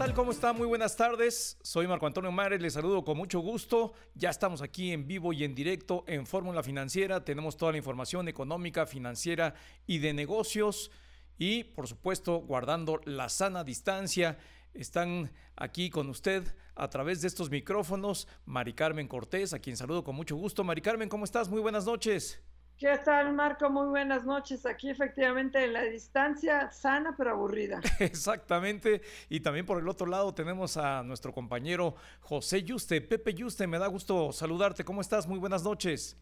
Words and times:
Tal? 0.00 0.14
¿Cómo 0.14 0.30
está? 0.30 0.54
Muy 0.54 0.66
buenas 0.66 0.96
tardes. 0.96 1.58
Soy 1.60 1.86
Marco 1.86 2.06
Antonio 2.06 2.32
Mares, 2.32 2.62
les 2.62 2.72
saludo 2.72 3.04
con 3.04 3.18
mucho 3.18 3.40
gusto. 3.40 3.92
Ya 4.14 4.30
estamos 4.30 4.62
aquí 4.62 4.92
en 4.92 5.06
vivo 5.06 5.34
y 5.34 5.44
en 5.44 5.54
directo 5.54 6.04
en 6.06 6.26
Fórmula 6.26 6.62
Financiera. 6.62 7.22
Tenemos 7.22 7.58
toda 7.58 7.72
la 7.72 7.78
información 7.78 8.26
económica, 8.26 8.86
financiera 8.86 9.52
y 9.86 9.98
de 9.98 10.14
negocios. 10.14 10.90
Y, 11.36 11.64
por 11.64 11.86
supuesto, 11.86 12.38
guardando 12.38 13.02
la 13.04 13.28
sana 13.28 13.62
distancia. 13.62 14.38
Están 14.72 15.32
aquí 15.54 15.90
con 15.90 16.08
usted 16.08 16.44
a 16.74 16.88
través 16.88 17.20
de 17.20 17.28
estos 17.28 17.50
micrófonos 17.50 18.26
Mari 18.46 18.72
Carmen 18.72 19.06
Cortés, 19.06 19.52
a 19.52 19.58
quien 19.58 19.76
saludo 19.76 20.02
con 20.02 20.16
mucho 20.16 20.34
gusto. 20.34 20.64
Mari 20.64 20.80
Carmen, 20.80 21.10
¿cómo 21.10 21.26
estás? 21.26 21.50
Muy 21.50 21.60
buenas 21.60 21.84
noches. 21.84 22.40
¿Qué 22.80 22.96
tal, 23.04 23.34
Marco? 23.34 23.68
Muy 23.68 23.88
buenas 23.88 24.24
noches. 24.24 24.64
Aquí 24.64 24.88
efectivamente 24.88 25.66
la 25.66 25.82
distancia 25.82 26.70
sana 26.70 27.14
pero 27.14 27.32
aburrida. 27.32 27.78
Exactamente. 28.00 29.02
Y 29.28 29.40
también 29.40 29.66
por 29.66 29.78
el 29.78 29.86
otro 29.86 30.06
lado 30.06 30.32
tenemos 30.32 30.78
a 30.78 31.02
nuestro 31.02 31.30
compañero 31.30 31.94
José 32.20 32.62
Yuste. 32.62 33.02
Pepe 33.02 33.34
Yuste, 33.34 33.66
me 33.66 33.78
da 33.78 33.86
gusto 33.86 34.32
saludarte. 34.32 34.82
¿Cómo 34.82 35.02
estás? 35.02 35.26
Muy 35.26 35.38
buenas 35.38 35.62
noches. 35.62 36.16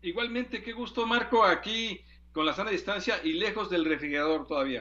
Igualmente, 0.00 0.62
qué 0.62 0.72
gusto, 0.72 1.06
Marco, 1.06 1.44
aquí 1.44 2.00
con 2.38 2.46
la 2.46 2.54
sana 2.54 2.70
distancia 2.70 3.16
y 3.24 3.32
lejos 3.32 3.68
del 3.68 3.84
refrigerador 3.84 4.46
todavía. 4.46 4.80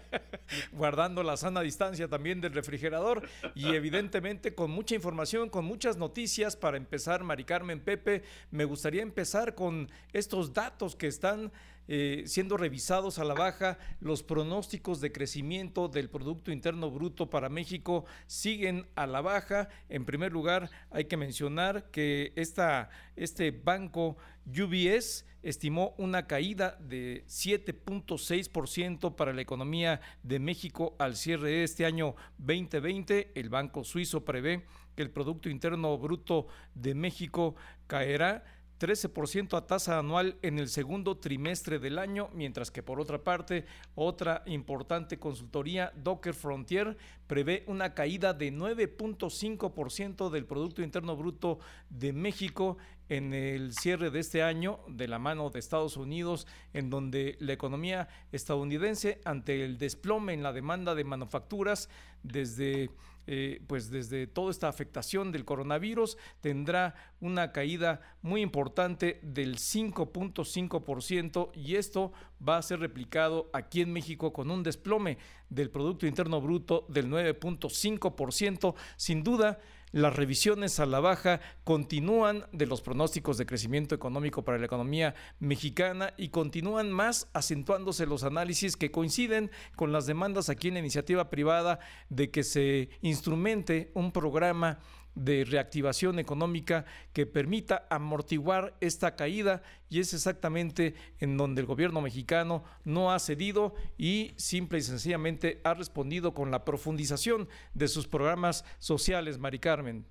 Guardando 0.72 1.22
la 1.22 1.38
sana 1.38 1.62
distancia 1.62 2.06
también 2.06 2.42
del 2.42 2.52
refrigerador 2.52 3.26
y 3.54 3.74
evidentemente 3.74 4.54
con 4.54 4.70
mucha 4.70 4.94
información, 4.94 5.48
con 5.48 5.64
muchas 5.64 5.96
noticias 5.96 6.54
para 6.54 6.76
empezar, 6.76 7.24
Mari 7.24 7.44
Carmen 7.44 7.80
Pepe, 7.80 8.24
me 8.50 8.66
gustaría 8.66 9.00
empezar 9.00 9.54
con 9.54 9.90
estos 10.12 10.52
datos 10.52 10.94
que 10.94 11.06
están 11.06 11.50
eh, 11.88 12.24
siendo 12.26 12.56
revisados 12.56 13.18
a 13.18 13.24
la 13.24 13.34
baja. 13.34 13.78
Los 14.00 14.22
pronósticos 14.22 15.00
de 15.00 15.12
crecimiento 15.12 15.88
del 15.88 16.08
Producto 16.08 16.52
Interno 16.52 16.90
Bruto 16.90 17.28
para 17.28 17.48
México 17.48 18.04
siguen 18.26 18.86
a 18.94 19.06
la 19.06 19.20
baja. 19.20 19.68
En 19.88 20.04
primer 20.04 20.32
lugar, 20.32 20.70
hay 20.90 21.06
que 21.06 21.16
mencionar 21.16 21.90
que 21.90 22.32
esta, 22.36 22.90
este 23.16 23.50
banco 23.50 24.16
UBS 24.46 25.24
estimó 25.42 25.94
una 25.98 26.26
caída 26.26 26.76
de 26.80 27.24
7.6% 27.26 29.14
para 29.14 29.32
la 29.32 29.42
economía 29.42 30.00
de 30.22 30.38
México 30.38 30.94
al 30.98 31.16
cierre 31.16 31.50
de 31.50 31.64
este 31.64 31.84
año 31.84 32.14
2020. 32.38 33.32
El 33.34 33.48
Banco 33.48 33.84
Suizo 33.84 34.24
prevé 34.24 34.64
que 34.94 35.02
el 35.02 35.10
Producto 35.10 35.48
Interno 35.48 35.96
Bruto 35.98 36.46
de 36.74 36.94
México 36.94 37.56
caerá 37.86 38.44
13% 38.82 39.56
a 39.56 39.64
tasa 39.64 39.96
anual 39.96 40.36
en 40.42 40.58
el 40.58 40.68
segundo 40.68 41.16
trimestre 41.16 41.78
del 41.78 42.00
año, 42.00 42.30
mientras 42.34 42.72
que 42.72 42.82
por 42.82 42.98
otra 42.98 43.22
parte, 43.22 43.64
otra 43.94 44.42
importante 44.46 45.20
consultoría, 45.20 45.92
Docker 45.94 46.34
Frontier, 46.34 46.96
prevé 47.28 47.62
una 47.68 47.94
caída 47.94 48.34
de 48.34 48.52
9.5% 48.52 50.30
del 50.30 50.46
Producto 50.46 50.82
Interno 50.82 51.16
Bruto 51.16 51.60
de 51.90 52.12
México 52.12 52.76
en 53.08 53.32
el 53.34 53.72
cierre 53.72 54.10
de 54.10 54.18
este 54.18 54.42
año 54.42 54.80
de 54.88 55.06
la 55.06 55.20
mano 55.20 55.50
de 55.50 55.60
Estados 55.60 55.96
Unidos, 55.96 56.48
en 56.72 56.90
donde 56.90 57.36
la 57.38 57.52
economía 57.52 58.08
estadounidense, 58.32 59.20
ante 59.24 59.64
el 59.64 59.78
desplome 59.78 60.32
en 60.32 60.42
la 60.42 60.52
demanda 60.52 60.96
de 60.96 61.04
manufacturas 61.04 61.88
desde 62.24 62.90
eh, 63.26 63.62
pues 63.66 63.90
desde 63.90 64.26
toda 64.26 64.50
esta 64.50 64.68
afectación 64.68 65.32
del 65.32 65.44
coronavirus 65.44 66.16
tendrá 66.40 66.94
una 67.20 67.52
caída 67.52 68.00
muy 68.20 68.40
importante 68.40 69.20
del 69.22 69.56
5.5% 69.56 71.50
y 71.54 71.76
esto 71.76 72.12
va 72.46 72.56
a 72.58 72.62
ser 72.62 72.80
replicado 72.80 73.48
aquí 73.52 73.80
en 73.80 73.92
México 73.92 74.32
con 74.32 74.50
un 74.50 74.62
desplome 74.62 75.18
del 75.48 75.70
Producto 75.70 76.06
Interno 76.06 76.40
Bruto 76.40 76.86
del 76.88 77.08
9.5%. 77.08 78.74
Sin 78.96 79.22
duda, 79.22 79.60
las 79.92 80.16
revisiones 80.16 80.80
a 80.80 80.86
la 80.86 81.00
baja 81.00 81.40
continúan 81.64 82.46
de 82.52 82.66
los 82.66 82.80
pronósticos 82.80 83.38
de 83.38 83.46
crecimiento 83.46 83.94
económico 83.94 84.42
para 84.42 84.58
la 84.58 84.66
economía 84.66 85.14
mexicana 85.38 86.14
y 86.16 86.30
continúan 86.30 86.90
más 86.90 87.28
acentuándose 87.34 88.06
los 88.06 88.24
análisis 88.24 88.76
que 88.76 88.90
coinciden 88.90 89.50
con 89.76 89.92
las 89.92 90.06
demandas 90.06 90.48
aquí 90.48 90.68
en 90.68 90.74
la 90.74 90.80
iniciativa 90.80 91.30
privada 91.30 91.78
de 92.08 92.30
que 92.30 92.42
se 92.42 92.88
instrumente 93.02 93.90
un 93.94 94.12
programa 94.12 94.80
de 95.14 95.44
reactivación 95.44 96.18
económica 96.18 96.84
que 97.12 97.26
permita 97.26 97.86
amortiguar 97.90 98.74
esta 98.80 99.14
caída 99.14 99.62
y 99.90 100.00
es 100.00 100.14
exactamente 100.14 100.94
en 101.20 101.36
donde 101.36 101.60
el 101.60 101.66
gobierno 101.66 102.00
mexicano 102.00 102.64
no 102.84 103.12
ha 103.12 103.18
cedido 103.18 103.74
y 103.98 104.32
simple 104.36 104.78
y 104.78 104.82
sencillamente 104.82 105.60
ha 105.64 105.74
respondido 105.74 106.32
con 106.34 106.50
la 106.50 106.64
profundización 106.64 107.48
de 107.74 107.88
sus 107.88 108.08
programas 108.08 108.64
sociales, 108.78 109.38
Mari 109.38 109.58
Carmen. 109.58 110.06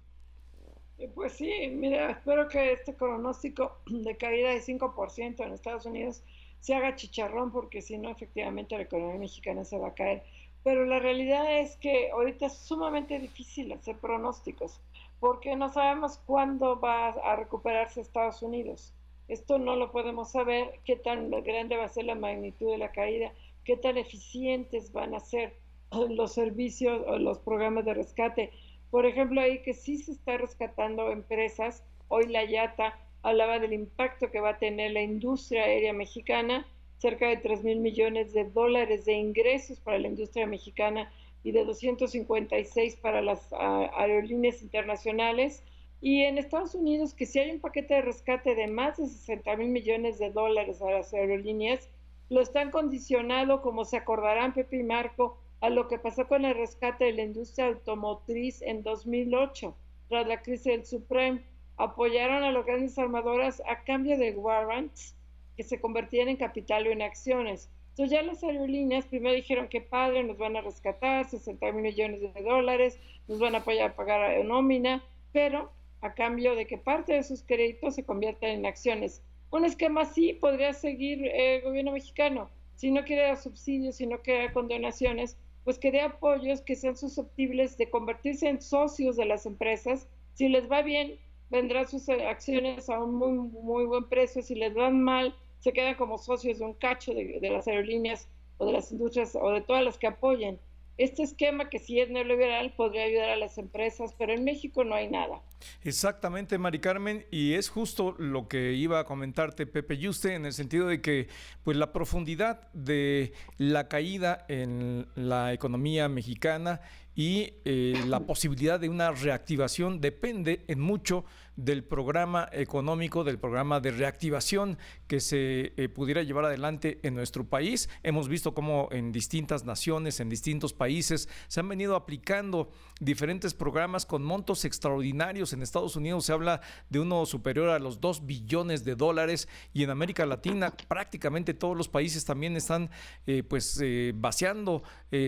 Eh, 1.01 1.09
pues 1.13 1.34
sí, 1.34 1.67
mira, 1.72 2.11
espero 2.11 2.47
que 2.47 2.73
este 2.73 2.94
pronóstico 2.94 3.81
de 3.88 4.16
caída 4.17 4.50
de 4.50 4.61
5% 4.61 5.45
en 5.45 5.53
Estados 5.53 5.85
Unidos 5.85 6.23
se 6.59 6.75
haga 6.75 6.95
chicharrón 6.95 7.51
porque 7.51 7.81
si 7.81 7.97
no, 7.97 8.11
efectivamente 8.11 8.75
la 8.75 8.84
economía 8.84 9.17
mexicana 9.17 9.66
se 9.66 9.79
va 9.79 9.90
a 9.90 9.95
caer. 9.95 10.23
Pero 10.63 10.85
la 10.85 11.00
realidad 11.00 11.59
es 11.59 11.75
que 11.78 12.11
ahorita 12.11 12.45
es 12.45 12.53
sumamente 12.53 13.17
difícil 13.17 13.72
hacer 13.73 13.97
pronósticos 13.97 14.79
porque 15.21 15.55
no 15.55 15.69
sabemos 15.69 16.17
cuándo 16.25 16.79
va 16.79 17.09
a 17.09 17.35
recuperarse 17.35 18.01
Estados 18.01 18.41
Unidos. 18.41 18.95
Esto 19.27 19.59
no 19.59 19.75
lo 19.75 19.91
podemos 19.91 20.31
saber, 20.31 20.79
qué 20.83 20.95
tan 20.95 21.29
grande 21.29 21.77
va 21.77 21.85
a 21.85 21.89
ser 21.89 22.05
la 22.05 22.15
magnitud 22.15 22.71
de 22.71 22.79
la 22.79 22.91
caída, 22.91 23.31
qué 23.63 23.77
tan 23.77 23.99
eficientes 23.99 24.91
van 24.91 25.13
a 25.13 25.19
ser 25.19 25.55
los 26.09 26.33
servicios 26.33 27.03
o 27.05 27.19
los 27.19 27.37
programas 27.37 27.85
de 27.85 27.93
rescate. 27.93 28.51
Por 28.89 29.05
ejemplo, 29.05 29.39
ahí 29.41 29.61
que 29.61 29.75
sí 29.75 29.99
se 29.99 30.13
está 30.13 30.37
rescatando 30.37 31.11
empresas, 31.11 31.85
hoy 32.07 32.27
la 32.27 32.43
YATA 32.43 32.97
hablaba 33.21 33.59
del 33.59 33.73
impacto 33.73 34.31
que 34.31 34.41
va 34.41 34.49
a 34.49 34.57
tener 34.57 34.91
la 34.91 35.03
industria 35.03 35.65
aérea 35.65 35.93
mexicana, 35.93 36.65
cerca 36.97 37.27
de 37.27 37.37
3 37.37 37.63
mil 37.63 37.79
millones 37.79 38.33
de 38.33 38.45
dólares 38.45 39.05
de 39.05 39.13
ingresos 39.13 39.79
para 39.79 39.99
la 39.99 40.07
industria 40.07 40.47
mexicana 40.47 41.11
y 41.44 41.52
de 41.52 41.66
256 41.66 42.97
para 42.97 43.22
las 43.22 43.52
ah, 43.53 43.90
aerolíneas 43.96 44.62
internacionales. 44.62 45.63
Y 46.02 46.24
en 46.24 46.38
Estados 46.38 46.74
Unidos, 46.75 47.13
que 47.13 47.25
si 47.25 47.40
hay 47.40 47.52
un 47.52 47.59
paquete 47.59 47.96
de 47.96 48.02
rescate 48.02 48.56
de 48.56 48.68
más 48.68 48.97
de 48.97 49.07
60 49.07 49.56
mil 49.57 49.69
millones 49.69 50.18
de 50.18 50.31
dólares 50.31 50.81
a 50.81 50.91
las 50.91 51.13
aerolíneas, 51.13 51.90
lo 52.29 52.41
están 52.41 52.72
condicionado, 52.72 53.62
como 53.62 53.85
se 53.85 53.97
acordarán 53.97 54.53
Pepe 54.53 54.78
y 54.78 54.84
Marco, 54.84 55.38
a 55.59 55.69
lo 55.69 55.88
que 55.88 56.00
pasó 56.00 56.28
con 56.28 56.46
el 56.46 56.55
rescate 56.55 57.05
de 57.05 57.14
la 57.14 57.23
industria 57.23 57.67
automotriz 57.67 58.61
en 58.61 58.84
2008, 58.84 59.76
tras 60.09 60.28
la 60.28 60.41
crisis 60.41 60.66
del 60.66 60.85
Supreme. 60.85 61.44
Apoyaron 61.78 62.44
a 62.44 62.52
las 62.52 62.66
grandes 62.66 62.97
armadoras 62.97 63.61
a 63.67 63.84
cambio 63.84 64.17
de 64.17 64.32
warrants 64.32 65.16
que 65.55 65.64
se 65.64 65.79
convertían 65.79 66.29
en 66.29 66.37
capital 66.37 66.87
o 66.87 66.91
en 66.91 67.02
acciones. 67.02 67.70
Entonces 67.91 68.11
ya 68.11 68.23
las 68.23 68.43
aerolíneas 68.43 69.05
primero 69.05 69.35
dijeron 69.35 69.67
que 69.67 69.82
padre, 69.82 70.23
nos 70.23 70.38
van 70.38 70.55
a 70.55 70.61
rescatar 70.61 71.29
60 71.29 71.72
mil 71.73 71.84
millones 71.84 72.22
de 72.22 72.41
dólares, 72.41 72.99
nos 73.28 73.40
van 73.40 73.53
a 73.55 73.59
apoyar 73.59 73.91
a 73.91 73.96
pagar 73.96 74.43
nómina, 74.46 75.03
pero 75.34 75.72
a 76.02 76.14
cambio 76.14 76.55
de 76.55 76.66
que 76.66 76.78
parte 76.78 77.14
de 77.14 77.23
sus 77.23 77.43
créditos 77.43 77.96
se 77.96 78.05
conviertan 78.05 78.49
en 78.49 78.66
acciones. 78.66 79.22
Un 79.52 79.66
esquema 79.66 80.02
así 80.02 80.34
podría 80.34 80.73
seguir 80.73 81.28
el 81.28 81.61
gobierno 81.61 81.91
mexicano. 81.91 82.49
Si 82.76 82.90
no 82.91 83.03
quiere 83.03 83.35
subsidios, 83.35 83.97
si 83.97 84.08
no 84.08 84.22
quiere 84.22 84.53
condonaciones, 84.53 85.37
pues 85.64 85.78
que 85.78 85.91
dé 85.91 86.02
apoyos 86.02 86.61
que 86.61 86.76
sean 86.76 86.96
susceptibles 86.96 87.78
de 87.78 87.90
convertirse 87.90 88.47
en 88.47 88.61
socios 88.61 89.17
de 89.17 89.26
las 89.26 89.46
empresas. 89.46 90.08
Si 90.34 90.47
les 90.47 90.72
va 90.72 90.82
bien, 90.82 91.20
vendrán 91.49 91.87
sus 91.87 92.08
acciones 92.09 92.90
a 92.90 93.03
un 93.03 93.16
muy, 93.16 93.34
muy 93.34 93.85
buen 93.85 94.08
precio. 94.08 94.41
Si 94.41 94.55
les 94.55 94.73
van 94.73 95.03
mal, 95.03 95.35
se 95.61 95.73
quedan 95.73 95.96
como 95.96 96.17
socios 96.17 96.59
de 96.59 96.66
un 96.66 96.73
cacho 96.73 97.13
de, 97.13 97.40
las 97.49 97.67
aerolíneas 97.67 98.28
o 98.58 98.66
de 98.66 98.73
las 98.73 98.91
industrias 98.91 99.35
o 99.40 99.52
de 99.52 99.61
todas 99.61 99.84
las 99.84 99.97
que 99.97 100.08
apoyen. 100.08 100.59
este 100.97 101.23
esquema 101.23 101.69
que 101.69 101.79
si 101.79 101.99
es 101.99 102.09
neoliberal 102.09 102.73
podría 102.73 103.03
ayudar 103.03 103.29
a 103.29 103.35
las 103.35 103.58
empresas, 103.58 104.13
pero 104.17 104.34
en 104.34 104.43
México 104.43 104.84
no 104.84 104.93
hay 104.93 105.09
nada. 105.09 105.41
Exactamente, 105.84 106.58
Mari 106.58 106.79
Carmen, 106.79 107.25
y 107.31 107.53
es 107.53 107.69
justo 107.69 108.16
lo 108.17 108.47
que 108.47 108.73
iba 108.73 108.99
a 108.99 109.05
comentarte 109.05 109.66
Pepe 109.66 109.97
Yuste 109.97 110.35
en 110.35 110.46
el 110.46 110.53
sentido 110.53 110.87
de 110.87 111.02
que 111.02 111.28
pues 111.63 111.78
la 111.78 111.93
profundidad 111.93 112.72
de 112.73 113.34
la 113.58 113.87
caída 113.87 114.46
en 114.47 115.08
la 115.16 115.53
economía 115.53 116.09
mexicana 116.09 116.81
y 117.16 117.53
eh, 117.66 117.93
la 118.08 118.22
posibilidad 118.22 118.79
de 118.79 118.90
una 118.90 119.11
reactivación 119.11 120.02
depende 120.02 120.63
en 120.67 120.79
mucho 120.79 121.25
del 121.55 121.83
programa 121.83 122.47
económico, 122.51 123.23
del 123.23 123.39
programa 123.39 123.79
de 123.79 123.91
reactivación 123.91 124.77
que 125.07 125.19
se 125.19 125.73
eh, 125.77 125.89
pudiera 125.89 126.23
llevar 126.23 126.45
adelante 126.45 126.99
en 127.03 127.15
nuestro 127.15 127.45
país. 127.45 127.89
Hemos 128.03 128.27
visto 128.27 128.53
cómo 128.53 128.89
en 128.91 129.11
distintas 129.11 129.65
naciones, 129.65 130.19
en 130.19 130.29
distintos 130.29 130.73
países, 130.73 131.29
se 131.47 131.59
han 131.59 131.67
venido 131.67 131.95
aplicando 131.95 132.71
diferentes 132.99 133.53
programas 133.53 134.05
con 134.05 134.23
montos 134.23 134.65
extraordinarios. 134.65 135.53
En 135.53 135.61
Estados 135.61 135.95
Unidos 135.95 136.25
se 136.25 136.33
habla 136.33 136.61
de 136.89 136.99
uno 136.99 137.25
superior 137.25 137.69
a 137.69 137.79
los 137.79 137.99
2 137.99 138.25
billones 138.25 138.83
de 138.83 138.95
dólares 138.95 139.47
y 139.73 139.83
en 139.83 139.89
América 139.89 140.25
Latina 140.25 140.73
prácticamente 140.87 141.53
todos 141.53 141.75
los 141.75 141.89
países 141.89 142.25
también 142.25 142.55
están 142.55 142.89
eh, 143.27 143.43
pues 143.43 143.81
vaciando 144.15 144.83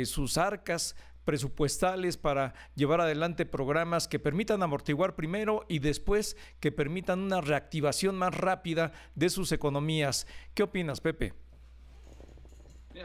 sus 0.05 0.37
arcas 0.37 0.95
presupuestales 1.25 2.17
para 2.17 2.53
llevar 2.75 3.01
adelante 3.01 3.45
programas 3.45 4.07
que 4.07 4.19
permitan 4.19 4.63
amortiguar 4.63 5.15
primero 5.15 5.65
y 5.67 5.79
después 5.79 6.37
que 6.59 6.71
permitan 6.71 7.19
una 7.19 7.41
reactivación 7.41 8.15
más 8.15 8.35
rápida 8.35 8.91
de 9.15 9.29
sus 9.29 9.51
economías. 9.51 10.27
¿Qué 10.53 10.63
opinas, 10.63 11.01
Pepe? 11.01 11.33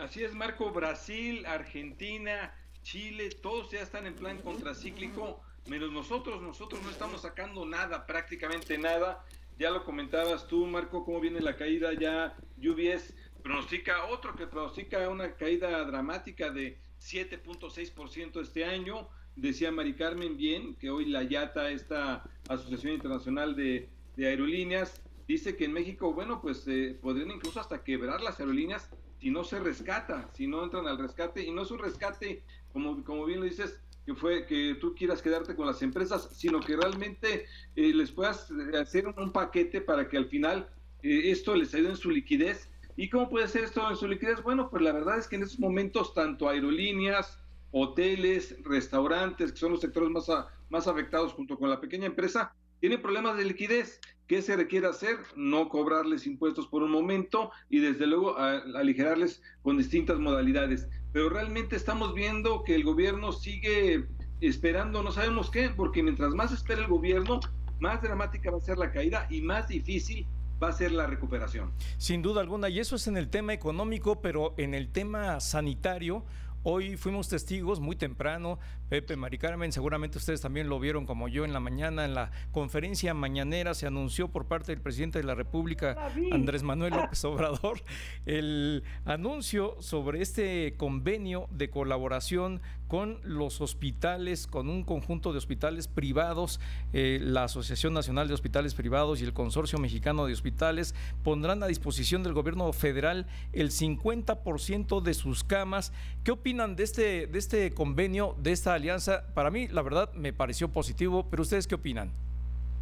Así 0.00 0.22
es, 0.22 0.34
Marco. 0.34 0.70
Brasil, 0.70 1.46
Argentina, 1.46 2.54
Chile, 2.82 3.30
todos 3.42 3.70
ya 3.70 3.80
están 3.80 4.06
en 4.06 4.14
plan 4.14 4.38
contracíclico, 4.38 5.40
menos 5.66 5.92
nosotros, 5.92 6.42
nosotros 6.42 6.82
no 6.82 6.90
estamos 6.90 7.22
sacando 7.22 7.64
nada, 7.64 8.06
prácticamente 8.06 8.76
nada. 8.78 9.24
Ya 9.58 9.70
lo 9.70 9.84
comentabas 9.84 10.46
tú, 10.46 10.66
Marco, 10.66 11.04
cómo 11.04 11.20
viene 11.20 11.40
la 11.40 11.56
caída 11.56 11.92
ya. 11.92 12.36
UBS 12.58 13.14
pronostica 13.42 14.04
otro 14.06 14.34
que 14.36 14.46
pronostica 14.46 15.08
una 15.08 15.34
caída 15.34 15.84
dramática 15.84 16.50
de 16.50 16.78
7.6% 17.00 18.40
este 18.40 18.64
año. 18.64 19.08
Decía 19.36 19.70
Mari 19.70 19.94
Carmen 19.94 20.36
bien 20.36 20.74
que 20.74 20.90
hoy 20.90 21.06
la 21.06 21.22
IATA, 21.22 21.70
esta 21.70 22.24
Asociación 22.48 22.94
Internacional 22.94 23.54
de, 23.54 23.88
Aerolíneas, 24.18 25.00
dice 25.28 25.56
que 25.56 25.66
en 25.66 25.72
México, 25.72 26.12
bueno, 26.12 26.40
pues 26.40 26.66
eh, 26.66 26.98
podrían 27.00 27.30
incluso 27.30 27.60
hasta 27.60 27.84
quebrar 27.84 28.20
las 28.20 28.40
aerolíneas 28.40 28.90
si 29.20 29.30
no 29.30 29.44
se 29.44 29.60
rescata, 29.60 30.28
si 30.34 30.46
no 30.46 30.64
entran 30.64 30.86
al 30.88 30.98
rescate. 30.98 31.44
Y 31.44 31.52
no 31.52 31.62
es 31.62 31.70
un 31.70 31.78
rescate, 31.78 32.42
como, 32.72 33.04
como 33.04 33.26
bien 33.26 33.40
lo 33.40 33.46
dices, 33.46 33.80
que 34.08 34.14
fue 34.14 34.46
que 34.46 34.74
tú 34.80 34.94
quieras 34.94 35.20
quedarte 35.20 35.54
con 35.54 35.66
las 35.66 35.82
empresas, 35.82 36.30
sino 36.32 36.60
que 36.60 36.76
realmente 36.76 37.44
eh, 37.76 37.92
les 37.92 38.10
puedas 38.10 38.50
hacer 38.80 39.06
un, 39.06 39.32
paquete 39.32 39.82
para 39.82 40.08
que 40.08 40.16
al 40.16 40.26
final 40.26 40.68
eh, 41.02 41.30
esto 41.30 41.54
les 41.54 41.74
ayude 41.74 41.90
en 41.90 41.96
su 41.96 42.10
liquidez 42.10 42.70
¿Y 42.98 43.08
cómo 43.10 43.30
puede 43.30 43.46
ser 43.46 43.62
esto 43.62 43.88
en 43.88 43.94
su 43.94 44.08
liquidez? 44.08 44.42
Bueno, 44.42 44.68
pues 44.70 44.82
la 44.82 44.90
verdad 44.90 45.18
es 45.18 45.28
que 45.28 45.36
en 45.36 45.44
estos 45.44 45.60
momentos 45.60 46.14
tanto 46.14 46.48
aerolíneas, 46.48 47.38
hoteles, 47.70 48.56
restaurantes, 48.64 49.52
que 49.52 49.58
son 49.58 49.70
los 49.70 49.80
sectores 49.80 50.10
más, 50.10 50.26
más 50.68 50.88
afectados 50.88 51.32
junto 51.32 51.56
con 51.56 51.70
la 51.70 51.80
pequeña 51.80 52.06
empresa, 52.06 52.52
tienen 52.80 53.00
problemas 53.00 53.36
de 53.36 53.44
liquidez. 53.44 54.00
¿Qué 54.26 54.42
se 54.42 54.56
requiere 54.56 54.88
hacer? 54.88 55.16
No 55.36 55.68
cobrarles 55.68 56.26
impuestos 56.26 56.66
por 56.66 56.82
un 56.82 56.90
momento 56.90 57.52
y 57.70 57.78
desde 57.78 58.08
luego 58.08 58.36
aligerarles 58.36 59.42
con 59.62 59.78
distintas 59.78 60.18
modalidades. 60.18 60.88
Pero 61.12 61.28
realmente 61.28 61.76
estamos 61.76 62.14
viendo 62.14 62.64
que 62.64 62.74
el 62.74 62.82
gobierno 62.82 63.30
sigue 63.30 64.08
esperando, 64.40 65.04
no 65.04 65.12
sabemos 65.12 65.52
qué, 65.52 65.70
porque 65.70 66.02
mientras 66.02 66.34
más 66.34 66.50
espera 66.50 66.80
el 66.80 66.88
gobierno, 66.88 67.38
más 67.78 68.02
dramática 68.02 68.50
va 68.50 68.58
a 68.58 68.60
ser 68.60 68.76
la 68.76 68.90
caída 68.90 69.28
y 69.30 69.40
más 69.40 69.68
difícil 69.68 70.26
va 70.62 70.68
a 70.68 70.72
ser 70.72 70.92
la 70.92 71.06
recuperación. 71.06 71.72
Sin 71.96 72.22
duda 72.22 72.40
alguna, 72.40 72.68
y 72.68 72.78
eso 72.80 72.96
es 72.96 73.06
en 73.06 73.16
el 73.16 73.28
tema 73.28 73.52
económico, 73.52 74.20
pero 74.20 74.54
en 74.56 74.74
el 74.74 74.90
tema 74.90 75.40
sanitario, 75.40 76.24
Hoy 76.64 76.96
fuimos 76.96 77.28
testigos 77.28 77.78
muy 77.78 77.94
temprano, 77.94 78.58
Pepe, 78.88 79.16
Mari 79.16 79.38
Carmen, 79.38 79.70
seguramente 79.70 80.18
ustedes 80.18 80.40
también 80.40 80.68
lo 80.68 80.80
vieron 80.80 81.06
como 81.06 81.28
yo 81.28 81.44
en 81.44 81.52
la 81.52 81.60
mañana, 81.60 82.04
en 82.04 82.14
la 82.14 82.32
conferencia 82.50 83.14
mañanera 83.14 83.74
se 83.74 83.86
anunció 83.86 84.28
por 84.28 84.46
parte 84.46 84.72
del 84.72 84.82
presidente 84.82 85.18
de 85.18 85.24
la 85.24 85.36
República, 85.36 85.96
Andrés 86.32 86.64
Manuel 86.64 86.94
López 86.94 87.24
Obrador, 87.24 87.80
el 88.26 88.82
anuncio 89.04 89.76
sobre 89.80 90.20
este 90.20 90.74
convenio 90.76 91.48
de 91.52 91.70
colaboración 91.70 92.60
con 92.88 93.20
los 93.22 93.60
hospitales, 93.60 94.46
con 94.46 94.68
un 94.68 94.82
conjunto 94.82 95.32
de 95.32 95.38
hospitales 95.38 95.86
privados, 95.86 96.58
eh, 96.92 97.18
la 97.22 97.44
Asociación 97.44 97.92
Nacional 97.92 98.28
de 98.28 98.34
Hospitales 98.34 98.74
Privados 98.74 99.20
y 99.20 99.24
el 99.24 99.34
Consorcio 99.34 99.78
Mexicano 99.78 100.26
de 100.26 100.32
Hospitales 100.32 100.94
pondrán 101.22 101.62
a 101.62 101.66
disposición 101.66 102.22
del 102.22 102.32
gobierno 102.32 102.72
federal 102.72 103.26
el 103.52 103.70
50% 103.70 105.02
de 105.02 105.14
sus 105.14 105.44
camas. 105.44 105.92
¿Qué 106.24 106.30
opinan 106.30 106.76
de 106.76 106.84
este, 106.84 107.26
de 107.26 107.38
este 107.38 107.72
convenio, 107.72 108.34
de 108.38 108.52
esta 108.52 108.72
alianza? 108.74 109.24
Para 109.34 109.50
mí, 109.50 109.68
la 109.68 109.82
verdad, 109.82 110.12
me 110.14 110.32
pareció 110.32 110.68
positivo, 110.68 111.26
pero 111.30 111.42
¿ustedes 111.42 111.66
qué 111.66 111.74
opinan? 111.74 112.10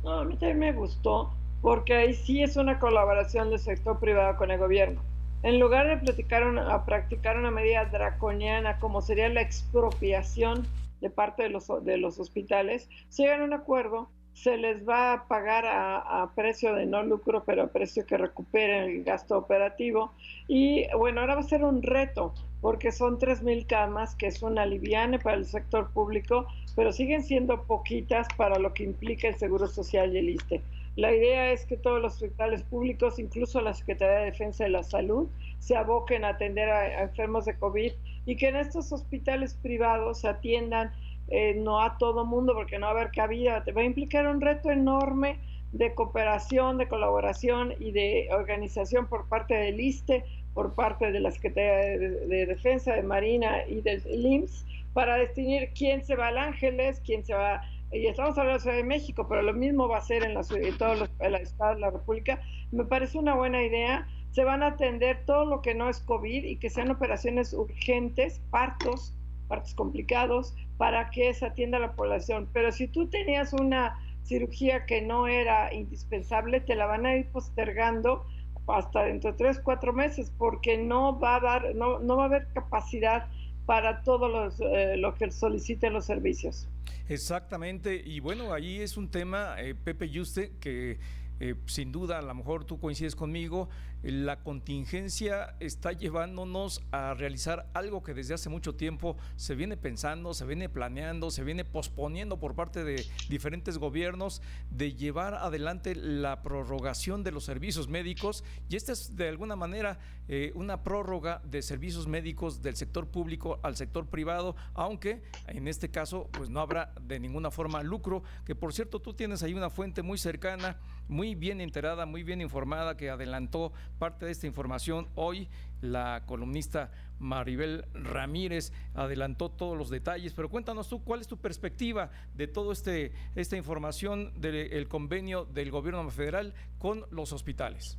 a 0.05 0.23
mí 0.23 0.37
también 0.37 0.61
me 0.61 0.73
gustó, 0.73 1.35
porque 1.61 1.93
ahí 1.93 2.15
sí 2.15 2.41
es 2.41 2.57
una 2.57 2.79
colaboración 2.79 3.51
del 3.51 3.59
sector 3.59 3.99
privado 3.99 4.37
con 4.37 4.53
el 4.53 4.59
gobierno 4.61 5.03
en 5.43 5.61
lugar 5.61 5.87
de 5.89 5.97
platicar 5.99 6.43
a 6.43 6.85
practicar 6.85 7.37
una 7.39 7.51
medida 7.51 7.85
draconiana 7.87 8.79
como 8.79 9.01
sería 9.01 9.29
la 9.29 9.43
expropiación 9.43 10.67
de 11.01 11.11
parte 11.11 11.45
de 11.45 11.51
los, 11.51 11.69
de 11.85 11.99
los 11.99 12.19
hospitales, 12.19 12.89
se 13.09 13.25
llegan 13.25 13.43
a 13.43 13.45
un 13.45 13.53
acuerdo, 13.53 14.09
se 14.37 14.59
les 14.59 14.87
va 14.87 15.15
a 15.15 15.29
pagar 15.29 15.65
a, 15.67 16.31
precio 16.35 16.75
de 16.75 16.85
no 16.85 17.03
lucro, 17.03 17.45
pero 17.45 17.63
a 17.63 17.67
precio 17.69 18.05
que 18.05 18.19
recuperen 18.19 18.91
el 18.91 19.05
gasto 19.05 19.39
operativo. 19.39 20.13
Y 20.47 20.87
bueno, 20.95 21.23
ahora 21.23 21.37
va 21.37 21.41
a 21.41 21.45
ser 21.45 21.65
un 21.65 21.83
reto, 21.83 22.35
porque 22.61 22.93
son 22.93 23.19
3.000 23.19 23.67
camas, 23.67 24.15
que 24.15 24.27
es 24.27 24.43
una 24.43 24.63
aliviane 24.63 25.19
para 25.19 25.39
el 25.39 25.47
sector 25.47 25.91
público, 25.91 26.47
pero 26.75 26.93
siguen 26.93 27.23
siendo 27.23 27.63
poquitas 27.63 28.29
para 28.37 28.59
lo 28.59 28.75
que 28.75 28.85
implica 28.85 29.27
el 29.29 29.37
Seguro 29.37 29.69
Social 29.69 30.15
y 30.15 30.19
el 30.19 30.29
ISTE. 30.29 30.63
La 30.97 31.15
idea 31.15 31.53
es 31.53 31.67
que 31.67 31.77
todos 31.77 32.01
los 32.01 32.15
hospitales 32.15 32.63
públicos, 32.63 33.19
incluso 33.19 33.61
la 33.61 33.75
Secretaría 33.75 34.21
de 34.21 34.25
Defensa 34.27 34.65
de 34.65 34.71
la 34.71 34.83
Salud, 34.83 35.29
se 35.59 35.77
aboquen 35.77 36.25
a 36.25 36.31
atender 36.31 36.71
a, 36.71 37.03
enfermos 37.03 37.45
de 37.45 37.55
COVID 37.59 37.93
y 38.25 38.37
que 38.37 38.49
en 38.49 38.57
estos 38.57 38.93
hospitales 38.93 39.55
privados 39.63 40.21
se 40.21 40.29
atiendan 40.29 40.93
eh, 41.29 41.55
no 41.55 41.83
a 41.83 41.99
todo 41.99 42.25
mundo 42.25 42.55
porque 42.55 42.79
no 42.79 42.87
va 42.87 42.93
a 42.93 42.95
haber 42.95 43.11
cabida. 43.11 43.63
Va 43.77 43.83
a 43.83 43.85
implicar 43.85 44.27
un 44.27 44.41
reto 44.41 44.71
enorme 44.71 45.39
de 45.73 45.95
cooperación, 45.95 46.79
de 46.79 46.89
colaboración 46.89 47.75
y 47.79 47.91
de 47.91 48.29
organización 48.33 49.07
por 49.07 49.29
parte 49.29 49.55
del 49.55 49.79
ISTE, 49.79 50.25
por 50.55 50.73
parte 50.75 51.13
de 51.13 51.21
la 51.21 51.31
Secretaría 51.31 51.99
de, 51.99 52.47
Defensa, 52.47 52.95
de 52.95 53.03
Marina 53.03 53.67
y 53.69 53.83
del 53.83 54.03
IMSS 54.07 54.65
para 54.95 55.17
definir 55.17 55.69
quién 55.77 56.03
se 56.03 56.17
va 56.17 56.29
al 56.29 56.39
Ángeles, 56.39 57.03
quién 57.05 57.23
se 57.23 57.35
va 57.35 57.61
y 57.93 58.07
estamos 58.07 58.37
hablando 58.37 58.51
de 58.51 58.55
la 58.55 58.61
Ciudad 58.61 58.77
de 58.77 58.85
México, 58.85 59.27
pero 59.29 59.43
lo 59.43 59.53
mismo 59.53 59.89
va 59.89 59.99
a 59.99 60.01
ser 60.01 60.25
en, 60.25 60.35
la, 60.35 60.41
en 60.51 60.79
todos 60.79 60.99
los 60.99 61.11
estados 61.41 61.77
de 61.77 61.81
la 61.81 61.91
República, 61.91 62.41
me 62.73 62.85
parece 62.85 63.19
una 63.19 63.35
buena 63.35 63.63
idea. 63.63 64.07
Se 64.33 64.45
van 64.45 64.63
a 64.63 64.69
atender 64.69 65.25
todo 65.25 65.47
lo 65.47 65.63
que 65.63 65.75
no 65.75 65.89
es 65.89 66.01
COVID 66.01 66.45
y 66.45 66.57
que 66.57 66.69
sean 66.69 66.91
operaciones 66.91 67.55
urgentes, 67.55 68.41
partos, 68.51 69.15
partos 69.49 69.75
complicados, 69.75 70.55
para 70.77 71.11
que 71.11 71.33
se 71.33 71.47
atienda 71.47 71.79
la 71.79 71.93
población. 71.93 72.49
Pero 72.53 72.73
si 72.73 72.89
tú 72.89 73.09
tenías 73.09 73.53
una 73.53 73.99
cirugía 74.25 74.85
que 74.85 75.01
no 75.01 75.29
era 75.29 75.73
indispensable, 75.73 76.61
te 76.61 76.75
la 76.75 76.87
van 76.87 77.07
a 77.07 77.17
ir 77.17 77.31
postergando 77.31 78.27
hasta 78.67 79.05
dentro 79.05 79.31
de 79.31 79.39
tres, 79.39 79.61
cuatro 79.61 79.93
meses, 79.93 80.33
porque 80.37 80.77
no 80.77 81.19
va 81.19 81.37
a 81.37 81.41
dar, 81.41 81.75
no, 81.75 82.01
no 82.01 82.17
va 82.17 82.25
a 82.25 82.27
haber 82.27 82.49
capacidad 82.53 83.29
para 83.65 84.03
todo 84.03 84.29
los, 84.29 84.61
eh, 84.61 84.97
lo 84.97 85.15
que 85.15 85.31
soliciten 85.31 85.93
los 85.93 86.05
servicios. 86.05 86.69
Exactamente, 87.09 88.03
y 88.05 88.21
bueno, 88.21 88.53
ahí 88.53 88.81
es 88.81 88.97
un 88.97 89.11
tema, 89.11 89.57
eh, 89.59 89.75
Pepe 89.75 90.09
Yuste, 90.09 90.53
que 90.61 90.99
eh, 91.39 91.55
sin 91.67 91.93
duda, 91.93 92.19
a 92.19 92.23
lo 92.23 92.35
mejor 92.35 92.65
tú 92.65 92.79
coincides 92.81 93.15
conmigo, 93.15 93.69
la 94.13 94.41
contingencia 94.41 95.57
está 95.59 95.93
llevándonos 95.93 96.83
a 96.93 97.15
realizar 97.15 97.69
algo 97.75 98.03
que 98.03 98.15
desde 98.15 98.35
hace 98.35 98.49
mucho 98.49 98.75
tiempo 98.77 99.17
se 99.35 99.55
viene 99.55 99.77
pensando, 99.77 100.33
se 100.33 100.47
viene 100.47 100.69
planeando, 100.69 101.31
se 101.31 101.43
viene 101.43 101.65
posponiendo 101.65 102.39
por 102.39 102.55
parte 102.55 102.85
de 102.85 103.05
diferentes 103.29 103.79
gobiernos 103.79 104.43
de 104.71 104.95
llevar 104.95 105.35
adelante 105.35 105.95
la 105.95 106.43
prorrogación 106.43 107.25
de 107.25 107.33
los 107.33 107.45
servicios 107.45 107.89
médicos. 107.89 108.45
Y 108.69 108.77
esta 108.77 108.93
es 108.93 109.17
de 109.17 109.29
alguna 109.29 109.57
manera 109.57 109.99
eh, 110.29 110.53
una 110.55 110.83
prórroga 110.83 111.41
de 111.45 111.63
servicios 111.63 112.07
médicos 112.07 112.63
del 112.63 112.77
sector 112.77 113.09
público 113.09 113.61
al 113.63 113.77
sector 113.77 114.07
privado, 114.07 114.57
aunque 114.75 115.23
en 115.47 115.69
este 115.69 115.91
caso 115.91 116.29
pues 116.33 116.51
no 116.51 116.61
habrá 116.61 116.93
de 117.01 117.21
ninguna 117.21 117.51
forma 117.51 117.83
lucro, 117.83 118.23
que 118.45 118.55
por 118.55 118.73
cierto 118.73 119.01
tú 119.01 119.15
tienes 119.15 119.43
ahí 119.43 119.55
una 119.55 119.71
fuente 119.71 120.03
muy 120.03 120.19
cercana, 120.19 120.79
muy 121.09 121.35
bien 121.35 121.61
enterada, 121.61 122.07
muy 122.07 122.25
bien 122.25 122.41
informada 122.41 122.97
que 122.97 123.11
adelantó 123.11 123.73
parte 123.97 124.27
de 124.27 124.33
esta 124.33 124.47
información 124.47 125.09
hoy. 125.15 125.49
La 125.81 126.23
columnista 126.27 126.91
Maribel 127.19 127.85
Ramírez 127.93 128.73
adelantó 128.95 129.51
todos 129.51 129.77
los 129.77 129.91
detalles, 129.91 130.33
pero 130.33 130.49
cuéntanos 130.49 130.89
tú 130.89 131.03
cuál 131.03 131.21
es 131.21 131.27
tu 131.27 131.37
perspectiva 131.37 132.11
de 132.35 132.47
toda 132.47 132.73
este, 132.73 133.13
esta 133.35 133.57
información 133.57 134.33
del 134.41 134.89
convenio 134.89 135.45
del 135.45 135.71
gobierno 135.71 136.09
federal 136.11 136.55
con 136.79 137.05
los 137.11 137.33
hospitales. 137.33 137.99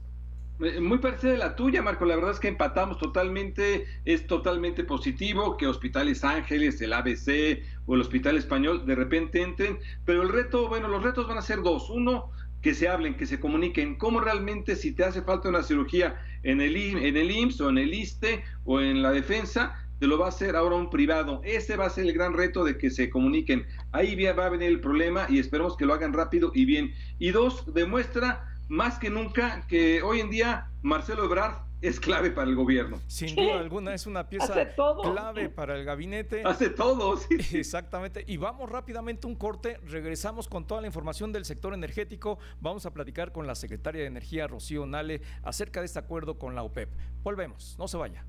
Eh, 0.60 0.80
muy 0.80 0.98
parecida 0.98 1.34
a 1.34 1.38
la 1.38 1.56
tuya, 1.56 1.84
Marco. 1.84 2.06
La 2.06 2.16
verdad 2.16 2.32
es 2.32 2.40
que 2.40 2.48
empatamos 2.48 2.98
totalmente. 2.98 3.86
Es 4.06 4.26
totalmente 4.26 4.84
positivo 4.84 5.56
que 5.56 5.68
Hospitales 5.68 6.24
Ángeles, 6.24 6.82
el 6.82 6.94
ABC 6.94 7.62
o 7.86 7.94
el 7.94 8.02
Hospital 8.02 8.38
Español 8.38 8.86
de 8.86 8.96
repente 8.96 9.42
entren. 9.44 9.78
Pero 10.04 10.24
el 10.24 10.30
reto, 10.30 10.68
bueno, 10.68 10.88
los 10.88 11.04
retos 11.04 11.28
van 11.28 11.38
a 11.38 11.44
ser 11.44 11.62
dos. 11.62 11.92
Uno, 11.92 12.32
que 12.62 12.74
se 12.74 12.88
hablen, 12.88 13.16
que 13.16 13.26
se 13.26 13.40
comuniquen. 13.40 13.98
Cómo 13.98 14.20
realmente, 14.20 14.76
si 14.76 14.94
te 14.94 15.04
hace 15.04 15.22
falta 15.22 15.50
una 15.50 15.64
cirugía 15.64 16.20
en 16.44 16.62
el, 16.62 16.76
en 16.76 17.18
el 17.18 17.32
IMSS 17.32 17.62
o 17.62 17.70
en 17.70 17.78
el 17.78 17.94
ISTE 17.94 18.44
o 18.66 18.82
en 18.82 19.02
la 19.02 19.12
defensa, 19.12 19.76
te 20.00 20.08
lo 20.08 20.18
va 20.18 20.26
a 20.26 20.30
hacer 20.30 20.56
ahora 20.56 20.76
un 20.76 20.90
privado. 20.90 21.42
Ese 21.44 21.76
va 21.76 21.86
a 21.86 21.90
ser 21.90 22.06
el 22.06 22.14
gran 22.14 22.34
reto 22.34 22.64
de 22.64 22.78
que 22.78 22.90
se 22.90 23.10
comuniquen. 23.10 23.66
Ahí 23.92 24.16
va 24.26 24.46
a 24.46 24.50
venir 24.50 24.70
el 24.70 24.80
problema 24.80 25.26
y 25.30 25.40
esperemos 25.40 25.76
que 25.76 25.86
lo 25.86 25.94
hagan 25.94 26.14
rápido 26.14 26.52
y 26.54 26.66
bien. 26.66 26.94
Y 27.20 27.32
dos, 27.32 27.74
demuestra 27.74 28.46
más 28.70 29.00
que 29.00 29.10
nunca 29.10 29.66
que 29.68 30.02
hoy 30.02 30.20
en 30.20 30.30
día 30.30 30.68
Marcelo 30.82 31.26
Ebrard 31.26 31.67
es 31.82 32.00
clave 32.00 32.32
para 32.32 32.50
el 32.50 32.56
gobierno. 32.56 33.00
Sin 33.08 33.36
duda 33.36 33.60
alguna 33.60 33.94
es 33.94 34.08
una 34.08 34.30
pieza 34.30 34.74
clave 34.76 35.50
para 35.50 35.76
el 35.76 35.86
gabinete. 35.86 36.44
Hace 36.46 36.70
todo, 36.70 37.18
sí. 37.18 37.36
Exactamente. 37.58 38.24
Y 38.28 38.38
vamos 38.38 38.70
rápidamente 38.70 39.28
un 39.28 39.36
corte, 39.36 39.78
regresamos 39.86 40.48
con 40.48 40.66
toda 40.66 40.82
la 40.82 40.88
información 40.88 41.32
del 41.32 41.46
sector 41.46 41.74
energético. 41.74 42.40
Vamos 42.60 42.86
a 42.86 42.94
platicar 42.94 43.32
con 43.32 43.48
la 43.48 43.56
secretaria 43.56 44.02
de 44.02 44.08
Energía, 44.08 44.48
Rocío 44.48 44.86
Nale, 44.86 45.22
acerca 45.44 45.82
de 45.82 45.86
este 45.86 46.00
acuerdo 46.00 46.38
con 46.38 46.56
la 46.56 46.64
OPEP. 46.64 46.90
Volvemos, 47.24 47.76
no 47.78 47.88
se 47.88 47.98
vaya. 47.98 48.26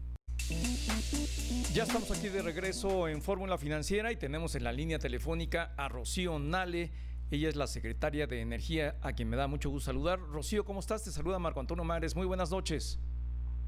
Ya 1.73 1.83
estamos 1.83 2.11
aquí 2.11 2.29
de 2.29 2.43
regreso 2.43 3.09
en 3.09 3.23
Fórmula 3.23 3.59
Financiera 3.59 4.11
y 4.13 4.17
tenemos 4.17 4.55
en 4.55 4.65
la 4.65 4.73
línea 4.73 4.99
telefónica 4.99 5.75
a 5.77 5.89
Rocío 5.89 6.39
Nale 6.39 6.93
ella 7.31 7.51
es 7.51 7.57
la 7.57 7.67
secretaria 7.67 8.27
de 8.27 8.41
Energía, 8.41 8.97
a 9.03 9.13
quien 9.13 9.29
me 9.29 9.37
da 9.37 9.47
mucho 9.47 9.69
gusto 9.69 9.87
saludar. 9.87 10.19
Rocío, 10.19 10.65
¿cómo 10.65 10.81
estás? 10.81 11.05
Te 11.05 11.11
saluda 11.11 11.39
Marco 11.39 11.61
Antonio 11.61 11.85
Mares. 11.85 12.17
Muy 12.17 12.25
buenas 12.25 12.51
noches. 12.51 12.99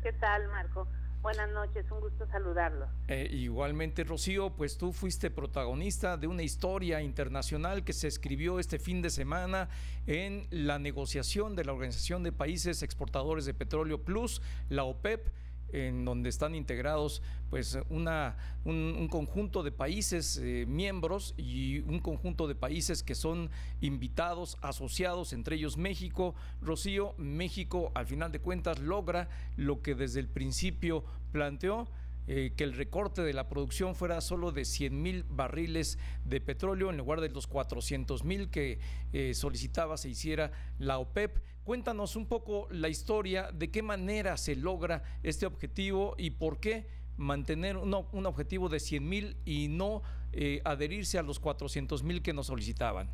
¿Qué 0.02 0.12
tal, 0.14 0.48
Marco? 0.48 0.88
Buenas 1.20 1.50
noches, 1.50 1.84
un 1.90 2.00
gusto 2.00 2.26
saludarlo. 2.28 2.88
Eh, 3.06 3.28
igualmente, 3.30 4.04
Rocío, 4.04 4.56
pues 4.56 4.78
tú 4.78 4.92
fuiste 4.92 5.30
protagonista 5.30 6.16
de 6.16 6.26
una 6.26 6.42
historia 6.42 7.02
internacional 7.02 7.84
que 7.84 7.92
se 7.92 8.08
escribió 8.08 8.58
este 8.58 8.78
fin 8.78 9.02
de 9.02 9.10
semana 9.10 9.68
en 10.06 10.46
la 10.50 10.78
negociación 10.78 11.54
de 11.54 11.66
la 11.66 11.74
Organización 11.74 12.22
de 12.22 12.32
Países 12.32 12.82
Exportadores 12.82 13.44
de 13.44 13.52
Petróleo 13.52 14.02
Plus, 14.02 14.40
la 14.70 14.84
OPEP 14.84 15.28
en 15.72 16.04
donde 16.04 16.28
están 16.28 16.54
integrados 16.54 17.22
pues 17.50 17.78
una, 17.88 18.36
un, 18.64 19.08
conjunto 19.08 19.62
de 19.62 19.72
países 19.72 20.38
eh, 20.42 20.64
miembros 20.68 21.34
y 21.36 21.80
un 21.80 21.98
conjunto 21.98 22.46
de 22.46 22.54
países 22.54 23.02
que 23.02 23.14
son 23.14 23.50
invitados, 23.80 24.56
asociados, 24.62 25.32
entre 25.32 25.56
ellos 25.56 25.76
México. 25.76 26.34
Rocío, 26.62 27.14
México 27.18 27.90
al 27.94 28.06
final 28.06 28.30
de 28.32 28.40
cuentas 28.40 28.78
logra 28.78 29.28
lo 29.56 29.82
que 29.82 29.94
desde 29.94 30.20
el 30.20 30.28
principio 30.28 31.04
planteó 31.32 31.88
eh, 32.32 32.52
que 32.56 32.62
el 32.62 32.74
recorte 32.74 33.22
de 33.22 33.32
la 33.32 33.48
producción 33.48 33.96
fuera 33.96 34.20
solo 34.20 34.52
de 34.52 34.64
100 34.64 35.02
mil 35.02 35.24
barriles 35.24 35.98
de 36.24 36.40
petróleo 36.40 36.88
en 36.88 36.96
lugar 36.96 37.20
de 37.20 37.28
los 37.28 37.48
400 37.48 38.22
mil 38.22 38.52
que 38.52 38.78
eh, 39.12 39.34
solicitaba 39.34 39.96
se 39.96 40.10
hiciera 40.10 40.52
la 40.78 41.00
OPEP. 41.00 41.40
Cuéntanos 41.64 42.14
un 42.14 42.28
poco 42.28 42.68
la 42.70 42.88
historia, 42.88 43.50
de 43.50 43.72
qué 43.72 43.82
manera 43.82 44.36
se 44.36 44.54
logra 44.54 45.02
este 45.24 45.44
objetivo 45.44 46.14
y 46.18 46.30
por 46.30 46.60
qué 46.60 46.86
mantener 47.16 47.76
un 47.76 47.94
objetivo 48.26 48.68
de 48.68 48.78
100 48.78 49.08
mil 49.08 49.36
y 49.44 49.66
no 49.66 50.02
eh, 50.32 50.60
adherirse 50.64 51.18
a 51.18 51.24
los 51.24 51.40
400 51.40 52.04
mil 52.04 52.22
que 52.22 52.32
nos 52.32 52.46
solicitaban. 52.46 53.10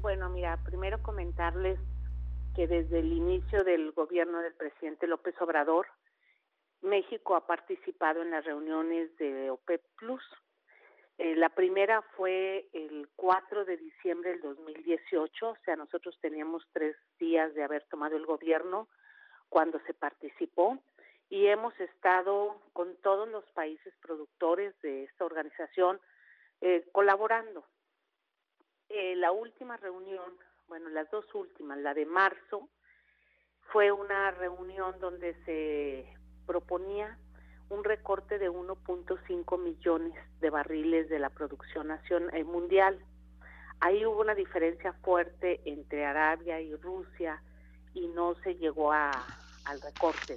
Bueno, 0.00 0.30
mira, 0.30 0.56
primero 0.64 1.02
comentarles 1.02 1.78
que 2.56 2.66
desde 2.66 3.00
el 3.00 3.12
inicio 3.12 3.64
del 3.64 3.92
gobierno 3.92 4.40
del 4.40 4.54
presidente 4.54 5.06
López 5.06 5.34
Obrador, 5.42 5.84
México 6.82 7.34
ha 7.34 7.46
participado 7.46 8.22
en 8.22 8.30
las 8.30 8.44
reuniones 8.44 9.16
de 9.16 9.50
OPEP 9.50 9.82
Plus. 9.96 10.22
Eh, 11.18 11.34
la 11.34 11.48
primera 11.48 12.02
fue 12.16 12.68
el 12.72 13.08
4 13.16 13.64
de 13.64 13.76
diciembre 13.76 14.30
del 14.30 14.40
2018, 14.40 15.48
o 15.48 15.56
sea, 15.64 15.74
nosotros 15.74 16.16
teníamos 16.20 16.64
tres 16.72 16.96
días 17.18 17.52
de 17.54 17.64
haber 17.64 17.84
tomado 17.84 18.16
el 18.16 18.24
gobierno 18.24 18.88
cuando 19.48 19.80
se 19.80 19.94
participó 19.94 20.78
y 21.28 21.46
hemos 21.46 21.78
estado 21.80 22.60
con 22.72 22.96
todos 22.96 23.28
los 23.28 23.44
países 23.50 23.92
productores 24.00 24.80
de 24.80 25.04
esta 25.04 25.24
organización 25.24 26.00
eh, 26.60 26.88
colaborando. 26.92 27.64
Eh, 28.88 29.16
la 29.16 29.32
última 29.32 29.76
reunión, 29.76 30.38
bueno, 30.68 30.88
las 30.88 31.10
dos 31.10 31.26
últimas, 31.34 31.78
la 31.78 31.94
de 31.94 32.06
marzo, 32.06 32.68
fue 33.72 33.92
una 33.92 34.30
reunión 34.30 34.98
donde 34.98 35.34
se 35.44 36.17
proponía 36.48 37.18
un 37.68 37.84
recorte 37.84 38.38
de 38.38 38.50
1.5 38.50 39.58
millones 39.62 40.14
de 40.40 40.48
barriles 40.48 41.10
de 41.10 41.18
la 41.18 41.28
producción 41.28 41.88
nacional 41.88 42.34
eh, 42.34 42.42
mundial. 42.42 42.98
Ahí 43.80 44.06
hubo 44.06 44.22
una 44.22 44.34
diferencia 44.34 44.94
fuerte 45.04 45.60
entre 45.66 46.06
Arabia 46.06 46.58
y 46.58 46.74
Rusia 46.74 47.42
y 47.92 48.08
no 48.08 48.34
se 48.36 48.54
llegó 48.54 48.90
a, 48.92 49.10
al 49.66 49.80
recorte. 49.82 50.36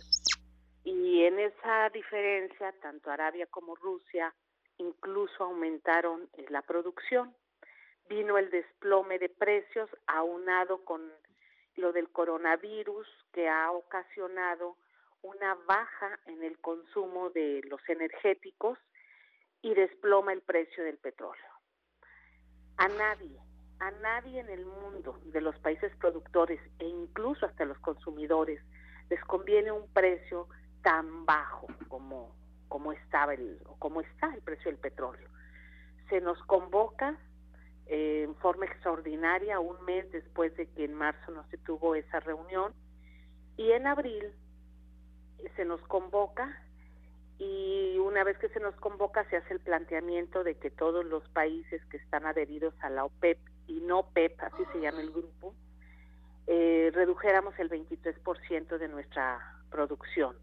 Y 0.83 1.23
en 1.23 1.39
esa 1.39 1.89
diferencia, 1.89 2.73
tanto 2.81 3.09
Arabia 3.09 3.47
como 3.49 3.75
Rusia 3.75 4.33
incluso 4.77 5.45
aumentaron 5.45 6.27
eh, 6.33 6.45
la 6.49 6.61
producción. 6.61 7.33
Vino 8.09 8.37
el 8.37 8.49
desplome 8.49 9.17
de 9.17 9.29
precios 9.29 9.89
aunado 10.07 10.83
con 10.83 11.01
lo 11.77 11.93
del 11.93 12.09
coronavirus 12.09 13.07
que 13.31 13.47
ha 13.47 13.71
ocasionado 13.71 14.75
una 15.21 15.55
baja 15.67 16.19
en 16.25 16.43
el 16.43 16.57
consumo 16.59 17.29
de 17.29 17.61
los 17.69 17.81
energéticos 17.87 18.77
y 19.61 19.73
desploma 19.73 20.33
el 20.33 20.41
precio 20.41 20.83
del 20.83 20.97
petróleo. 20.97 21.51
A 22.77 22.87
nadie, 22.87 23.39
a 23.79 23.91
nadie 23.91 24.39
en 24.39 24.49
el 24.49 24.65
mundo 24.65 25.19
de 25.25 25.41
los 25.41 25.57
países 25.59 25.95
productores 25.97 26.59
e 26.79 26.85
incluso 26.85 27.45
hasta 27.45 27.65
los 27.65 27.77
consumidores 27.79 28.61
les 29.09 29.23
conviene 29.25 29.71
un 29.71 29.91
precio 29.93 30.47
tan 30.81 31.25
bajo 31.25 31.67
como, 31.87 32.35
como 32.67 32.91
estaba 32.91 33.33
el, 33.33 33.59
como 33.77 34.01
está 34.01 34.33
el 34.33 34.41
precio 34.41 34.71
del 34.71 34.79
petróleo. 34.79 35.29
Se 36.09 36.21
nos 36.21 36.41
convoca 36.43 37.17
eh, 37.85 38.23
en 38.23 38.35
forma 38.37 38.65
extraordinaria 38.65 39.59
un 39.59 39.83
mes 39.85 40.09
después 40.11 40.55
de 40.57 40.67
que 40.67 40.85
en 40.85 40.93
marzo 40.93 41.31
no 41.31 41.47
se 41.49 41.57
tuvo 41.57 41.93
esa 41.95 42.19
reunión 42.19 42.73
y 43.57 43.71
en 43.71 43.85
abril 43.85 44.33
se 45.55 45.65
nos 45.65 45.81
convoca 45.81 46.57
y 47.37 47.97
una 47.97 48.23
vez 48.23 48.37
que 48.37 48.49
se 48.49 48.59
nos 48.59 48.75
convoca 48.75 49.27
se 49.29 49.37
hace 49.37 49.53
el 49.53 49.59
planteamiento 49.59 50.43
de 50.43 50.55
que 50.55 50.69
todos 50.69 51.03
los 51.05 51.27
países 51.29 51.83
que 51.85 51.97
están 51.97 52.25
adheridos 52.25 52.73
a 52.81 52.89
la 52.89 53.05
OPEP 53.05 53.39
y 53.67 53.81
no 53.81 53.99
OPEP, 53.99 54.41
así 54.43 54.63
se 54.71 54.79
llama 54.79 55.01
el 55.01 55.11
grupo, 55.11 55.55
eh, 56.47 56.91
redujéramos 56.93 57.57
el 57.59 57.69
23% 57.69 58.77
de 58.77 58.87
nuestra 58.87 59.39
producción. 59.69 60.35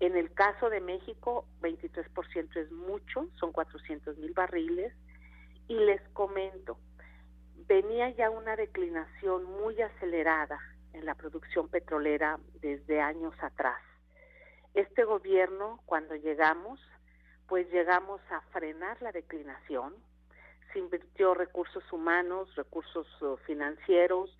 En 0.00 0.16
el 0.16 0.32
caso 0.32 0.70
de 0.70 0.80
México, 0.80 1.44
23% 1.60 2.56
es 2.56 2.70
mucho, 2.70 3.28
son 3.38 3.52
400 3.52 4.16
mil 4.18 4.32
barriles. 4.32 4.92
Y 5.66 5.74
les 5.74 6.00
comento, 6.14 6.78
venía 7.66 8.08
ya 8.10 8.30
una 8.30 8.56
declinación 8.56 9.44
muy 9.44 9.80
acelerada 9.82 10.58
en 10.94 11.04
la 11.04 11.14
producción 11.14 11.68
petrolera 11.68 12.38
desde 12.62 13.00
años 13.00 13.34
atrás. 13.42 13.78
Este 14.74 15.04
gobierno, 15.04 15.80
cuando 15.86 16.14
llegamos, 16.14 16.80
pues 17.48 17.70
llegamos 17.70 18.20
a 18.30 18.40
frenar 18.52 19.00
la 19.02 19.12
declinación, 19.12 19.94
se 20.72 20.78
invirtió 20.78 21.34
recursos 21.34 21.82
humanos, 21.92 22.54
recursos 22.54 23.06
uh, 23.22 23.36
financieros 23.46 24.36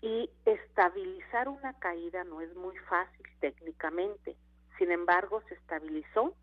y 0.00 0.30
estabilizar 0.44 1.48
una 1.48 1.78
caída 1.78 2.22
no 2.24 2.40
es 2.40 2.54
muy 2.54 2.76
fácil 2.88 3.26
técnicamente. 3.40 4.36
Sin 4.78 4.90
embargo, 4.92 5.42
se 5.48 5.54
estabilizó 5.54 6.34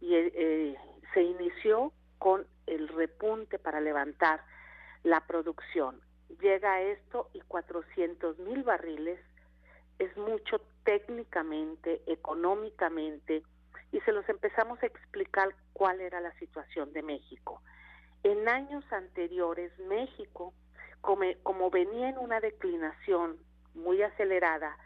y 0.00 0.14
eh, 0.14 0.32
eh, 0.34 0.76
se 1.14 1.22
inició 1.22 1.92
con 2.18 2.46
el 2.66 2.88
repunte 2.88 3.58
para 3.58 3.80
levantar 3.80 4.42
la 5.04 5.20
producción. 5.26 6.00
Llega 6.40 6.80
esto 6.80 7.30
y 7.32 7.40
400 7.42 8.38
mil 8.40 8.62
barriles 8.64 9.20
es 9.98 10.16
mucho 10.16 10.60
técnicamente, 10.86 12.00
económicamente, 12.06 13.42
y 13.92 14.00
se 14.00 14.12
los 14.12 14.26
empezamos 14.28 14.80
a 14.82 14.86
explicar 14.86 15.48
cuál 15.72 16.00
era 16.00 16.20
la 16.20 16.32
situación 16.38 16.92
de 16.92 17.02
México. 17.02 17.60
En 18.22 18.48
años 18.48 18.84
anteriores, 18.92 19.76
México, 19.80 20.54
como, 21.00 21.70
venía 21.70 22.08
en 22.08 22.18
una 22.18 22.40
declinación 22.40 23.36
muy 23.74 24.00
acelerada, 24.00 24.78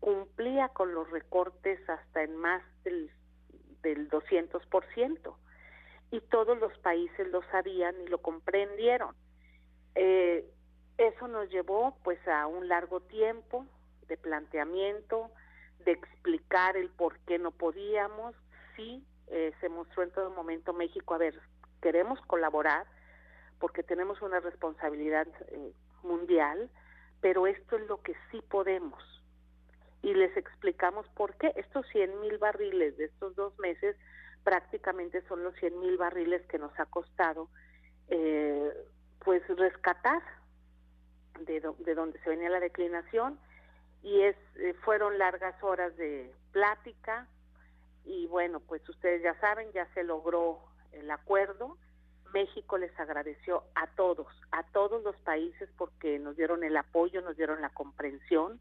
cumplía 0.00 0.68
con 0.68 0.94
los 0.94 1.10
recortes 1.10 1.80
hasta 1.88 2.22
en 2.22 2.36
más 2.36 2.62
del, 2.84 3.10
del 3.82 4.08
200%. 4.10 5.34
Y 6.10 6.20
todos 6.20 6.58
los 6.58 6.76
países 6.78 7.26
lo 7.28 7.42
sabían 7.50 7.94
y 8.02 8.06
lo 8.08 8.18
comprendieron. 8.18 9.14
Eh, 9.94 10.46
eso 10.98 11.26
nos 11.26 11.48
llevó 11.50 11.96
pues 12.04 12.18
a 12.28 12.46
un 12.46 12.68
largo 12.68 13.00
tiempo 13.00 13.66
de 14.08 14.16
planteamiento, 14.16 15.30
de 15.84 15.92
explicar 15.92 16.76
el 16.76 16.88
por 16.90 17.18
qué 17.20 17.38
no 17.38 17.50
podíamos. 17.50 18.34
Sí, 18.76 19.04
eh, 19.28 19.52
se 19.60 19.68
mostró 19.68 20.02
en 20.02 20.10
todo 20.10 20.30
momento 20.30 20.72
México, 20.72 21.14
a 21.14 21.18
ver, 21.18 21.38
queremos 21.80 22.20
colaborar 22.22 22.86
porque 23.58 23.82
tenemos 23.82 24.22
una 24.22 24.40
responsabilidad 24.40 25.26
eh, 25.48 25.72
mundial, 26.02 26.70
pero 27.20 27.46
esto 27.46 27.76
es 27.76 27.86
lo 27.88 28.00
que 28.02 28.14
sí 28.30 28.42
podemos. 28.48 29.02
Y 30.02 30.14
les 30.14 30.36
explicamos 30.36 31.06
por 31.08 31.34
qué 31.34 31.52
estos 31.56 31.86
100 31.88 32.20
mil 32.20 32.38
barriles 32.38 32.96
de 32.96 33.06
estos 33.06 33.34
dos 33.34 33.58
meses 33.58 33.96
prácticamente 34.44 35.22
son 35.28 35.42
los 35.42 35.54
100 35.56 35.80
mil 35.80 35.96
barriles 35.96 36.46
que 36.46 36.58
nos 36.58 36.78
ha 36.78 36.86
costado 36.86 37.48
eh, 38.08 38.72
pues 39.24 39.46
rescatar 39.48 40.22
de, 41.40 41.60
de 41.80 41.94
donde 41.94 42.18
se 42.20 42.30
venía 42.30 42.48
la 42.48 42.60
declinación 42.60 43.38
y 44.02 44.22
es 44.22 44.36
eh, 44.56 44.74
fueron 44.84 45.18
largas 45.18 45.60
horas 45.62 45.96
de 45.96 46.32
plática 46.52 47.26
y 48.04 48.26
bueno 48.26 48.60
pues 48.60 48.86
ustedes 48.88 49.22
ya 49.22 49.38
saben 49.40 49.70
ya 49.72 49.86
se 49.94 50.02
logró 50.04 50.60
el 50.92 51.10
acuerdo 51.10 51.76
México 52.32 52.78
les 52.78 52.98
agradeció 52.98 53.64
a 53.74 53.86
todos, 53.88 54.26
a 54.50 54.62
todos 54.72 55.02
los 55.02 55.16
países 55.16 55.68
porque 55.76 56.18
nos 56.18 56.36
dieron 56.36 56.64
el 56.64 56.76
apoyo, 56.76 57.22
nos 57.22 57.36
dieron 57.36 57.60
la 57.60 57.70
comprensión. 57.70 58.60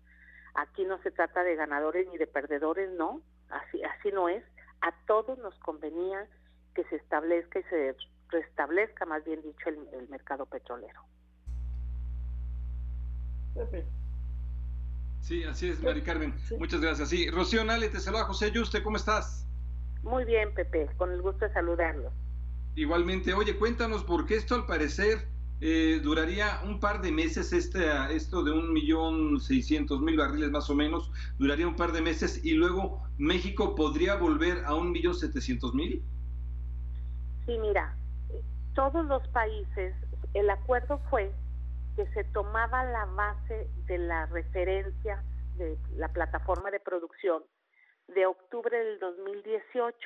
Aquí 0.55 0.85
no 0.85 0.97
se 0.99 1.11
trata 1.11 1.43
de 1.43 1.55
ganadores 1.55 2.07
ni 2.09 2.17
de 2.17 2.27
perdedores, 2.27 2.89
no, 2.91 3.21
así, 3.49 3.83
así 3.83 4.11
no 4.11 4.29
es. 4.29 4.43
A 4.81 4.91
todos 5.05 5.37
nos 5.39 5.57
convenía 5.59 6.27
que 6.73 6.83
se 6.85 6.95
establezca 6.95 7.59
y 7.59 7.63
se 7.63 7.95
restablezca, 8.29 9.05
más 9.05 9.23
bien 9.23 9.41
dicho, 9.41 9.69
el, 9.69 10.07
mercado 10.09 10.45
petrolero. 10.45 11.01
Sí, 15.27 15.43
así 15.43 15.67
es, 15.67 15.83
Mari 15.83 16.03
Carmen. 16.03 16.33
Muchas 16.57 16.79
gracias. 16.79 17.09
Sí, 17.09 17.29
Rocío 17.29 17.61
Nale, 17.65 17.89
te 17.89 17.99
saluda 17.99 18.23
José 18.23 18.49
Yuste, 18.49 18.81
¿cómo 18.81 18.95
estás? 18.95 19.45
Muy 20.01 20.23
bien, 20.23 20.53
Pepe, 20.53 20.87
con 20.95 21.11
el 21.11 21.21
gusto 21.21 21.43
de 21.43 21.51
saludarlo. 21.51 22.13
Igualmente, 22.75 23.33
oye, 23.33 23.57
cuéntanos, 23.57 24.05
porque 24.05 24.35
esto 24.35 24.55
al 24.55 24.65
parecer 24.65 25.27
eh, 25.59 25.99
duraría 26.01 26.61
un 26.63 26.79
par 26.79 27.01
de 27.01 27.11
meses, 27.11 27.51
este, 27.51 27.89
esto 28.15 28.41
de 28.41 28.53
un 28.53 28.71
millón 28.71 29.41
seiscientos 29.41 29.99
mil 29.99 30.15
barriles 30.15 30.49
más 30.49 30.69
o 30.69 30.75
menos, 30.75 31.11
duraría 31.37 31.67
un 31.67 31.75
par 31.75 31.91
de 31.91 31.99
meses 31.99 32.45
y 32.45 32.51
luego 32.51 33.03
México 33.17 33.75
podría 33.75 34.15
volver 34.15 34.63
a 34.63 34.75
un 34.75 34.93
millón 34.93 35.13
setecientos 35.13 35.73
mil. 35.73 36.01
Sí, 37.45 37.57
mira, 37.59 37.97
todos 38.75 39.05
los 39.05 39.27
países, 39.27 39.93
el 40.33 40.49
acuerdo 40.49 41.01
fue 41.09 41.33
que 41.97 42.05
se 42.13 42.23
tomaba 42.25 42.83
la 42.85 43.05
base 43.05 43.67
de 43.87 43.97
la 43.97 44.27
referencia 44.27 45.23
de 45.55 45.75
la 45.95 46.07
plataforma 46.09 46.69
de 46.69 46.79
producción 46.79 47.43
de 48.07 48.27
octubre 48.27 48.77
del 48.77 48.99
2018 48.99 49.97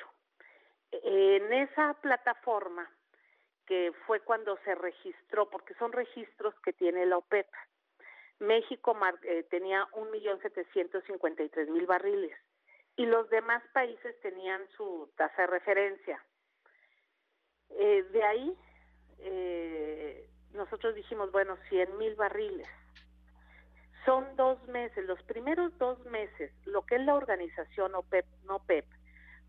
en 0.90 1.52
esa 1.52 1.92
plataforma, 2.00 2.90
que 3.66 3.92
fue 4.06 4.20
cuando 4.20 4.56
se 4.64 4.74
registró, 4.74 5.50
porque 5.50 5.74
son 5.74 5.92
registros 5.92 6.54
que 6.60 6.72
tiene 6.72 7.04
la 7.04 7.18
OPEP, 7.18 7.46
México 8.38 8.96
eh, 9.24 9.44
tenía 9.50 9.86
1.753.000 9.92 11.86
barriles 11.86 12.32
y 12.96 13.04
los 13.04 13.28
demás 13.28 13.62
países 13.74 14.18
tenían 14.20 14.66
su 14.76 15.10
tasa 15.16 15.42
de 15.42 15.46
referencia. 15.46 16.24
Eh, 17.68 18.02
de 18.12 18.22
ahí, 18.24 18.56
eh, 19.18 20.31
nosotros 20.54 20.94
dijimos, 20.94 21.32
bueno, 21.32 21.56
100.000 21.70 22.16
barriles. 22.16 22.68
Son 24.04 24.24
dos 24.36 24.62
meses, 24.68 25.04
los 25.06 25.22
primeros 25.22 25.76
dos 25.78 26.04
meses, 26.06 26.52
lo 26.64 26.82
que 26.82 26.96
es 26.96 27.02
la 27.02 27.14
organización 27.14 27.94
OPEP, 27.94 28.26
no 28.44 28.56
OPEP, 28.56 28.84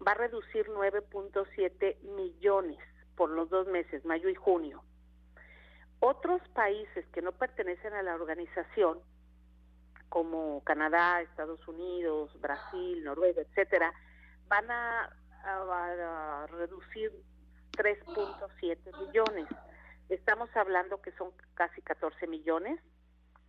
va 0.06 0.12
a 0.12 0.16
reducir 0.16 0.68
9.7 0.68 2.00
millones 2.16 2.80
por 3.16 3.30
los 3.30 3.50
dos 3.50 3.68
meses, 3.68 4.06
mayo 4.06 4.30
y 4.30 4.36
junio. 4.36 4.84
Otros 6.00 6.42
países 6.50 7.06
que 7.14 7.22
no 7.22 7.32
pertenecen 7.32 7.94
a 7.94 8.04
la 8.04 8.16
organización, 8.16 9.00
como 10.10 10.64
Canadá, 10.64 11.22
Estados 11.22 11.68
Unidos, 11.68 12.30
Brasil, 12.40 13.04
Noruega, 13.04 13.42
etcétera, 13.42 13.92
van 14.48 14.70
a, 14.70 15.16
a 15.46 16.48
reducir 16.48 17.12
3.7 17.72 19.08
millones. 19.08 19.48
Estamos 20.10 20.50
hablando 20.56 21.02
que 21.02 21.12
son 21.14 21.32
casi 21.56 21.82
14 21.82 22.28
millones, 22.28 22.80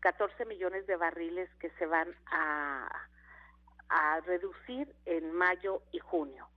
14 0.01 0.45
millones 0.47 0.87
de 0.87 0.97
barriles 0.97 1.49
que 1.61 1.71
se 1.71 1.87
van 1.87 2.15
a, 2.27 3.09
a 3.89 4.21
reducir 4.21 4.95
en 5.07 5.33
mayo 5.33 5.83
y 5.93 5.99
junio. 5.99 6.49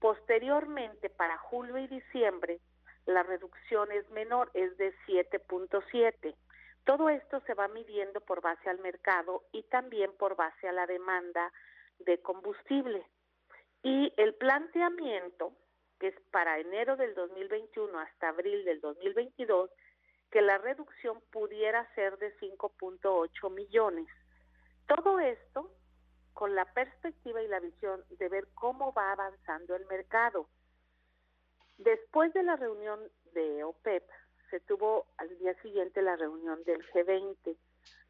Posteriormente, 0.00 1.10
para 1.10 1.38
julio 1.38 1.78
y 1.78 1.86
diciembre, 1.88 2.60
la 3.06 3.22
reducción 3.22 3.90
es 3.90 4.08
menor, 4.10 4.50
es 4.54 4.76
de 4.76 4.94
7.7. 5.06 6.34
Todo 6.84 7.08
esto 7.08 7.40
se 7.46 7.54
va 7.54 7.68
midiendo 7.68 8.20
por 8.20 8.40
base 8.40 8.70
al 8.70 8.78
mercado 8.78 9.44
y 9.52 9.62
también 9.64 10.12
por 10.18 10.36
base 10.36 10.68
a 10.68 10.72
la 10.72 10.86
demanda 10.86 11.52
de 11.98 12.20
combustible. 12.20 13.04
Y 13.82 14.12
el 14.16 14.34
planteamiento, 14.34 15.52
que 15.98 16.08
es 16.08 16.20
para 16.30 16.58
enero 16.58 16.96
del 16.96 17.14
2021 17.14 17.98
hasta 17.98 18.28
abril 18.28 18.64
del 18.64 18.80
2022, 18.80 19.70
que 20.30 20.42
la 20.42 20.58
reducción 20.58 21.20
pudiera 21.30 21.92
ser 21.94 22.18
de 22.18 22.36
5.8 22.38 23.50
millones. 23.50 24.08
Todo 24.86 25.18
esto 25.18 25.70
con 26.34 26.54
la 26.54 26.66
perspectiva 26.66 27.42
y 27.42 27.48
la 27.48 27.60
visión 27.60 28.04
de 28.10 28.28
ver 28.28 28.46
cómo 28.54 28.92
va 28.92 29.12
avanzando 29.12 29.74
el 29.74 29.84
mercado. 29.86 30.48
Después 31.78 32.32
de 32.32 32.42
la 32.42 32.56
reunión 32.56 33.00
de 33.34 33.64
OPEP, 33.64 34.08
se 34.50 34.60
tuvo 34.60 35.06
al 35.16 35.36
día 35.38 35.54
siguiente 35.62 36.00
la 36.02 36.16
reunión 36.16 36.62
del 36.64 36.84
G20, 36.92 37.56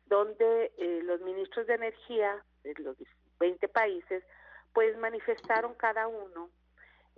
donde 0.07 0.73
eh, 0.77 1.01
los 1.05 1.21
ministros 1.21 1.67
de 1.67 1.75
energía 1.75 2.45
de 2.63 2.75
los 2.79 2.97
20 3.39 3.69
países, 3.69 4.23
pues 4.73 4.97
manifestaron 4.99 5.75
cada 5.75 6.07
uno, 6.07 6.51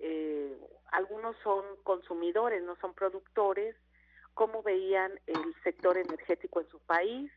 eh, 0.01 0.59
algunos 0.93 1.37
son 1.45 1.65
consumidores, 1.83 2.63
no 2.63 2.77
son 2.77 2.95
productores, 2.95 3.77
cómo 4.35 4.63
veían 4.63 5.19
el 5.27 5.55
sector 5.63 5.97
energético 5.99 6.61
en 6.61 6.69
su 6.69 6.79
país, 6.81 7.31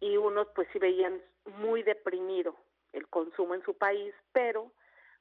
y 0.00 0.16
unos 0.16 0.48
pues 0.54 0.68
sí 0.72 0.78
veían 0.78 1.20
muy 1.58 1.82
deprimido 1.82 2.56
el 2.92 3.06
consumo 3.08 3.54
en 3.54 3.62
su 3.62 3.74
país, 3.74 4.14
pero, 4.32 4.72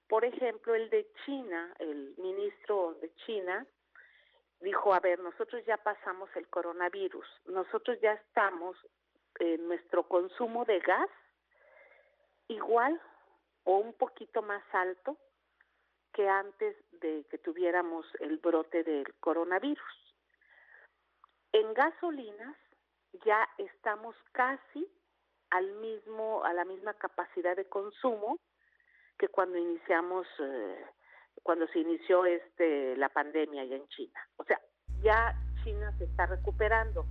por 0.08 0.26
ejemplo, 0.26 0.76
el 0.76 0.90
de 0.90 1.08
China, 1.26 1.74
el 1.80 2.16
ministro 2.18 2.96
de 3.02 3.14
China, 3.26 3.66
dijo, 4.62 4.94
a 4.94 5.00
ver, 5.00 5.20
nosotros 5.20 5.64
ya 5.66 5.78
pasamos 5.78 6.30
el 6.36 6.48
coronavirus, 6.48 7.26
nosotros 7.46 8.00
ya 8.02 8.14
estamos 8.14 8.78
en 9.40 9.68
nuestro 9.68 10.08
consumo 10.08 10.64
de 10.66 10.80
gas 10.80 11.10
igual 12.48 13.00
o 13.64 13.78
un 13.78 13.94
poquito 13.94 14.42
más 14.42 14.64
alto 14.72 15.18
que 16.16 16.30
antes 16.30 16.78
de 17.02 17.26
que 17.30 17.38
tuviéramos 17.38 18.06
el 18.22 18.38
brote 18.38 18.86
del 18.86 19.06
coronavirus. 19.20 20.16
En 21.52 21.74
gasolinas 21.74 22.56
ya 23.26 23.46
estamos 23.58 24.16
casi 24.32 24.88
al 25.50 25.74
mismo, 25.74 26.46
a 26.46 26.54
la 26.54 26.64
misma 26.64 26.94
capacidad 26.94 27.58
de 27.58 27.68
consumo 27.68 28.40
que 29.20 29.28
cuando 29.28 29.58
iniciamos, 29.58 30.26
eh, 30.40 30.86
cuando 31.44 31.68
se 31.68 31.80
inició 31.80 32.26
este 32.26 32.96
la 32.96 33.10
pandemia 33.10 33.66
ya 33.66 33.76
en 33.76 33.88
China. 33.90 34.20
O 34.38 34.46
sea, 34.46 34.60
ya 35.02 35.38
China 35.66 35.94
se 35.98 36.06
está 36.06 36.28
recuperando. 36.28 37.06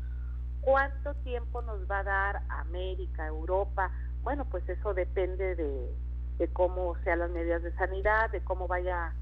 ¿Cuánto 0.62 1.14
tiempo 1.24 1.60
nos 1.60 1.88
va 1.90 1.98
a 1.98 2.04
dar 2.04 2.42
América, 2.48 3.26
Europa? 3.26 3.90
Bueno, 4.22 4.48
pues 4.50 4.66
eso 4.66 4.94
depende 4.94 5.54
de, 5.56 5.94
de 6.38 6.48
cómo 6.48 6.96
sean 7.04 7.20
las 7.20 7.30
medidas 7.30 7.62
de 7.62 7.72
sanidad, 7.74 8.30
de 8.30 8.42
cómo 8.42 8.66
vaya 8.66 9.14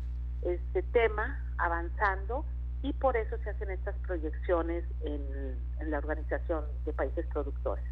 este 0.42 0.82
tema 0.82 1.44
avanzando 1.58 2.44
y 2.82 2.92
por 2.92 3.16
eso 3.16 3.36
se 3.44 3.50
hacen 3.50 3.70
estas 3.70 3.94
proyecciones 3.98 4.84
en, 5.02 5.56
en 5.78 5.90
la 5.90 5.98
Organización 5.98 6.64
de 6.84 6.92
Países 6.92 7.26
Productores. 7.26 7.84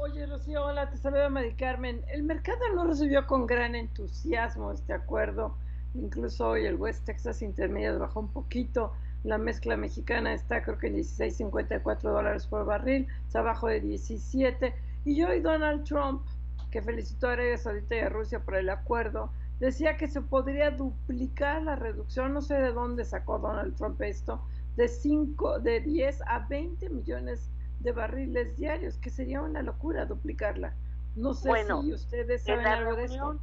Oye, 0.00 0.26
Rocío, 0.26 0.64
hola, 0.64 0.88
te 0.88 0.96
saluda 0.96 1.28
Mari 1.28 1.54
Carmen. 1.54 2.04
El 2.08 2.22
mercado 2.22 2.60
no 2.74 2.86
recibió 2.86 3.26
con 3.26 3.46
gran 3.46 3.74
entusiasmo 3.74 4.72
este 4.72 4.92
acuerdo. 4.92 5.56
Incluso 5.94 6.50
hoy 6.50 6.66
el 6.66 6.76
West 6.76 7.04
Texas 7.04 7.42
Intermediate 7.42 7.98
bajó 7.98 8.20
un 8.20 8.28
poquito. 8.28 8.92
La 9.24 9.38
mezcla 9.38 9.76
mexicana 9.76 10.32
está 10.32 10.62
creo 10.62 10.78
que 10.78 10.86
en 10.86 10.96
16.54 10.98 12.00
dólares 12.02 12.46
por 12.46 12.64
barril, 12.64 13.08
está 13.26 13.40
abajo 13.40 13.66
de 13.66 13.80
17. 13.80 14.72
Y 15.04 15.22
hoy 15.24 15.40
Donald 15.40 15.82
Trump 15.84 16.22
que 16.70 16.82
felicitó 16.82 17.28
a 17.28 17.32
Arabia 17.32 17.58
Saudita 17.58 17.96
y 17.96 18.00
a 18.00 18.08
Rusia 18.08 18.40
por 18.44 18.54
el 18.56 18.68
acuerdo, 18.70 19.32
decía 19.58 19.96
que 19.96 20.06
se 20.06 20.20
podría 20.20 20.70
duplicar 20.70 21.62
la 21.62 21.76
reducción, 21.76 22.34
no 22.34 22.42
sé 22.42 22.54
de 22.54 22.72
dónde 22.72 23.04
sacó 23.04 23.38
Donald 23.38 23.76
Trump 23.76 24.00
esto, 24.02 24.46
de, 24.76 24.88
5, 24.88 25.60
de 25.60 25.80
10 25.80 26.22
a 26.26 26.46
20 26.48 26.90
millones 26.90 27.50
de 27.80 27.92
barriles 27.92 28.56
diarios, 28.56 28.96
que 28.98 29.10
sería 29.10 29.42
una 29.42 29.62
locura 29.62 30.04
duplicarla. 30.04 30.74
No 31.16 31.34
sé 31.34 31.50
si 31.64 31.92
ustedes 31.92 32.44
saben 32.44 32.66
algo 32.66 32.94
de 32.94 33.04
esto. 33.04 33.40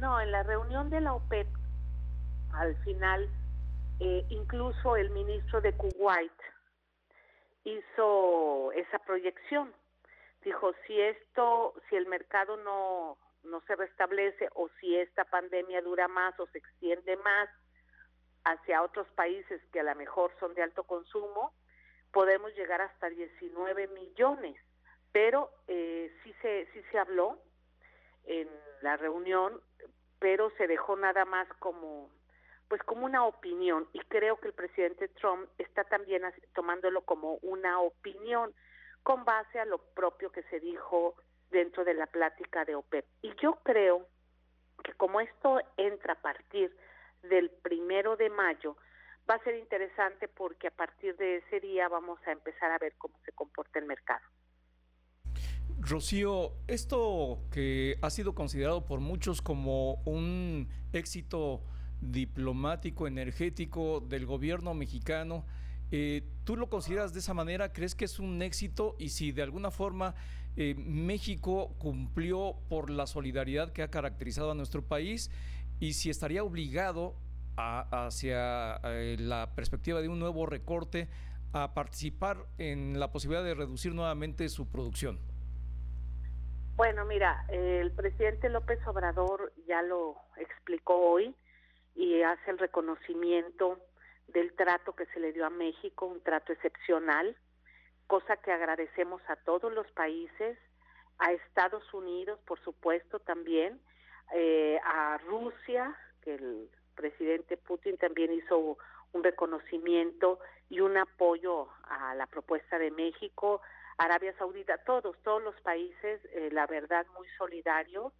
No, 0.00 0.20
en 0.20 0.30
la 0.30 0.42
reunión 0.42 0.90
de 0.90 1.00
la 1.00 1.14
OPEP, 1.14 1.46
al 2.52 2.76
final, 2.84 3.28
eh, 4.00 4.26
incluso 4.28 4.96
el 4.96 5.10
ministro 5.10 5.60
de 5.62 5.72
Kuwait 5.72 6.32
hizo 7.64 8.72
esa 8.72 8.98
proyección. 8.98 9.72
Dijo, 10.46 10.72
si 10.86 11.00
esto, 11.00 11.74
si 11.88 11.96
el 11.96 12.06
mercado 12.06 12.56
no, 12.58 13.18
no 13.42 13.60
se 13.62 13.74
restablece 13.74 14.48
o 14.54 14.68
si 14.78 14.96
esta 14.96 15.24
pandemia 15.24 15.82
dura 15.82 16.06
más 16.06 16.38
o 16.38 16.46
se 16.46 16.58
extiende 16.58 17.16
más 17.16 17.48
hacia 18.44 18.84
otros 18.84 19.08
países 19.16 19.60
que 19.72 19.80
a 19.80 19.82
lo 19.82 19.92
mejor 19.96 20.30
son 20.38 20.54
de 20.54 20.62
alto 20.62 20.84
consumo, 20.84 21.52
podemos 22.12 22.54
llegar 22.54 22.80
hasta 22.80 23.08
19 23.10 23.88
millones. 23.88 24.54
Pero 25.10 25.50
eh, 25.66 26.14
sí, 26.22 26.32
se, 26.40 26.68
sí 26.72 26.80
se 26.92 26.98
habló 27.00 27.40
en 28.22 28.48
la 28.82 28.96
reunión, 28.96 29.60
pero 30.20 30.50
se 30.58 30.68
dejó 30.68 30.94
nada 30.94 31.24
más 31.24 31.48
como 31.58 32.08
pues 32.68 32.80
como 32.84 33.04
una 33.04 33.24
opinión 33.24 33.88
y 33.92 33.98
creo 34.00 34.36
que 34.36 34.46
el 34.46 34.54
presidente 34.54 35.08
Trump 35.08 35.48
está 35.58 35.82
también 35.82 36.22
tomándolo 36.54 37.00
como 37.00 37.34
una 37.42 37.80
opinión 37.80 38.54
con 39.06 39.24
base 39.24 39.60
a 39.60 39.64
lo 39.64 39.78
propio 39.78 40.32
que 40.32 40.42
se 40.50 40.58
dijo 40.58 41.14
dentro 41.52 41.84
de 41.84 41.94
la 41.94 42.08
plática 42.08 42.64
de 42.64 42.74
OPEP. 42.74 43.06
Y 43.22 43.30
yo 43.40 43.56
creo 43.62 44.04
que 44.82 44.94
como 44.94 45.20
esto 45.20 45.60
entra 45.76 46.14
a 46.14 46.20
partir 46.20 46.76
del 47.22 47.50
primero 47.50 48.16
de 48.16 48.30
mayo, 48.30 48.76
va 49.30 49.36
a 49.36 49.44
ser 49.44 49.54
interesante 49.54 50.26
porque 50.26 50.66
a 50.66 50.70
partir 50.72 51.16
de 51.18 51.36
ese 51.36 51.60
día 51.60 51.88
vamos 51.88 52.18
a 52.26 52.32
empezar 52.32 52.72
a 52.72 52.78
ver 52.78 52.94
cómo 52.98 53.14
se 53.24 53.30
comporta 53.30 53.78
el 53.78 53.86
mercado. 53.86 54.26
Rocío, 55.78 56.54
esto 56.66 57.44
que 57.52 57.98
ha 58.02 58.10
sido 58.10 58.34
considerado 58.34 58.86
por 58.86 58.98
muchos 58.98 59.40
como 59.40 60.02
un 60.04 60.68
éxito 60.92 61.62
diplomático, 62.00 63.06
energético 63.06 64.00
del 64.00 64.26
gobierno 64.26 64.74
mexicano, 64.74 65.44
eh, 65.90 66.22
¿tú 66.44 66.56
lo 66.56 66.68
consideras 66.68 67.12
de 67.12 67.20
esa 67.20 67.34
manera? 67.34 67.72
¿Crees 67.72 67.94
que 67.94 68.04
es 68.04 68.18
un 68.18 68.42
éxito? 68.42 68.96
Y 68.98 69.10
si 69.10 69.32
de 69.32 69.42
alguna 69.42 69.70
forma 69.70 70.14
eh, 70.56 70.74
México 70.76 71.74
cumplió 71.78 72.56
por 72.68 72.90
la 72.90 73.06
solidaridad 73.06 73.72
que 73.72 73.82
ha 73.82 73.90
caracterizado 73.90 74.50
a 74.50 74.54
nuestro 74.54 74.82
país 74.82 75.30
y 75.80 75.92
si 75.92 76.10
estaría 76.10 76.42
obligado 76.42 77.14
hacia 77.56 78.76
eh, 78.84 79.16
la 79.18 79.54
perspectiva 79.54 80.00
de 80.02 80.08
un 80.08 80.18
nuevo 80.18 80.44
recorte 80.44 81.08
a 81.52 81.72
participar 81.72 82.36
en 82.58 82.98
la 83.00 83.12
posibilidad 83.12 83.44
de 83.44 83.54
reducir 83.54 83.94
nuevamente 83.94 84.48
su 84.48 84.68
producción. 84.70 85.18
Bueno, 86.76 87.06
mira, 87.06 87.46
el 87.48 87.92
presidente 87.92 88.50
López 88.50 88.78
Obrador 88.86 89.52
ya 89.66 89.80
lo 89.80 90.16
explicó 90.36 90.96
hoy 90.96 91.34
y 91.94 92.20
hace 92.20 92.50
el 92.50 92.58
reconocimiento 92.58 93.78
del 94.28 94.52
trato 94.54 94.94
que 94.94 95.06
se 95.06 95.20
le 95.20 95.32
dio 95.32 95.46
a 95.46 95.50
México, 95.50 96.06
un 96.06 96.20
trato 96.22 96.52
excepcional, 96.52 97.36
cosa 98.06 98.36
que 98.36 98.52
agradecemos 98.52 99.22
a 99.28 99.36
todos 99.36 99.72
los 99.72 99.86
países, 99.92 100.58
a 101.18 101.32
Estados 101.32 101.92
Unidos, 101.94 102.38
por 102.46 102.60
supuesto, 102.60 103.18
también, 103.20 103.80
eh, 104.34 104.78
a 104.84 105.18
Rusia, 105.18 105.96
que 106.22 106.34
el 106.34 106.70
presidente 106.94 107.56
Putin 107.56 107.96
también 107.96 108.32
hizo 108.32 108.78
un 109.12 109.24
reconocimiento 109.24 110.40
y 110.68 110.80
un 110.80 110.96
apoyo 110.96 111.68
a 111.84 112.14
la 112.14 112.26
propuesta 112.26 112.78
de 112.78 112.90
México, 112.90 113.62
Arabia 113.98 114.34
Saudita, 114.36 114.78
todos, 114.78 115.16
todos 115.22 115.42
los 115.42 115.58
países, 115.62 116.20
eh, 116.32 116.50
la 116.52 116.66
verdad, 116.66 117.06
muy 117.16 117.26
solidarios. 117.38 118.12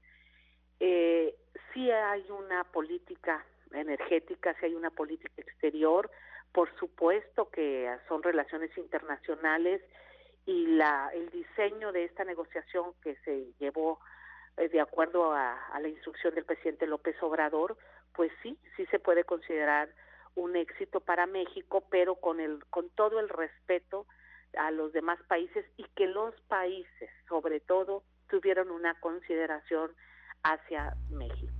Eh, 0.80 1.34
sí 1.72 1.90
hay 1.90 2.30
una 2.30 2.64
política 2.64 3.44
energética, 3.80 4.54
si 4.58 4.66
hay 4.66 4.74
una 4.74 4.90
política 4.90 5.32
exterior, 5.36 6.10
por 6.52 6.74
supuesto 6.78 7.50
que 7.50 7.90
son 8.08 8.22
relaciones 8.22 8.76
internacionales 8.78 9.82
y 10.46 10.66
la, 10.68 11.10
el 11.12 11.28
diseño 11.30 11.92
de 11.92 12.04
esta 12.04 12.24
negociación 12.24 12.92
que 13.02 13.16
se 13.24 13.52
llevó 13.58 13.98
eh, 14.56 14.68
de 14.68 14.80
acuerdo 14.80 15.32
a, 15.32 15.58
la 15.80 15.88
instrucción 15.88 16.34
del 16.34 16.44
presidente 16.44 16.86
López 16.86 17.20
Obrador, 17.22 17.76
pues 18.14 18.32
sí, 18.42 18.58
sí 18.76 18.86
se 18.86 18.98
puede 18.98 19.24
considerar 19.24 19.88
un 20.34 20.56
éxito 20.56 21.00
para 21.00 21.26
México, 21.26 21.84
pero 21.90 22.14
con 22.14 22.40
el 22.40 22.64
con 22.66 22.88
todo 22.90 23.20
el 23.20 23.28
respeto 23.28 24.06
a 24.56 24.70
los 24.70 24.92
demás 24.92 25.18
países 25.28 25.66
y 25.76 25.84
que 25.94 26.06
los 26.06 26.34
países, 26.42 27.10
sobre 27.28 27.60
todo, 27.60 28.02
tuvieron 28.28 28.70
una 28.70 28.98
consideración 29.00 29.92
hacia 30.42 30.94
México. 31.10 31.55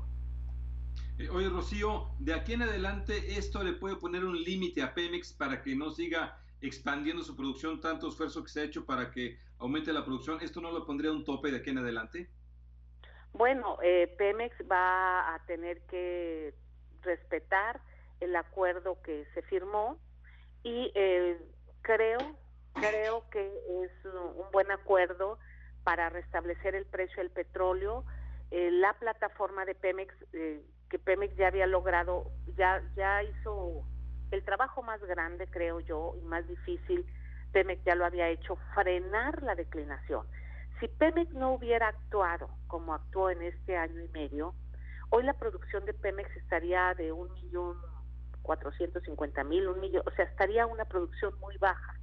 Eh, 1.18 1.30
oye, 1.30 1.48
Rocío, 1.48 2.10
de 2.18 2.34
aquí 2.34 2.52
en 2.52 2.62
adelante 2.62 3.38
esto 3.38 3.64
le 3.64 3.72
puede 3.72 3.96
poner 3.96 4.22
un 4.24 4.36
límite 4.42 4.82
a 4.82 4.92
Pemex 4.92 5.32
para 5.32 5.62
que 5.62 5.74
no 5.74 5.90
siga 5.90 6.38
expandiendo 6.60 7.22
su 7.22 7.34
producción, 7.34 7.80
tanto 7.80 8.08
esfuerzo 8.08 8.42
que 8.42 8.50
se 8.50 8.60
ha 8.60 8.64
hecho 8.64 8.84
para 8.84 9.10
que 9.10 9.38
aumente 9.58 9.94
la 9.94 10.04
producción. 10.04 10.38
¿Esto 10.42 10.60
no 10.60 10.78
le 10.78 10.84
pondría 10.84 11.12
un 11.12 11.24
tope 11.24 11.50
de 11.50 11.58
aquí 11.58 11.70
en 11.70 11.78
adelante? 11.78 12.28
Bueno, 13.32 13.78
eh, 13.82 14.14
Pemex 14.18 14.54
va 14.70 15.34
a 15.34 15.44
tener 15.46 15.80
que 15.86 16.54
respetar 17.00 17.80
el 18.20 18.36
acuerdo 18.36 19.00
que 19.02 19.26
se 19.32 19.40
firmó 19.42 19.98
y 20.62 20.90
eh, 20.94 21.38
creo 21.82 22.18
creo 22.74 23.24
que 23.30 23.46
es 23.84 23.90
un 24.04 24.50
buen 24.52 24.70
acuerdo 24.70 25.38
para 25.82 26.10
restablecer 26.10 26.74
el 26.74 26.84
precio 26.84 27.22
del 27.22 27.30
petróleo. 27.30 28.04
la 28.50 28.92
plataforma 28.98 29.64
de 29.64 29.74
Pemex 29.74 30.14
que 30.90 30.98
Pemex 30.98 31.34
ya 31.36 31.48
había 31.48 31.66
logrado, 31.66 32.30
ya, 32.56 32.82
ya 32.94 33.22
hizo 33.22 33.84
el 34.30 34.44
trabajo 34.44 34.82
más 34.82 35.00
grande, 35.02 35.46
creo 35.48 35.80
yo, 35.80 36.14
y 36.20 36.24
más 36.24 36.46
difícil, 36.48 37.06
Pemex 37.52 37.82
ya 37.84 37.94
lo 37.94 38.04
había 38.04 38.28
hecho, 38.28 38.56
frenar 38.74 39.42
la 39.42 39.54
declinación. 39.54 40.26
Si 40.80 40.88
Pemex 40.88 41.32
no 41.32 41.52
hubiera 41.52 41.88
actuado 41.88 42.50
como 42.66 42.94
actuó 42.94 43.30
en 43.30 43.42
este 43.42 43.76
año 43.76 44.02
y 44.02 44.08
medio, 44.08 44.54
hoy 45.10 45.22
la 45.22 45.34
producción 45.34 45.84
de 45.86 45.94
Pemex 45.94 46.34
estaría 46.36 46.94
de 46.94 47.12
un 47.12 47.32
millón 47.32 47.78
cuatrocientos 48.42 49.02
cincuenta 49.02 49.42
mil, 49.42 49.66
un 49.68 49.80
millón, 49.80 50.02
o 50.06 50.10
sea, 50.12 50.24
estaría 50.26 50.66
una 50.66 50.84
producción 50.84 51.36
muy 51.40 51.56
baja. 51.58 51.98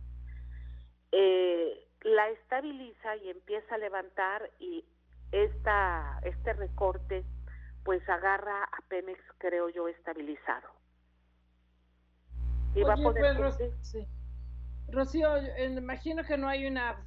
Eh, 1.12 1.88
la 2.02 2.30
estabiliza 2.30 3.16
y 3.18 3.30
empieza 3.30 3.76
a 3.76 3.78
levantar 3.78 4.50
y 4.60 4.86
esta, 5.32 6.20
este 6.24 6.54
recorte 6.54 7.24
pues 7.84 8.08
agarra 8.10 8.64
a 8.64 8.82
Pemex, 8.88 9.20
creo 9.38 9.70
yo, 9.70 9.88
estabilizado. 9.88 10.70
Y 12.76 12.84
va 12.84 12.94
a 12.94 12.98
poder... 12.98 13.38
Pues, 13.38 13.58
Rocío, 14.90 15.30
imagino 15.58 16.24
que 16.24 16.38
no 16.38 16.48
hay 16.48 16.68
una 16.68 17.04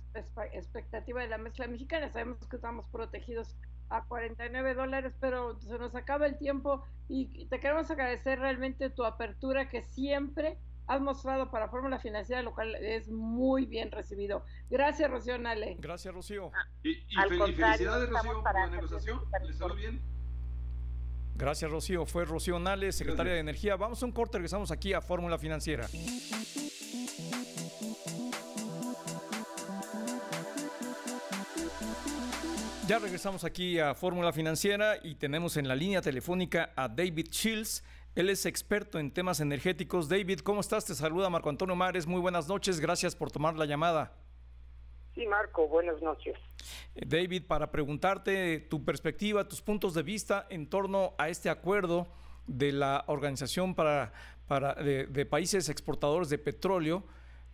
expectativa 0.53 1.21
de 1.21 1.29
la 1.29 1.39
mezcla 1.39 1.67
mexicana, 1.69 2.11
sabemos 2.11 2.47
que 2.49 2.57
estamos 2.57 2.87
protegidos 2.89 3.55
a 3.91 4.05
49 4.07 4.75
dólares, 4.75 5.15
pero 5.21 5.61
se 5.61 5.79
nos 5.79 5.95
acaba 5.95 6.27
el 6.27 6.39
tiempo 6.39 6.85
y 7.09 7.47
te 7.47 7.61
queremos 7.61 7.91
agradecer 7.91 8.41
realmente 8.41 8.91
tu 8.91 9.05
apertura 9.05 9.69
que 9.69 9.83
siempre 9.83 10.59
has 10.89 11.01
mostrado 11.01 11.51
para 11.51 11.69
Fórmula 11.69 11.99
Financiera, 11.99 12.43
lo 12.43 12.55
cual 12.55 12.75
es 12.77 13.09
muy 13.09 13.67
bien 13.67 13.91
recibido. 13.91 14.45
Gracias, 14.71 15.11
Rocío 15.11 15.39
Nale. 15.39 15.77
Gracias, 15.79 16.15
Rocío. 16.15 16.51
Y, 16.83 16.95
felicidades, 17.29 18.09
Rocío, 18.09 18.43
por 18.43 18.55
la 18.55 18.67
negociación. 18.69 19.21
¿Les 19.47 19.59
salió 19.59 19.75
bien? 19.75 20.16
Gracias, 21.37 21.71
Rocío. 21.71 22.07
Fue 22.07 22.25
Rocío 22.25 22.59
Nales, 22.59 22.97
secretaria 22.97 23.35
de 23.35 23.41
Energía. 23.41 23.77
Vamos 23.77 24.03
a 24.03 24.07
un 24.07 24.13
corte, 24.13 24.39
regresamos 24.39 24.71
aquí 24.71 24.95
a 24.95 25.03
Fórmula 25.03 25.39
Financiera. 25.39 25.87
Ya 32.89 32.99
regresamos 33.01 33.45
aquí 33.45 33.79
a 33.79 33.95
Fórmula 33.95 34.33
Financiera 34.33 34.97
y 35.03 35.17
tenemos 35.17 35.57
en 35.57 35.69
la 35.69 35.75
línea 35.75 36.01
telefónica 36.01 36.73
a 36.77 36.89
David 36.89 37.29
Shields. 37.31 37.85
Él 38.15 38.31
es 38.31 38.47
experto 38.47 38.99
en 38.99 39.11
temas 39.11 39.41
energéticos. 39.41 40.09
David, 40.09 40.41
¿cómo 40.41 40.61
estás? 40.61 40.87
Te 40.87 40.95
saluda 40.95 41.29
Marco 41.29 41.51
Antonio 41.51 41.77
Mares. 41.77 42.07
Muy 42.07 42.21
buenas 42.21 42.49
noches. 42.49 42.81
Gracias 42.81 43.15
por 43.15 43.31
tomar 43.31 43.57
la 43.57 43.67
llamada. 43.67 44.26
Sí, 45.17 45.27
Marco, 45.27 45.67
buenas 45.67 46.01
noches. 46.03 46.37
David, 46.95 47.45
para 47.49 47.71
preguntarte 47.71 48.61
tu 48.61 48.85
perspectiva, 48.85 49.49
tus 49.49 49.63
puntos 49.63 49.95
de 49.95 50.03
vista 50.03 50.47
en 50.51 50.69
torno 50.69 51.15
a 51.17 51.31
este 51.31 51.49
acuerdo 51.49 52.07
de 52.47 52.71
la 52.71 53.03
Organización 53.07 53.75
para, 53.75 54.13
para 54.47 54.75
de, 54.75 55.25
Países 55.25 55.71
Exportadores 55.71 56.29
de 56.29 56.37
Petróleo, 56.37 57.03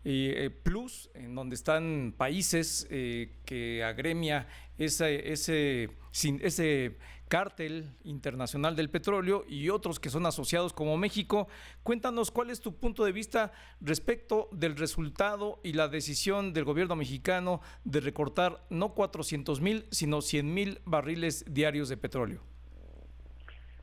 eh, 0.04 0.50
Plus, 0.64 1.08
en 1.14 1.36
donde 1.36 1.54
están 1.54 2.12
países 2.18 2.88
que 2.90 3.84
agremia 3.84 4.48
ese, 4.76 5.32
ese, 5.32 5.90
ese 6.12 6.96
cártel 7.32 7.84
internacional 8.04 8.76
del 8.76 8.90
petróleo 8.90 9.44
y 9.48 9.70
otros 9.70 9.98
que 9.98 10.10
son 10.10 10.26
asociados 10.26 10.74
como 10.74 10.98
México. 10.98 11.46
Cuéntanos 11.82 12.30
cuál 12.30 12.50
es 12.50 12.60
tu 12.60 12.78
punto 12.78 13.06
de 13.06 13.12
vista 13.12 13.52
respecto 13.80 14.50
del 14.52 14.76
resultado 14.76 15.58
y 15.62 15.72
la 15.72 15.88
decisión 15.88 16.52
del 16.52 16.64
gobierno 16.64 16.94
mexicano 16.94 17.62
de 17.84 18.00
recortar 18.00 18.58
no 18.68 18.92
400 18.92 19.62
mil, 19.62 19.86
sino 19.90 20.20
100 20.20 20.52
mil 20.52 20.80
barriles 20.84 21.46
diarios 21.48 21.88
de 21.88 21.96
petróleo. 21.96 22.42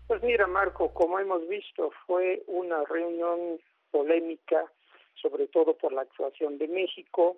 Pues 0.05 0.21
mira, 0.21 0.45
Marco, 0.45 0.93
como 0.93 1.17
hemos 1.17 1.47
visto, 1.49 1.89
fue 2.05 2.43
una 2.45 2.83
reunión 2.83 3.59
polémica, 3.89 4.63
sobre 5.19 5.47
todo 5.47 5.75
por 5.75 5.91
la 5.91 6.01
actuación 6.01 6.59
de 6.59 6.67
México. 6.67 7.37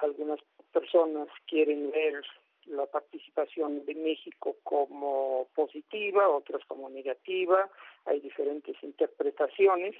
algunas 0.00 0.40
personas 0.72 1.28
quieren 1.46 1.90
ver 1.90 2.24
la 2.66 2.86
participación 2.86 3.84
de 3.84 3.94
México 3.94 4.56
como 4.62 5.48
positiva, 5.54 6.28
otras 6.28 6.64
como 6.66 6.88
negativa, 6.88 7.70
hay 8.04 8.20
diferentes 8.20 8.76
interpretaciones, 8.82 9.94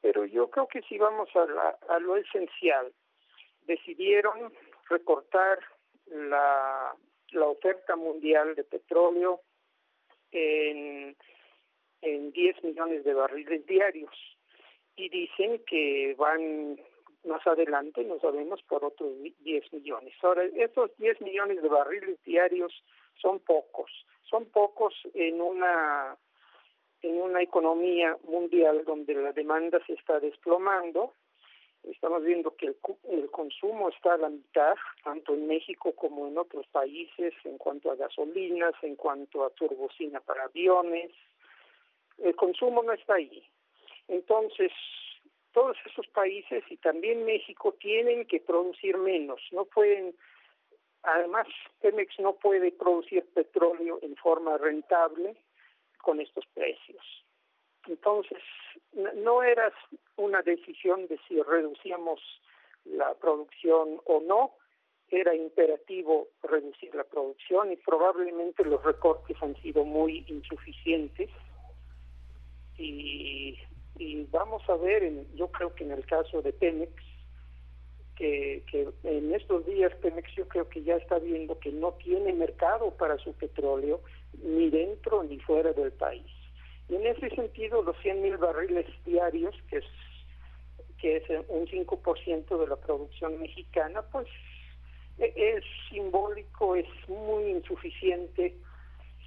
pero 0.00 0.24
yo 0.24 0.50
creo 0.50 0.68
que 0.68 0.82
si 0.82 0.98
vamos 0.98 1.28
a, 1.34 1.98
lo 1.98 2.16
esencial, 2.16 2.92
decidieron 3.62 4.52
recortar 4.88 5.58
la, 6.06 6.94
la 7.30 7.46
oferta 7.46 7.96
mundial 7.96 8.54
de 8.54 8.64
petróleo 8.64 9.40
en, 10.30 11.16
en 12.02 12.32
10 12.32 12.64
millones 12.64 13.04
de 13.04 13.14
barriles 13.14 13.66
diarios 13.66 14.14
y 14.96 15.08
dicen 15.08 15.62
que 15.66 16.14
van 16.18 16.78
más 17.26 17.46
adelante, 17.46 18.04
no 18.04 18.18
sabemos, 18.20 18.62
por 18.62 18.84
otros 18.84 19.12
10 19.40 19.72
millones. 19.72 20.14
Ahora, 20.22 20.44
esos 20.44 20.96
10 20.98 21.20
millones 21.20 21.62
de 21.62 21.68
barriles 21.68 22.22
diarios 22.24 22.72
son 23.20 23.40
pocos, 23.40 23.90
son 24.22 24.46
pocos 24.46 24.94
en 25.14 25.40
una 25.40 26.16
en 27.02 27.20
una 27.20 27.42
economía 27.42 28.16
mundial 28.26 28.82
donde 28.86 29.14
la 29.14 29.32
demanda 29.32 29.78
se 29.86 29.92
está 29.92 30.20
desplomando. 30.20 31.12
Estamos 31.82 32.24
viendo 32.24 32.56
que 32.56 32.68
el, 32.68 32.76
el 33.10 33.30
consumo 33.30 33.90
está 33.90 34.14
a 34.14 34.16
la 34.16 34.30
mitad, 34.30 34.74
tanto 35.02 35.34
en 35.34 35.46
México 35.46 35.92
como 35.92 36.26
en 36.26 36.38
otros 36.38 36.66
países, 36.68 37.34
en 37.44 37.58
cuanto 37.58 37.90
a 37.90 37.96
gasolinas, 37.96 38.72
en 38.80 38.96
cuanto 38.96 39.44
a 39.44 39.50
turbocina 39.50 40.20
para 40.20 40.44
aviones. 40.44 41.10
El 42.16 42.34
consumo 42.36 42.82
no 42.82 42.92
está 42.92 43.16
ahí. 43.16 43.44
Entonces, 44.08 44.72
todos 45.54 45.76
esos 45.86 46.06
países 46.08 46.64
y 46.68 46.76
también 46.76 47.24
México 47.24 47.72
tienen 47.80 48.26
que 48.26 48.40
producir 48.40 48.98
menos, 48.98 49.40
no 49.52 49.64
pueden, 49.64 50.14
además 51.04 51.46
Pemex 51.80 52.18
no 52.18 52.34
puede 52.34 52.72
producir 52.72 53.24
petróleo 53.32 54.00
en 54.02 54.16
forma 54.16 54.58
rentable 54.58 55.36
con 56.02 56.20
estos 56.20 56.44
precios. 56.52 57.24
Entonces, 57.86 58.42
no 58.92 59.42
era 59.42 59.72
una 60.16 60.42
decisión 60.42 61.06
de 61.06 61.18
si 61.28 61.40
reducíamos 61.40 62.20
la 62.84 63.14
producción 63.14 64.00
o 64.06 64.20
no, 64.20 64.54
era 65.08 65.34
imperativo 65.34 66.28
reducir 66.42 66.94
la 66.94 67.04
producción 67.04 67.70
y 67.72 67.76
probablemente 67.76 68.64
los 68.64 68.82
recortes 68.82 69.36
han 69.40 69.54
sido 69.62 69.84
muy 69.84 70.24
insuficientes 70.26 71.30
y 72.76 73.56
y 73.96 74.24
vamos 74.24 74.62
a 74.68 74.76
ver, 74.76 75.02
en, 75.02 75.26
yo 75.34 75.48
creo 75.48 75.74
que 75.74 75.84
en 75.84 75.92
el 75.92 76.04
caso 76.06 76.42
de 76.42 76.52
Pemex, 76.52 76.92
que, 78.16 78.62
que 78.70 78.88
en 79.04 79.34
estos 79.34 79.66
días 79.66 79.92
Pemex 79.96 80.32
yo 80.34 80.46
creo 80.48 80.68
que 80.68 80.82
ya 80.82 80.96
está 80.96 81.18
viendo 81.18 81.58
que 81.58 81.72
no 81.72 81.92
tiene 81.94 82.32
mercado 82.32 82.92
para 82.92 83.18
su 83.18 83.32
petróleo 83.32 84.00
ni 84.42 84.70
dentro 84.70 85.22
ni 85.24 85.38
fuera 85.40 85.72
del 85.72 85.92
país. 85.92 86.30
Y 86.88 86.96
en 86.96 87.06
ese 87.06 87.30
sentido, 87.30 87.82
los 87.82 87.96
100 88.02 88.22
mil 88.22 88.36
barriles 88.36 88.86
diarios, 89.04 89.54
que 89.68 89.78
es, 89.78 89.84
que 91.00 91.16
es 91.16 91.22
un 91.48 91.66
5% 91.66 92.58
de 92.58 92.66
la 92.66 92.76
producción 92.76 93.40
mexicana, 93.40 94.02
pues 94.12 94.26
e, 95.18 95.32
es 95.36 95.64
simbólico, 95.88 96.76
es 96.76 96.86
muy 97.08 97.44
insuficiente 97.50 98.54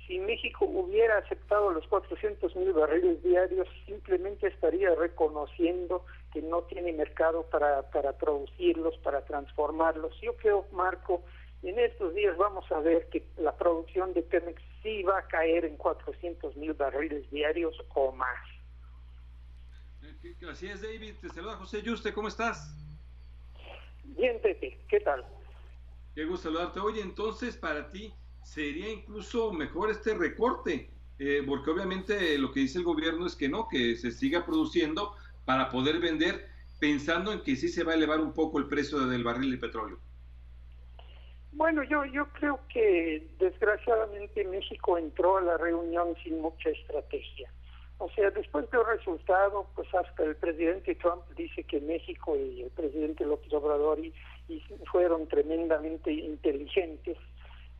si 0.08 0.20
México 0.20 0.66
hubiera 0.66 1.18
aceptado 1.18 1.72
los 1.72 1.86
400 1.88 2.56
mil 2.56 2.72
barriles 2.72 3.22
diarios, 3.22 3.68
simplemente 3.86 4.48
estaría 4.48 4.96
reconociendo 4.96 6.06
que 6.32 6.42
no 6.42 6.64
tiene 6.64 6.94
mercado 6.94 7.44
para, 7.44 7.90
para 7.92 8.18
producirlos, 8.18 8.98
para 9.00 9.26
transformarlos. 9.26 10.20
Yo 10.22 10.36
creo, 10.38 10.66
Marco, 10.72 11.24
en 11.62 11.78
estos 11.78 12.16
días 12.16 12.38
vamos 12.38 12.72
a 12.72 12.80
ver 12.80 13.10
que 13.10 13.28
la 13.38 13.56
producción 13.58 14.14
de 14.14 14.22
Pemex 14.22 14.62
sí 14.82 15.04
va 15.04 15.20
a 15.20 15.28
caer 15.28 15.66
en 15.66 15.76
400 15.76 16.56
mil 16.56 16.74
barriles 16.74 17.30
diarios 17.30 17.76
o 17.94 18.12
más. 18.14 18.40
Así 20.50 20.68
es, 20.68 20.82
David. 20.82 21.16
Te 21.20 21.30
saluda 21.30 21.58
José 21.58 21.82
Yuste. 21.82 22.14
¿Cómo 22.14 22.30
estás? 22.30 22.74
Bien, 24.04 24.40
Pepe. 24.42 24.80
¿Qué 24.88 25.02
tal? 25.02 25.26
Qué 26.16 26.24
gusto 26.24 26.50
saludarte. 26.50 26.80
Oye, 26.80 27.02
entonces, 27.02 27.58
para 27.58 27.90
ti, 27.90 28.14
sería 28.48 28.90
incluso 28.90 29.52
mejor 29.52 29.92
este 29.92 30.14
recorte, 30.14 30.90
eh, 31.20 31.44
porque 31.46 31.70
obviamente 31.70 32.38
lo 32.38 32.52
que 32.52 32.62
dice 32.62 32.80
el 32.80 32.86
gobierno 32.86 33.28
es 33.28 33.36
que 33.36 33.50
no, 33.50 33.68
que 33.68 33.96
se 33.98 34.10
siga 34.10 34.46
produciendo 34.46 35.14
para 35.46 35.70
poder 35.70 36.00
vender, 36.00 36.48
pensando 36.80 37.34
en 37.34 37.44
que 37.44 37.58
sí 37.58 37.68
se 37.68 37.84
va 37.84 37.92
a 37.92 37.96
elevar 37.96 38.22
un 38.22 38.34
poco 38.34 38.58
el 38.58 38.68
precio 38.68 39.00
del 39.06 39.24
barril 39.24 39.52
de 39.52 39.58
petróleo. 39.58 40.00
Bueno, 41.52 41.84
yo, 41.84 42.06
yo 42.06 42.28
creo 42.34 42.60
que 42.72 43.28
desgraciadamente 43.38 44.46
México 44.46 44.98
entró 44.98 45.38
a 45.38 45.42
la 45.42 45.58
reunión 45.58 46.16
sin 46.24 46.40
mucha 46.40 46.70
estrategia. 46.70 47.52
O 47.98 48.10
sea, 48.12 48.30
después 48.30 48.70
del 48.72 48.86
resultado, 48.86 49.68
pues 49.76 49.94
hasta 49.94 50.24
el 50.24 50.36
presidente 50.36 50.96
Trump 50.96 51.24
dice 51.36 51.64
que 51.64 51.82
México 51.82 52.38
y 52.38 52.62
el 52.62 52.70
presidente 52.70 53.26
López 53.26 53.52
Obrador 53.54 54.00
y 54.00 54.14
fueron 54.86 55.28
tremendamente 55.28 56.14
inteligentes 56.14 57.18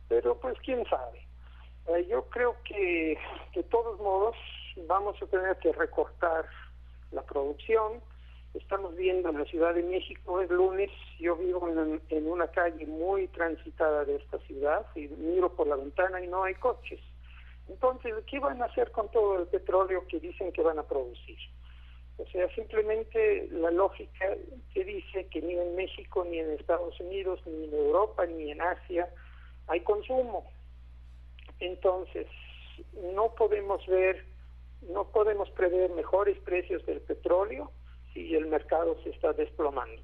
pero 0.08 0.38
pues 0.38 0.56
quién 0.64 0.84
sabe. 0.86 1.26
Eh, 1.88 2.06
yo 2.08 2.24
creo 2.24 2.56
que 2.64 3.18
de 3.54 3.62
todos 3.64 3.98
modos 4.00 4.36
vamos 4.86 5.20
a 5.22 5.26
tener 5.26 5.56
que 5.58 5.72
recortar 5.72 6.46
la 7.12 7.22
producción. 7.22 8.00
Estamos 8.54 8.96
viendo 8.96 9.28
en 9.28 9.38
la 9.38 9.44
Ciudad 9.44 9.74
de 9.74 9.82
México, 9.82 10.40
es 10.40 10.50
lunes, 10.50 10.90
yo 11.18 11.36
vivo 11.36 11.68
en, 11.68 12.00
en 12.08 12.26
una 12.26 12.48
calle 12.48 12.86
muy 12.86 13.28
transitada 13.28 14.04
de 14.04 14.16
esta 14.16 14.38
ciudad 14.40 14.86
y 14.94 15.06
miro 15.08 15.54
por 15.54 15.66
la 15.66 15.76
ventana 15.76 16.22
y 16.22 16.26
no 16.26 16.44
hay 16.44 16.54
coches. 16.54 17.00
Entonces, 17.68 18.14
¿qué 18.26 18.38
van 18.38 18.62
a 18.62 18.66
hacer 18.66 18.90
con 18.90 19.10
todo 19.10 19.40
el 19.40 19.46
petróleo 19.46 20.06
que 20.08 20.18
dicen 20.18 20.52
que 20.52 20.62
van 20.62 20.78
a 20.78 20.82
producir? 20.82 21.38
O 22.16 22.26
sea, 22.26 22.52
simplemente 22.54 23.48
la 23.52 23.70
lógica 23.70 24.36
que 24.74 24.84
dice 24.84 25.26
que 25.28 25.40
ni 25.40 25.54
en 25.54 25.76
México, 25.76 26.24
ni 26.24 26.38
en 26.38 26.50
Estados 26.52 26.98
Unidos, 26.98 27.40
ni 27.46 27.64
en 27.64 27.74
Europa, 27.74 28.26
ni 28.26 28.50
en 28.50 28.60
Asia, 28.60 29.08
hay 29.68 29.80
consumo. 29.80 30.50
Entonces, 31.60 32.26
no 33.14 33.34
podemos 33.34 33.86
ver, 33.86 34.24
no 34.82 35.08
podemos 35.08 35.50
prever 35.50 35.90
mejores 35.90 36.38
precios 36.40 36.84
del 36.86 37.00
petróleo 37.00 37.70
si 38.12 38.34
el 38.34 38.46
mercado 38.46 39.00
se 39.02 39.10
está 39.10 39.32
desplomando. 39.32 40.02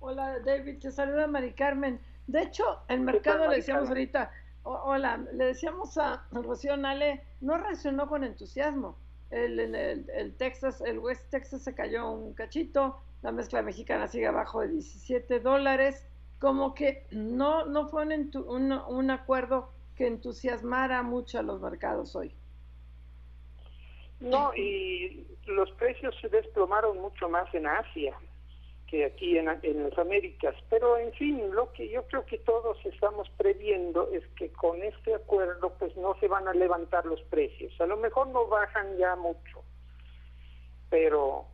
Hola 0.00 0.38
David, 0.40 0.80
te 0.80 0.90
saluda 0.90 1.26
Mari 1.26 1.54
Carmen. 1.54 2.00
De 2.26 2.42
hecho, 2.42 2.80
el 2.88 3.00
mercado 3.00 3.48
le 3.48 3.56
decíamos 3.56 3.88
ahorita, 3.88 4.30
hola, 4.62 5.18
le 5.32 5.46
decíamos 5.46 5.96
a 5.98 6.26
Rocío 6.30 6.76
Nale, 6.76 7.22
no 7.40 7.56
reaccionó 7.56 8.08
con 8.08 8.24
entusiasmo. 8.24 8.98
El, 9.30 9.58
el, 9.58 10.10
el, 10.10 10.36
Texas, 10.36 10.80
el 10.82 10.98
West 10.98 11.30
Texas 11.30 11.62
se 11.62 11.74
cayó 11.74 12.10
un 12.10 12.34
cachito, 12.34 13.00
la 13.22 13.32
mezcla 13.32 13.62
mexicana 13.62 14.06
sigue 14.06 14.26
abajo 14.26 14.60
de 14.60 14.68
17 14.68 15.40
dólares 15.40 16.06
como 16.38 16.74
que 16.74 17.06
no, 17.10 17.64
no 17.66 17.88
fue 17.88 18.04
un, 18.04 18.72
un, 18.72 19.10
acuerdo 19.10 19.70
que 19.96 20.06
entusiasmara 20.06 21.02
mucho 21.02 21.38
a 21.38 21.42
los 21.42 21.60
mercados 21.60 22.14
hoy. 22.16 22.34
No, 24.20 24.54
y 24.54 25.26
los 25.46 25.70
precios 25.72 26.14
se 26.20 26.28
desplomaron 26.28 27.00
mucho 27.00 27.28
más 27.28 27.52
en 27.54 27.66
Asia 27.66 28.16
que 28.86 29.04
aquí 29.06 29.38
en, 29.38 29.48
en, 29.62 29.88
las 29.88 29.98
Américas. 29.98 30.54
Pero 30.70 30.98
en 30.98 31.12
fin, 31.14 31.50
lo 31.52 31.72
que 31.72 31.88
yo 31.88 32.06
creo 32.06 32.24
que 32.26 32.38
todos 32.38 32.78
estamos 32.84 33.28
previendo 33.36 34.10
es 34.12 34.26
que 34.36 34.50
con 34.52 34.82
este 34.82 35.14
acuerdo 35.14 35.74
pues 35.78 35.96
no 35.96 36.14
se 36.20 36.28
van 36.28 36.48
a 36.48 36.54
levantar 36.54 37.04
los 37.06 37.20
precios. 37.22 37.72
A 37.80 37.86
lo 37.86 37.96
mejor 37.96 38.28
no 38.28 38.46
bajan 38.46 38.96
ya 38.96 39.16
mucho, 39.16 39.64
pero 40.90 41.46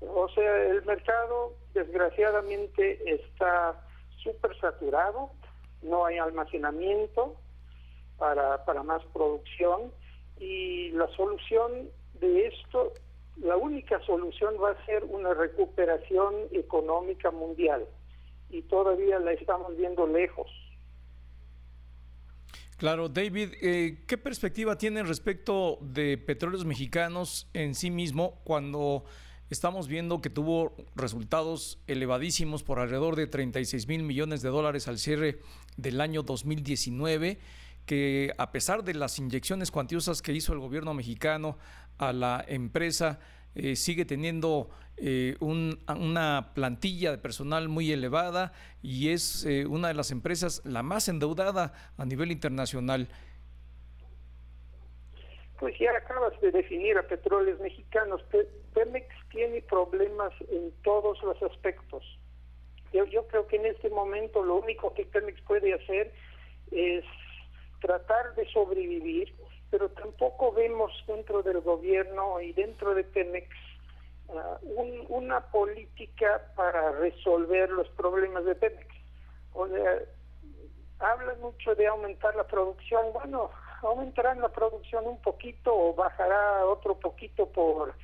o 0.00 0.28
sea, 0.30 0.62
el 0.64 0.82
mercado 0.84 1.54
desgraciadamente 1.74 2.98
está 3.06 3.86
súper 4.22 4.58
saturado, 4.60 5.30
no 5.82 6.04
hay 6.06 6.18
almacenamiento 6.18 7.36
para, 8.18 8.64
para 8.64 8.82
más 8.82 9.02
producción 9.12 9.92
y 10.38 10.90
la 10.90 11.08
solución 11.16 11.90
de 12.20 12.46
esto 12.46 12.92
la 13.42 13.56
única 13.56 14.00
solución 14.04 14.54
va 14.62 14.70
a 14.70 14.86
ser 14.86 15.04
una 15.04 15.32
recuperación 15.32 16.34
económica 16.52 17.30
mundial 17.30 17.86
y 18.50 18.62
todavía 18.62 19.18
la 19.18 19.32
estamos 19.32 19.76
viendo 19.76 20.06
lejos. 20.06 20.48
Claro, 22.76 23.08
David, 23.08 23.54
eh, 23.60 24.04
¿qué 24.06 24.18
perspectiva 24.18 24.76
tienen 24.76 25.06
respecto 25.06 25.78
de 25.80 26.16
petróleos 26.18 26.64
mexicanos 26.64 27.48
en 27.52 27.74
sí 27.74 27.90
mismo 27.90 28.40
cuando 28.44 29.04
estamos 29.50 29.88
viendo 29.88 30.20
que 30.22 30.30
tuvo 30.30 30.74
resultados 30.94 31.78
elevadísimos 31.86 32.62
por 32.62 32.78
alrededor 32.78 33.16
de 33.16 33.26
36 33.26 33.88
mil 33.88 34.02
millones 34.02 34.42
de 34.42 34.48
dólares 34.48 34.88
al 34.88 34.98
cierre 34.98 35.40
del 35.76 36.00
año 36.00 36.22
2019? 36.22 37.38
que 37.86 38.32
a 38.38 38.52
pesar 38.52 38.84
de 38.84 38.94
las 38.94 39.18
inyecciones 39.18 39.72
cuantiosas 39.72 40.22
que 40.22 40.32
hizo 40.32 40.52
el 40.52 40.60
gobierno 40.60 40.94
mexicano 40.94 41.58
a 41.98 42.12
la 42.12 42.44
empresa, 42.46 43.18
eh, 43.56 43.74
sigue 43.74 44.04
teniendo 44.04 44.70
eh, 44.96 45.36
una 45.40 46.52
plantilla 46.54 47.10
de 47.10 47.18
personal 47.18 47.68
muy 47.68 47.90
elevada 47.90 48.52
y 48.80 49.08
es 49.08 49.44
eh, 49.44 49.66
una 49.66 49.88
de 49.88 49.94
las 49.94 50.12
empresas 50.12 50.62
la 50.64 50.84
más 50.84 51.08
endeudada 51.08 51.72
a 51.96 52.04
nivel 52.04 52.30
internacional. 52.30 53.08
Pues 55.60 55.78
ya 55.78 55.94
acabas 55.94 56.40
de 56.40 56.50
definir 56.50 56.96
a 56.96 57.02
petróleos 57.02 57.60
mexicanos. 57.60 58.24
Pemex 58.72 59.06
tiene 59.28 59.60
problemas 59.60 60.32
en 60.50 60.72
todos 60.82 61.22
los 61.22 61.40
aspectos. 61.42 62.02
Yo, 62.94 63.26
creo 63.26 63.46
que 63.46 63.56
en 63.56 63.66
este 63.66 63.90
momento 63.90 64.42
lo 64.42 64.56
único 64.56 64.94
que 64.94 65.04
Pemex 65.04 65.38
puede 65.42 65.74
hacer 65.74 66.14
es 66.70 67.04
tratar 67.82 68.34
de 68.36 68.50
sobrevivir, 68.50 69.34
pero 69.70 69.90
tampoco 69.90 70.50
vemos 70.52 70.92
dentro 71.06 71.42
del 71.42 71.60
gobierno 71.60 72.40
y 72.40 72.54
dentro 72.54 72.94
de 72.94 73.04
Pemex 73.04 73.46
ah, 74.30 74.58
una 75.08 75.40
política 75.50 76.52
para 76.56 76.92
resolver 76.92 77.68
los 77.68 77.88
problemas 77.90 78.46
de 78.46 78.54
Pemex. 78.54 78.88
O 79.52 79.68
sea, 79.68 79.98
hablan 81.00 81.38
mucho 81.42 81.74
de 81.74 81.86
aumentar 81.86 82.34
la 82.34 82.46
producción, 82.46 83.12
bueno, 83.12 83.50
aumentarán 83.82 84.40
la 84.40 84.48
producción 84.48 85.06
un 85.06 85.20
poquito 85.22 85.74
o 85.74 85.94
bajará 85.94 86.66
otro 86.66 86.98
poquito 86.98 87.46
por, 87.46 87.94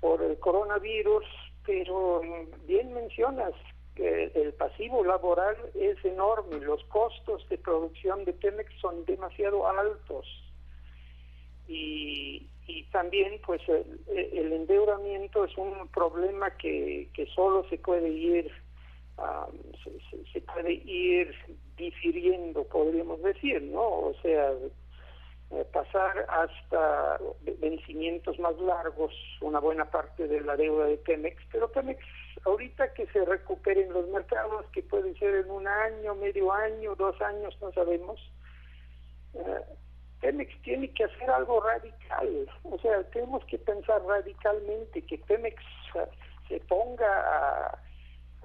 por 0.00 0.22
el 0.22 0.38
coronavirus, 0.38 1.24
pero 1.64 2.20
bien 2.66 2.92
mencionas, 2.92 3.52
que 3.94 4.32
el 4.34 4.52
pasivo 4.54 5.04
laboral 5.04 5.56
es 5.74 6.04
enorme, 6.04 6.58
los 6.58 6.82
costos 6.84 7.48
de 7.48 7.58
producción 7.58 8.24
de 8.24 8.32
Pemex 8.32 8.72
son 8.80 9.04
demasiado 9.04 9.68
altos. 9.68 10.26
Y, 11.68 12.48
y 12.66 12.84
también 12.84 13.40
pues 13.44 13.60
el, 13.68 14.52
endeudamiento 14.52 15.44
es 15.44 15.56
un 15.56 15.88
problema 15.88 16.50
que, 16.56 17.08
que 17.14 17.26
solo 17.26 17.66
se 17.68 17.78
puede 17.78 18.08
ir 18.08 18.50
se, 19.84 20.32
se, 20.32 20.40
puede 20.40 20.72
ir 20.72 21.32
difiriendo 21.76 22.64
podríamos 22.64 23.22
decir 23.22 23.62
no 23.62 23.82
o 23.82 24.14
sea 24.22 24.50
eh, 24.50 24.70
pasar 25.72 26.26
hasta 26.28 27.18
vencimientos 27.60 28.38
más 28.38 28.58
largos 28.58 29.12
una 29.40 29.60
buena 29.60 29.84
parte 29.90 30.26
de 30.26 30.40
la 30.40 30.56
deuda 30.56 30.86
de 30.86 30.96
Pemex, 30.96 31.42
pero 31.52 31.70
Pemex 31.70 32.00
ahorita 32.44 32.92
que 32.94 33.06
se 33.06 33.24
recuperen 33.24 33.92
los 33.92 34.08
mercados, 34.08 34.66
que 34.72 34.82
pueden 34.82 35.16
ser 35.18 35.34
en 35.36 35.50
un 35.50 35.66
año, 35.66 36.14
medio 36.14 36.52
año, 36.52 36.94
dos 36.96 37.20
años, 37.22 37.56
no 37.60 37.72
sabemos, 37.72 38.20
eh, 39.34 39.62
Pemex 40.20 40.60
tiene 40.62 40.90
que 40.90 41.04
hacer 41.04 41.30
algo 41.30 41.60
radical, 41.60 42.48
o 42.64 42.78
sea, 42.78 43.02
tenemos 43.10 43.44
que 43.44 43.58
pensar 43.58 44.02
radicalmente 44.02 45.02
que 45.02 45.18
Pemex 45.18 45.62
eh, 45.94 46.06
se 46.48 46.60
ponga 46.60 47.06
a 47.06 47.83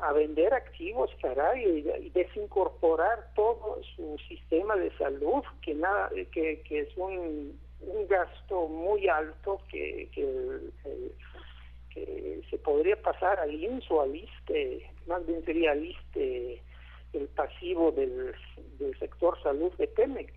a 0.02 0.14
vender 0.14 0.54
activos, 0.54 1.12
caray, 1.22 1.64
y, 1.66 2.10
desincorporar 2.12 3.34
todo 3.36 3.82
su 3.96 4.18
sistema 4.28 4.76
de 4.76 4.96
salud, 4.98 5.44
que 5.62 5.74
nada, 5.74 6.10
que, 6.32 6.62
que 6.62 6.80
es 6.82 6.98
un, 6.98 7.60
un 7.82 8.08
gasto 8.08 8.68
muy 8.68 9.08
alto 9.08 9.62
que, 9.70 10.10
que, 10.14 10.60
se 12.50 12.58
podría 12.60 12.96
pasar 13.02 13.40
al 13.40 13.54
INSO, 13.54 13.96
o 13.96 14.02
al 14.02 14.16
ISTE, 14.16 14.90
más 15.08 15.26
bien 15.28 15.44
sería 15.44 15.72
al 15.72 15.84
ISTE 15.84 16.62
el 17.12 17.28
pasivo 17.30 17.92
del, 17.92 18.34
del 18.80 18.98
sector 19.00 19.42
salud 19.44 19.74
de 19.74 19.88
Pemex. 19.88 20.34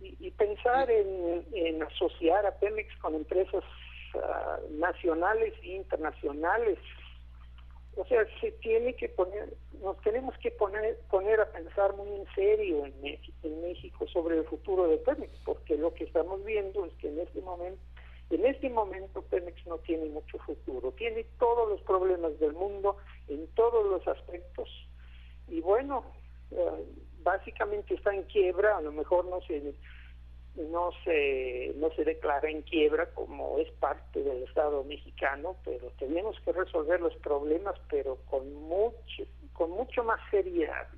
Y, 0.00 0.30
pensar 0.32 0.90
en, 0.90 1.46
en 1.54 1.82
asociar 1.82 2.44
a 2.44 2.58
Pemex 2.58 2.94
con 2.98 3.14
empresas 3.14 3.64
ah, 4.22 4.58
nacionales 4.72 5.54
e 5.62 5.68
internacionales 5.76 6.78
o 7.96 8.04
sea, 8.06 8.26
se 8.40 8.52
tiene 8.52 8.94
que 8.94 9.08
poner, 9.08 9.54
nos 9.80 10.00
tenemos 10.02 10.36
que 10.38 10.50
poner, 10.50 10.98
poner 11.10 11.40
a 11.40 11.50
pensar 11.52 11.94
muy 11.96 12.08
en 12.08 12.26
serio 12.34 12.86
en 12.86 13.00
México, 13.00 13.36
en 13.42 13.62
México 13.62 14.06
sobre 14.08 14.38
el 14.38 14.44
futuro 14.44 14.88
de 14.88 14.98
Pemex, 14.98 15.32
porque 15.44 15.76
lo 15.76 15.94
que 15.94 16.04
estamos 16.04 16.44
viendo 16.44 16.84
es 16.86 16.92
que 16.94 17.08
en 17.08 17.20
este 17.20 17.40
momento, 17.40 17.80
en 18.30 18.46
este 18.46 18.68
momento 18.70 19.22
Pemex 19.22 19.66
no 19.66 19.78
tiene 19.78 20.06
mucho 20.06 20.38
futuro, 20.38 20.92
tiene 20.92 21.24
todos 21.38 21.68
los 21.68 21.80
problemas 21.82 22.38
del 22.40 22.52
mundo 22.52 22.96
en 23.28 23.46
todos 23.54 23.86
los 23.86 24.06
aspectos 24.08 24.68
y 25.48 25.60
bueno, 25.60 26.04
eh, 26.50 26.84
básicamente 27.22 27.94
está 27.94 28.14
en 28.14 28.22
quiebra, 28.24 28.78
a 28.78 28.82
lo 28.82 28.92
mejor 28.92 29.24
no 29.26 29.40
se 29.42 29.74
no 30.56 30.90
se 31.04 31.72
no 31.76 31.90
se 31.94 32.04
declara 32.04 32.48
en 32.48 32.62
quiebra 32.62 33.12
como 33.14 33.58
es 33.58 33.70
parte 33.72 34.22
del 34.22 34.42
Estado 34.44 34.84
mexicano, 34.84 35.56
pero 35.64 35.90
tenemos 35.98 36.36
que 36.44 36.52
resolver 36.52 37.00
los 37.00 37.14
problemas, 37.16 37.74
pero 37.90 38.16
con 38.26 38.52
mucho 38.54 39.24
con 39.52 39.70
mucho 39.70 40.04
más 40.04 40.20
seriedad. 40.30 40.88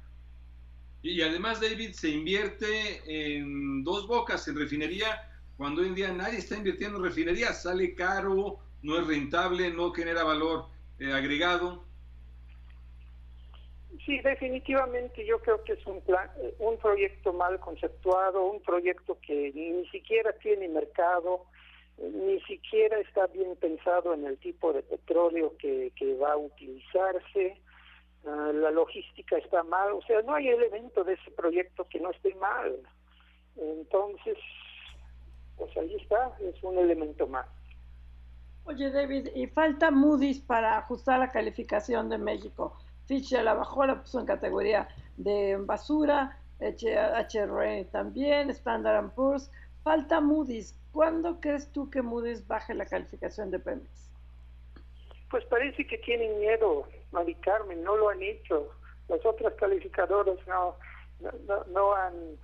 Y 1.02 1.22
además, 1.22 1.60
David, 1.60 1.92
se 1.92 2.08
invierte 2.08 3.00
en 3.06 3.84
dos 3.84 4.08
bocas 4.08 4.48
en 4.48 4.58
refinería, 4.58 5.30
cuando 5.56 5.82
hoy 5.82 5.88
en 5.88 5.94
día 5.94 6.12
nadie 6.12 6.38
está 6.38 6.56
invirtiendo 6.56 6.98
en 6.98 7.04
refinería, 7.04 7.52
sale 7.52 7.94
caro, 7.94 8.58
no 8.82 8.98
es 8.98 9.06
rentable, 9.06 9.70
no 9.70 9.92
genera 9.92 10.24
valor 10.24 10.66
eh, 10.98 11.12
agregado. 11.12 11.84
Sí, 14.06 14.20
definitivamente 14.20 15.26
yo 15.26 15.40
creo 15.40 15.64
que 15.64 15.72
es 15.72 15.84
un 15.84 16.00
plan, 16.02 16.30
eh, 16.38 16.54
un 16.60 16.78
proyecto 16.78 17.32
mal 17.32 17.58
conceptuado, 17.58 18.44
un 18.44 18.62
proyecto 18.62 19.18
que 19.20 19.50
ni 19.52 19.84
siquiera 19.88 20.32
tiene 20.34 20.68
mercado, 20.68 21.44
ni 21.98 22.40
siquiera 22.42 23.00
está 23.00 23.26
bien 23.26 23.56
pensado 23.56 24.14
en 24.14 24.24
el 24.24 24.38
tipo 24.38 24.72
de 24.72 24.84
petróleo 24.84 25.56
que, 25.58 25.92
que 25.96 26.14
va 26.14 26.34
a 26.34 26.36
utilizarse, 26.36 27.60
ah, 28.26 28.52
la 28.54 28.70
logística 28.70 29.38
está 29.38 29.64
mal, 29.64 29.94
o 29.94 30.02
sea, 30.02 30.22
no 30.22 30.36
hay 30.36 30.50
elemento 30.50 31.02
de 31.02 31.14
ese 31.14 31.32
proyecto 31.32 31.84
que 31.88 31.98
no 31.98 32.12
esté 32.12 32.32
mal. 32.36 32.78
Entonces, 33.56 34.38
pues 35.56 35.76
ahí 35.78 35.96
está, 35.96 36.30
es 36.40 36.62
un 36.62 36.78
elemento 36.78 37.26
más. 37.26 37.48
Oye, 38.66 38.88
David, 38.90 39.30
y 39.34 39.48
falta 39.48 39.90
Moody's 39.90 40.40
para 40.40 40.78
ajustar 40.78 41.18
la 41.18 41.32
calificación 41.32 42.08
de 42.08 42.18
México. 42.18 42.76
Fitch 43.06 43.32
la 43.32 43.54
bajó, 43.54 43.86
la 43.86 44.00
puso 44.00 44.20
en 44.20 44.26
categoría 44.26 44.88
de 45.16 45.56
basura, 45.56 46.38
HR 46.60 47.84
también, 47.90 48.50
Standard 48.50 49.10
Poor's. 49.14 49.50
Falta 49.82 50.20
Moody's. 50.20 50.74
¿Cuándo 50.92 51.40
crees 51.40 51.70
tú 51.72 51.90
que 51.90 52.02
Moody's 52.02 52.46
baje 52.46 52.74
la 52.74 52.86
calificación 52.86 53.50
de 53.50 53.58
Pemex? 53.58 54.10
Pues 55.30 55.44
parece 55.46 55.86
que 55.86 55.98
tienen 55.98 56.38
miedo, 56.40 56.88
Mari 57.12 57.34
Carmen, 57.36 57.82
no 57.84 57.96
lo 57.96 58.08
han 58.08 58.22
hecho. 58.22 58.70
Las 59.08 59.24
otras 59.24 59.54
calificadoras 59.54 60.38
no, 60.46 60.76
no, 61.68 61.94
han 61.94 62.38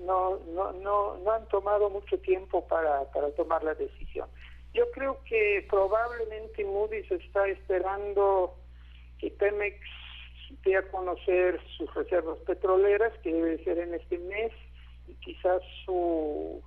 no, 0.00 0.38
no, 0.72 1.16
no 1.16 1.32
han 1.32 1.48
tomado 1.48 1.88
mucho 1.88 2.18
tiempo 2.18 2.66
para, 2.66 3.04
para 3.12 3.30
tomar 3.30 3.62
la 3.62 3.74
decisión. 3.74 4.28
Yo 4.72 4.90
creo 4.90 5.22
que 5.24 5.66
probablemente 5.70 6.64
Moody's 6.64 7.10
está 7.10 7.46
esperando 7.46 8.56
que 9.18 9.30
Pemex 9.30 9.76
dé 10.64 10.76
a 10.76 10.88
conocer 10.90 11.60
sus 11.76 11.92
reservas 11.94 12.38
petroleras, 12.46 13.12
que 13.22 13.32
debe 13.32 13.62
ser 13.64 13.78
en 13.78 13.94
este 13.94 14.18
mes, 14.18 14.52
y 15.08 15.14
quizás 15.14 15.62
su, 15.84 16.62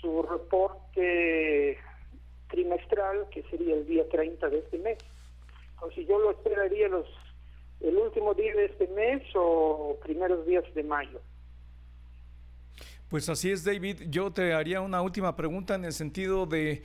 su 0.00 0.22
reporte 0.22 1.78
trimestral, 2.48 3.28
que 3.30 3.42
sería 3.44 3.74
el 3.74 3.86
día 3.86 4.08
30 4.08 4.48
de 4.48 4.58
este 4.58 4.78
mes. 4.78 4.98
si 5.94 6.04
yo 6.06 6.18
lo 6.18 6.32
esperaría 6.32 6.88
los 6.88 7.06
el 7.80 7.96
último 7.96 8.34
día 8.34 8.54
de 8.54 8.66
este 8.66 8.86
mes 8.88 9.22
o 9.34 9.98
primeros 10.02 10.46
días 10.46 10.64
de 10.74 10.82
mayo. 10.82 11.20
Pues 13.08 13.28
así 13.28 13.50
es, 13.50 13.64
David. 13.64 14.02
Yo 14.08 14.30
te 14.30 14.52
haría 14.52 14.80
una 14.80 15.02
última 15.02 15.34
pregunta 15.34 15.74
en 15.74 15.84
el 15.84 15.92
sentido 15.92 16.46
de 16.46 16.82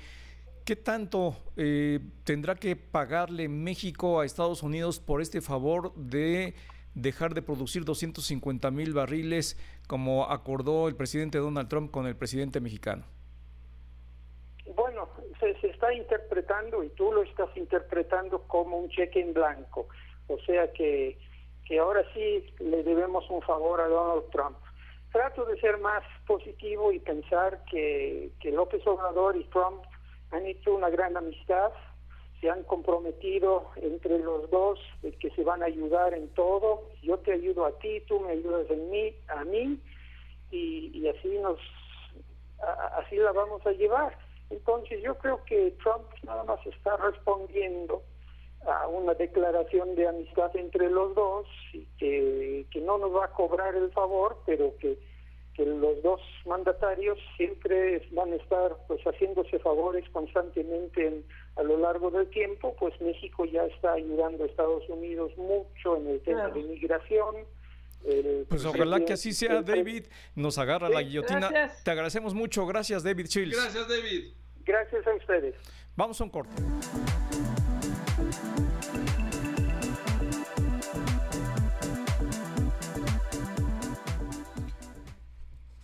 ¿Qué 0.65 0.75
tanto 0.75 1.35
eh, 1.57 1.99
tendrá 2.23 2.55
que 2.55 2.75
pagarle 2.75 3.47
México 3.47 4.19
a 4.19 4.25
Estados 4.25 4.63
Unidos 4.63 4.99
por 4.99 5.21
este 5.21 5.39
favor 5.39 5.93
de 5.93 6.55
dejar 6.95 7.35
de 7.35 7.43
producir 7.43 7.85
250 7.85 8.71
mil 8.71 8.91
barriles 8.91 9.59
como 9.87 10.23
acordó 10.23 10.87
el 10.87 10.95
presidente 10.95 11.37
Donald 11.37 11.69
Trump 11.69 11.91
con 11.91 12.07
el 12.07 12.15
presidente 12.15 12.61
mexicano? 12.61 13.05
Bueno, 14.75 15.07
se, 15.39 15.51
está 15.67 15.93
interpretando 15.93 16.83
y 16.83 16.89
tú 16.89 17.11
lo 17.11 17.21
estás 17.21 17.55
interpretando 17.55 18.41
como 18.47 18.79
un 18.79 18.89
cheque 18.89 19.21
en 19.21 19.35
blanco. 19.35 19.87
O 20.25 20.39
sea 20.47 20.73
que, 20.73 21.19
que 21.67 21.77
ahora 21.77 22.01
sí 22.15 22.43
le 22.57 22.81
debemos 22.81 23.29
un 23.29 23.43
favor 23.43 23.81
a 23.81 23.87
Donald 23.87 24.31
Trump. 24.31 24.57
Trato 25.11 25.45
de 25.45 25.59
ser 25.59 25.77
más 25.77 26.01
positivo 26.25 26.91
y 26.91 26.97
pensar 26.97 27.63
que, 27.69 28.31
que 28.39 28.49
López 28.49 28.81
Obrador 28.87 29.37
y 29.37 29.43
Trump 29.43 29.83
han 30.31 30.45
hecho 30.45 30.75
una 30.75 30.89
gran 30.89 31.15
amistad, 31.15 31.71
se 32.41 32.49
han 32.49 32.63
comprometido 32.63 33.69
entre 33.77 34.19
los 34.19 34.49
dos 34.49 34.79
de 35.01 35.11
que 35.13 35.29
se 35.31 35.43
van 35.43 35.63
a 35.63 35.67
ayudar 35.67 36.13
en 36.13 36.27
todo. 36.29 36.89
Yo 37.01 37.17
te 37.19 37.33
ayudo 37.33 37.65
a 37.65 37.77
ti, 37.79 38.01
tú 38.07 38.19
me 38.19 38.31
ayudas 38.31 38.69
en 38.69 38.89
mí, 38.89 39.15
a 39.27 39.43
mí, 39.45 39.79
y, 40.51 40.91
y 40.93 41.07
así 41.07 41.29
nos 41.39 41.59
así 42.97 43.17
la 43.17 43.31
vamos 43.31 43.65
a 43.65 43.71
llevar. 43.71 44.17
Entonces 44.49 45.01
yo 45.01 45.17
creo 45.17 45.43
que 45.45 45.71
Trump 45.83 46.05
nada 46.23 46.43
más 46.43 46.59
está 46.65 46.95
respondiendo 46.97 48.03
a 48.65 48.87
una 48.87 49.13
declaración 49.13 49.95
de 49.95 50.07
amistad 50.07 50.55
entre 50.55 50.89
los 50.89 51.13
dos 51.15 51.47
y 51.73 51.85
que, 51.97 52.65
que 52.71 52.81
no 52.81 52.97
nos 52.97 53.15
va 53.15 53.25
a 53.25 53.31
cobrar 53.31 53.75
el 53.75 53.91
favor, 53.91 54.41
pero 54.45 54.75
que, 54.77 54.97
que 55.55 55.65
los 55.65 56.01
dos 56.03 56.21
mandatarios 56.45 57.17
siempre 57.37 58.07
van 58.11 58.33
a 58.33 58.35
estar 58.35 58.75
pues 58.87 59.01
haciéndose 59.03 59.57
favores 59.59 60.07
constantemente 60.09 61.23
a 61.55 61.63
lo 61.63 61.77
largo 61.77 62.11
del 62.11 62.29
tiempo, 62.29 62.75
pues 62.77 62.99
México 62.99 63.45
ya 63.45 63.63
está 63.65 63.93
ayudando 63.93 64.43
a 64.43 64.47
Estados 64.47 64.87
Unidos 64.89 65.31
mucho 65.37 65.97
en 65.97 66.07
el 66.07 66.21
tema 66.21 66.49
de 66.49 66.59
inmigración, 66.59 67.35
pues 68.49 68.65
ojalá 68.65 69.03
que 69.03 69.13
así 69.13 69.33
sea, 69.33 69.61
David. 69.61 70.05
Nos 70.35 70.57
agarra 70.57 70.89
la 70.89 71.01
guillotina. 71.01 71.49
Te 71.83 71.91
agradecemos 71.91 72.33
mucho. 72.33 72.65
Gracias, 72.65 73.03
David 73.03 73.27
Chills. 73.27 73.55
Gracias, 73.55 73.87
David. 73.87 74.33
Gracias 74.63 75.07
a 75.07 75.13
ustedes. 75.15 75.55
Vamos 75.95 76.19
a 76.21 76.23
un 76.23 76.29
corte. 76.29 76.55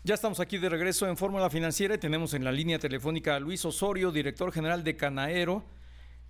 Ya 0.03 0.15
estamos 0.15 0.39
aquí 0.39 0.57
de 0.57 0.67
regreso 0.67 1.07
en 1.07 1.15
Fórmula 1.15 1.47
Financiera 1.51 1.93
y 1.93 1.99
tenemos 1.99 2.33
en 2.33 2.43
la 2.43 2.51
línea 2.51 2.79
telefónica 2.79 3.35
a 3.35 3.39
Luis 3.39 3.63
Osorio, 3.65 4.11
director 4.11 4.51
general 4.51 4.83
de 4.83 4.97
Canaero. 4.97 5.63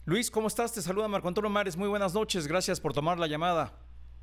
Luis, 0.04 0.30
¿cómo 0.30 0.50
estás? 0.50 0.74
Te 0.74 0.82
saluda 0.82 1.08
Marco 1.08 1.30
Antonio 1.30 1.50
Mares. 1.50 1.78
Muy 1.78 1.88
buenas 1.88 2.14
noches. 2.14 2.48
Gracias 2.48 2.82
por 2.82 2.92
tomar 2.92 3.18
la 3.18 3.28
llamada. 3.28 3.72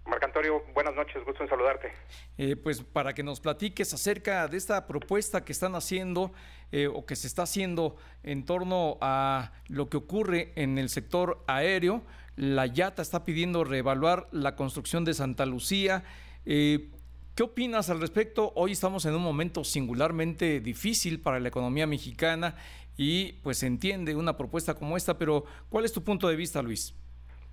Marco 0.05 0.27
Antonio, 0.27 0.63
buenas 0.75 0.95
noches, 0.95 1.25
gusto 1.25 1.43
en 1.43 1.49
saludarte. 1.49 1.93
Eh, 2.37 2.57
pues 2.57 2.83
para 2.83 3.15
que 3.15 3.23
nos 3.23 3.41
platiques 3.41 3.95
acerca 3.95 4.47
de 4.49 4.59
esta 4.59 4.87
propuesta 4.87 5.43
que 5.43 5.53
están 5.53 5.75
haciendo 5.75 6.31
eh, 6.71 6.87
o 6.87 7.07
que 7.07 7.17
se 7.17 7.27
está 7.27 7.45
haciendo 7.45 7.97
en 8.25 8.45
torno 8.45 8.99
a 9.01 9.53
lo 9.69 9.89
que 9.89 9.97
ocurre 9.97 10.53
en 10.57 10.77
el 10.77 10.91
sector 10.91 11.43
aéreo. 11.47 12.03
La 12.37 12.67
YATA 12.67 13.01
está 13.01 13.25
pidiendo 13.25 13.65
reevaluar 13.65 14.29
la 14.31 14.57
construcción 14.57 15.07
de 15.07 15.15
Santa 15.15 15.47
Lucía. 15.47 16.05
Eh, 16.45 16.91
¿Qué 17.39 17.45
opinas 17.45 17.89
al 17.89 18.01
respecto? 18.01 18.51
Hoy 18.57 18.73
estamos 18.73 19.07
en 19.07 19.15
un 19.15 19.23
momento 19.23 19.63
singularmente 19.63 20.59
difícil 20.59 21.23
para 21.23 21.39
la 21.39 21.47
economía 21.47 21.87
mexicana 21.87 22.57
y 22.97 23.35
pues 23.45 23.59
se 23.59 23.69
entiende 23.69 24.17
una 24.17 24.37
propuesta 24.37 24.75
como 24.75 24.97
esta, 24.97 25.19
pero 25.19 25.45
¿cuál 25.71 25.85
es 25.85 25.93
tu 25.93 26.03
punto 26.03 26.27
de 26.27 26.35
vista, 26.35 26.61
Luis? 26.63 26.97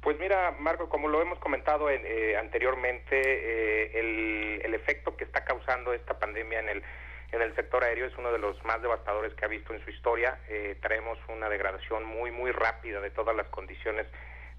Pues 0.01 0.17
mira, 0.17 0.55
Marco, 0.59 0.89
como 0.89 1.07
lo 1.07 1.21
hemos 1.21 1.37
comentado 1.37 1.91
eh, 1.91 2.35
anteriormente, 2.35 3.15
eh, 3.21 4.59
el, 4.63 4.73
efecto 4.73 5.15
que 5.15 5.23
está 5.23 5.45
causando 5.45 5.93
esta 5.93 6.17
pandemia 6.17 6.61
en 6.61 6.69
el 6.69 6.83
en 7.31 7.43
el 7.43 7.53
sector 7.55 7.83
aéreo 7.83 8.07
es 8.07 8.17
uno 8.17 8.31
de 8.31 8.39
los 8.39 8.63
más 8.65 8.81
devastadores 8.81 9.35
que 9.35 9.45
ha 9.45 9.47
visto 9.47 9.71
en 9.71 9.83
su 9.83 9.91
historia. 9.91 10.39
Eh, 10.49 10.77
traemos 10.81 11.19
una 11.29 11.47
degradación 11.47 12.05
muy 12.05 12.31
muy 12.31 12.51
rápida 12.51 13.01
de 13.01 13.11
todas 13.11 13.35
las 13.35 13.47
condiciones 13.49 14.07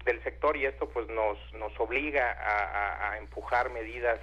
del 0.07 0.23
sector 0.23 0.57
y 0.57 0.65
esto 0.65 0.89
pues 0.89 1.07
nos 1.09 1.37
nos 1.53 1.79
obliga 1.79 2.35
a, 2.39 3.17
empujar 3.19 3.69
medidas 3.69 4.19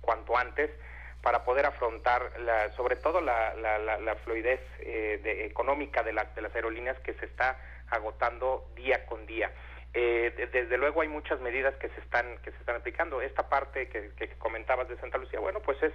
cuanto 0.00 0.36
antes 0.36 0.70
para 1.22 1.44
poder 1.44 1.66
afrontar 1.66 2.32
la, 2.40 2.70
sobre 2.72 2.96
todo 2.96 3.20
la, 3.20 3.54
la, 3.54 4.14
fluidez 4.24 4.60
económica 4.80 6.02
de, 6.02 6.12
de 6.12 6.42
las 6.42 6.54
aerolíneas 6.54 6.98
que 7.00 7.14
se 7.14 7.26
está 7.26 7.58
agotando 7.90 8.66
día 8.74 9.04
con 9.06 9.26
día. 9.26 9.50
Eh, 9.96 10.48
desde 10.52 10.76
luego 10.76 11.02
hay 11.02 11.08
muchas 11.08 11.40
medidas 11.40 11.72
que 11.76 11.88
se 11.90 12.00
están 12.00 12.38
que 12.38 12.50
se 12.50 12.58
están 12.58 12.74
aplicando. 12.74 13.22
Esta 13.22 13.48
parte 13.48 13.88
que, 13.88 14.28
comentabas 14.38 14.88
de 14.88 14.96
Santa 14.96 15.18
Lucía, 15.18 15.38
bueno, 15.38 15.60
pues 15.60 15.80
es 15.84 15.92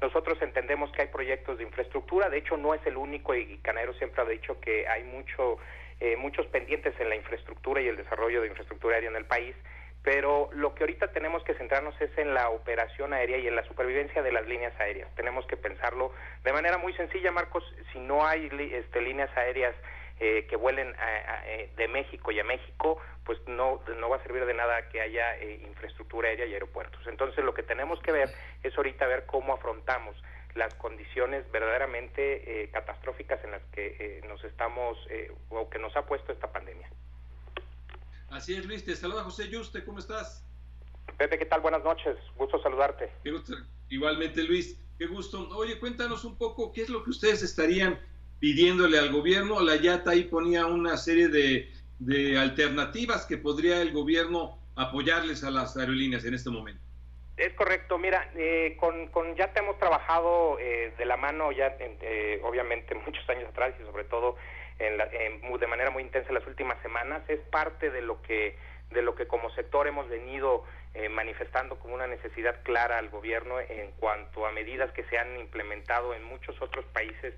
nosotros 0.00 0.40
entendemos 0.40 0.90
que 0.92 1.02
hay 1.02 1.08
proyectos 1.08 1.58
de 1.58 1.64
infraestructura. 1.64 2.30
De 2.30 2.38
hecho, 2.38 2.56
no 2.56 2.72
es 2.72 2.84
el 2.86 2.96
único 2.96 3.34
y 3.34 3.58
Canero 3.58 3.92
siempre 3.94 4.22
ha 4.22 4.24
dicho 4.24 4.58
que 4.58 4.88
hay 4.88 5.04
mucho 5.04 5.58
eh, 6.02 6.16
muchos 6.16 6.46
pendientes 6.48 6.98
en 6.98 7.08
la 7.08 7.14
infraestructura 7.14 7.80
y 7.80 7.86
el 7.86 7.96
desarrollo 7.96 8.40
de 8.40 8.48
infraestructura 8.48 8.96
aérea 8.96 9.10
en 9.10 9.16
el 9.16 9.24
país. 9.24 9.54
Pero 10.02 10.50
lo 10.52 10.74
que 10.74 10.82
ahorita 10.82 11.12
tenemos 11.12 11.44
que 11.44 11.54
centrarnos 11.54 11.94
es 12.00 12.10
en 12.18 12.34
la 12.34 12.48
operación 12.48 13.12
aérea 13.12 13.38
y 13.38 13.46
en 13.46 13.54
la 13.54 13.62
supervivencia 13.62 14.20
de 14.20 14.32
las 14.32 14.44
líneas 14.48 14.74
aéreas. 14.80 15.14
Tenemos 15.14 15.46
que 15.46 15.56
pensarlo 15.56 16.12
de 16.42 16.52
manera 16.52 16.76
muy 16.76 16.92
sencilla, 16.94 17.30
Marcos. 17.30 17.62
Si 17.92 18.00
no 18.00 18.26
hay 18.26 18.50
este, 18.72 19.00
líneas 19.00 19.30
aéreas 19.36 19.76
eh, 20.18 20.44
que 20.50 20.56
vuelen 20.56 20.92
eh, 21.46 21.70
de 21.76 21.86
México 21.86 22.32
y 22.32 22.40
a 22.40 22.44
México, 22.44 23.00
pues 23.24 23.38
no, 23.46 23.80
no 24.00 24.08
va 24.08 24.16
a 24.16 24.22
servir 24.24 24.44
de 24.44 24.54
nada 24.54 24.88
que 24.88 25.00
haya 25.00 25.36
eh, 25.38 25.60
infraestructura 25.64 26.30
aérea 26.30 26.46
y 26.46 26.54
aeropuertos. 26.54 27.06
Entonces 27.06 27.44
lo 27.44 27.54
que 27.54 27.62
tenemos 27.62 28.00
que 28.02 28.10
ver 28.10 28.28
es 28.64 28.76
ahorita 28.76 29.06
ver 29.06 29.24
cómo 29.26 29.54
afrontamos 29.54 30.16
las 30.54 30.74
condiciones 30.74 31.50
verdaderamente 31.50 32.68
catastróficas 32.72 33.42
en 33.44 33.52
las 33.52 33.62
que 33.72 34.22
nos 34.28 34.42
estamos 34.44 34.98
o 35.48 35.68
que 35.70 35.78
nos 35.78 35.96
ha 35.96 36.04
puesto 36.06 36.32
esta 36.32 36.52
pandemia. 36.52 36.88
Así 38.32 38.54
es, 38.54 38.64
Luis. 38.64 38.84
Te 38.84 38.96
saluda 38.96 39.24
José 39.24 39.48
Yuste. 39.50 39.84
¿Cómo 39.84 39.98
estás? 39.98 40.44
Pepe, 41.18 41.38
¿qué 41.38 41.46
tal? 41.46 41.60
Buenas 41.60 41.84
noches. 41.84 42.16
Gusto 42.36 42.60
saludarte. 42.62 43.10
Igualmente, 43.90 44.42
Luis. 44.42 44.78
Qué 44.98 45.06
gusto. 45.06 45.48
Oye, 45.56 45.78
cuéntanos 45.78 46.24
un 46.24 46.38
poco 46.38 46.72
qué 46.72 46.82
es 46.82 46.88
lo 46.88 47.04
que 47.04 47.10
ustedes 47.10 47.42
estarían 47.42 48.00
pidiéndole 48.40 48.98
al 48.98 49.12
gobierno. 49.12 49.60
La 49.60 49.76
YATA 49.76 50.12
ahí 50.12 50.24
ponía 50.24 50.66
una 50.66 50.96
serie 50.96 51.28
de, 51.28 51.70
de 51.98 52.38
alternativas 52.38 53.26
que 53.26 53.36
podría 53.36 53.82
el 53.82 53.92
gobierno 53.92 54.58
apoyarles 54.76 55.44
a 55.44 55.50
las 55.50 55.76
aerolíneas 55.76 56.24
en 56.24 56.34
este 56.34 56.50
momento. 56.50 56.82
Es 57.36 57.54
correcto, 57.54 57.96
mira, 57.98 58.30
eh, 58.36 58.76
con, 58.78 59.08
con 59.08 59.34
YATA 59.34 59.60
hemos 59.60 59.78
trabajado 59.78 60.58
eh, 60.60 60.92
de 60.98 61.04
la 61.06 61.16
mano 61.16 61.50
ya, 61.50 61.74
eh, 61.78 62.40
obviamente, 62.44 62.94
muchos 63.06 63.28
años 63.28 63.48
atrás 63.48 63.74
y 63.80 63.84
sobre 63.84 64.04
todo 64.04 64.36
en 64.78 64.98
de 65.60 65.66
manera 65.68 65.90
muy 65.90 66.02
intensa 66.02 66.28
en 66.28 66.34
las 66.34 66.46
últimas 66.46 66.80
semanas. 66.82 67.22
Es 67.28 67.40
parte 67.50 67.90
de 67.90 68.02
lo 68.02 68.20
que, 68.22 68.56
de 68.90 69.02
lo 69.02 69.14
que 69.14 69.26
como 69.26 69.50
sector 69.50 69.86
hemos 69.86 70.08
venido 70.08 70.64
manifestando 71.10 71.78
como 71.78 71.94
una 71.94 72.06
necesidad 72.06 72.62
clara 72.64 72.98
al 72.98 73.08
gobierno 73.08 73.58
en 73.60 73.92
cuanto 73.92 74.44
a 74.44 74.52
medidas 74.52 74.90
que 74.92 75.04
se 75.04 75.16
han 75.16 75.38
implementado 75.38 76.14
en 76.14 76.22
muchos 76.24 76.60
otros 76.60 76.84
países 76.86 77.32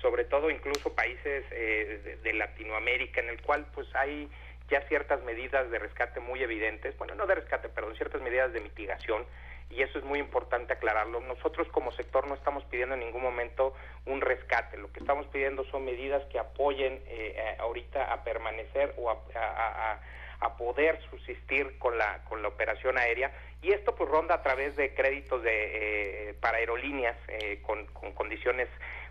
sobre 0.00 0.24
todo 0.24 0.50
incluso 0.50 0.94
países 0.94 1.44
eh, 1.50 2.18
de, 2.22 2.32
Latinoamérica, 2.32 3.20
en 3.20 3.30
el 3.30 3.40
cual 3.42 3.66
pues 3.74 3.86
hay 3.94 4.28
ya 4.70 4.80
ciertas 4.88 5.22
medidas 5.24 5.70
de 5.70 5.78
rescate 5.78 6.20
muy 6.20 6.42
evidentes, 6.42 6.96
bueno, 6.96 7.14
no 7.14 7.26
de 7.26 7.34
rescate, 7.34 7.68
perdón, 7.68 7.96
ciertas 7.96 8.22
medidas 8.22 8.52
de 8.52 8.60
mitigación, 8.60 9.24
y 9.68 9.82
eso 9.82 9.98
es 9.98 10.04
muy 10.04 10.18
importante 10.18 10.72
aclararlo. 10.72 11.20
Nosotros 11.20 11.68
como 11.68 11.92
sector 11.92 12.26
no 12.26 12.34
estamos 12.34 12.64
pidiendo 12.64 12.94
en 12.94 13.00
ningún 13.00 13.22
momento 13.22 13.74
un 14.06 14.20
rescate, 14.20 14.76
lo 14.78 14.92
que 14.92 15.00
estamos 15.00 15.26
pidiendo 15.28 15.64
son 15.66 15.84
medidas 15.84 16.24
que 16.26 16.38
apoyen 16.38 17.02
eh, 17.06 17.56
ahorita 17.58 18.12
a 18.12 18.24
permanecer 18.24 18.94
o 18.96 19.10
a, 19.10 20.00
poder 20.58 21.00
subsistir 21.08 21.78
con 21.78 21.96
la, 21.96 22.22
con 22.24 22.42
la 22.42 22.48
operación 22.48 22.98
aérea, 22.98 23.32
y 23.62 23.72
esto 23.72 23.94
pues 23.94 24.10
ronda 24.10 24.34
a 24.34 24.42
través 24.42 24.76
de 24.76 24.94
créditos 24.94 25.42
de, 25.42 26.28
eh, 26.30 26.34
para 26.34 26.58
aerolíneas 26.58 27.16
con, 27.62 27.86
con 27.86 28.12
condiciones 28.12 28.68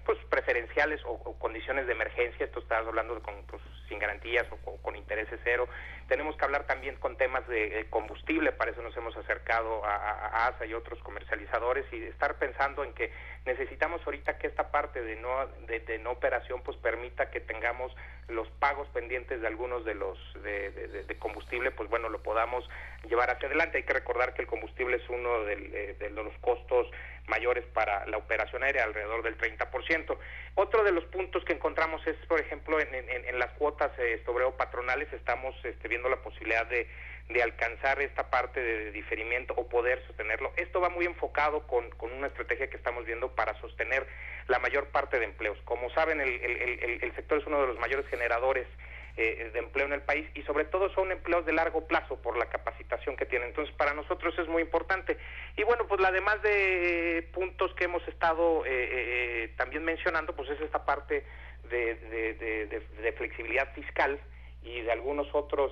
pues 0.09 0.17
preferenciales 0.29 0.99
o, 1.05 1.37
condiciones 1.37 1.85
de 1.85 1.93
emergencia, 1.93 2.45
esto 2.45 2.59
estás 2.59 2.85
hablando 2.87 3.21
con, 3.21 3.35
pues, 3.45 3.61
sin 3.89 3.99
garantías 3.99 4.45
o 4.51 4.77
con, 4.77 4.95
intereses 4.95 5.39
cero. 5.43 5.67
Tenemos 6.09 6.35
que 6.35 6.43
hablar 6.43 6.65
también 6.65 6.95
con 6.95 7.17
temas 7.17 7.47
de 7.47 7.85
combustible, 7.91 8.51
para 8.51 8.71
eso 8.71 8.81
nos 8.81 8.97
hemos 8.97 9.15
acercado 9.15 9.85
a, 9.85 10.47
ASA 10.47 10.65
y 10.65 10.73
otros 10.73 10.99
comercializadores 11.03 11.85
y 11.93 12.03
estar 12.03 12.35
pensando 12.39 12.83
en 12.83 12.93
que 12.93 13.11
necesitamos 13.45 14.01
ahorita 14.05 14.39
que 14.39 14.47
esta 14.47 14.71
parte 14.71 15.01
de 15.01 15.15
no, 15.17 15.45
de, 15.67 15.99
no 15.99 16.09
operación 16.11 16.61
pues 16.63 16.77
permita 16.77 17.29
que 17.29 17.39
tengamos 17.39 17.95
los 18.27 18.49
pagos 18.59 18.87
pendientes 18.89 19.39
de 19.39 19.47
algunos 19.47 19.85
de 19.85 19.93
los 19.93 20.17
de, 20.43 21.15
combustible, 21.19 21.69
pues 21.71 21.89
bueno, 21.89 22.09
lo 22.09 22.23
podamos 22.23 22.67
llevar 23.07 23.29
hacia 23.29 23.47
adelante. 23.47 23.77
Hay 23.77 23.83
que 23.83 23.93
recordar 23.93 24.33
que 24.33 24.41
el 24.41 24.47
combustible 24.47 24.97
es 24.97 25.09
uno 25.09 25.43
de, 25.43 25.95
de 25.99 26.09
los 26.09 26.33
costos 26.39 26.87
mayores 27.27 27.63
para 27.73 28.05
la 28.07 28.17
operación 28.17 28.63
aérea, 28.63 28.83
alrededor 28.83 29.21
del 29.23 29.37
30%. 29.37 30.17
Otro 30.55 30.83
de 30.83 30.91
los 30.91 31.05
puntos 31.05 31.43
que 31.45 31.53
encontramos 31.53 32.05
es, 32.07 32.15
por 32.27 32.39
ejemplo, 32.39 32.79
en, 32.79 33.39
las 33.39 33.51
cuotas 33.53 33.91
eh, 33.99 34.21
sobre 34.25 34.39
patronales 34.51 35.11
estamos 35.13 35.55
este, 35.63 35.87
viendo 35.87 35.98
la 36.07 36.21
posibilidad 36.21 36.65
de, 36.67 36.87
de 37.29 37.43
alcanzar 37.43 38.01
esta 38.01 38.29
parte 38.29 38.61
de 38.61 38.91
diferimiento 38.91 39.53
o 39.55 39.67
poder 39.67 40.03
sostenerlo. 40.07 40.51
Esto 40.57 40.81
va 40.81 40.89
muy 40.89 41.05
enfocado 41.05 41.67
con, 41.67 41.89
con 41.91 42.11
una 42.11 42.27
estrategia 42.27 42.69
que 42.69 42.77
estamos 42.77 43.05
viendo 43.05 43.35
para 43.35 43.59
sostener 43.61 44.07
la 44.47 44.59
mayor 44.59 44.87
parte 44.87 45.19
de 45.19 45.25
empleos. 45.25 45.57
Como 45.63 45.89
saben, 45.91 46.19
el, 46.21 46.29
el, 46.31 47.15
sector 47.15 47.39
es 47.39 47.45
uno 47.45 47.61
de 47.61 47.67
los 47.67 47.79
mayores 47.79 48.07
generadores 48.07 48.67
eh, 49.15 49.51
de 49.53 49.59
empleo 49.59 49.85
en 49.85 49.93
el 49.93 50.01
país 50.01 50.27
y 50.33 50.41
sobre 50.43 50.65
todo 50.65 50.89
son 50.93 51.11
empleos 51.11 51.45
de 51.45 51.53
largo 51.53 51.85
plazo 51.85 52.21
por 52.21 52.37
la 52.37 52.45
capacitación 52.47 53.15
que 53.15 53.25
tienen. 53.25 53.49
Entonces, 53.49 53.75
para 53.75 53.93
nosotros 53.93 54.33
es 54.39 54.47
muy 54.47 54.63
importante. 54.63 55.17
Y 55.55 55.63
bueno, 55.63 55.85
pues 55.87 56.01
además 56.03 56.41
de 56.41 57.29
puntos 57.33 57.73
que 57.75 57.83
hemos 57.83 58.07
estado 58.07 58.65
eh, 58.65 58.69
eh, 58.71 59.53
también 59.55 59.83
mencionando, 59.83 60.35
pues 60.35 60.49
es 60.49 60.61
esta 60.61 60.83
parte 60.83 61.25
de, 61.69 61.95
de, 61.95 63.13
flexibilidad 63.17 63.71
fiscal 63.73 64.19
y 64.63 64.81
de 64.81 64.91
algunos 64.91 65.27
otros 65.33 65.71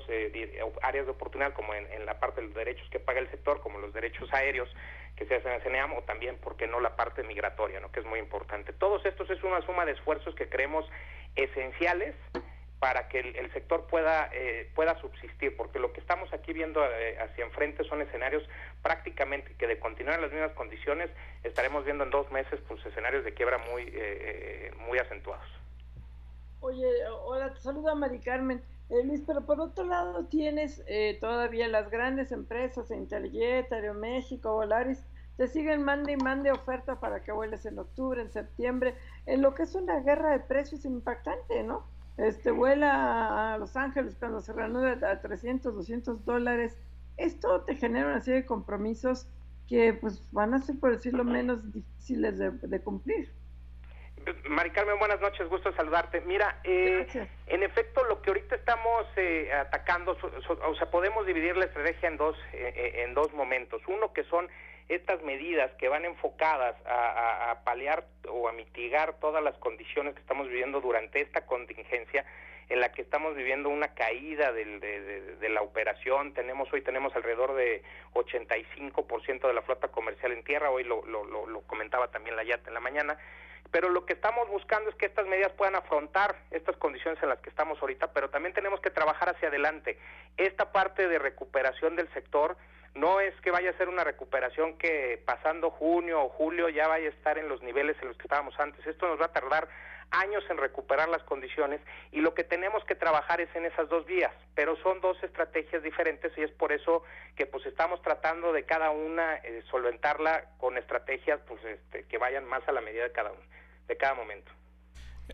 áreas 0.82 1.06
de 1.06 1.12
oportunidad, 1.12 1.54
como 1.54 1.74
en, 1.74 2.06
la 2.06 2.20
parte 2.20 2.42
de 2.42 2.48
los 2.48 2.56
derechos 2.56 2.88
que 2.90 3.00
paga 3.00 3.20
el 3.20 3.30
sector, 3.30 3.62
como 3.62 3.80
los 3.80 3.94
derechos 3.94 4.34
aéreos 4.34 4.70
que 5.16 5.26
se 5.26 5.36
hacen 5.36 5.52
en 5.52 5.62
CNEAM, 5.62 5.94
o 5.94 6.04
también, 6.04 6.38
¿por 6.38 6.56
qué 6.56 6.68
no?, 6.68 6.80
la 6.80 6.96
parte 6.96 7.24
migratoria, 7.24 7.80
¿no?, 7.80 7.92
que 7.92 8.00
es 8.00 8.06
muy 8.06 8.20
importante. 8.20 8.72
Todos 8.74 9.06
estos 9.06 9.30
es 9.30 9.44
una 9.44 9.62
suma 9.62 9.86
de 9.86 9.94
esfuerzos 9.94 10.36
que 10.36 10.48
creemos 10.48 10.86
esenciales 11.36 12.16
para 12.80 13.08
que 13.08 13.20
el, 13.20 13.52
sector 13.54 13.88
pueda 13.88 14.30
eh, 14.34 14.70
pueda 14.76 15.00
subsistir, 15.02 15.56
porque 15.58 15.80
lo 15.80 15.94
que 15.94 16.00
estamos 16.00 16.32
aquí 16.32 16.54
viendo 16.54 16.84
eh, 16.86 17.18
hacia 17.20 17.44
enfrente 17.44 17.84
son 17.86 18.02
escenarios 18.02 18.44
prácticamente 18.84 19.56
que 19.58 19.66
de 19.66 19.80
continuar 19.80 20.16
en 20.16 20.22
las 20.22 20.32
mismas 20.32 20.52
condiciones 20.52 21.10
estaremos 21.44 21.86
viendo 21.86 22.04
en 22.04 22.12
dos 22.12 22.30
meses 22.32 22.60
pues 22.68 22.86
escenarios 22.86 23.24
de 23.24 23.34
quiebra 23.34 23.58
muy 23.58 23.90
eh, 23.94 24.72
muy 24.78 25.00
acentuados. 25.00 25.48
Oye, 26.60 26.88
hola, 27.24 27.52
te 27.54 27.62
saluda 27.62 27.96
Mari 27.96 28.20
Carmen. 28.20 28.62
Luis, 28.90 29.22
pero 29.26 29.46
por 29.46 29.60
otro 29.60 29.84
lado 29.86 30.26
tienes 30.26 30.84
todavía 31.20 31.68
las 31.68 31.90
grandes 31.90 32.32
empresas, 32.32 32.90
Interjet, 32.92 33.72
Aeroméxico, 33.72 34.54
Volaris, 34.54 35.04
te 35.36 35.48
siguen 35.48 35.84
mande 35.84 36.14
y 36.14 36.18
mande 36.18 36.52
oferta 36.52 37.00
para 37.00 37.22
que 37.22 37.32
vueles 37.32 37.66
en 37.66 37.80
octubre, 37.80 38.22
en 38.22 38.32
septiembre, 38.32 38.96
en 39.26 39.42
lo 39.42 39.54
que 39.54 39.64
es 39.64 39.76
una 39.76 40.00
guerra 40.00 40.32
de 40.32 40.40
precios 40.40 40.86
impactante, 40.86 41.64
¿no? 41.64 41.86
este, 42.18 42.52
vuela 42.52 43.54
a 43.54 43.58
Los 43.58 43.76
Ángeles 43.76 44.16
cuando 44.20 44.42
se 44.42 44.52
reanuda 44.52 44.98
a 45.10 45.22
300, 45.22 45.74
200 45.74 46.26
dólares. 46.26 46.78
Esto 47.16 47.62
te 47.62 47.76
genera 47.76 48.08
una 48.08 48.22
serie 48.22 48.42
de 48.42 48.46
compromisos 48.46 49.28
que 49.68 49.94
pues 49.94 50.22
van 50.32 50.54
a 50.54 50.62
ser, 50.62 50.80
por 50.80 50.96
decirlo 50.96 51.24
menos, 51.24 51.72
difíciles 51.72 52.38
de, 52.38 52.82
cumplir. 52.82 53.32
Mari 54.50 54.72
Carmen, 54.72 55.00
buenas 55.00 55.22
noches, 55.22 55.48
gusto 55.48 55.72
saludarte. 55.74 56.22
Mira, 56.22 56.60
eh, 56.64 57.08
en 57.48 57.64
efecto, 57.64 58.04
lo 58.06 58.22
que 58.22 58.30
ahorita 58.30 58.56
estamos 58.56 59.06
eh, 59.16 59.52
atacando, 59.54 60.18
o 60.66 60.76
sea, 60.76 60.90
podemos 60.90 61.26
dividir 61.26 61.56
la 61.56 61.66
estrategia 61.66 62.10
en 62.10 62.18
dos, 62.18 62.38
eh, 62.54 63.04
en 63.06 63.14
dos 63.14 63.34
momentos. 63.34 63.82
Uno 63.88 64.14
que 64.14 64.24
son 64.26 64.50
estas 64.90 65.22
medidas 65.24 65.72
que 65.78 65.90
van 65.90 66.06
enfocadas 66.06 66.76
a, 66.86 67.52
a, 67.52 67.64
paliar 67.64 68.06
o 68.30 68.48
a 68.48 68.54
mitigar 68.54 69.20
todas 69.20 69.44
las 69.44 69.58
condiciones 69.58 70.14
que 70.14 70.22
estamos 70.22 70.48
viviendo 70.48 70.80
durante 70.82 71.22
esta 71.22 71.46
contingencia 71.46 72.26
en 72.70 72.82
la 72.82 72.92
que 72.92 73.02
estamos 73.02 73.36
viviendo 73.36 73.70
una 73.70 73.94
caída 73.94 74.52
de, 74.52 74.66
de, 75.40 75.50
la 75.50 75.62
operación. 75.62 76.34
Tenemos 76.34 76.72
hoy 76.74 76.82
tenemos 76.82 77.16
alrededor 77.16 77.56
de 77.56 77.82
85% 78.14 79.48
de 79.48 79.54
la 79.54 79.62
flota 79.62 79.88
comercial 79.88 80.34
en 80.34 80.44
tierra. 80.44 80.70
Hoy 80.70 80.84
lo, 80.84 81.06
lo, 81.06 81.24
lo, 81.24 81.62
comentaba 81.62 82.10
también 82.10 82.36
la 82.36 82.44
YAT 82.44 82.68
en 82.68 82.74
la 82.74 82.80
mañana. 82.82 83.18
Pero 83.72 83.90
lo 83.90 84.06
que 84.06 84.14
estamos 84.14 84.48
buscando 84.50 84.90
es 84.90 84.96
que 84.96 85.06
estas 85.06 85.28
medidas 85.28 85.52
puedan 85.54 85.76
afrontar 85.76 86.36
estas 86.52 86.78
condiciones 86.78 87.22
en 87.22 87.30
las 87.30 87.40
que 87.40 87.50
estamos 87.50 87.82
ahorita, 87.82 88.14
pero 88.14 88.30
también 88.30 88.54
tenemos 88.54 88.80
que 88.82 88.90
trabajar 88.90 89.30
hacia 89.30 89.50
adelante. 89.50 90.00
Esta 90.38 90.72
parte 90.72 91.08
de 91.08 91.20
recuperación 91.20 91.96
del 91.96 92.12
sector 92.14 92.58
no 92.96 93.20
es 93.20 93.34
que 93.42 93.52
vaya 93.52 93.70
a 93.70 93.78
ser 93.78 93.90
una 93.90 94.04
recuperación 94.04 94.78
que 94.78 95.22
pasando 95.26 95.70
junio 95.70 96.24
o 96.24 96.30
julio 96.30 96.70
ya 96.70 96.88
vaya 96.88 97.08
a 97.08 97.12
estar 97.12 97.38
en 97.38 97.48
los 97.48 97.62
niveles 97.62 97.96
en 98.02 98.08
los 98.08 98.18
que 98.18 98.24
estábamos 98.24 98.60
antes. 98.60 98.86
Esto 98.88 99.08
nos 99.08 99.22
va 99.22 99.26
a 99.26 99.34
tardar 99.34 99.68
años 100.12 100.44
en 100.50 100.58
recuperar 100.58 101.10
las 101.10 101.24
condiciones 101.24 101.82
y 102.12 102.22
lo 102.22 102.34
que 102.34 102.44
tenemos 102.44 102.84
que 102.86 102.96
trabajar 102.96 103.42
es 103.42 103.54
en 103.56 103.66
esas 103.66 103.90
dos 103.90 104.06
vías, 104.06 104.32
pero 104.56 104.76
son 104.78 105.02
dos 105.02 105.22
estrategias 105.24 105.84
diferentes 105.84 106.32
y 106.38 106.42
es 106.42 106.52
por 106.52 106.72
eso 106.72 107.04
que 107.36 107.46
pues 107.46 107.66
estamos 107.66 108.02
tratando 108.02 108.54
de 108.54 108.64
cada 108.64 108.92
una 108.92 109.36
eh, 109.36 109.64
solventarla 109.70 110.52
con 110.58 110.78
estrategias 110.78 111.40
pues 111.48 111.64
este, 111.66 112.06
que 112.06 112.18
vayan 112.18 112.46
más 112.46 112.68
a 112.68 112.72
la 112.72 112.82
medida 112.82 113.04
de 113.04 113.12
cada 113.12 113.32
uno, 113.32 113.42
de 113.88 113.98
cada 113.98 114.14
momento. 114.14 114.52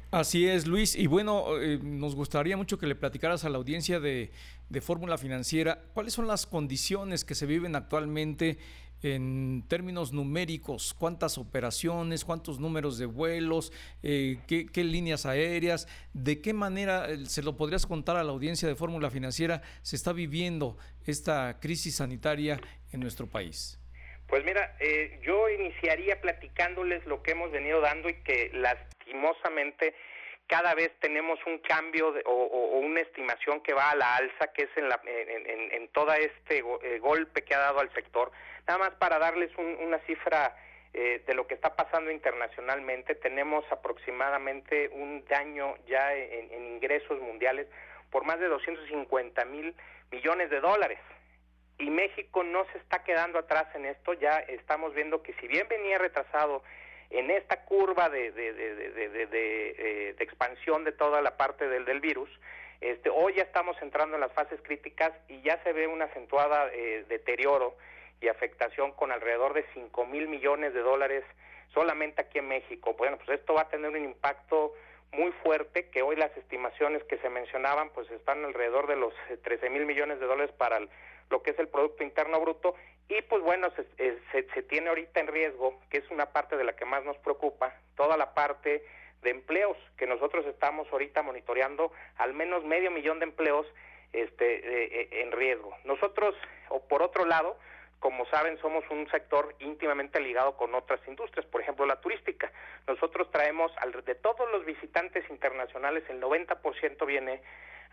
Así 0.10 0.48
es, 0.48 0.66
Luis. 0.66 0.96
Y 0.96 1.06
bueno, 1.06 1.60
eh, 1.60 1.80
nos 1.82 2.16
gustaría 2.16 2.58
mucho 2.58 2.80
que 2.80 2.88
le 2.88 2.96
platicaras 2.96 3.46
a 3.46 3.50
la 3.50 3.58
audiencia 3.58 4.00
de, 4.00 4.32
de 4.70 4.82
Fórmula 4.82 5.18
Financiera 5.18 5.80
cuáles 5.94 6.14
son 6.14 6.28
las 6.28 6.48
condiciones 6.48 7.24
que 7.24 7.36
se 7.36 7.46
viven 7.46 7.76
actualmente 7.76 8.58
en 9.04 9.64
términos 9.68 10.14
numéricos, 10.14 10.94
cuántas 10.94 11.38
operaciones, 11.38 12.26
cuántos 12.26 12.60
números 12.60 12.98
de 12.98 13.06
vuelos, 13.06 13.72
eh, 14.02 14.38
qué, 14.48 14.84
líneas 14.84 15.26
aéreas, 15.26 15.88
de 16.14 16.42
qué 16.42 16.54
manera, 16.54 17.10
eh, 17.10 17.26
se 17.26 17.44
lo 17.44 17.58
podrías 17.58 17.86
contar 17.86 18.16
a 18.16 18.24
la 18.24 18.32
audiencia 18.32 18.68
de 18.68 18.76
Fórmula 18.76 19.10
Financiera, 19.10 19.62
se 19.82 19.96
está 19.96 20.14
viviendo 20.14 20.78
esta 21.06 21.60
crisis 21.60 21.98
sanitaria 21.98 22.60
en 22.92 23.02
nuestro 23.02 23.28
país. 23.28 23.80
Pues 24.28 24.44
mira, 24.46 24.76
yo 25.22 25.48
iniciaría 25.50 26.20
platicándoles 26.20 27.06
lo 27.06 27.22
que 27.22 27.32
hemos 27.32 27.52
venido 27.52 27.82
dando 27.82 28.10
y 28.10 28.16
que 28.24 28.50
lastimosamente 28.54 29.94
cada 30.48 30.76
vez 30.76 30.92
tenemos 31.00 31.40
un 31.46 31.60
cambio 31.60 32.14
o, 32.26 32.80
una 32.80 33.02
estimación 33.02 33.62
que 33.62 33.74
va 33.74 33.92
a 33.92 33.96
la 33.96 34.16
alza, 34.16 34.52
que 34.54 34.64
es 34.64 34.70
en, 34.78 34.90
la, 34.90 35.02
en, 35.06 35.88
todo 35.90 36.14
este 36.14 36.60
eh, 36.60 37.00
golpe 37.00 37.44
que 37.44 37.56
ha 37.56 37.60
dado 37.60 37.80
al 37.80 37.94
sector. 37.94 38.32
Nada 38.68 38.80
más 38.80 38.92
para 38.96 39.20
darles 39.20 39.52
una 39.58 40.00
cifra 40.00 40.56
eh, 40.96 41.24
de 41.26 41.34
lo 41.34 41.48
que 41.48 41.56
está 41.56 41.76
pasando 41.76 42.12
internacionalmente, 42.12 43.16
tenemos 43.16 43.66
aproximadamente 43.72 44.90
un 44.90 45.26
daño 45.26 45.76
ya 45.88 46.14
en, 46.14 46.54
ingresos 46.76 47.20
mundiales 47.20 47.68
por 48.12 48.26
más 48.26 48.40
de 48.40 48.48
250 48.48 49.44
mil 49.46 49.76
millones 50.12 50.52
de 50.52 50.60
dólares. 50.60 51.00
Y 51.80 51.90
México 51.90 52.44
no 52.44 52.66
se 52.72 52.78
está 52.78 53.04
quedando 53.04 53.40
atrás 53.40 53.66
en 53.74 53.86
esto, 53.86 54.14
ya 54.14 54.38
estamos 54.42 54.94
viendo 54.94 55.24
que 55.24 55.34
si 55.42 55.48
bien 55.48 55.68
venía 55.68 55.98
retrasado 55.98 56.62
en 57.14 57.30
esta 57.30 57.64
curva 57.66 58.10
de, 58.10 58.32
de, 58.32 58.54
de, 58.54 58.66
eh, 58.66 60.14
de, 60.18 60.24
expansión 60.24 60.84
de 60.84 60.92
toda 60.92 61.22
la 61.22 61.38
parte 61.38 61.70
del, 61.70 61.86
del 61.86 62.00
virus, 62.00 62.30
este, 62.82 63.10
hoy 63.10 63.36
ya 63.36 63.44
estamos 63.44 63.78
entrando 63.82 64.16
en 64.16 64.22
las 64.22 64.34
fases 64.34 64.60
críticas 64.64 65.12
y 65.30 65.42
ya 65.42 65.62
se 65.64 65.74
ve 65.74 65.88
una 65.88 66.06
acentuada 66.06 66.70
eh, 66.74 67.06
deterioro 67.08 67.78
y 68.20 68.30
afectación 68.30 68.94
con 68.94 69.12
alrededor 69.12 69.54
de 69.54 69.64
5 69.74 70.06
mil 70.08 70.28
millones 70.28 70.74
de 70.74 70.82
dólares 70.82 71.24
solamente 71.74 72.22
aquí 72.22 72.40
en 72.40 72.48
México. 72.48 72.96
Bueno, 72.96 73.18
pues 73.18 73.40
esto 73.40 73.54
va 73.54 73.62
a 73.62 73.70
tener 73.70 73.92
un 73.92 74.04
impacto 74.04 74.74
muy 75.12 75.32
fuerte, 75.44 75.90
que 75.90 76.02
hoy 76.02 76.16
las 76.16 76.36
estimaciones 76.36 77.04
que 77.04 77.20
se 77.20 77.30
mencionaban 77.30 77.92
pues 77.92 78.10
están 78.10 78.44
alrededor 78.44 78.88
de 78.88 78.96
los 78.96 79.14
13 79.44 79.70
mil 79.70 79.86
millones 79.86 80.20
de 80.20 80.26
dólares 80.26 80.54
para 80.58 80.80
lo 81.30 81.44
que 81.44 81.52
es 81.52 81.60
el 81.60 81.68
Producto 81.68 82.04
Interno 82.04 82.40
Bruto 82.40 82.76
y 83.10 83.22
pues 83.24 83.44
bueno, 83.44 83.68
eh, 83.98 84.20
se, 84.32 84.44
se, 84.54 84.64
tiene 84.64 84.90
ahorita 84.90 85.20
en 85.20 85.28
riesgo, 85.28 85.80
que 85.90 85.98
es 85.98 86.10
una 86.10 86.28
parte 86.28 86.58
de 86.58 86.64
la 86.64 86.76
que 86.76 86.86
más 86.86 87.04
nos 87.04 87.18
preocupa, 87.18 87.76
toda 87.96 88.18
la 88.18 88.34
parte 88.34 88.84
de 89.22 89.30
empleos, 89.30 89.78
que 89.98 90.08
nosotros 90.08 90.46
estamos 90.46 90.88
ahorita 90.92 91.22
monitoreando 91.22 91.92
al 92.18 92.34
menos 92.34 92.64
medio 92.64 92.92
millón 92.92 93.20
de 93.20 93.26
empleos 93.26 93.66
este, 94.12 94.56
eh, 94.56 94.90
eh, 95.12 95.22
en 95.22 95.32
riesgo. 95.32 95.76
Nosotros, 95.86 96.36
o 96.70 96.82
por 96.88 97.02
otro 97.02 97.26
lado, 97.26 97.58
como 98.00 98.26
saben, 98.26 98.58
somos 98.60 98.84
un 98.90 99.10
sector 99.10 99.56
íntimamente 99.60 100.20
ligado 100.20 100.58
con 100.58 100.76
otras 100.76 101.00
industrias, 101.08 101.46
por 101.46 101.62
ejemplo, 101.62 101.86
la 101.86 102.02
turística. 102.02 102.52
Nosotros 102.86 103.32
traemos, 103.32 103.72
de 104.06 104.16
todos 104.16 104.52
los 104.52 104.66
visitantes 104.66 105.24
internacionales, 105.30 106.04
el 106.10 106.22
90% 106.22 107.06
viene 107.06 107.42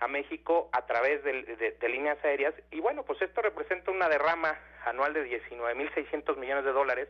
a 0.01 0.09
México 0.09 0.71
a 0.73 0.87
través 0.87 1.23
de, 1.23 1.77
líneas 1.89 2.19
aéreas 2.25 2.55
y 2.71 2.81
bueno, 2.81 3.05
pues 3.05 3.21
esto 3.21 3.43
representa 3.43 3.91
una 3.91 4.09
derrama 4.09 4.59
anual 4.87 5.13
de 5.13 5.25
19.600 5.27 6.37
millones 6.39 6.65
de 6.65 6.73
dólares 6.73 7.09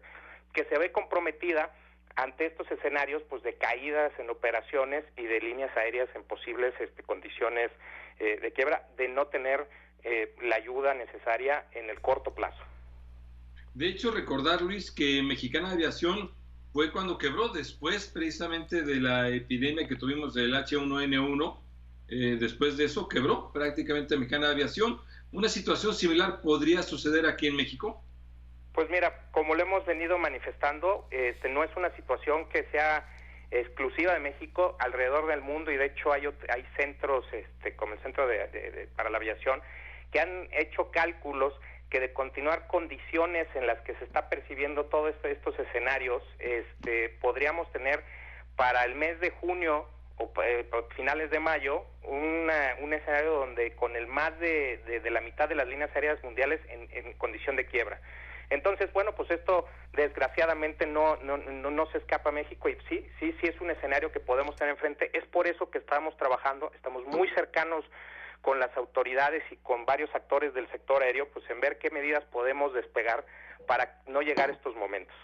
que 0.52 0.64
se 0.64 0.76
ve 0.78 0.90
comprometida 0.90 1.72
ante 2.16 2.46
estos 2.46 2.68
escenarios 2.70 3.22
pues 3.28 3.42
de 3.44 3.54
caídas 3.54 4.12
en 4.18 4.28
operaciones 4.30 5.04
y 5.16 5.22
de 5.22 5.40
líneas 5.40 5.74
aéreas 5.76 6.08
en 6.16 6.24
posibles 6.24 6.74
este, 6.80 7.04
condiciones 7.04 7.70
eh, 8.18 8.38
de 8.40 8.52
quiebra 8.52 8.88
de 8.96 9.08
no 9.08 9.28
tener 9.28 9.68
eh, 10.02 10.34
la 10.42 10.56
ayuda 10.56 10.92
necesaria 10.94 11.66
en 11.72 11.88
el 11.88 12.00
corto 12.00 12.34
plazo. 12.34 12.62
De 13.74 13.86
hecho, 13.86 14.10
recordar, 14.10 14.62
Luis, 14.62 14.90
que 14.90 15.22
Mexicana 15.22 15.70
Aviación 15.70 16.32
fue 16.72 16.90
cuando 16.90 17.18
quebró 17.18 17.48
después 17.48 18.08
precisamente 18.08 18.82
de 18.82 18.96
la 18.96 19.28
epidemia 19.28 19.86
que 19.86 19.94
tuvimos 19.94 20.34
del 20.34 20.52
H1N1 20.54 21.69
eh, 22.10 22.36
después 22.38 22.76
de 22.76 22.84
eso 22.84 23.08
quebró 23.08 23.52
prácticamente 23.52 24.16
Mexicana 24.16 24.50
Aviación. 24.50 25.00
¿Una 25.32 25.48
situación 25.48 25.94
similar 25.94 26.40
podría 26.40 26.82
suceder 26.82 27.26
aquí 27.26 27.46
en 27.46 27.56
México? 27.56 28.02
Pues 28.72 28.90
mira, 28.90 29.28
como 29.30 29.54
lo 29.54 29.62
hemos 29.62 29.84
venido 29.86 30.18
manifestando, 30.18 31.06
este, 31.10 31.48
no 31.48 31.62
es 31.64 31.70
una 31.76 31.94
situación 31.96 32.48
que 32.48 32.64
sea 32.72 33.08
exclusiva 33.50 34.14
de 34.14 34.20
México, 34.20 34.76
alrededor 34.78 35.26
del 35.26 35.40
mundo, 35.40 35.70
y 35.70 35.76
de 35.76 35.86
hecho 35.86 36.12
hay, 36.12 36.26
hay 36.48 36.64
centros, 36.76 37.24
este, 37.32 37.74
como 37.74 37.94
el 37.94 38.00
Centro 38.00 38.26
de, 38.26 38.88
para 38.96 39.10
la 39.10 39.18
Aviación, 39.18 39.60
que 40.12 40.20
han 40.20 40.48
hecho 40.52 40.90
cálculos 40.90 41.52
que 41.90 41.98
de 41.98 42.12
continuar 42.12 42.68
condiciones 42.68 43.48
en 43.54 43.66
las 43.66 43.80
que 43.80 43.94
se 43.96 44.04
está 44.04 44.28
percibiendo 44.28 44.86
todos 44.86 45.10
este, 45.10 45.32
estos 45.32 45.58
escenarios, 45.58 46.22
este, 46.38 47.08
podríamos 47.20 47.70
tener 47.72 48.04
para 48.54 48.84
el 48.84 48.94
mes 48.94 49.18
de 49.20 49.30
junio 49.30 49.88
o 50.20 50.30
eh, 50.42 50.68
finales 50.94 51.30
de 51.30 51.40
mayo 51.40 51.84
un 52.02 52.92
escenario 52.92 53.32
donde 53.32 53.74
con 53.76 53.94
el 53.96 54.06
más 54.06 54.38
de, 54.40 55.00
la 55.10 55.20
mitad 55.20 55.48
de 55.48 55.54
las 55.54 55.66
líneas 55.66 55.90
aéreas 55.94 56.22
mundiales 56.24 56.60
en, 56.68 57.12
condición 57.14 57.56
de 57.56 57.66
quiebra. 57.66 58.00
Entonces, 58.48 58.92
bueno, 58.92 59.14
pues 59.14 59.30
esto 59.30 59.66
desgraciadamente 59.92 60.86
no, 60.86 61.16
no, 61.18 61.36
no, 61.36 61.70
no, 61.70 61.86
se 61.92 61.98
escapa 61.98 62.30
a 62.30 62.32
México 62.32 62.68
y 62.68 62.76
sí, 62.88 63.06
sí, 63.20 63.34
sí 63.40 63.46
es 63.46 63.60
un 63.60 63.70
escenario 63.70 64.10
que 64.10 64.18
podemos 64.18 64.56
tener 64.56 64.72
enfrente. 64.74 65.16
Es 65.16 65.24
por 65.26 65.46
eso 65.46 65.70
que 65.70 65.78
estamos 65.78 66.16
trabajando, 66.16 66.72
estamos 66.74 67.04
muy 67.06 67.28
cercanos 67.28 67.84
con 68.42 68.58
las 68.58 68.76
autoridades 68.76 69.44
y 69.52 69.56
con 69.56 69.86
varios 69.86 70.12
actores 70.14 70.52
del 70.52 70.68
sector 70.70 71.02
aéreo, 71.02 71.28
pues 71.28 71.48
en 71.48 71.60
ver 71.60 71.78
qué 71.78 71.90
medidas 71.90 72.24
podemos 72.24 72.74
despegar 72.74 73.24
para 73.66 74.00
no 74.08 74.20
llegar 74.20 74.50
a 74.50 74.54
estos 74.54 74.74
momentos. 74.74 75.14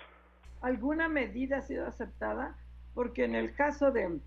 ¿Alguna 0.62 1.08
medida 1.08 1.58
ha 1.58 1.62
sido 1.62 1.86
aceptada? 1.86 2.56
Porque 2.94 3.24
en 3.24 3.34
el 3.34 3.54
caso 3.54 3.90
de 3.90 4.20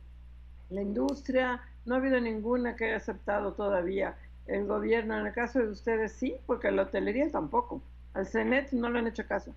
la 0.70 0.82
industria 0.82 1.62
no 1.86 1.96
ha 1.96 1.98
habido 1.98 2.20
ninguna 2.20 2.76
que 2.76 2.86
haya 2.86 2.98
aceptado 2.98 3.54
todavía 3.54 4.16
el 4.48 4.66
gobierno. 4.66 5.18
En 5.20 5.28
el 5.28 5.34
caso 5.34 5.60
de 5.60 5.70
ustedes 5.70 6.14
sí, 6.14 6.38
porque 6.46 6.72
la 6.72 6.84
hotelería 6.84 7.30
tampoco. 7.32 7.82
Al 8.14 8.28
CENET 8.28 8.72
no 8.72 8.90
le 8.90 9.00
han 9.00 9.08
hecho 9.08 9.28
caso. 9.28 9.56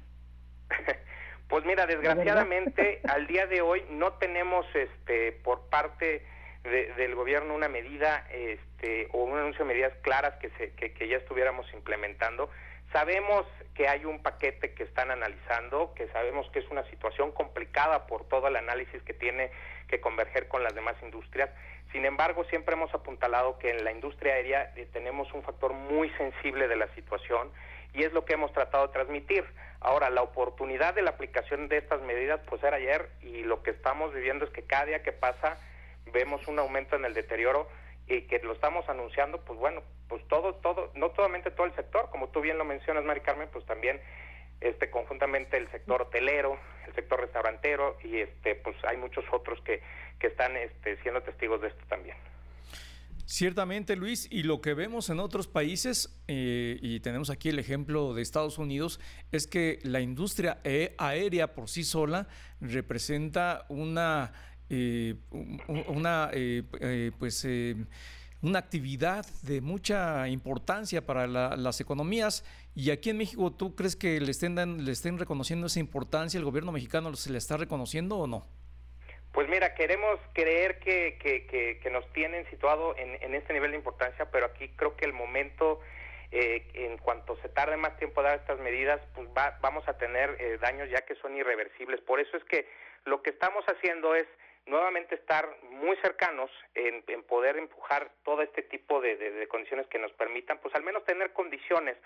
pues 1.48 1.64
mira, 1.64 1.86
desgraciadamente 1.86 3.00
al 3.08 3.26
día 3.26 3.46
de 3.46 3.60
hoy 3.60 3.82
no 3.90 4.14
tenemos 4.14 4.66
este 4.74 5.32
por 5.32 5.68
parte 5.68 6.24
del 6.62 7.16
gobierno 7.16 7.54
una 7.54 7.68
medida 7.68 8.24
este, 8.30 9.08
o 9.12 9.24
un 9.24 9.36
anuncio 9.36 9.64
de 9.64 9.74
medidas 9.74 9.92
claras 10.02 10.34
que, 10.36 10.48
se, 10.50 10.72
que, 10.74 11.08
ya 11.08 11.16
estuviéramos 11.16 11.66
implementando. 11.74 12.50
Sabemos 12.92 13.46
que 13.74 13.88
hay 13.88 14.04
un 14.04 14.22
paquete 14.22 14.74
que 14.74 14.84
están 14.84 15.10
analizando, 15.10 15.92
que 15.94 16.06
sabemos 16.08 16.48
que 16.52 16.60
es 16.60 16.68
una 16.70 16.84
situación 16.90 17.32
complicada 17.32 18.06
por 18.06 18.28
todo 18.28 18.46
el 18.46 18.56
análisis 18.56 19.02
que 19.02 19.14
tiene 19.14 19.50
que 19.92 20.00
converger 20.00 20.48
con 20.48 20.64
las 20.64 20.74
demás 20.74 20.96
industrias. 21.02 21.50
Sin 21.92 22.06
embargo, 22.06 22.44
siempre 22.44 22.74
hemos 22.74 22.94
apuntalado 22.94 23.58
que 23.58 23.68
en 23.68 23.84
la 23.84 23.92
industria 23.92 24.32
aérea 24.32 24.72
eh, 24.74 24.88
tenemos 24.90 25.30
un 25.34 25.42
factor 25.42 25.74
muy 25.74 26.08
sensible 26.16 26.66
de 26.66 26.76
la 26.76 26.88
situación 26.94 27.50
y 27.92 28.02
es 28.02 28.12
lo 28.14 28.24
que 28.24 28.32
hemos 28.32 28.54
tratado 28.54 28.86
de 28.86 28.94
transmitir. 28.94 29.44
Ahora, 29.80 30.08
la 30.08 30.22
oportunidad 30.22 30.94
de 30.94 31.02
la 31.02 31.10
aplicación 31.10 31.68
de 31.68 31.76
estas 31.76 32.00
medidas 32.00 32.40
pues 32.48 32.62
era 32.62 32.78
ayer 32.78 33.10
y 33.20 33.42
lo 33.42 33.62
que 33.62 33.72
estamos 33.72 34.14
viviendo 34.14 34.46
es 34.46 34.50
que 34.50 34.62
cada 34.62 34.86
día 34.86 35.02
que 35.02 35.12
pasa 35.12 35.58
vemos 36.06 36.48
un 36.48 36.58
aumento 36.58 36.96
en 36.96 37.04
el 37.04 37.12
deterioro 37.12 37.68
y 38.06 38.22
que 38.22 38.38
lo 38.38 38.54
estamos 38.54 38.88
anunciando, 38.88 39.42
pues 39.44 39.58
bueno, 39.58 39.82
pues 40.08 40.26
todo, 40.26 40.54
todo, 40.54 40.90
no 40.94 41.14
solamente 41.14 41.50
todo 41.50 41.66
el 41.66 41.74
sector, 41.74 42.08
como 42.08 42.30
tú 42.30 42.40
bien 42.40 42.56
lo 42.56 42.64
mencionas, 42.64 43.04
Mari 43.04 43.20
Carmen, 43.20 43.50
pues 43.52 43.66
también 43.66 44.00
este 44.62 44.90
conjuntamente 44.90 45.56
el 45.56 45.70
sector 45.70 46.02
hotelero, 46.02 46.58
el 46.86 46.94
sector 46.94 47.20
restaurantero 47.20 47.98
y 48.02 48.18
este 48.18 48.54
pues 48.56 48.76
hay 48.84 48.96
muchos 48.96 49.24
otros 49.32 49.60
que, 49.62 49.82
que 50.18 50.28
están 50.28 50.56
este, 50.56 50.96
siendo 51.02 51.22
testigos 51.22 51.60
de 51.60 51.68
esto 51.68 51.84
también. 51.88 52.16
Ciertamente, 53.24 53.96
Luis, 53.96 54.28
y 54.30 54.42
lo 54.42 54.60
que 54.60 54.74
vemos 54.74 55.08
en 55.08 55.20
otros 55.20 55.46
países, 55.46 56.20
eh, 56.28 56.76
y 56.82 57.00
tenemos 57.00 57.30
aquí 57.30 57.48
el 57.48 57.58
ejemplo 57.58 58.12
de 58.14 58.20
Estados 58.20 58.58
Unidos, 58.58 59.00
es 59.30 59.46
que 59.46 59.78
la 59.84 60.00
industria 60.00 60.60
aérea 60.98 61.54
por 61.54 61.68
sí 61.68 61.84
sola 61.84 62.28
representa 62.60 63.64
una 63.68 64.32
eh, 64.68 65.16
una, 65.88 66.30
eh, 66.32 67.12
pues, 67.18 67.46
una 68.42 68.58
actividad 68.58 69.24
de 69.42 69.60
mucha 69.60 70.28
importancia 70.28 71.06
para 71.06 71.26
las 71.26 71.80
economías. 71.80 72.44
Y 72.74 72.90
aquí 72.90 73.10
en 73.10 73.18
México, 73.18 73.52
¿tú 73.52 73.76
crees 73.76 73.96
que 73.96 74.20
le 74.20 74.30
estén, 74.30 74.84
le 74.84 74.92
estén 74.92 75.18
reconociendo 75.18 75.68
esa 75.68 75.78
importancia? 75.80 76.38
¿El 76.38 76.44
gobierno 76.44 76.72
mexicano 76.72 77.14
se 77.14 77.30
le 77.30 77.38
está 77.38 77.56
reconociendo 77.56 78.18
o 78.18 78.26
no? 78.26 78.46
Pues 79.32 79.48
mira, 79.48 79.74
queremos 79.74 80.20
creer 80.34 80.78
que, 80.80 81.18
que, 81.82 81.90
nos 81.90 82.10
tienen 82.12 82.44
situado 82.50 82.96
en, 82.96 83.22
en, 83.22 83.34
este 83.34 83.54
nivel 83.54 83.70
de 83.70 83.78
importancia, 83.78 84.30
pero 84.30 84.46
aquí 84.46 84.68
creo 84.76 84.94
que 84.96 85.06
el 85.06 85.12
momento, 85.14 85.80
en 86.30 86.98
cuanto 86.98 87.36
se 87.40 87.48
tarde 87.48 87.76
más 87.76 87.96
tiempo 87.96 88.22
dar 88.22 88.38
estas 88.38 88.58
medidas, 88.60 89.00
pues 89.14 89.28
vamos 89.60 89.88
a 89.88 89.96
tener 89.96 90.58
daños 90.60 90.90
ya 90.90 91.02
que 91.02 91.14
son 91.16 91.36
irreversibles. 91.36 92.00
Por 92.02 92.20
eso 92.20 92.36
es 92.36 92.44
que 92.44 92.66
lo 93.04 93.22
que 93.22 93.30
estamos 93.30 93.64
haciendo 93.66 94.14
es 94.14 94.26
nuevamente 94.66 95.14
estar 95.14 95.48
muy 95.70 95.96
cercanos 95.96 96.50
en, 96.74 97.02
poder 97.24 97.56
empujar 97.56 98.10
todo 98.24 98.42
este 98.42 98.62
tipo 98.62 99.00
de, 99.00 99.46
condiciones 99.48 99.86
que 99.88 99.98
nos 99.98 100.12
permitan, 100.12 100.58
pues 100.58 100.74
al 100.74 100.82
menos 100.82 101.04
tener 101.04 101.32
condiciones 101.32 101.96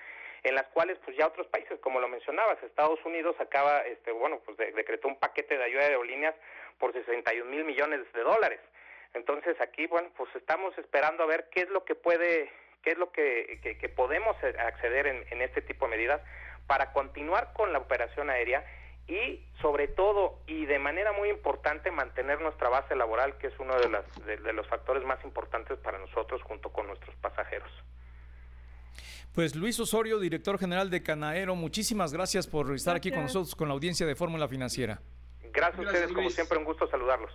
en 0.42 0.54
las 0.54 0.66
cuales 0.68 0.98
pues 1.04 1.16
ya 1.16 1.26
otros 1.26 1.46
países, 1.48 1.78
como 1.80 2.00
lo 2.00 2.08
mencionabas, 2.08 2.62
Estados 2.62 3.04
Unidos 3.04 3.36
acaba, 3.40 3.80
este, 3.80 4.12
bueno, 4.12 4.40
pues 4.44 4.56
decretó 4.56 5.08
un 5.08 5.18
paquete 5.18 5.58
de 5.58 5.64
ayuda 5.64 5.80
de 5.82 5.86
aerolíneas 5.88 6.34
por 6.78 6.92
61 6.92 7.50
mil 7.50 7.64
millones 7.64 8.00
de 8.12 8.20
dólares. 8.20 8.60
Entonces 9.14 9.60
aquí, 9.60 9.86
bueno, 9.86 10.10
pues 10.16 10.34
estamos 10.36 10.76
esperando 10.78 11.24
a 11.24 11.26
ver 11.26 11.48
qué 11.50 11.62
es 11.62 11.68
lo 11.70 11.84
que 11.84 11.94
puede, 11.94 12.50
qué 12.82 12.92
es 12.92 12.98
lo 12.98 13.10
que, 13.12 13.58
que, 13.80 13.88
podemos 13.88 14.36
acceder 14.44 15.06
en, 15.06 15.24
en 15.30 15.42
este 15.42 15.62
tipo 15.62 15.86
de 15.86 15.96
medidas 15.96 16.20
para 16.66 16.92
continuar 16.92 17.52
con 17.54 17.72
la 17.72 17.78
operación 17.78 18.30
aérea 18.30 18.64
y 19.08 19.40
sobre 19.60 19.88
todo 19.88 20.40
y 20.46 20.66
de 20.66 20.78
manera 20.78 21.12
muy 21.12 21.30
importante 21.30 21.90
mantener 21.90 22.40
nuestra 22.40 22.68
base 22.68 22.96
laboral 22.96 23.36
que 23.38 23.48
es 23.48 23.54
uno 23.58 23.76
de, 23.78 23.88
las, 23.88 24.04
de, 24.26 24.52
los 24.52 24.66
factores 24.66 25.04
más 25.04 25.22
importantes 25.24 25.78
para 25.78 25.98
nosotros 25.98 26.42
junto 26.42 26.70
con 26.70 26.86
nuestros 26.86 27.14
pasajeros. 27.16 27.70
Pues 29.32 29.54
Luis 29.54 29.78
Osorio, 29.78 30.18
director 30.18 30.58
general 30.58 30.90
de 30.90 31.02
Canaero, 31.02 31.54
muchísimas 31.54 32.12
gracias 32.12 32.46
por 32.46 32.74
estar 32.74 32.96
aquí 32.96 33.10
con 33.10 33.22
nosotros 33.22 33.54
con 33.54 33.68
la 33.68 33.74
audiencia 33.74 34.06
de 34.06 34.14
Fórmula 34.14 34.48
Financiera. 34.48 35.00
Gracias, 35.52 35.78
a 35.78 35.90
ustedes, 35.90 36.12
como 36.12 36.30
siempre, 36.30 36.58
un 36.58 36.64
gusto 36.64 36.88
saludarlos. 36.88 37.32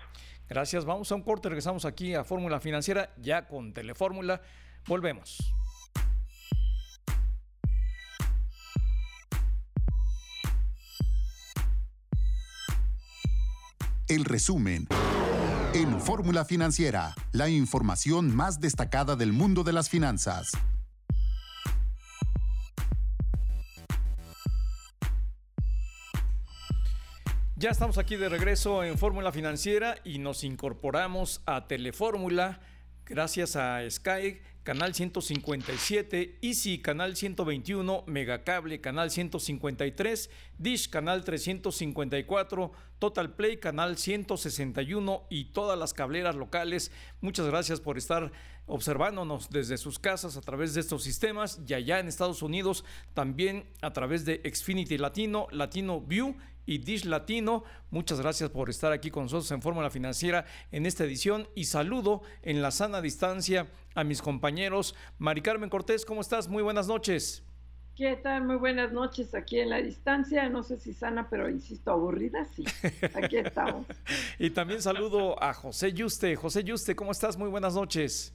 Gracias, 0.50 0.84
vamos 0.84 1.12
a 1.12 1.16
un 1.16 1.24
corte, 1.24 1.50
regresamos 1.50 1.86
aquí 1.86 2.14
a 2.14 2.24
Fórmula 2.24 2.60
Financiera 2.60 3.12
ya 3.18 3.48
con 3.48 3.74
Telefórmula. 3.74 4.42
Volvemos. 4.88 5.54
El 14.12 14.26
resumen. 14.26 14.90
En 15.74 16.02
Fórmula 16.02 16.44
Financiera, 16.44 17.16
la 17.32 17.48
información 17.48 18.36
más 18.36 18.60
destacada 18.60 19.16
del 19.16 19.32
mundo 19.32 19.64
de 19.64 19.72
las 19.72 19.90
finanzas. 19.90 20.52
Ya 27.56 27.70
estamos 27.70 27.98
aquí 27.98 28.18
de 28.18 28.28
regreso 28.28 28.84
en 28.84 28.98
Fórmula 28.98 29.32
Financiera 29.32 29.96
y 30.04 30.20
nos 30.20 30.44
incorporamos 30.44 31.42
a 31.46 31.68
Telefórmula 31.68 32.60
gracias 33.06 33.56
a 33.56 33.90
Sky 33.90 34.40
Canal 34.64 34.94
157, 34.94 36.38
Easy 36.42 36.78
Canal 36.80 37.16
121, 37.16 38.04
Megacable 38.06 38.80
Canal 38.80 39.10
153, 39.10 40.30
Dish 40.60 40.88
Canal 40.88 41.24
354, 41.24 42.72
Total 43.00 43.34
Play 43.34 43.58
Canal 43.58 43.98
161 43.98 45.24
y 45.32 45.46
todas 45.46 45.80
las 45.80 45.96
cableras 45.96 46.36
locales. 46.36 46.92
Muchas 47.22 47.48
gracias 47.48 47.80
por 47.80 47.98
estar 47.98 48.32
observándonos 48.68 49.50
desde 49.50 49.78
sus 49.78 49.98
casas 49.98 50.38
a 50.38 50.42
través 50.42 50.76
de 50.76 50.82
estos 50.82 51.02
sistemas 51.02 51.60
y 51.68 51.74
allá 51.74 52.00
en 52.00 52.08
Estados 52.08 52.44
Unidos 52.44 52.86
también 53.16 53.66
a 53.82 53.94
través 53.94 54.26
de 54.26 54.44
Xfinity 54.46 55.00
Latino, 55.00 55.48
Latino 55.50 56.02
View 56.02 56.38
y 56.66 56.80
Dish 56.80 57.06
Latino. 57.06 57.64
Muchas 57.90 58.22
gracias 58.22 58.50
por 58.50 58.70
estar 58.70 58.92
aquí 58.92 59.12
con 59.12 59.24
nosotros 59.24 59.52
en 59.52 59.62
Fórmula 59.62 59.90
Financiera 59.90 60.46
en 60.72 60.86
esta 60.86 61.04
edición 61.04 61.48
y 61.56 61.66
saludo 61.66 62.22
en 62.42 62.62
la 62.62 62.72
sana 62.72 63.02
distancia 63.02 63.68
a 63.96 64.04
mis 64.04 64.22
compañeros. 64.22 64.96
Mari 65.18 65.42
Carmen 65.42 65.70
Cortés, 65.70 66.06
¿cómo 66.06 66.22
estás? 66.22 66.48
Muy 66.48 66.64
buenas 66.64 66.88
noches. 66.88 67.44
¿Qué 67.96 68.16
tal? 68.16 68.46
Muy 68.46 68.56
buenas 68.56 68.94
noches 68.94 69.36
aquí 69.36 69.60
en 69.60 69.70
la 69.70 69.82
distancia. 69.82 70.50
No 70.50 70.64
sé 70.64 70.80
si 70.80 70.94
sana, 70.94 71.30
pero 71.30 71.50
insisto, 71.50 71.92
aburrida, 71.92 72.46
sí. 72.46 72.64
Aquí 73.14 73.38
estamos. 73.38 73.86
y 74.40 74.50
también 74.50 74.82
saludo 74.82 75.42
a 75.44 75.54
José 75.54 75.92
Yuste. 75.94 76.36
José 76.36 76.64
Yuste, 76.64 76.96
¿cómo 76.96 77.12
estás? 77.12 77.38
Muy 77.38 77.50
buenas 77.50 77.76
noches. 77.76 78.34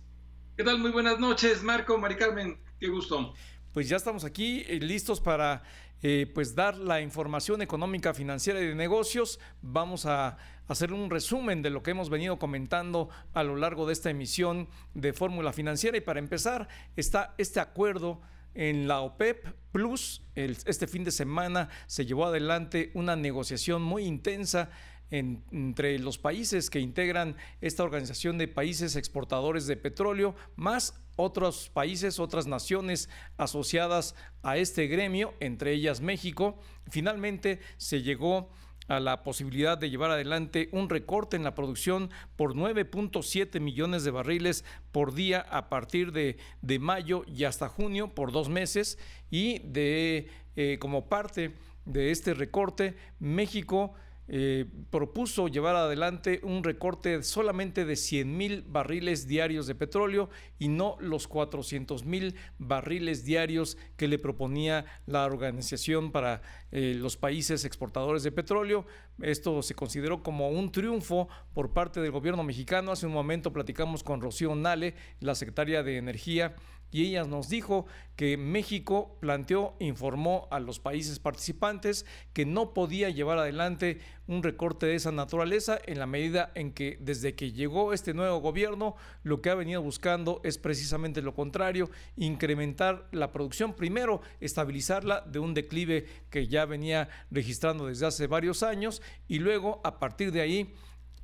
¿Qué 0.57 0.63
tal? 0.63 0.79
Muy 0.79 0.91
buenas 0.91 1.19
noches, 1.19 1.63
Marco, 1.63 1.99
Mari 1.99 2.17
Carmen. 2.17 2.59
Qué 2.79 2.89
gusto. 2.89 3.35
Pues 3.73 3.89
ya 3.89 3.97
estamos 3.97 4.25
aquí 4.25 4.65
eh, 4.69 4.79
listos 4.81 5.21
para 5.21 5.63
eh, 6.03 6.31
pues 6.35 6.55
dar 6.55 6.77
la 6.77 7.01
información 7.01 7.63
económica, 7.63 8.15
financiera 8.15 8.61
y 8.61 8.67
de 8.67 8.75
negocios. 8.75 9.41
Vamos 9.63 10.07
a 10.07 10.37
hacer 10.69 10.93
un 10.93 11.11
resumen 11.11 11.63
de 11.63 11.71
lo 11.71 11.83
que 11.83 11.93
hemos 11.93 12.11
venido 12.11 12.39
comentando 12.39 13.09
a 13.33 13.43
lo 13.43 13.57
largo 13.57 13.87
de 13.87 13.93
esta 13.93 14.11
emisión 14.11 14.69
de 14.95 15.13
Fórmula 15.13 15.53
Financiera. 15.53 15.97
Y 15.97 16.03
para 16.03 16.19
empezar, 16.19 16.69
está 16.97 17.35
este 17.39 17.61
acuerdo 17.61 18.21
en 18.55 18.89
la 18.89 19.01
OPEP 19.01 19.47
Plus. 19.71 20.23
este 20.35 20.87
fin 20.87 21.05
de 21.05 21.11
semana 21.11 21.69
se 21.87 22.07
llevó 22.07 22.27
adelante 22.27 22.91
una 22.95 23.15
negociación 23.15 23.83
muy 23.83 24.05
intensa 24.05 24.71
entre 25.11 25.99
los 25.99 26.19
países 26.19 26.69
que 26.69 26.81
integran 26.81 27.37
esta 27.61 27.85
organización 27.85 28.39
de 28.39 28.49
países 28.49 28.97
exportadores 28.97 29.67
de 29.67 29.77
petróleo, 29.77 30.35
más 30.57 30.95
otros 31.17 31.71
países, 31.71 32.19
otras 32.19 32.47
naciones 32.47 33.09
asociadas 33.37 34.15
a 34.43 34.57
este 34.57 34.87
gremio, 34.87 35.35
entre 35.41 35.73
ellas 35.73 36.01
México. 36.01 36.59
Finalmente 36.89 37.61
se 37.79 38.03
llegó 38.03 38.51
a 38.89 39.01
la 39.01 39.25
posibilidad 39.25 39.77
de 39.77 39.91
llevar 39.91 40.11
adelante 40.11 40.69
un 40.73 40.89
recorte 40.89 41.37
en 41.37 41.45
la 41.45 41.55
producción 41.55 42.11
por 42.37 42.55
9.7 42.55 43.61
millones 43.61 44.05
de 44.05 44.11
barriles 44.13 44.65
por 44.93 45.15
día 45.15 45.41
a 45.51 45.69
partir 45.69 46.13
de, 46.13 46.37
mayo 46.79 47.25
y 47.27 47.45
hasta 47.45 47.69
junio 47.69 48.15
por 48.15 48.33
dos 48.33 48.49
meses 48.49 48.99
y 49.31 49.59
de 49.61 50.29
eh, 50.55 50.79
como 50.79 51.09
parte 51.09 51.55
de 51.85 52.11
este 52.11 52.35
recorte 52.35 52.97
México 53.19 53.95
eh, 54.29 54.67
propuso 54.91 55.49
llevar 55.49 55.77
adelante 55.77 56.41
un 56.43 56.65
recorte 56.65 57.23
solamente 57.23 57.85
de 57.85 57.95
100 57.95 58.37
mil 58.37 58.63
barriles 58.63 59.29
diarios 59.29 59.67
de 59.67 59.75
petróleo 59.75 60.29
y 60.59 60.69
no 60.69 60.97
los 61.01 61.29
400 61.29 62.05
mil 62.05 62.35
barriles 62.59 63.25
diarios 63.25 63.79
que 63.97 64.09
le 64.09 64.19
proponía 64.19 64.85
la 65.07 65.25
Organización 65.25 66.11
para 66.11 66.43
eh, 66.73 66.95
los 66.97 67.17
Países 67.17 67.65
Exportadores 67.65 68.23
de 68.23 68.33
Petróleo. 68.33 68.87
Esto 69.23 69.63
se 69.63 69.75
consideró 69.75 70.23
como 70.23 70.51
un 70.51 70.73
triunfo 70.73 71.29
por 71.55 71.73
parte 71.73 72.01
del 72.01 72.11
gobierno 72.11 72.43
mexicano. 72.43 72.93
Hace 72.93 73.07
un 73.07 73.13
momento 73.13 73.53
platicamos 73.53 74.03
con 74.03 74.21
Rocío 74.21 74.55
Nale, 74.55 74.95
la 75.21 75.35
secretaria 75.35 75.83
de 75.83 75.99
Energía 75.99 76.57
y 76.97 77.09
ella 77.09 77.25
nos 77.25 77.51
dijo 77.51 77.85
que 78.17 78.39
México 78.39 79.19
planteó, 79.21 79.77
informó 79.81 80.49
a 80.51 80.61
los 80.61 80.81
países 80.81 81.19
participantes 81.19 82.07
que 82.33 82.47
no 82.47 82.73
podía 82.73 83.11
llevar 83.11 83.37
adelante 83.37 83.99
un 84.27 84.43
recorte 84.43 84.87
de 84.87 84.95
esa 84.95 85.13
naturaleza 85.13 85.79
en 85.85 85.99
la 85.99 86.07
medida 86.07 86.53
en 86.55 86.73
que 86.73 86.97
desde 87.03 87.35
que 87.35 87.53
llegó 87.53 87.93
este 87.93 88.15
nuevo 88.15 88.39
gobierno 88.39 88.97
lo 89.25 89.43
que 89.43 89.51
ha 89.51 89.55
venido 89.55 89.83
buscando 89.83 90.41
es 90.43 90.57
precisamente 90.57 91.21
lo 91.21 91.35
contrario, 91.35 91.91
incrementar 92.17 93.07
la 93.13 93.31
producción, 93.31 93.75
primero 93.75 94.23
estabilizarla 94.41 95.21
de 95.21 95.39
un 95.39 95.53
declive 95.53 96.07
que 96.31 96.49
ya 96.49 96.65
venía 96.65 97.11
registrando 97.31 97.89
desde 97.89 98.07
hace 98.07 98.27
varios 98.27 98.63
años 98.63 99.03
y 99.29 99.39
luego 99.39 99.83
a 99.85 99.99
partir 99.99 100.33
de 100.33 100.41
ahí 100.41 100.75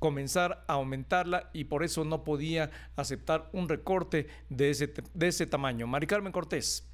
comenzar 0.03 0.65
a 0.67 0.73
aumentarla 0.73 1.49
y 1.53 1.67
por 1.67 1.85
eso 1.85 2.05
no 2.05 2.25
podía 2.25 2.73
aceptar 2.97 3.49
un 3.53 3.69
recorte 3.69 4.27
de 4.49 4.71
ese, 4.71 4.93
de 5.15 5.29
ese 5.29 5.47
tamaño. 5.47 5.87
Mari 5.87 6.09
Carmen 6.09 6.33
Cortés. 6.33 6.91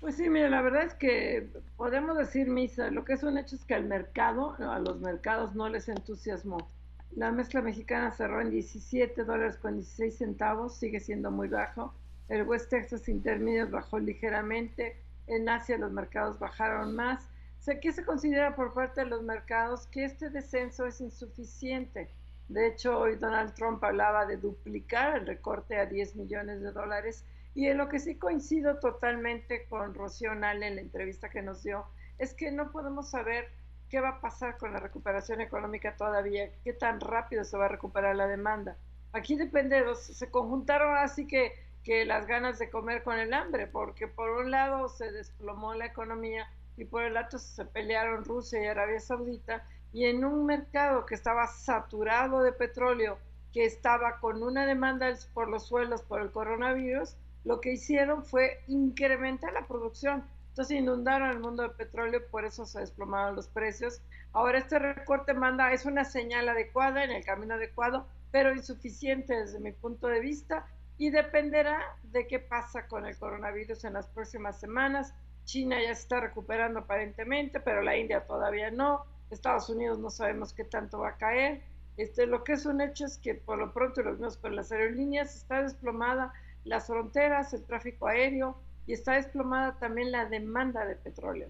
Pues 0.00 0.16
sí, 0.16 0.30
mira, 0.30 0.48
la 0.48 0.62
verdad 0.62 0.84
es 0.84 0.94
que 0.94 1.50
podemos 1.76 2.16
decir, 2.16 2.48
Misa, 2.48 2.90
lo 2.90 3.04
que 3.04 3.12
es 3.12 3.22
un 3.24 3.36
hecho 3.36 3.56
es 3.56 3.64
que 3.66 3.74
al 3.74 3.84
mercado, 3.84 4.56
a 4.58 4.78
los 4.78 5.00
mercados 5.00 5.54
no 5.54 5.68
les 5.68 5.90
entusiasmó. 5.90 6.70
La 7.14 7.30
mezcla 7.30 7.60
mexicana 7.60 8.10
cerró 8.10 8.40
en 8.40 8.50
17 8.50 9.22
dólares 9.24 9.58
con 9.58 9.74
16 9.74 10.16
centavos, 10.16 10.78
sigue 10.78 10.98
siendo 10.98 11.30
muy 11.30 11.48
bajo. 11.48 11.92
El 12.30 12.44
West 12.44 12.70
Texas 12.70 13.06
Intermediate 13.10 13.70
bajó 13.70 13.98
ligeramente. 13.98 14.96
En 15.26 15.46
Asia 15.46 15.76
los 15.76 15.92
mercados 15.92 16.38
bajaron 16.38 16.96
más. 16.96 17.22
O 17.58 17.62
sea, 17.62 17.80
¿qué 17.80 17.92
se 17.92 18.02
considera 18.02 18.56
por 18.56 18.72
parte 18.72 19.02
de 19.02 19.08
los 19.08 19.22
mercados? 19.22 19.86
Que 19.88 20.06
este 20.06 20.30
descenso 20.30 20.86
es 20.86 21.02
insuficiente 21.02 22.08
de 22.50 22.66
hecho, 22.66 22.98
hoy 22.98 23.14
Donald 23.14 23.54
Trump 23.54 23.82
hablaba 23.84 24.26
de 24.26 24.36
duplicar 24.36 25.16
el 25.16 25.24
recorte 25.24 25.78
a 25.78 25.86
10 25.86 26.16
millones 26.16 26.60
de 26.60 26.72
dólares. 26.72 27.24
Y 27.54 27.68
en 27.68 27.78
lo 27.78 27.88
que 27.88 28.00
sí 28.00 28.16
coincido 28.16 28.80
totalmente 28.80 29.66
con 29.68 29.94
Rocío 29.94 30.34
Nale 30.34 30.66
en 30.66 30.74
la 30.74 30.80
entrevista 30.80 31.30
que 31.30 31.42
nos 31.42 31.62
dio, 31.62 31.86
es 32.18 32.34
que 32.34 32.50
no 32.50 32.72
podemos 32.72 33.08
saber 33.08 33.52
qué 33.88 34.00
va 34.00 34.08
a 34.08 34.20
pasar 34.20 34.58
con 34.58 34.72
la 34.72 34.80
recuperación 34.80 35.40
económica 35.40 35.94
todavía, 35.94 36.50
qué 36.64 36.72
tan 36.72 36.98
rápido 36.98 37.44
se 37.44 37.56
va 37.56 37.66
a 37.66 37.68
recuperar 37.68 38.16
la 38.16 38.26
demanda. 38.26 38.76
Aquí 39.12 39.36
depende, 39.36 39.84
se 39.94 40.28
conjuntaron 40.28 40.96
así 40.96 41.28
que, 41.28 41.52
que 41.84 42.04
las 42.04 42.26
ganas 42.26 42.58
de 42.58 42.68
comer 42.68 43.04
con 43.04 43.16
el 43.16 43.32
hambre, 43.32 43.68
porque 43.68 44.08
por 44.08 44.28
un 44.28 44.50
lado 44.50 44.88
se 44.88 45.12
desplomó 45.12 45.74
la 45.74 45.86
economía 45.86 46.50
y 46.76 46.84
por 46.84 47.04
el 47.04 47.16
otro 47.16 47.38
se 47.38 47.64
pelearon 47.64 48.24
Rusia 48.24 48.60
y 48.60 48.66
Arabia 48.66 48.98
Saudita 48.98 49.64
y 49.92 50.04
en 50.06 50.24
un 50.24 50.46
mercado 50.46 51.06
que 51.06 51.14
estaba 51.14 51.46
saturado 51.46 52.42
de 52.42 52.52
petróleo, 52.52 53.18
que 53.52 53.64
estaba 53.64 54.20
con 54.20 54.42
una 54.42 54.66
demanda 54.66 55.12
por 55.34 55.48
los 55.48 55.66
suelos 55.66 56.02
por 56.02 56.20
el 56.20 56.30
coronavirus, 56.30 57.16
lo 57.44 57.60
que 57.60 57.72
hicieron 57.72 58.24
fue 58.24 58.62
incrementar 58.68 59.52
la 59.52 59.66
producción. 59.66 60.24
Entonces 60.50 60.78
inundaron 60.78 61.30
el 61.30 61.40
mundo 61.40 61.62
de 61.62 61.70
petróleo, 61.70 62.20
por 62.30 62.44
eso 62.44 62.66
se 62.66 62.80
desplomaron 62.80 63.36
los 63.36 63.48
precios. 63.48 64.02
Ahora 64.32 64.58
este 64.58 64.78
recorte 64.78 65.34
manda, 65.34 65.72
es 65.72 65.86
una 65.86 66.04
señal 66.04 66.48
adecuada, 66.48 67.02
en 67.02 67.10
el 67.10 67.24
camino 67.24 67.54
adecuado, 67.54 68.06
pero 68.30 68.54
insuficiente 68.54 69.34
desde 69.34 69.58
mi 69.58 69.72
punto 69.72 70.06
de 70.06 70.20
vista 70.20 70.66
y 70.98 71.10
dependerá 71.10 71.80
de 72.02 72.26
qué 72.26 72.38
pasa 72.38 72.86
con 72.86 73.06
el 73.06 73.16
coronavirus 73.16 73.84
en 73.84 73.94
las 73.94 74.06
próximas 74.08 74.60
semanas. 74.60 75.14
China 75.44 75.80
ya 75.80 75.94
se 75.94 76.02
está 76.02 76.20
recuperando 76.20 76.80
aparentemente, 76.80 77.58
pero 77.58 77.82
la 77.82 77.96
India 77.96 78.26
todavía 78.26 78.70
no. 78.70 79.06
Estados 79.30 79.68
Unidos 79.68 79.98
no 79.98 80.10
sabemos 80.10 80.52
qué 80.52 80.64
tanto 80.64 81.00
va 81.00 81.10
a 81.10 81.16
caer. 81.16 81.62
Este, 81.96 82.26
lo 82.26 82.44
que 82.44 82.52
es 82.52 82.66
un 82.66 82.80
hecho 82.80 83.04
es 83.04 83.18
que 83.18 83.34
por 83.34 83.58
lo 83.58 83.72
pronto 83.72 84.02
los 84.02 84.14
mismos 84.14 84.36
con 84.36 84.56
las 84.56 84.72
aerolíneas 84.72 85.36
está 85.36 85.62
desplomada 85.62 86.32
las 86.64 86.86
fronteras, 86.86 87.52
el 87.52 87.64
tráfico 87.64 88.06
aéreo 88.06 88.58
y 88.86 88.92
está 88.92 89.14
desplomada 89.14 89.78
también 89.78 90.12
la 90.12 90.26
demanda 90.26 90.84
de 90.84 90.96
petróleo. 90.96 91.48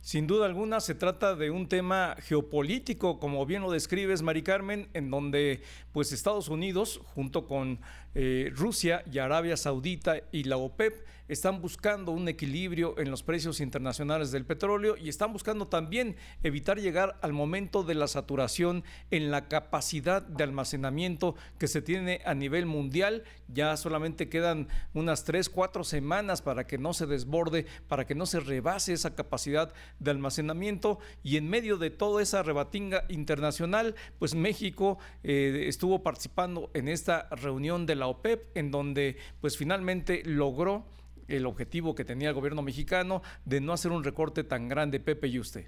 Sin 0.00 0.26
duda 0.26 0.46
alguna 0.46 0.80
se 0.80 0.94
trata 0.94 1.36
de 1.36 1.50
un 1.50 1.68
tema 1.68 2.16
geopolítico, 2.20 3.20
como 3.20 3.46
bien 3.46 3.62
lo 3.62 3.70
describes, 3.70 4.22
Mari 4.22 4.42
Carmen, 4.42 4.88
en 4.94 5.10
donde 5.10 5.62
pues 5.92 6.12
Estados 6.12 6.48
Unidos, 6.48 7.00
junto 7.14 7.46
con 7.46 7.80
eh, 8.18 8.50
Rusia 8.54 9.04
y 9.12 9.18
Arabia 9.18 9.58
Saudita 9.58 10.22
y 10.32 10.44
la 10.44 10.56
OPEP, 10.56 11.04
están 11.28 11.60
buscando 11.60 12.12
un 12.12 12.28
equilibrio 12.28 12.98
en 12.98 13.10
los 13.10 13.22
precios 13.22 13.60
internacionales 13.60 14.30
del 14.30 14.44
petróleo 14.44 14.96
y 14.96 15.08
están 15.08 15.32
buscando 15.32 15.66
también 15.66 16.16
evitar 16.42 16.80
llegar 16.80 17.18
al 17.20 17.32
momento 17.32 17.82
de 17.82 17.94
la 17.94 18.06
saturación 18.06 18.84
en 19.10 19.30
la 19.30 19.48
capacidad 19.48 20.22
de 20.22 20.44
almacenamiento 20.44 21.34
que 21.58 21.68
se 21.68 21.82
tiene 21.82 22.20
a 22.24 22.34
nivel 22.34 22.66
mundial. 22.66 23.24
Ya 23.48 23.76
solamente 23.76 24.28
quedan 24.28 24.68
unas 24.94 25.24
tres, 25.24 25.48
cuatro 25.48 25.84
semanas 25.84 26.42
para 26.42 26.66
que 26.66 26.78
no 26.78 26.94
se 26.94 27.06
desborde, 27.06 27.66
para 27.88 28.06
que 28.06 28.14
no 28.14 28.26
se 28.26 28.40
rebase 28.40 28.92
esa 28.92 29.14
capacidad 29.14 29.72
de 29.98 30.10
almacenamiento 30.10 30.98
y 31.22 31.36
en 31.36 31.48
medio 31.48 31.76
de 31.76 31.90
toda 31.90 32.22
esa 32.22 32.42
rebatinga 32.42 33.04
internacional, 33.08 33.94
pues 34.18 34.34
México 34.34 34.98
eh, 35.22 35.64
estuvo 35.66 36.02
participando 36.02 36.70
en 36.74 36.88
esta 36.88 37.28
reunión 37.30 37.86
de 37.86 37.96
la 37.96 38.05
OPEP 38.06 38.56
en 38.56 38.70
donde 38.70 39.16
pues 39.40 39.56
finalmente 39.56 40.22
logró 40.24 40.86
el 41.28 41.46
objetivo 41.46 41.94
que 41.94 42.04
tenía 42.04 42.28
el 42.28 42.34
gobierno 42.34 42.62
mexicano 42.62 43.22
de 43.44 43.60
no 43.60 43.72
hacer 43.72 43.92
un 43.92 44.04
recorte 44.04 44.44
tan 44.44 44.68
grande, 44.68 45.00
Pepe 45.00 45.28
y 45.28 45.38
usted. 45.38 45.66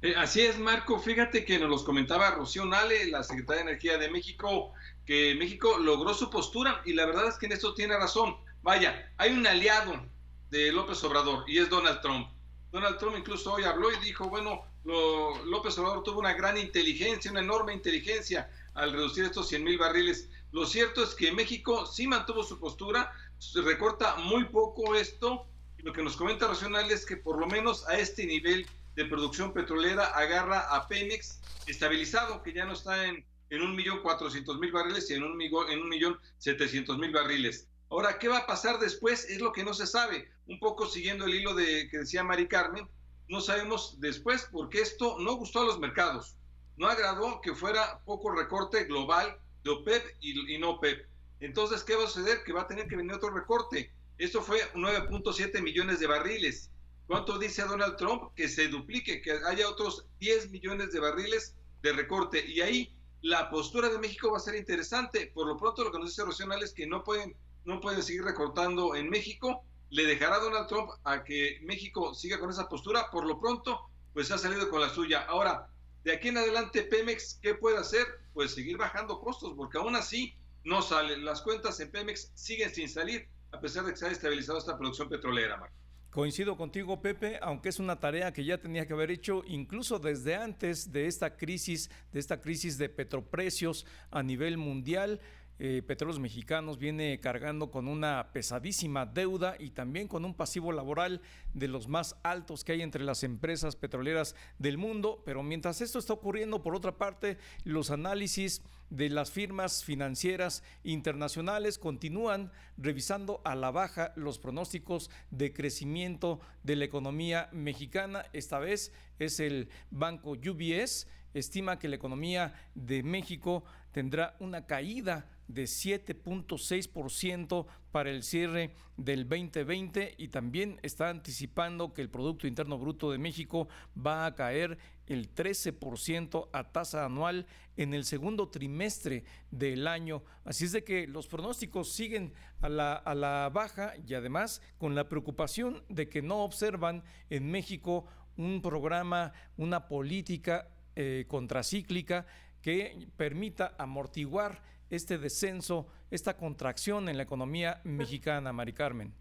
Eh, 0.00 0.14
así 0.16 0.40
es, 0.40 0.58
Marco. 0.58 0.98
Fíjate 0.98 1.44
que 1.44 1.58
nos 1.58 1.68
los 1.68 1.84
comentaba 1.84 2.30
Rocío 2.32 2.64
Nale, 2.64 3.06
la 3.06 3.22
secretaria 3.22 3.62
de 3.62 3.70
Energía 3.70 3.98
de 3.98 4.10
México, 4.10 4.72
que 5.06 5.34
México 5.36 5.78
logró 5.78 6.12
su 6.14 6.30
postura 6.30 6.82
y 6.84 6.92
la 6.92 7.06
verdad 7.06 7.28
es 7.28 7.36
que 7.36 7.46
en 7.46 7.52
esto 7.52 7.74
tiene 7.74 7.96
razón. 7.96 8.36
Vaya, 8.62 9.12
hay 9.16 9.32
un 9.32 9.46
aliado 9.46 10.06
de 10.50 10.72
López 10.72 11.02
Obrador 11.04 11.44
y 11.48 11.58
es 11.58 11.68
Donald 11.68 12.00
Trump. 12.00 12.28
Donald 12.70 12.98
Trump 12.98 13.16
incluso 13.18 13.52
hoy 13.52 13.64
habló 13.64 13.92
y 13.92 13.96
dijo, 14.04 14.28
bueno, 14.28 14.64
López 14.84 15.78
Obrador 15.78 16.02
tuvo 16.02 16.20
una 16.20 16.34
gran 16.34 16.56
inteligencia, 16.56 17.30
una 17.30 17.40
enorme 17.40 17.72
inteligencia 17.72 18.50
al 18.74 18.92
reducir 18.92 19.24
estos 19.24 19.48
100 19.48 19.62
mil 19.62 19.78
barriles. 19.78 20.30
Lo 20.52 20.66
cierto 20.66 21.02
es 21.02 21.14
que 21.14 21.32
México 21.32 21.86
sí 21.86 22.06
mantuvo 22.06 22.42
su 22.42 22.60
postura, 22.60 23.10
recorta 23.54 24.16
muy 24.16 24.44
poco 24.44 24.94
esto. 24.94 25.46
Lo 25.78 25.94
que 25.94 26.02
nos 26.02 26.16
comenta 26.16 26.46
Racional 26.46 26.90
es 26.90 27.06
que 27.06 27.16
por 27.16 27.38
lo 27.38 27.46
menos 27.46 27.88
a 27.88 27.98
este 27.98 28.26
nivel 28.26 28.66
de 28.94 29.06
producción 29.06 29.54
petrolera 29.54 30.04
agarra 30.08 30.60
a 30.60 30.86
Pemex 30.86 31.40
estabilizado, 31.66 32.42
que 32.42 32.52
ya 32.52 32.66
no 32.66 32.74
está 32.74 33.06
en, 33.06 33.24
en 33.48 33.62
un 33.62 33.74
millón 33.74 34.02
cuatrocientos 34.02 34.58
mil 34.58 34.70
barriles 34.70 35.10
y 35.10 35.14
en 35.14 35.22
un, 35.22 35.40
en 35.40 37.12
barriles. 37.12 37.68
Ahora, 37.88 38.18
¿qué 38.18 38.28
va 38.28 38.38
a 38.38 38.46
pasar 38.46 38.78
después? 38.78 39.24
Es 39.30 39.40
lo 39.40 39.52
que 39.52 39.64
no 39.64 39.72
se 39.72 39.86
sabe. 39.86 40.30
Un 40.46 40.58
poco 40.58 40.86
siguiendo 40.86 41.24
el 41.24 41.34
hilo 41.34 41.54
de 41.54 41.88
que 41.88 41.98
decía 41.98 42.22
Mari 42.22 42.46
Carmen, 42.46 42.86
no 43.28 43.40
sabemos 43.40 43.98
después 44.00 44.48
porque 44.52 44.82
esto 44.82 45.16
no 45.18 45.36
gustó 45.36 45.60
a 45.60 45.64
los 45.64 45.78
mercados. 45.78 46.36
No 46.76 46.88
agradó 46.88 47.40
que 47.40 47.54
fuera 47.54 48.00
poco 48.04 48.30
recorte 48.30 48.84
global 48.84 49.38
de 49.64 49.70
OPEP 49.70 50.04
y, 50.20 50.54
y 50.54 50.58
no 50.58 50.70
OPEP. 50.70 51.06
Entonces, 51.40 51.82
¿qué 51.82 51.96
va 51.96 52.04
a 52.04 52.06
suceder? 52.06 52.44
Que 52.44 52.52
va 52.52 52.62
a 52.62 52.68
tener 52.68 52.86
que 52.86 52.96
venir 52.96 53.12
otro 53.14 53.30
recorte. 53.30 53.92
Esto 54.18 54.42
fue 54.42 54.60
9.7 54.74 55.60
millones 55.60 55.98
de 55.98 56.06
barriles. 56.06 56.70
¿Cuánto 57.06 57.38
dice 57.38 57.62
Donald 57.62 57.96
Trump? 57.96 58.32
Que 58.36 58.48
se 58.48 58.68
duplique, 58.68 59.20
que 59.20 59.32
haya 59.44 59.68
otros 59.68 60.06
10 60.20 60.50
millones 60.50 60.92
de 60.92 61.00
barriles 61.00 61.56
de 61.82 61.92
recorte. 61.92 62.46
Y 62.46 62.60
ahí 62.60 62.96
la 63.22 63.50
postura 63.50 63.88
de 63.88 63.98
México 63.98 64.30
va 64.30 64.36
a 64.36 64.40
ser 64.40 64.54
interesante. 64.54 65.30
Por 65.34 65.46
lo 65.46 65.56
pronto, 65.56 65.82
lo 65.82 65.90
que 65.90 65.98
nos 65.98 66.10
dice 66.10 66.24
Rocional 66.24 66.62
es 66.62 66.72
que 66.72 66.86
no 66.86 67.02
pueden, 67.02 67.36
no 67.64 67.80
pueden 67.80 68.02
seguir 68.02 68.22
recortando 68.22 68.94
en 68.94 69.10
México. 69.10 69.64
Le 69.90 70.06
dejará 70.06 70.38
Donald 70.38 70.68
Trump 70.68 70.90
a 71.04 71.24
que 71.24 71.58
México 71.62 72.14
siga 72.14 72.38
con 72.38 72.50
esa 72.50 72.68
postura. 72.68 73.10
Por 73.10 73.26
lo 73.26 73.40
pronto, 73.40 73.90
pues 74.12 74.30
ha 74.30 74.38
salido 74.38 74.70
con 74.70 74.80
la 74.80 74.88
suya. 74.88 75.22
Ahora, 75.22 75.68
de 76.04 76.12
aquí 76.12 76.28
en 76.28 76.38
adelante, 76.38 76.82
Pemex, 76.82 77.38
¿qué 77.40 77.54
puede 77.54 77.78
hacer? 77.78 78.06
Pues 78.34 78.54
seguir 78.54 78.76
bajando 78.76 79.20
costos, 79.20 79.54
porque 79.56 79.78
aún 79.78 79.94
así 79.94 80.34
no 80.64 80.82
sale. 80.82 81.16
Las 81.18 81.42
cuentas 81.42 81.78
en 81.80 81.90
Pemex 81.90 82.32
siguen 82.34 82.74
sin 82.74 82.88
salir, 82.88 83.28
a 83.52 83.60
pesar 83.60 83.84
de 83.84 83.92
que 83.92 83.98
se 83.98 84.06
ha 84.06 84.10
estabilizado 84.10 84.58
esta 84.58 84.76
producción 84.76 85.08
petrolera, 85.08 85.56
Marco. 85.56 85.76
Coincido 86.10 86.58
contigo, 86.58 87.00
Pepe, 87.00 87.38
aunque 87.40 87.70
es 87.70 87.78
una 87.78 87.98
tarea 87.98 88.34
que 88.34 88.44
ya 88.44 88.58
tenía 88.58 88.86
que 88.86 88.92
haber 88.92 89.10
hecho 89.10 89.42
incluso 89.46 89.98
desde 89.98 90.34
antes 90.34 90.92
de 90.92 91.06
esta 91.06 91.38
crisis, 91.38 91.90
de 92.12 92.20
esta 92.20 92.38
crisis 92.38 92.76
de 92.76 92.90
petroprecios 92.90 93.86
a 94.10 94.22
nivel 94.22 94.58
mundial. 94.58 95.20
Eh, 95.64 95.80
Petróleos 95.80 96.18
Mexicanos 96.18 96.76
viene 96.76 97.20
cargando 97.20 97.70
con 97.70 97.86
una 97.86 98.32
pesadísima 98.32 99.06
deuda 99.06 99.54
y 99.60 99.70
también 99.70 100.08
con 100.08 100.24
un 100.24 100.34
pasivo 100.34 100.72
laboral 100.72 101.20
de 101.54 101.68
los 101.68 101.86
más 101.86 102.16
altos 102.24 102.64
que 102.64 102.72
hay 102.72 102.82
entre 102.82 103.04
las 103.04 103.22
empresas 103.22 103.76
petroleras 103.76 104.34
del 104.58 104.76
mundo. 104.76 105.22
Pero 105.24 105.44
mientras 105.44 105.80
esto 105.80 106.00
está 106.00 106.14
ocurriendo, 106.14 106.64
por 106.64 106.74
otra 106.74 106.98
parte, 106.98 107.38
los 107.62 107.92
análisis 107.92 108.60
de 108.90 109.08
las 109.08 109.30
firmas 109.30 109.84
financieras 109.84 110.64
internacionales 110.82 111.78
continúan 111.78 112.50
revisando 112.76 113.40
a 113.44 113.54
la 113.54 113.70
baja 113.70 114.12
los 114.16 114.40
pronósticos 114.40 115.10
de 115.30 115.52
crecimiento 115.52 116.40
de 116.64 116.74
la 116.74 116.86
economía 116.86 117.48
mexicana. 117.52 118.24
Esta 118.32 118.58
vez 118.58 118.90
es 119.20 119.38
el 119.38 119.68
banco 119.92 120.32
UBS 120.32 121.06
estima 121.34 121.78
que 121.78 121.88
la 121.88 121.96
economía 121.96 122.54
de 122.74 123.02
México 123.02 123.64
tendrá 123.92 124.36
una 124.40 124.66
caída 124.66 125.26
de 125.48 125.64
7.6% 125.64 127.66
para 127.90 128.10
el 128.10 128.22
cierre 128.22 128.74
del 128.96 129.28
2020 129.28 130.14
y 130.16 130.28
también 130.28 130.78
está 130.82 131.10
anticipando 131.10 131.92
que 131.92 132.02
el 132.02 132.10
Producto 132.10 132.46
Interno 132.46 132.78
Bruto 132.78 133.10
de 133.10 133.18
México 133.18 133.68
va 133.94 134.26
a 134.26 134.34
caer 134.34 134.78
el 135.06 135.34
13% 135.34 136.48
a 136.52 136.72
tasa 136.72 137.04
anual 137.04 137.46
en 137.76 137.94
el 137.94 138.04
segundo 138.04 138.48
trimestre 138.48 139.24
del 139.50 139.86
año. 139.86 140.22
Así 140.44 140.64
es 140.64 140.72
de 140.72 140.84
que 140.84 141.06
los 141.06 141.26
pronósticos 141.26 141.92
siguen 141.92 142.32
a 142.60 142.68
la, 142.68 142.94
a 142.94 143.14
la 143.14 143.50
baja 143.52 143.94
y 144.06 144.14
además 144.14 144.62
con 144.78 144.94
la 144.94 145.08
preocupación 145.08 145.82
de 145.88 146.08
que 146.08 146.22
no 146.22 146.44
observan 146.44 147.02
en 147.30 147.50
México 147.50 148.06
un 148.36 148.62
programa, 148.62 149.32
una 149.56 149.88
política 149.88 150.68
eh, 150.94 151.24
contracíclica 151.28 152.26
que 152.60 153.08
permita 153.16 153.74
amortiguar 153.78 154.62
este 154.92 155.16
descenso, 155.16 155.86
esta 156.10 156.36
contracción 156.36 157.08
en 157.08 157.16
la 157.16 157.22
economía 157.22 157.80
mexicana, 157.84 158.52
Mari 158.52 158.74
Carmen. 158.74 159.14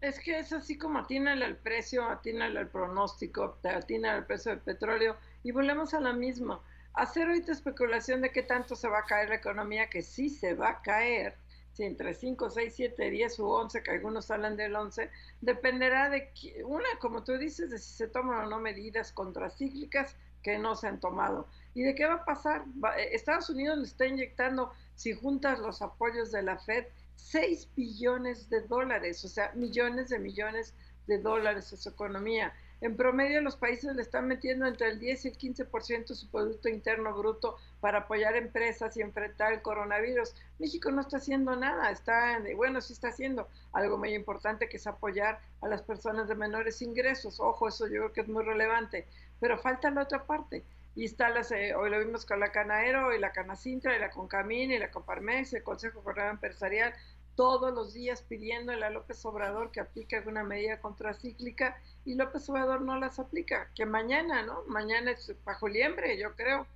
Es 0.00 0.18
que 0.18 0.38
es 0.38 0.52
así 0.52 0.78
como 0.78 0.98
atiene 0.98 1.34
el 1.34 1.56
precio, 1.56 2.08
atiene 2.08 2.46
el 2.46 2.68
pronóstico, 2.68 3.58
atiene 3.62 4.08
el 4.08 4.24
precio 4.24 4.50
del 4.52 4.60
petróleo 4.60 5.16
y 5.42 5.52
volvemos 5.52 5.92
a 5.92 6.00
la 6.00 6.14
misma. 6.14 6.60
Hacer 6.94 7.28
ahorita 7.28 7.52
especulación 7.52 8.22
de 8.22 8.32
qué 8.32 8.42
tanto 8.42 8.74
se 8.74 8.88
va 8.88 9.00
a 9.00 9.04
caer 9.04 9.28
la 9.28 9.36
economía, 9.36 9.90
que 9.90 10.00
sí 10.00 10.30
se 10.30 10.54
va 10.54 10.70
a 10.70 10.82
caer, 10.82 11.36
si 11.72 11.84
entre 11.84 12.14
5, 12.14 12.50
6, 12.50 12.72
7, 12.74 13.10
10 13.10 13.38
u 13.40 13.48
11, 13.48 13.82
que 13.82 13.90
algunos 13.90 14.30
hablan 14.30 14.56
del 14.56 14.74
11, 14.74 15.10
dependerá 15.42 16.08
de, 16.08 16.32
una, 16.64 16.88
como 16.98 17.24
tú 17.24 17.36
dices, 17.36 17.70
de 17.70 17.78
si 17.78 17.92
se 17.92 18.08
toman 18.08 18.46
o 18.46 18.48
no 18.48 18.58
medidas 18.58 19.12
contracíclicas 19.12 20.16
que 20.42 20.58
no 20.58 20.76
se 20.76 20.88
han 20.88 20.98
tomado. 20.98 21.46
¿Y 21.74 21.82
de 21.82 21.94
qué 21.94 22.06
va 22.06 22.14
a 22.14 22.24
pasar? 22.24 22.64
Eh, 22.98 23.10
Estados 23.12 23.48
Unidos 23.50 23.78
le 23.78 23.84
está 23.84 24.06
inyectando, 24.06 24.72
si 24.94 25.12
juntas 25.12 25.58
los 25.58 25.82
apoyos 25.82 26.30
de 26.30 26.42
la 26.42 26.58
Fed, 26.58 26.86
6 27.16 27.68
billones 27.74 28.50
de 28.50 28.60
dólares, 28.62 29.24
o 29.24 29.28
sea, 29.28 29.52
millones 29.54 30.10
de 30.10 30.18
millones 30.18 30.74
de 31.06 31.18
dólares 31.18 31.72
a 31.72 31.76
su 31.76 31.88
economía. 31.88 32.52
En 32.80 32.96
promedio, 32.96 33.40
los 33.40 33.54
países 33.56 33.94
le 33.94 34.02
están 34.02 34.26
metiendo 34.26 34.66
entre 34.66 34.88
el 34.88 34.98
10 34.98 35.24
y 35.24 35.28
el 35.28 35.38
15% 35.38 36.08
de 36.08 36.14
su 36.16 36.28
Producto 36.28 36.68
Interno 36.68 37.16
Bruto 37.16 37.56
para 37.80 38.00
apoyar 38.00 38.34
empresas 38.34 38.96
y 38.96 39.02
enfrentar 39.02 39.52
el 39.52 39.62
coronavirus. 39.62 40.34
México 40.58 40.90
no 40.90 41.00
está 41.00 41.18
haciendo 41.18 41.54
nada, 41.54 41.92
está, 41.92 42.40
bueno, 42.56 42.80
sí 42.80 42.92
está 42.92 43.08
haciendo 43.08 43.48
algo 43.72 43.98
muy 43.98 44.14
importante 44.14 44.68
que 44.68 44.78
es 44.78 44.86
apoyar 44.88 45.40
a 45.60 45.68
las 45.68 45.82
personas 45.82 46.26
de 46.26 46.34
menores 46.34 46.82
ingresos. 46.82 47.38
Ojo, 47.38 47.68
eso 47.68 47.86
yo 47.86 47.98
creo 48.00 48.12
que 48.12 48.20
es 48.22 48.28
muy 48.28 48.42
relevante 48.42 49.06
pero 49.42 49.58
falta 49.58 49.90
la 49.90 50.02
otra 50.02 50.24
parte. 50.24 50.62
Y 50.94 51.06
eh, 51.06 51.74
hoy 51.74 51.90
lo 51.90 51.98
vimos 51.98 52.26
con 52.26 52.38
la 52.38 52.52
Canaero 52.52 53.14
y 53.14 53.18
la 53.18 53.32
Canacintra 53.32 53.96
y 53.96 53.98
la 53.98 54.10
Concamín 54.10 54.72
y 54.72 54.78
la 54.78 54.90
Coparmex, 54.90 55.54
el 55.54 55.62
Consejo 55.62 56.02
Coordinador 56.02 56.34
Empresarial, 56.34 56.92
todos 57.34 57.72
los 57.72 57.94
días 57.94 58.22
pidiéndole 58.22 58.84
a 58.84 58.90
López 58.90 59.24
Obrador 59.24 59.70
que 59.70 59.80
aplique 59.80 60.16
alguna 60.16 60.44
medida 60.44 60.80
contracíclica 60.80 61.80
y 62.04 62.14
López 62.14 62.46
Obrador 62.50 62.82
no 62.82 62.98
las 62.98 63.18
aplica, 63.18 63.70
que 63.74 63.86
mañana, 63.86 64.42
¿no? 64.42 64.64
Mañana 64.66 65.12
es 65.12 65.34
bajo 65.44 65.66
liembre, 65.66 66.18
yo 66.18 66.34
creo. 66.34 66.66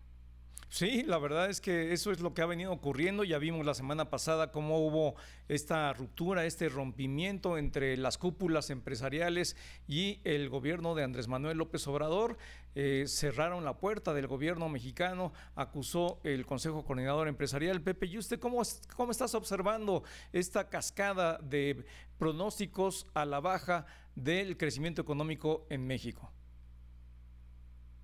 Sí, 0.68 1.04
la 1.04 1.18
verdad 1.18 1.48
es 1.48 1.60
que 1.60 1.92
eso 1.92 2.10
es 2.10 2.20
lo 2.20 2.34
que 2.34 2.42
ha 2.42 2.46
venido 2.46 2.72
ocurriendo. 2.72 3.24
Ya 3.24 3.38
vimos 3.38 3.64
la 3.64 3.72
semana 3.72 4.10
pasada 4.10 4.50
cómo 4.50 4.84
hubo 4.86 5.14
esta 5.48 5.92
ruptura, 5.92 6.44
este 6.44 6.68
rompimiento 6.68 7.56
entre 7.56 7.96
las 7.96 8.18
cúpulas 8.18 8.68
empresariales 8.70 9.56
y 9.88 10.20
el 10.24 10.50
gobierno 10.50 10.94
de 10.94 11.04
Andrés 11.04 11.28
Manuel 11.28 11.56
López 11.58 11.86
Obrador. 11.86 12.36
Eh, 12.74 13.04
cerraron 13.06 13.64
la 13.64 13.78
puerta 13.78 14.12
del 14.12 14.26
gobierno 14.26 14.68
mexicano, 14.68 15.32
acusó 15.54 16.20
el 16.24 16.44
Consejo 16.44 16.84
Coordinador 16.84 17.28
Empresarial. 17.28 17.80
Pepe, 17.80 18.06
¿y 18.06 18.18
usted 18.18 18.38
cómo, 18.38 18.60
cómo 18.96 19.12
estás 19.12 19.34
observando 19.34 20.02
esta 20.32 20.68
cascada 20.68 21.38
de 21.38 21.86
pronósticos 22.18 23.06
a 23.14 23.24
la 23.24 23.40
baja 23.40 23.86
del 24.14 24.58
crecimiento 24.58 25.00
económico 25.00 25.64
en 25.70 25.86
México? 25.86 26.35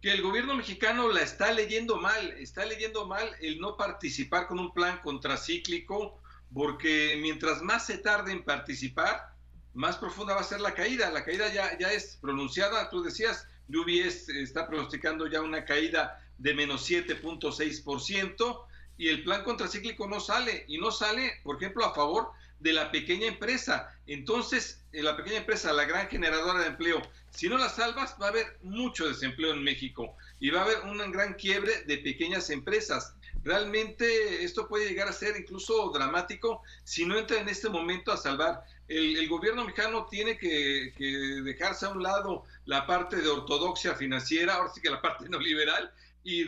Que 0.03 0.11
el 0.11 0.21
gobierno 0.21 0.57
mexicano 0.57 1.09
la 1.09 1.23
está 1.23 1.53
leyendo 1.53 1.97
mal, 1.97 2.33
está 2.33 2.65
leyendo 2.67 3.07
mal 3.07 3.37
el 3.41 3.61
no 3.61 3.77
participar 3.77 4.49
con 4.49 4.59
un 4.59 4.75
plan 4.75 4.99
contracíclico, 4.99 6.21
porque 6.53 7.17
mientras 7.23 7.63
más 7.63 7.87
se 7.87 7.99
tarde 7.99 8.33
en 8.33 8.45
participar, 8.45 9.33
más 9.75 9.97
profunda 9.97 10.35
va 10.35 10.41
a 10.41 10.45
ser 10.45 10.61
la 10.61 10.75
caída. 10.75 11.09
La 11.11 11.25
caída 11.25 11.53
ya, 11.53 11.79
ya 11.79 11.93
es 11.93 12.19
pronunciada, 12.21 12.91
tú 12.91 13.05
decías, 13.05 13.47
UBS 13.69 14.29
está 14.31 14.67
pronosticando 14.67 15.29
ya 15.29 15.41
una 15.41 15.65
caída 15.65 16.21
de 16.37 16.53
menos 16.53 16.91
7.6% 16.91 18.67
y 18.99 19.09
el 19.09 19.23
plan 19.23 19.45
contracíclico 19.45 20.09
no 20.09 20.19
sale, 20.19 20.65
y 20.67 20.79
no 20.79 20.91
sale, 20.91 21.41
por 21.45 21.57
ejemplo, 21.57 21.85
a 21.85 21.95
favor 21.95 22.33
de 22.59 22.73
la 22.73 22.91
pequeña 22.91 23.29
empresa. 23.29 23.97
Entonces, 24.07 24.85
eh, 24.93 25.03
la 25.03 25.17
pequeña 25.17 25.39
empresa, 25.39 25.73
la 25.73 25.85
gran 25.85 26.09
generadora 26.09 26.61
de 26.61 26.67
empleo, 26.69 27.01
si 27.33 27.49
no 27.49 27.57
la 27.57 27.69
salvas, 27.69 28.15
va 28.21 28.27
a 28.27 28.29
haber 28.29 28.59
mucho 28.63 29.09
desempleo 29.09 29.53
en 29.53 29.65
México 29.65 30.17
y 30.39 30.51
va 30.51 30.61
a 30.61 30.65
haber 30.65 30.81
un 30.83 30.99
gran 31.11 31.35
quiebre 31.35 31.83
de 31.85 31.99
pequeñas 31.99 32.51
empresas. 32.51 33.15
Realmente 33.43 34.45
esto 34.45 34.69
puede 34.69 34.89
llegar 34.89 35.09
a 35.09 35.13
ser 35.13 35.37
incluso 35.37 35.91
dramático 35.91 36.63
si 36.85 37.07
no 37.07 37.19
entra 37.19 37.41
en 37.41 37.49
este 37.49 37.71
momento 37.71 38.13
a 38.13 38.17
salvar. 38.17 38.63
El, 38.87 39.27
gobierno 39.29 39.65
mexicano 39.65 40.07
tiene 40.11 40.37
que, 40.37 40.93
que, 40.97 41.07
dejarse 41.43 41.87
a 41.87 41.89
un 41.89 42.03
lado 42.03 42.45
la 42.67 42.87
parte 42.87 43.17
de 43.17 43.29
ortodoxia 43.29 43.95
financiera, 43.95 44.57
ahora 44.57 44.71
sí 44.75 44.83
que 44.83 44.91
la 44.91 45.01
parte 45.01 45.27
no 45.31 45.39
liberal, 45.39 45.93
y, 46.25 46.45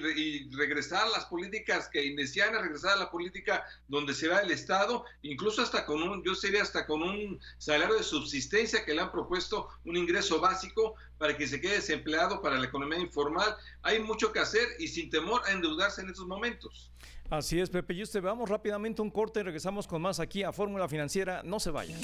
regresar 0.54 1.06
a 1.06 1.10
las 1.10 1.24
políticas 1.26 1.88
que 1.88 2.00
keynesianas, 2.00 2.62
regresar 2.62 2.92
a 2.92 2.96
la 2.96 3.10
política 3.10 3.64
donde 3.88 4.14
se 4.14 4.28
va 4.28 4.40
el 4.40 4.50
Estado, 4.50 5.04
incluso 5.22 5.62
hasta 5.62 5.84
con 5.86 6.02
un, 6.02 6.22
yo 6.22 6.34
sería 6.34 6.62
hasta 6.62 6.86
con 6.86 7.02
un 7.02 7.40
salario 7.58 7.96
de 7.96 8.02
subsistencia 8.02 8.84
que 8.84 8.94
le 8.94 9.00
han 9.00 9.12
propuesto 9.12 9.68
un 9.84 9.96
ingreso 9.96 10.40
básico 10.40 10.94
para 11.18 11.36
que 11.36 11.46
se 11.46 11.60
quede 11.60 11.74
desempleado 11.74 12.42
para 12.42 12.58
la 12.58 12.66
economía 12.66 12.98
informal. 12.98 13.56
Hay 13.82 14.00
mucho 14.00 14.32
que 14.32 14.40
hacer 14.40 14.68
y 14.78 14.88
sin 14.88 15.10
temor 15.10 15.42
a 15.46 15.52
endeudarse 15.52 16.02
en 16.02 16.08
estos 16.08 16.26
momentos. 16.26 16.90
Así 17.30 17.58
es, 17.58 17.70
Pepe. 17.70 17.94
Y 17.94 18.02
usted, 18.02 18.22
vamos 18.22 18.48
rápidamente 18.48 19.02
un 19.02 19.10
corte 19.10 19.40
y 19.40 19.42
regresamos 19.42 19.86
con 19.86 20.02
más 20.02 20.20
aquí 20.20 20.42
a 20.42 20.52
Fórmula 20.52 20.88
Financiera. 20.88 21.42
No 21.42 21.58
se 21.58 21.70
vayan. 21.70 21.98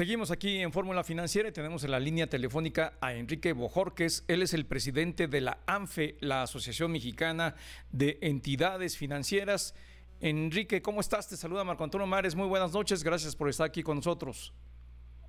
Seguimos 0.00 0.30
aquí 0.30 0.62
en 0.62 0.72
Fórmula 0.72 1.04
Financiera 1.04 1.50
y 1.50 1.52
tenemos 1.52 1.84
en 1.84 1.90
la 1.90 2.00
línea 2.00 2.26
telefónica 2.26 2.94
a 3.02 3.12
Enrique 3.12 3.52
Bojorques. 3.52 4.24
Él 4.28 4.40
es 4.40 4.54
el 4.54 4.64
presidente 4.64 5.28
de 5.28 5.42
la 5.42 5.58
ANFE, 5.66 6.16
la 6.20 6.40
Asociación 6.40 6.90
Mexicana 6.90 7.54
de 7.92 8.16
Entidades 8.22 8.96
Financieras. 8.96 9.74
Enrique, 10.22 10.80
¿cómo 10.80 11.02
estás? 11.02 11.28
Te 11.28 11.36
saluda 11.36 11.64
Marco 11.64 11.84
Antonio 11.84 12.06
Mares. 12.06 12.34
Muy 12.34 12.48
buenas 12.48 12.72
noches. 12.72 13.04
Gracias 13.04 13.36
por 13.36 13.50
estar 13.50 13.66
aquí 13.66 13.82
con 13.82 13.96
nosotros. 13.96 14.54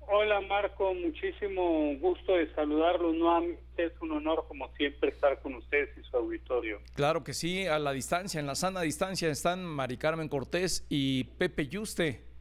Hola 0.08 0.40
Marco, 0.40 0.94
muchísimo 0.94 1.94
gusto 1.98 2.32
de 2.32 2.50
saludarlos 2.54 3.14
nuevamente. 3.14 3.60
Es 3.76 3.92
un 4.00 4.12
honor 4.12 4.46
como 4.48 4.74
siempre 4.76 5.10
estar 5.10 5.38
con 5.42 5.54
ustedes 5.56 5.90
y 5.98 6.02
su 6.10 6.16
auditorio. 6.16 6.80
Claro 6.94 7.22
que 7.22 7.34
sí, 7.34 7.66
a 7.66 7.78
la 7.78 7.92
distancia, 7.92 8.40
en 8.40 8.46
la 8.46 8.54
sana 8.54 8.80
distancia 8.80 9.28
están 9.28 9.66
Mari 9.66 9.98
Carmen 9.98 10.30
Cortés 10.30 10.86
y 10.88 11.24
Pepe 11.24 11.68
Yuste. 11.68 12.31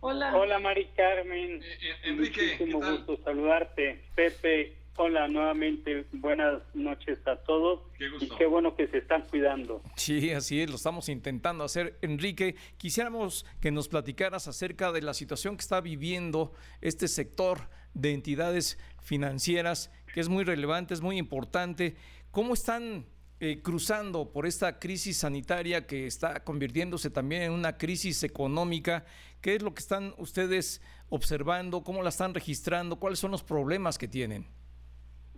Hola. 0.00 0.36
Hola, 0.36 0.58
Mari 0.58 0.88
Carmen. 0.96 1.62
Eh, 1.62 1.78
eh, 1.82 1.94
Enrique, 2.04 2.56
Muchísimo 2.58 2.80
gusto 2.80 3.18
saludarte. 3.24 4.04
Pepe, 4.14 4.78
Hola, 5.00 5.28
nuevamente, 5.28 6.06
buenas 6.10 6.60
noches 6.74 7.20
a 7.24 7.36
todos. 7.36 7.82
Y 8.20 8.28
qué 8.36 8.46
bueno 8.46 8.74
que 8.74 8.88
se 8.88 8.98
están 8.98 9.22
cuidando. 9.28 9.80
Sí, 9.94 10.32
así 10.32 10.60
es, 10.60 10.68
lo 10.68 10.74
estamos 10.74 11.08
intentando 11.08 11.62
hacer. 11.62 11.96
Enrique, 12.02 12.56
quisiéramos 12.78 13.46
que 13.60 13.70
nos 13.70 13.86
platicaras 13.86 14.48
acerca 14.48 14.90
de 14.90 15.00
la 15.02 15.14
situación 15.14 15.56
que 15.56 15.60
está 15.60 15.80
viviendo 15.80 16.52
este 16.80 17.06
sector 17.06 17.68
de 17.94 18.12
entidades 18.12 18.76
financieras, 19.00 19.92
que 20.12 20.18
es 20.18 20.28
muy 20.28 20.42
relevante, 20.42 20.94
es 20.94 21.00
muy 21.00 21.16
importante. 21.16 21.94
¿Cómo 22.32 22.52
están 22.52 23.06
eh, 23.40 23.60
cruzando 23.62 24.32
por 24.32 24.46
esta 24.46 24.78
crisis 24.78 25.18
sanitaria 25.18 25.86
que 25.86 26.06
está 26.06 26.42
convirtiéndose 26.44 27.10
también 27.10 27.42
en 27.42 27.52
una 27.52 27.78
crisis 27.78 28.22
económica? 28.24 29.04
¿Qué 29.40 29.54
es 29.54 29.62
lo 29.62 29.74
que 29.74 29.80
están 29.80 30.14
ustedes 30.18 30.82
observando? 31.08 31.82
¿Cómo 31.82 32.02
la 32.02 32.08
están 32.08 32.34
registrando? 32.34 32.96
¿Cuáles 32.96 33.18
son 33.18 33.30
los 33.30 33.42
problemas 33.42 33.98
que 33.98 34.08
tienen? 34.08 34.46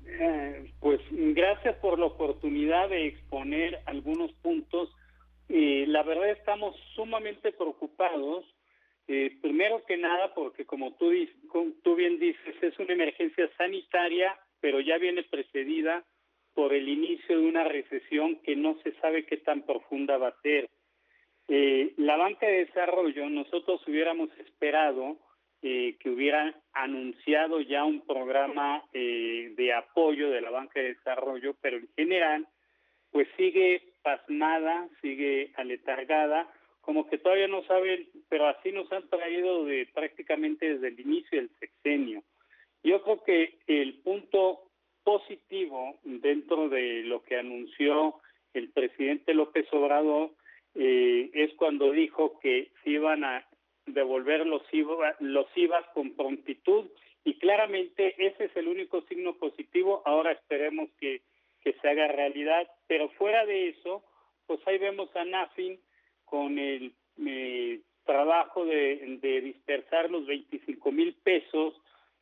Eh, 0.07 0.73
pues 0.81 1.01
gracias 1.11 1.77
por 1.77 1.99
la 1.99 2.07
oportunidad 2.07 2.89
de 2.89 3.07
exponer 3.07 3.81
algunos 3.87 4.33
puntos. 4.43 4.91
Eh, 5.49 5.85
la 5.89 6.03
verdad 6.03 6.31
estamos 6.31 6.77
sumamente 6.95 7.53
preocupados, 7.53 8.45
eh, 9.09 9.37
primero 9.43 9.85
que 9.85 9.97
nada 9.97 10.33
porque 10.35 10.65
como 10.65 10.93
tú, 10.95 11.11
tú 11.83 11.97
bien 11.97 12.19
dices, 12.19 12.55
es 12.63 12.79
una 12.79 12.93
emergencia 12.93 13.51
sanitaria, 13.57 14.39
pero 14.61 14.81
ya 14.81 14.99
viene 14.99 15.25
precedida 15.25 16.05
por 16.55 16.75
el 16.75 16.89
inicio 16.89 17.39
de 17.39 17.47
una 17.47 17.65
recesión 17.65 18.37
que 18.43 18.57
no 18.57 18.77
se 18.83 18.93
sabe 19.01 19.25
qué 19.25 19.37
tan 19.39 19.63
profunda 19.63 20.19
va 20.19 20.29
a 20.29 20.41
ser. 20.43 20.69
la 21.97 22.17
banca 22.17 22.47
de 22.47 22.67
desarrollo, 22.67 23.29
nosotros 23.29 23.81
hubiéramos 23.87 24.31
esperado 24.39 25.19
eh, 25.63 25.99
que 26.01 26.09
hubieran 26.09 26.57
anunciado 26.73 27.61
ya 27.61 27.85
un 27.85 28.01
programa 28.07 28.83
eh, 28.95 29.53
de 29.55 29.75
apoyo 29.75 30.31
de 30.31 30.41
la 30.41 30.49
banca 30.49 30.81
de 30.81 30.95
desarrollo, 30.95 31.55
pero 31.61 31.77
en 31.77 31.89
general, 31.97 32.47
pues 33.11 33.29
sigue 33.37 33.93
pasmada, 34.01 34.89
sigue 35.03 35.53
aletargada, 35.57 36.51
como 36.81 37.07
que 37.07 37.19
todavía 37.19 37.47
no 37.47 37.63
saben, 37.65 38.09
pero 38.31 38.47
así 38.47 38.73
nos 38.73 38.91
han 38.91 39.07
traído 39.11 39.67
de 39.67 39.87
prácticamente 39.93 40.75
desde 40.75 40.89
el 40.89 41.01
inicio 41.01 41.39
del 41.39 41.51
sexenio. 41.59 42.23
Yo 42.83 43.03
creo 43.03 43.23
que 43.23 43.59
el 43.67 43.99
punto 44.01 44.70
positivo 45.11 45.97
dentro 46.05 46.69
de 46.69 47.03
lo 47.03 47.25
que 47.25 47.37
anunció 47.37 48.15
el 48.55 48.71
presidente 48.71 49.35
López 49.35 49.67
Obrador 49.73 50.31
eh, 50.77 51.29
es 51.35 51.53
cuando 51.55 51.91
dijo 51.91 52.39
que 52.39 52.71
se 52.85 52.91
iban 52.91 53.25
a 53.25 53.45
devolver 53.87 54.47
los 54.47 54.63
IVA, 54.73 55.17
los 55.19 55.47
IVAs 55.57 55.85
con 55.95 56.15
prontitud 56.15 56.85
y 57.25 57.35
claramente 57.41 58.15
ese 58.25 58.45
es 58.45 58.57
el 58.57 58.69
único 58.69 59.01
signo 59.09 59.35
positivo. 59.35 60.01
Ahora 60.07 60.31
esperemos 60.31 60.89
que, 61.01 61.23
que 61.61 61.73
se 61.73 61.89
haga 61.89 62.07
realidad, 62.07 62.71
pero 62.87 63.09
fuera 63.09 63.45
de 63.47 63.71
eso, 63.71 64.05
pues 64.47 64.61
ahí 64.69 64.79
vemos 64.79 65.11
a 65.17 65.25
NAFIN 65.25 65.81
con 66.25 66.57
el 66.57 66.95
eh, 67.27 67.81
trabajo 68.05 68.65
de, 68.65 69.19
de, 69.21 69.41
dispersar 69.41 70.09
los 70.09 70.25
25 70.27 70.93
mil 70.93 71.15
pesos 71.15 71.75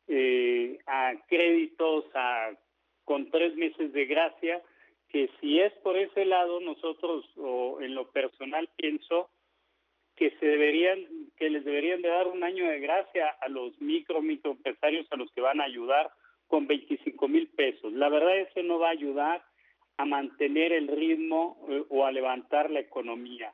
eh, 0.07 0.79
a 0.87 1.13
créditos 1.27 2.05
a, 2.15 2.49
con 3.09 3.31
tres 3.31 3.55
meses 3.55 3.91
de 3.91 4.05
gracia, 4.05 4.61
que 5.07 5.31
si 5.41 5.59
es 5.59 5.73
por 5.81 5.97
ese 5.97 6.25
lado, 6.25 6.59
nosotros 6.59 7.25
o 7.37 7.81
en 7.81 7.95
lo 7.95 8.11
personal 8.11 8.69
pienso 8.75 9.31
que 10.15 10.29
se 10.39 10.45
deberían 10.45 10.99
que 11.35 11.49
les 11.49 11.65
deberían 11.65 12.03
de 12.03 12.09
dar 12.09 12.27
un 12.27 12.43
año 12.43 12.69
de 12.69 12.79
gracia 12.79 13.29
a 13.41 13.49
los 13.49 13.81
micro 13.81 14.21
microempresarios 14.21 15.07
a 15.09 15.15
los 15.15 15.31
que 15.31 15.41
van 15.41 15.59
a 15.59 15.63
ayudar 15.63 16.11
con 16.45 16.67
25 16.67 17.27
mil 17.27 17.47
pesos. 17.47 17.91
La 17.93 18.09
verdad 18.09 18.37
es 18.41 18.53
que 18.53 18.61
no 18.61 18.77
va 18.77 18.89
a 18.89 18.91
ayudar 18.99 19.43
a 19.97 20.05
mantener 20.05 20.71
el 20.71 20.87
ritmo 20.87 21.65
eh, 21.67 21.83
o 21.89 22.05
a 22.05 22.11
levantar 22.11 22.69
la 22.69 22.81
economía. 22.81 23.51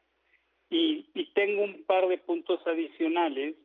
Y, 0.69 1.05
y 1.13 1.31
tengo 1.31 1.63
un 1.63 1.85
par 1.85 2.09
de 2.09 2.17
puntos 2.17 2.59
adicionales 2.67 3.55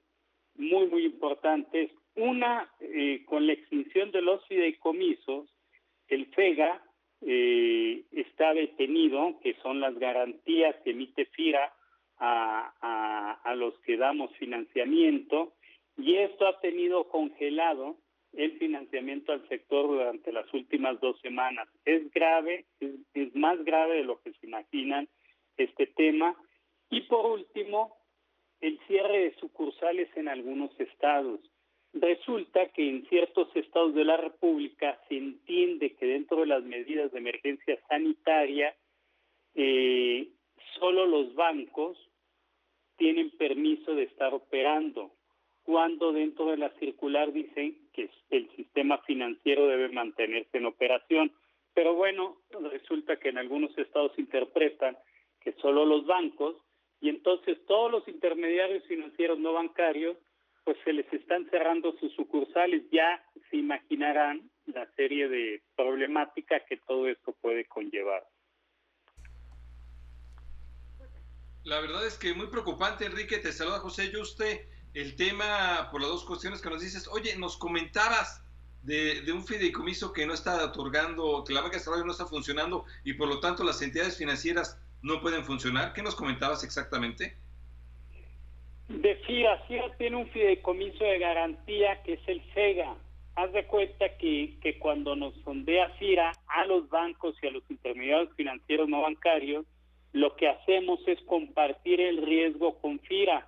muy, 0.55 0.87
muy 0.87 1.05
importantes. 1.05 1.91
Una, 2.15 2.71
eh, 2.79 3.25
con 3.27 3.49
la 3.49 3.55
extinción 3.55 4.13
de 4.13 4.23
los 4.23 4.47
fideicomisos, 4.47 5.51
el 6.11 6.27
FEGA 6.27 6.83
eh, 7.23 8.05
está 8.13 8.53
detenido, 8.55 9.39
que 9.43 9.55
son 9.63 9.81
las 9.81 9.99
garantías 9.99 10.77
que 10.85 10.91
emite 10.91 11.25
FIRA 11.27 11.73
a, 12.19 13.39
a, 13.43 13.55
los 13.55 13.79
que 13.81 13.97
damos 13.97 14.31
financiamiento 14.37 15.55
y 15.97 16.17
esto 16.17 16.47
ha 16.47 16.61
tenido 16.61 17.09
congelado 17.09 17.97
el 18.33 18.59
financiamiento 18.59 19.33
al 19.33 19.47
sector 19.49 19.87
durante 19.89 20.33
las 20.33 20.53
últimas 20.53 21.01
dos 21.01 21.21
semanas. 21.21 21.69
Es 21.85 22.11
grave, 22.13 22.67
es, 22.81 23.35
más 23.35 23.63
grave 23.65 23.97
de 23.97 24.05
lo 24.05 24.21
que 24.21 24.33
se 24.33 24.47
imaginan 24.47 25.09
este 25.57 25.87
tema. 25.89 26.37
Y 26.91 27.03
por 27.03 27.27
último, 27.27 27.97
el 28.61 28.79
cierre 28.87 29.25
de 29.25 29.35
sucursales 29.37 30.09
en 30.17 30.29
algunos 30.29 30.79
estados. 30.79 31.41
Resulta 31.93 32.67
que 32.69 32.89
en 32.89 33.07
ciertos 33.09 33.49
estados 33.57 33.95
de 33.95 34.05
la 34.05 34.17
República 34.17 34.99
se 35.09 35.17
entiende 35.17 35.95
que 35.95 36.07
dentro 36.07 36.39
de 36.41 36.47
las 36.47 36.63
medidas 36.63 37.11
de 37.11 37.19
emergencia 37.19 37.79
sanitaria, 37.89 38.75
eh, 39.55 40.29
solo 40.79 41.07
los 41.07 41.35
bancos 41.35 41.99
tienen 42.97 43.31
permiso 43.31 43.95
de 43.95 44.05
estar 44.05 44.33
operando, 44.33 45.11
cuando 45.65 46.13
dentro 46.13 46.47
de 46.47 46.59
la 46.59 46.71
circular 46.79 47.33
dicen 47.33 47.77
que 47.93 48.09
el 48.31 48.49
sistema 48.57 48.99
financiero 48.99 49.67
debe 49.67 49.89
mantenerse 49.89 50.59
en 50.59 50.67
operación. 50.67 51.33
Pero 51.75 51.95
bueno, 51.95 52.37
resulta 52.71 53.17
que 53.17 53.31
en 53.31 53.39
algunos 53.39 53.77
estados 53.77 54.17
interpretan 54.19 54.97
que 55.41 55.53
solo 55.55 55.85
los 55.85 56.07
bancos 56.07 56.57
y 57.01 57.09
entonces 57.09 57.59
todos 57.67 57.91
los 57.91 58.07
intermediarios 58.07 58.85
financieros 58.85 59.39
no 59.39 59.55
bancarios 59.55 60.17
pues 60.65 60.77
se 60.85 60.93
les 60.93 61.11
están 61.13 61.49
cerrando 61.51 61.97
sus 61.99 62.13
sucursales. 62.15 62.83
Ya 62.91 63.23
se 63.51 63.57
imaginarán 63.57 64.51
la 64.67 64.87
serie 64.95 65.29
de 65.29 65.63
problemáticas 65.77 66.63
que 66.69 66.77
todo 66.79 67.09
esto 67.09 67.35
puede 67.41 67.65
conllevar. 67.67 68.27
La 71.65 71.81
verdad 71.81 72.07
es 72.07 72.17
que 72.17 72.33
muy 72.35 72.47
preocupante, 72.47 73.05
Enrique. 73.05 73.39
Te 73.39 73.53
saluda 73.53 73.81
José 73.81 74.11
Yuste. 74.11 74.69
El 74.95 75.15
tema, 75.17 75.89
por 75.93 76.01
las 76.01 76.11
dos 76.11 76.25
cuestiones 76.25 76.61
que 76.61 76.71
nos 76.71 76.81
dices, 76.81 77.07
oye, 77.09 77.37
nos 77.37 77.57
comentabas 77.57 78.43
de, 78.83 79.31
un 79.33 79.47
fideicomiso 79.47 80.13
que 80.13 80.27
no 80.27 80.35
está 80.35 80.65
otorgando, 80.65 81.45
que 81.47 81.53
la 81.53 81.61
banca 81.61 81.75
de 81.75 81.79
desarrollo 81.79 82.05
no 82.05 82.13
está 82.13 82.27
funcionando 82.27 82.87
y 83.05 83.15
por 83.15 83.29
lo 83.29 83.41
tanto 83.41 83.63
las 83.63 83.83
entidades 83.83 84.17
financieras 84.17 84.81
no 85.03 85.21
pueden 85.21 85.45
funcionar. 85.45 85.93
¿Qué 85.93 86.03
nos 86.03 86.15
comentabas 86.15 86.65
exactamente? 86.65 87.37
De 88.91 89.15
FIRA, 89.15 89.63
tiene 89.99 90.17
un 90.17 90.27
fideicomiso 90.31 91.05
de 91.05 91.21
garantía 91.21 92.03
que 92.03 92.15
es 92.15 92.21
el 92.27 92.43
SEGA. 92.53 92.97
Haz 93.37 93.53
de 93.53 93.65
cuenta 93.67 94.17
que, 94.19 94.59
que 94.61 94.81
cuando 94.81 95.15
nos 95.15 95.33
sondea 95.45 95.91
FIRA 95.91 96.33
a 96.49 96.67
los 96.67 96.89
bancos 96.89 97.37
y 97.41 97.47
a 97.47 97.53
los 97.53 97.63
intermediarios 97.71 98.35
financieros 98.35 98.89
no 98.89 99.03
bancarios, 99.03 99.65
lo 100.13 100.35
que 100.35 100.49
hacemos 100.49 100.99
es 101.07 101.21
compartir 101.23 102.01
el 102.01 102.27
riesgo 102.27 102.81
con 102.81 102.99
FIRA. 102.99 103.47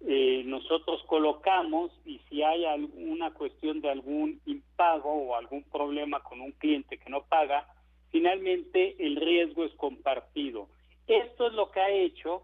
Eh, 0.00 0.42
nosotros 0.44 1.04
colocamos 1.06 1.92
y 2.04 2.18
si 2.28 2.42
hay 2.42 2.64
alguna 2.64 3.32
cuestión 3.32 3.80
de 3.80 3.90
algún 3.90 4.40
impago 4.46 5.12
o 5.12 5.36
algún 5.36 5.62
problema 5.62 6.20
con 6.24 6.40
un 6.40 6.50
cliente 6.52 6.98
que 6.98 7.08
no 7.08 7.22
paga, 7.22 7.68
finalmente 8.10 8.96
el 8.98 9.14
riesgo 9.14 9.64
es 9.64 9.72
compartido. 9.74 10.68
Esto 11.06 11.46
es 11.46 11.52
lo 11.52 11.70
que 11.70 11.80
ha 11.80 11.90
hecho 11.90 12.42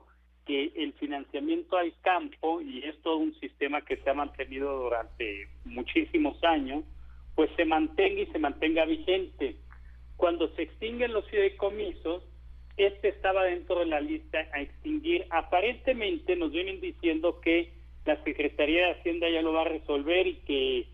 que 0.51 0.73
el 0.83 0.93
financiamiento 0.95 1.77
al 1.77 1.93
campo, 2.01 2.61
y 2.61 2.83
es 2.83 3.01
todo 3.03 3.19
un 3.19 3.39
sistema 3.39 3.83
que 3.83 3.99
se 3.99 4.11
ha 4.11 4.15
mantenido 4.15 4.83
durante 4.83 5.47
muchísimos 5.65 6.43
años, 6.43 6.83
pues 7.37 7.51
se 7.57 7.65
mantenga 7.65 8.23
y 8.23 8.27
se 8.27 8.39
mantenga 8.41 8.85
vigente. 8.85 9.55
Cuando 10.17 10.49
se 10.57 10.63
extinguen 10.63 11.13
los 11.13 11.25
fideicomisos, 11.31 12.25
este 12.77 13.11
estaba 13.11 13.45
dentro 13.45 13.79
de 13.79 13.87
la 13.87 14.01
lista 14.01 14.39
a 14.53 14.61
extinguir. 14.61 15.25
Aparentemente 15.31 16.35
nos 16.35 16.51
vienen 16.51 16.81
diciendo 16.81 17.41
que 17.41 17.73
la 18.05 18.21
Secretaría 18.25 18.87
de 18.87 18.93
Hacienda 18.95 19.31
ya 19.31 19.43
lo 19.43 19.53
va 19.53 19.63
a 19.63 19.69
resolver 19.69 20.27
y 20.27 20.35
que 20.47 20.89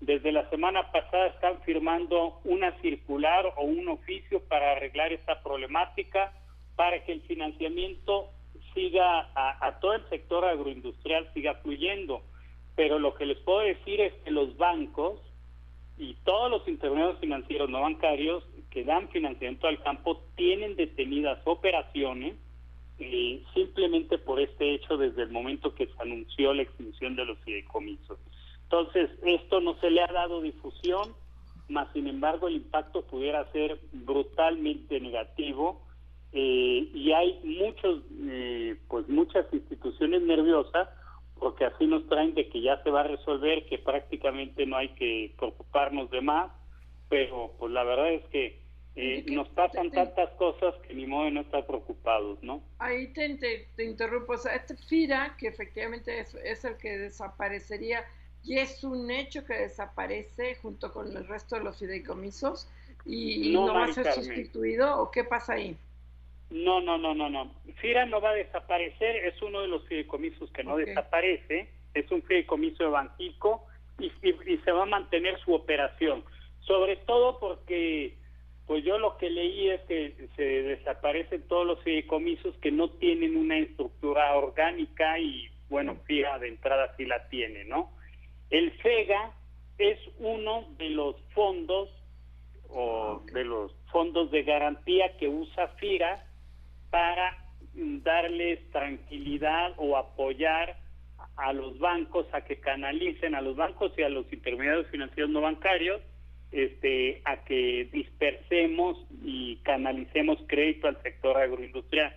desde 0.00 0.32
la 0.32 0.48
semana 0.48 0.90
pasada 0.90 1.26
están 1.26 1.60
firmando 1.64 2.40
una 2.44 2.80
circular 2.80 3.44
o 3.58 3.64
un 3.64 3.88
oficio 3.88 4.40
para 4.48 4.72
arreglar 4.72 5.12
esta 5.12 5.42
problemática, 5.42 6.32
para 6.76 7.04
que 7.04 7.12
el 7.12 7.20
financiamiento 7.22 8.30
siga 8.74 9.30
a, 9.34 9.78
todo 9.80 9.94
el 9.94 10.08
sector 10.08 10.44
agroindustrial 10.44 11.32
siga 11.34 11.54
fluyendo. 11.56 12.22
Pero 12.74 12.98
lo 12.98 13.14
que 13.14 13.26
les 13.26 13.38
puedo 13.38 13.60
decir 13.60 14.00
es 14.00 14.14
que 14.24 14.30
los 14.30 14.56
bancos 14.56 15.20
y 15.98 16.14
todos 16.24 16.50
los 16.50 16.66
intermediarios 16.66 17.20
financieros 17.20 17.68
no 17.68 17.82
bancarios 17.82 18.44
que 18.70 18.84
dan 18.84 19.08
financiamiento 19.10 19.66
al 19.66 19.82
campo 19.82 20.22
tienen 20.36 20.76
detenidas 20.76 21.38
operaciones 21.44 22.34
eh, 22.98 23.42
simplemente 23.54 24.18
por 24.18 24.40
este 24.40 24.74
hecho 24.74 24.96
desde 24.96 25.22
el 25.22 25.30
momento 25.30 25.74
que 25.74 25.86
se 25.86 26.02
anunció 26.02 26.54
la 26.54 26.62
extinción 26.62 27.16
de 27.16 27.24
los 27.24 27.38
fideicomisos. 27.40 28.18
Entonces, 28.64 29.10
esto 29.24 29.60
no 29.60 29.78
se 29.80 29.90
le 29.90 30.02
ha 30.02 30.12
dado 30.12 30.40
difusión, 30.40 31.14
más 31.68 31.92
sin 31.92 32.06
embargo 32.06 32.48
el 32.48 32.56
impacto 32.56 33.02
pudiera 33.02 33.50
ser 33.52 33.78
brutalmente 33.92 35.00
negativo 35.00 35.82
eh, 36.32 36.90
y 36.94 37.12
hay 37.12 37.40
muchos, 37.44 38.02
eh, 38.22 38.76
pues 38.88 39.08
muchas 39.08 39.46
instituciones 39.52 40.22
nerviosas 40.22 40.88
porque 41.38 41.64
así 41.64 41.86
nos 41.86 42.06
traen 42.08 42.34
de 42.34 42.48
que 42.48 42.62
ya 42.62 42.80
se 42.84 42.90
va 42.90 43.00
a 43.00 43.08
resolver, 43.08 43.66
que 43.66 43.76
prácticamente 43.76 44.64
no 44.64 44.76
hay 44.76 44.90
que 44.90 45.34
preocuparnos 45.36 46.08
de 46.10 46.20
más, 46.20 46.52
pero 47.08 47.52
pues 47.58 47.72
la 47.72 47.82
verdad 47.82 48.12
es 48.12 48.24
que 48.28 48.62
eh, 48.94 49.24
nos 49.28 49.48
pasan 49.48 49.90
tantas 49.90 50.30
cosas 50.34 50.74
que 50.86 50.94
ni 50.94 51.04
modo 51.04 51.24
de 51.24 51.32
no 51.32 51.40
estar 51.40 51.66
preocupados, 51.66 52.40
¿no? 52.42 52.62
Ahí 52.78 53.08
te, 53.08 53.66
te, 53.74 53.84
interrumpo, 53.84 54.34
o 54.34 54.38
sea, 54.38 54.54
este 54.54 54.76
FIRA, 54.76 55.36
que 55.36 55.48
efectivamente 55.48 56.20
es, 56.20 56.34
es, 56.36 56.64
el 56.64 56.76
que 56.76 56.96
desaparecería, 56.96 58.04
y 58.44 58.58
es 58.58 58.84
un 58.84 59.10
hecho 59.10 59.44
que 59.44 59.54
desaparece 59.54 60.54
junto 60.56 60.92
con 60.92 61.16
el 61.16 61.26
resto 61.26 61.56
de 61.56 61.64
los 61.64 61.78
fideicomisos, 61.78 62.68
y, 63.04 63.52
no, 63.52 63.74
va 63.74 63.86
a 63.86 63.92
ser 63.92 64.12
sustituido, 64.12 65.00
¿o 65.02 65.10
qué 65.10 65.24
pasa 65.24 65.54
ahí? 65.54 65.76
No, 66.52 66.82
no, 66.82 66.98
no, 66.98 67.14
no, 67.14 67.30
no. 67.30 67.50
FIRA 67.76 68.04
no 68.06 68.20
va 68.20 68.30
a 68.30 68.34
desaparecer, 68.34 69.16
es 69.24 69.40
uno 69.40 69.62
de 69.62 69.68
los 69.68 69.86
fideicomisos 69.88 70.50
que 70.52 70.62
no 70.62 70.76
desaparece, 70.76 71.70
es 71.94 72.10
un 72.10 72.22
fideicomiso 72.22 72.84
de 72.84 72.90
Banjico 72.90 73.66
y, 73.98 74.12
y 74.22 74.58
se 74.58 74.72
va 74.72 74.82
a 74.82 74.86
mantener 74.86 75.40
su 75.40 75.54
operación, 75.54 76.22
sobre 76.60 76.96
todo 76.96 77.38
porque 77.38 78.16
pues 78.66 78.84
yo 78.84 78.98
lo 78.98 79.16
que 79.16 79.30
leí 79.30 79.70
es 79.70 79.80
que 79.82 80.28
se 80.36 80.42
desaparecen 80.42 81.42
todos 81.48 81.66
los 81.66 81.82
fideicomisos 81.82 82.54
que 82.58 82.70
no 82.70 82.90
tienen 82.90 83.36
una 83.36 83.58
estructura 83.58 84.34
orgánica 84.34 85.18
y 85.18 85.48
bueno, 85.68 85.96
FIRA 86.04 86.38
de 86.38 86.48
entrada 86.48 86.94
sí 86.96 87.06
la 87.06 87.28
tiene, 87.28 87.64
¿no? 87.64 87.90
El 88.50 88.70
FEGA 88.72 89.32
es 89.78 89.98
uno 90.18 90.66
de 90.76 90.90
los 90.90 91.16
fondos 91.34 91.88
o 92.68 93.22
de 93.32 93.44
los 93.44 93.74
fondos 93.90 94.30
de 94.30 94.42
garantía 94.42 95.16
que 95.16 95.28
usa 95.28 95.68
FIRA 95.78 96.26
para 96.92 97.38
darles 98.04 98.60
tranquilidad 98.70 99.72
o 99.78 99.96
apoyar 99.96 100.76
a 101.36 101.54
los 101.54 101.78
bancos 101.78 102.26
a 102.32 102.42
que 102.44 102.60
canalicen 102.60 103.34
a 103.34 103.40
los 103.40 103.56
bancos 103.56 103.92
y 103.96 104.02
a 104.02 104.10
los 104.10 104.30
intermediarios 104.30 104.86
financieros 104.88 105.30
no 105.30 105.40
bancarios 105.40 106.02
este, 106.50 107.22
a 107.24 107.44
que 107.44 107.88
dispersemos 107.90 108.98
y 109.24 109.56
canalicemos 109.62 110.38
crédito 110.46 110.86
al 110.86 111.02
sector 111.02 111.38
agroindustrial. 111.38 112.14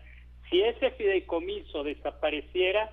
Si 0.49 0.61
ese 0.61 0.91
fideicomiso 0.91 1.85
desapareciera, 1.85 2.91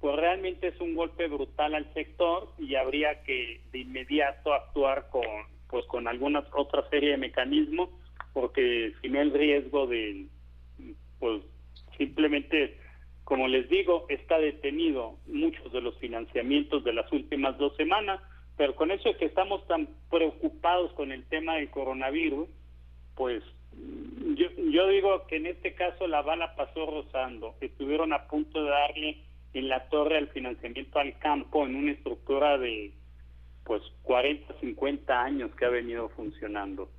pues 0.00 0.16
realmente 0.16 0.68
es 0.68 0.78
un 0.82 0.94
golpe 0.94 1.28
brutal 1.28 1.74
al 1.74 1.90
sector 1.94 2.52
y 2.58 2.74
habría 2.74 3.22
que 3.22 3.62
de 3.72 3.78
inmediato 3.78 4.52
actuar 4.52 5.08
con 5.08 5.24
pues 5.70 5.86
con 5.86 6.06
alguna 6.06 6.44
otra 6.52 6.86
serie 6.90 7.12
de 7.12 7.16
mecanismos 7.16 7.88
porque 8.34 8.92
sin 9.00 9.16
el 9.16 9.32
riesgo 9.32 9.86
de 9.86 10.26
pues 11.22 11.40
simplemente 11.96 12.76
como 13.22 13.46
les 13.46 13.68
digo 13.68 14.06
está 14.08 14.38
detenido 14.38 15.18
muchos 15.28 15.72
de 15.72 15.80
los 15.80 15.96
financiamientos 15.98 16.82
de 16.82 16.92
las 16.92 17.10
últimas 17.12 17.56
dos 17.58 17.76
semanas 17.76 18.20
pero 18.56 18.74
con 18.74 18.90
eso 18.90 19.16
que 19.18 19.24
estamos 19.24 19.66
tan 19.66 19.88
preocupados 20.10 20.92
con 20.92 21.10
el 21.10 21.24
tema 21.24 21.56
del 21.56 21.70
coronavirus, 21.70 22.48
pues 23.14 23.42
yo, 24.36 24.46
yo 24.70 24.88
digo 24.88 25.26
que 25.26 25.36
en 25.36 25.46
este 25.46 25.74
caso 25.74 26.06
la 26.06 26.22
bala 26.22 26.54
pasó 26.54 26.86
rozando. 26.86 27.54
Estuvieron 27.60 28.12
a 28.12 28.28
punto 28.28 28.62
de 28.62 28.70
darle 28.70 29.24
en 29.54 29.68
la 29.68 29.88
torre 29.88 30.18
al 30.18 30.28
financiamiento 30.28 30.98
al 30.98 31.18
campo 31.18 31.66
en 31.66 31.76
una 31.76 31.92
estructura 31.92 32.58
de 32.58 32.92
pues 33.64 33.82
40, 34.02 34.54
50 34.60 35.22
años 35.22 35.54
que 35.54 35.64
ha 35.64 35.70
venido 35.70 36.08
funcionando. 36.10 36.90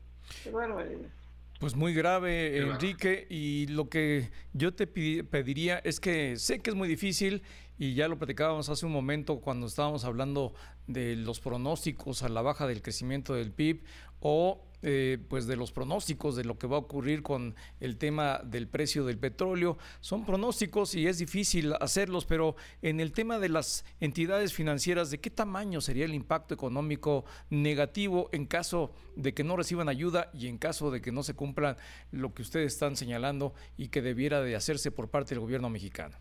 Pues 1.63 1.77
muy 1.77 1.93
grave, 1.93 2.57
Enrique, 2.57 3.25
y 3.29 3.67
lo 3.67 3.87
que 3.87 4.31
yo 4.51 4.73
te 4.73 4.85
pediría 4.85 5.79
es 5.85 6.01
que 6.01 6.35
sé 6.35 6.59
que 6.59 6.71
es 6.71 6.75
muy 6.75 6.89
difícil 6.89 7.41
y 7.79 7.93
ya 7.93 8.09
lo 8.09 8.17
platicábamos 8.17 8.67
hace 8.67 8.85
un 8.85 8.91
momento 8.91 9.39
cuando 9.39 9.67
estábamos 9.67 10.03
hablando 10.03 10.53
de 10.87 11.15
los 11.15 11.39
pronósticos 11.39 12.21
a 12.21 12.27
la 12.27 12.41
baja 12.41 12.67
del 12.67 12.81
crecimiento 12.81 13.33
del 13.33 13.53
PIB 13.53 13.81
o 14.19 14.61
eh, 14.83 15.17
pues 15.29 15.47
de 15.47 15.55
los 15.55 15.71
pronósticos 15.71 16.35
de 16.35 16.43
lo 16.43 16.57
que 16.57 16.67
va 16.67 16.75
a 16.75 16.81
ocurrir 16.81 17.23
con 17.23 17.55
el 17.79 17.97
tema 17.97 18.41
del 18.43 18.67
precio 18.67 19.05
del 19.05 19.17
petróleo. 19.17 19.77
Son 20.01 20.25
pronósticos 20.25 20.93
y 20.93 21.07
es 21.07 21.17
difícil 21.17 21.73
hacerlos, 21.79 22.25
pero 22.25 22.55
en 22.81 22.99
el 22.99 23.13
tema 23.13 23.39
de 23.39 23.49
las 23.49 23.85
entidades 23.99 24.53
financieras, 24.53 25.09
¿de 25.09 25.19
qué 25.19 25.29
tamaño 25.29 25.81
sería 25.81 26.05
el 26.05 26.13
impacto 26.13 26.53
económico 26.53 27.23
negativo 27.49 28.29
en 28.33 28.45
caso 28.45 28.91
de 29.15 29.33
que 29.33 29.43
no 29.43 29.55
reciban 29.55 29.89
ayuda 29.89 30.29
y 30.33 30.47
en 30.47 30.57
caso 30.57 30.91
de 30.91 31.01
que 31.01 31.11
no 31.11 31.23
se 31.23 31.33
cumplan 31.33 31.77
lo 32.11 32.33
que 32.33 32.41
ustedes 32.41 32.73
están 32.73 32.95
señalando 32.95 33.53
y 33.77 33.87
que 33.87 34.01
debiera 34.01 34.41
de 34.41 34.55
hacerse 34.55 34.91
por 34.91 35.09
parte 35.09 35.33
del 35.33 35.39
gobierno 35.39 35.69
mexicano? 35.69 36.17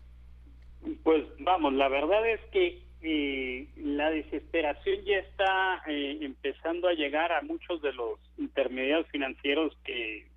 Pues 1.03 1.25
vamos, 1.39 1.73
la 1.73 1.89
verdad 1.89 2.27
es 2.29 2.41
que 2.51 2.83
eh, 3.05 3.67
la 3.75 4.09
desesperación 4.09 5.03
ya 5.03 5.17
está 5.17 5.83
eh, 5.87 6.19
empezando 6.21 6.87
a 6.87 6.93
llegar 6.93 7.33
a 7.33 7.41
muchos 7.41 7.81
de 7.81 7.91
los 7.91 8.17
intermediarios 8.37 9.07
financieros 9.09 9.77
que, 9.83 10.27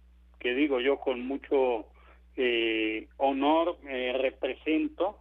que 0.40 0.52
digo 0.52 0.80
yo 0.80 0.98
con 0.98 1.24
mucho 1.26 1.86
eh, 2.36 3.06
honor 3.18 3.78
represento, 3.84 5.16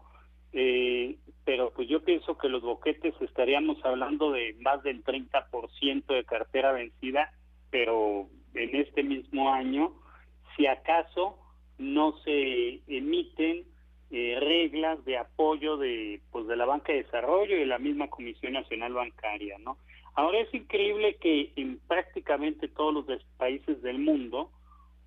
pero 1.44 1.72
pues 1.72 1.88
yo 1.88 2.04
pienso 2.04 2.38
que 2.38 2.50
los 2.50 2.64
boquetes 2.64 3.14
estaríamos 3.22 3.78
hablando 3.86 4.32
de 4.32 4.56
más 4.62 4.82
del 4.82 5.04
30% 5.04 6.06
de 6.08 6.24
cartera 6.24 6.72
vencida, 6.72 7.32
pero 7.70 8.28
en 8.56 8.76
este 8.76 9.04
mismo 9.04 9.54
año, 9.54 9.94
si 10.56 10.66
acaso 10.66 11.38
no 11.78 12.18
se 12.24 12.80
emiten 12.88 13.66
eh, 14.18 14.40
reglas 14.40 15.04
de 15.04 15.18
apoyo 15.18 15.76
de 15.76 16.22
pues 16.32 16.48
de 16.48 16.56
la 16.56 16.64
banca 16.64 16.94
de 16.94 17.04
desarrollo 17.04 17.54
y 17.54 17.60
de 17.60 17.66
la 17.66 17.80
misma 17.80 18.08
Comisión 18.10 18.54
Nacional 18.54 18.94
Bancaria, 18.94 19.58
¿no? 19.58 19.78
Ahora 20.14 20.40
es 20.40 20.54
increíble 20.54 21.18
que 21.18 21.52
en 21.58 21.80
prácticamente 21.80 22.70
todos 22.70 22.94
los 22.94 23.24
países 23.36 23.82
del 23.82 24.00
mundo 24.00 24.52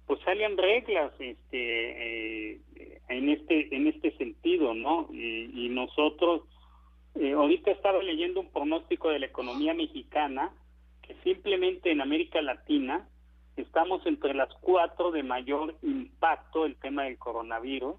pues 0.07 0.21
salgan 0.27 0.59
reglas 0.59 1.11
este 1.21 2.53
eh, 2.53 2.61
en 3.09 3.31
este 3.31 3.75
en 3.75 3.87
este 3.87 4.15
sentido, 4.19 4.75
¿no? 4.75 5.09
Y, 5.11 5.71
nosotros 5.71 6.43
eh, 7.15 7.33
ahorita 7.33 7.71
estaba 7.71 8.03
leyendo 8.03 8.41
un 8.41 8.53
pronóstico 8.53 9.09
de 9.09 9.21
la 9.21 9.27
economía 9.27 9.73
mexicana 9.73 10.53
que 11.01 11.15
simplemente 11.25 11.91
en 11.91 12.03
América 12.03 12.43
Latina 12.43 13.09
estamos 13.57 14.05
entre 14.05 14.35
las 14.35 14.53
cuatro 14.61 15.13
de 15.13 15.23
mayor 15.23 15.77
impacto 15.81 16.67
el 16.67 16.77
tema 16.77 17.05
del 17.05 17.17
coronavirus 17.17 17.97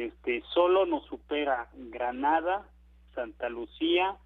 este 0.00 0.42
solo 0.54 0.86
nos 0.86 1.04
supera 1.06 1.68
Granada, 1.74 2.68
Santa 3.14 3.48
Lucía 3.48 4.16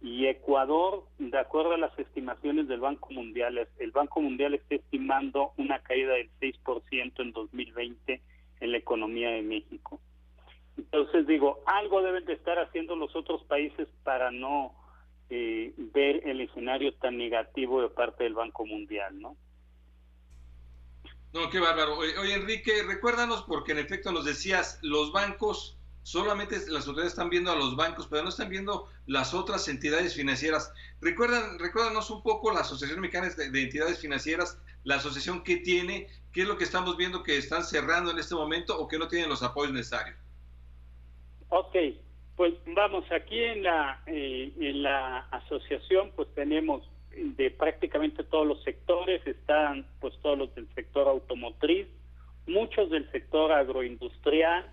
y 0.00 0.26
Ecuador, 0.26 1.04
de 1.18 1.38
acuerdo 1.38 1.72
a 1.72 1.78
las 1.78 1.98
estimaciones 1.98 2.68
del 2.68 2.80
Banco 2.80 3.12
Mundial. 3.12 3.66
El 3.78 3.90
Banco 3.90 4.20
Mundial 4.20 4.54
está 4.54 4.76
estimando 4.76 5.52
una 5.56 5.80
caída 5.80 6.14
del 6.14 6.30
6% 6.40 7.12
en 7.16 7.32
2020 7.32 8.22
en 8.60 8.72
la 8.72 8.78
economía 8.78 9.30
de 9.30 9.42
México. 9.42 10.00
Entonces 10.76 11.26
digo, 11.26 11.60
algo 11.66 12.02
deben 12.02 12.24
de 12.26 12.34
estar 12.34 12.58
haciendo 12.58 12.96
los 12.96 13.14
otros 13.16 13.42
países 13.44 13.88
para 14.04 14.30
no 14.30 14.74
eh, 15.30 15.72
ver 15.76 16.28
el 16.28 16.40
escenario 16.40 16.94
tan 16.94 17.16
negativo 17.16 17.82
de 17.82 17.88
parte 17.88 18.24
del 18.24 18.34
Banco 18.34 18.66
Mundial, 18.66 19.20
¿no? 19.20 19.36
No, 21.32 21.50
qué 21.50 21.58
bárbaro. 21.58 21.98
Oye, 21.98 22.34
Enrique, 22.34 22.82
recuérdanos, 22.82 23.42
porque 23.42 23.72
en 23.72 23.78
efecto 23.78 24.12
nos 24.12 24.24
decías, 24.24 24.78
los 24.82 25.12
bancos, 25.12 25.76
solamente 26.02 26.56
las 26.68 26.86
autoridades 26.86 27.12
están 27.12 27.30
viendo 27.30 27.50
a 27.50 27.56
los 27.56 27.76
bancos, 27.76 28.06
pero 28.06 28.22
no 28.22 28.28
están 28.28 28.48
viendo 28.48 28.88
las 29.06 29.34
otras 29.34 29.68
entidades 29.68 30.14
financieras. 30.14 30.72
Recuerdan, 31.00 31.58
recuérdanos 31.58 32.10
un 32.10 32.22
poco 32.22 32.52
la 32.52 32.60
Asociación 32.60 33.00
Mexicana 33.00 33.28
de, 33.28 33.62
Entidades 33.62 34.00
Financieras, 34.00 34.60
la 34.84 34.96
asociación 34.96 35.42
que 35.42 35.58
tiene, 35.58 36.08
qué 36.32 36.42
es 36.42 36.48
lo 36.48 36.56
que 36.56 36.64
estamos 36.64 36.96
viendo 36.96 37.22
que 37.22 37.36
están 37.36 37.64
cerrando 37.64 38.10
en 38.10 38.18
este 38.18 38.34
momento 38.34 38.78
o 38.78 38.88
que 38.88 38.98
no 38.98 39.08
tienen 39.08 39.28
los 39.28 39.42
apoyos 39.42 39.72
necesarios. 39.72 40.16
Ok, 41.48 41.76
pues 42.36 42.54
vamos, 42.66 43.04
aquí 43.10 43.38
en 43.38 43.62
la, 43.62 44.02
eh, 44.06 44.52
en 44.58 44.82
la 44.82 45.18
asociación 45.30 46.12
pues 46.14 46.28
tenemos 46.34 46.88
de 47.16 47.50
prácticamente 47.50 48.24
todos 48.24 48.46
los 48.46 48.62
sectores, 48.62 49.26
están 49.26 49.86
pues 50.00 50.14
todos 50.22 50.38
los 50.38 50.54
del 50.54 50.68
sector 50.74 51.08
automotriz, 51.08 51.86
muchos 52.46 52.90
del 52.90 53.10
sector 53.10 53.52
agroindustrial, 53.52 54.70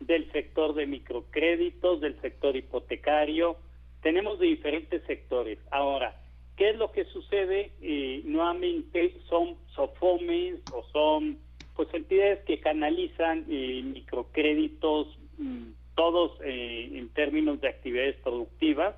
del 0.00 0.30
sector 0.32 0.74
de 0.74 0.86
microcréditos, 0.86 2.00
del 2.00 2.20
sector 2.20 2.56
hipotecario, 2.56 3.56
tenemos 4.02 4.38
de 4.38 4.46
diferentes 4.48 5.02
sectores. 5.06 5.58
Ahora, 5.70 6.20
¿qué 6.56 6.70
es 6.70 6.76
lo 6.76 6.92
que 6.92 7.04
sucede? 7.06 7.72
Eh, 7.80 8.22
nuevamente 8.24 9.16
son 9.28 9.56
SOFOMES 9.74 10.60
o 10.72 10.84
son 10.92 11.38
pues 11.74 11.88
entidades 11.92 12.44
que 12.44 12.60
canalizan 12.60 13.46
eh, 13.48 13.82
microcréditos, 13.82 15.18
mm, 15.38 15.70
todos 15.94 16.38
eh, 16.44 16.90
en 16.92 17.08
términos 17.10 17.60
de 17.60 17.68
actividades 17.68 18.16
productivas, 18.16 18.94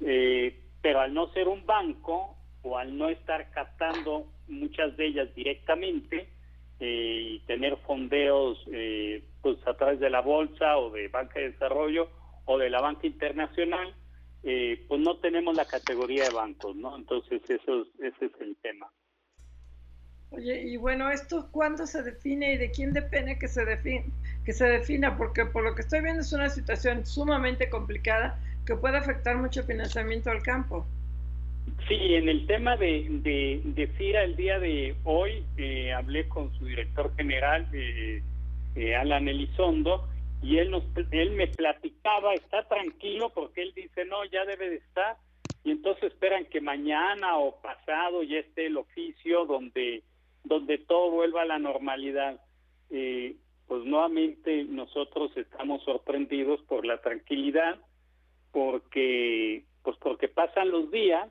eh, 0.00 0.60
pero 0.86 1.00
al 1.00 1.12
no 1.12 1.26
ser 1.32 1.48
un 1.48 1.66
banco 1.66 2.36
o 2.62 2.78
al 2.78 2.96
no 2.96 3.08
estar 3.08 3.50
captando 3.50 4.24
muchas 4.46 4.96
de 4.96 5.06
ellas 5.06 5.34
directamente 5.34 6.28
eh, 6.78 7.22
y 7.28 7.38
tener 7.40 7.76
fondeos 7.78 8.56
eh, 8.70 9.24
pues 9.42 9.56
a 9.66 9.76
través 9.76 9.98
de 9.98 10.10
la 10.10 10.20
bolsa 10.20 10.78
o 10.78 10.92
de 10.92 11.08
banca 11.08 11.40
de 11.40 11.50
desarrollo 11.50 12.08
o 12.44 12.56
de 12.56 12.70
la 12.70 12.80
banca 12.80 13.04
internacional, 13.04 13.96
eh, 14.44 14.84
pues 14.86 15.00
no 15.00 15.16
tenemos 15.16 15.56
la 15.56 15.64
categoría 15.64 16.22
de 16.22 16.30
bancos, 16.30 16.76
¿no? 16.76 16.96
Entonces 16.96 17.42
eso 17.50 17.88
ese 17.98 18.26
es 18.26 18.40
el 18.40 18.56
tema. 18.58 18.88
Oye, 20.30 20.68
y 20.68 20.76
bueno, 20.76 21.10
¿esto 21.10 21.48
cuándo 21.50 21.84
se 21.84 22.04
define 22.04 22.52
y 22.52 22.58
de 22.58 22.70
quién 22.70 22.92
depende 22.92 23.40
que 23.40 23.48
se, 23.48 23.64
define, 23.64 24.04
que 24.44 24.52
se 24.52 24.66
defina? 24.66 25.16
Porque 25.16 25.46
por 25.46 25.64
lo 25.64 25.74
que 25.74 25.80
estoy 25.80 26.00
viendo 26.00 26.20
es 26.20 26.32
una 26.32 26.48
situación 26.48 27.04
sumamente 27.04 27.68
complicada 27.70 28.38
que 28.66 28.76
puede 28.76 28.98
afectar 28.98 29.36
mucho 29.36 29.62
financiamiento 29.62 30.30
al 30.30 30.42
campo. 30.42 30.86
Sí, 31.88 32.14
en 32.14 32.28
el 32.28 32.46
tema 32.46 32.76
de, 32.76 33.06
de, 33.08 33.60
de 33.64 33.86
FIRA 33.86 34.24
el 34.24 34.36
día 34.36 34.58
de 34.58 34.96
hoy 35.04 35.44
eh, 35.56 35.92
hablé 35.92 36.28
con 36.28 36.52
su 36.58 36.64
director 36.64 37.14
general, 37.16 37.66
eh, 37.72 38.22
eh, 38.74 38.96
Alan 38.96 39.28
Elizondo, 39.28 40.08
y 40.42 40.58
él, 40.58 40.70
nos, 40.70 40.84
él 41.12 41.30
me 41.32 41.46
platicaba, 41.46 42.34
está 42.34 42.66
tranquilo 42.68 43.30
porque 43.32 43.62
él 43.62 43.72
dice, 43.74 44.04
no, 44.04 44.24
ya 44.24 44.44
debe 44.44 44.68
de 44.70 44.76
estar, 44.76 45.16
y 45.64 45.70
entonces 45.70 46.12
esperan 46.12 46.46
que 46.46 46.60
mañana 46.60 47.38
o 47.38 47.60
pasado 47.60 48.22
ya 48.22 48.38
esté 48.38 48.66
el 48.66 48.76
oficio 48.76 49.46
donde, 49.46 50.02
donde 50.44 50.78
todo 50.78 51.10
vuelva 51.10 51.42
a 51.42 51.46
la 51.46 51.58
normalidad. 51.58 52.40
pues 52.88 53.84
nuevamente 53.84 54.64
nosotros 54.64 55.36
estamos 55.36 55.82
sorprendidos 55.84 56.60
por 56.62 56.84
la 56.86 57.00
tranquilidad, 57.00 57.78
porque 58.56 59.64
pues 59.82 59.98
porque 59.98 60.28
pasan 60.28 60.70
los 60.70 60.90
días 60.90 61.28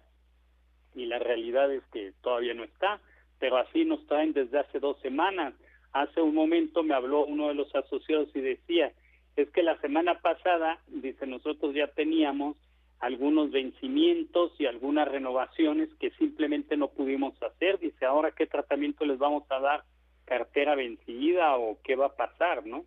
y 0.94 1.08
la 1.08 1.18
realidad 1.18 1.74
es 1.74 1.84
que 1.92 2.14
todavía 2.22 2.54
no 2.54 2.64
está, 2.64 3.02
pero 3.40 3.58
así 3.58 3.84
nos 3.84 4.06
traen 4.06 4.32
desde 4.34 4.60
hace 4.60 4.80
dos 4.80 5.02
semanas. 5.02 5.56
Hace 5.92 6.22
un 6.22 6.36
momento 6.36 6.84
me 6.84 6.94
habló 6.94 7.26
uno 7.26 7.48
de 7.48 7.56
los 7.56 7.74
asociados 7.74 8.30
y 8.36 8.42
decía, 8.42 8.94
es 9.36 9.50
que 9.50 9.64
la 9.64 9.76
semana 9.82 10.22
pasada, 10.22 10.80
dice, 10.86 11.26
nosotros 11.26 11.74
ya 11.74 11.88
teníamos 11.88 12.58
algunos 13.00 13.50
vencimientos 13.50 14.52
y 14.60 14.68
algunas 14.68 15.08
renovaciones 15.08 15.90
que 16.00 16.12
simplemente 16.12 16.78
no 16.78 16.90
pudimos 16.90 17.34
hacer. 17.42 17.80
Dice, 17.80 18.06
ahora 18.06 18.34
qué 18.38 18.46
tratamiento 18.46 19.04
les 19.04 19.18
vamos 19.18 19.50
a 19.50 19.60
dar, 19.60 19.84
cartera 20.26 20.76
vencida 20.76 21.58
o 21.58 21.80
qué 21.84 21.96
va 21.96 22.06
a 22.06 22.16
pasar, 22.16 22.68
¿no? 22.68 22.86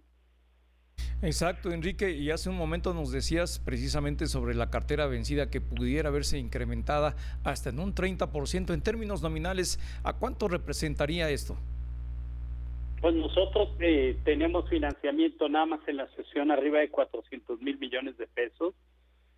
Exacto, 1.20 1.72
Enrique, 1.72 2.12
y 2.12 2.30
hace 2.30 2.48
un 2.48 2.56
momento 2.56 2.94
nos 2.94 3.10
decías 3.10 3.58
precisamente 3.58 4.26
sobre 4.26 4.54
la 4.54 4.70
cartera 4.70 5.08
vencida 5.08 5.50
que 5.50 5.60
pudiera 5.60 6.10
verse 6.10 6.38
incrementada 6.38 7.16
hasta 7.42 7.70
en 7.70 7.80
un 7.80 7.92
30% 7.92 8.72
en 8.72 8.82
términos 8.82 9.20
nominales. 9.20 9.80
¿A 10.04 10.12
cuánto 10.12 10.46
representaría 10.46 11.28
esto? 11.28 11.56
Pues 13.00 13.16
nosotros 13.16 13.70
eh, 13.80 14.16
tenemos 14.24 14.68
financiamiento 14.68 15.48
nada 15.48 15.66
más 15.66 15.80
en 15.88 15.96
la 15.96 16.08
sesión 16.14 16.52
arriba 16.52 16.78
de 16.78 16.88
400 16.88 17.60
mil 17.62 17.78
millones 17.78 18.16
de 18.16 18.28
pesos. 18.28 18.74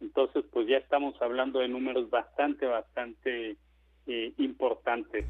Entonces, 0.02 0.44
pues 0.52 0.68
ya 0.68 0.76
estamos 0.76 1.14
hablando 1.22 1.60
de 1.60 1.68
números 1.68 2.10
bastante, 2.10 2.66
bastante 2.66 3.56
eh, 4.06 4.32
importantes. 4.36 5.24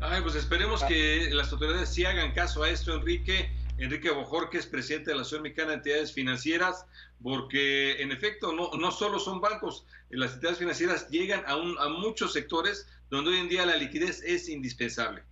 Ay, 0.00 0.20
pues 0.22 0.34
esperemos 0.34 0.84
que 0.84 1.30
las 1.32 1.50
autoridades 1.50 1.88
sí 1.88 2.04
hagan 2.04 2.32
caso 2.32 2.62
a 2.62 2.68
esto, 2.68 2.94
Enrique 2.94 3.48
Enrique 3.80 4.10
Bojorquez, 4.10 4.66
presidente 4.66 5.10
de 5.10 5.16
la 5.16 5.22
Asociación 5.22 5.44
Mexicana 5.44 5.70
de 5.70 5.76
Entidades 5.76 6.12
Financieras, 6.12 6.86
porque 7.22 8.02
en 8.02 8.12
efecto 8.12 8.52
no, 8.52 8.70
no 8.78 8.90
solo 8.90 9.18
son 9.18 9.40
bancos, 9.40 9.86
las 10.10 10.34
entidades 10.34 10.58
financieras 10.58 11.08
llegan 11.08 11.42
a, 11.46 11.56
un, 11.56 11.76
a 11.78 11.88
muchos 11.88 12.34
sectores 12.34 12.86
donde 13.08 13.30
hoy 13.30 13.38
en 13.38 13.48
día 13.48 13.64
la 13.64 13.76
liquidez 13.76 14.22
es 14.22 14.48
indispensable. 14.48 15.22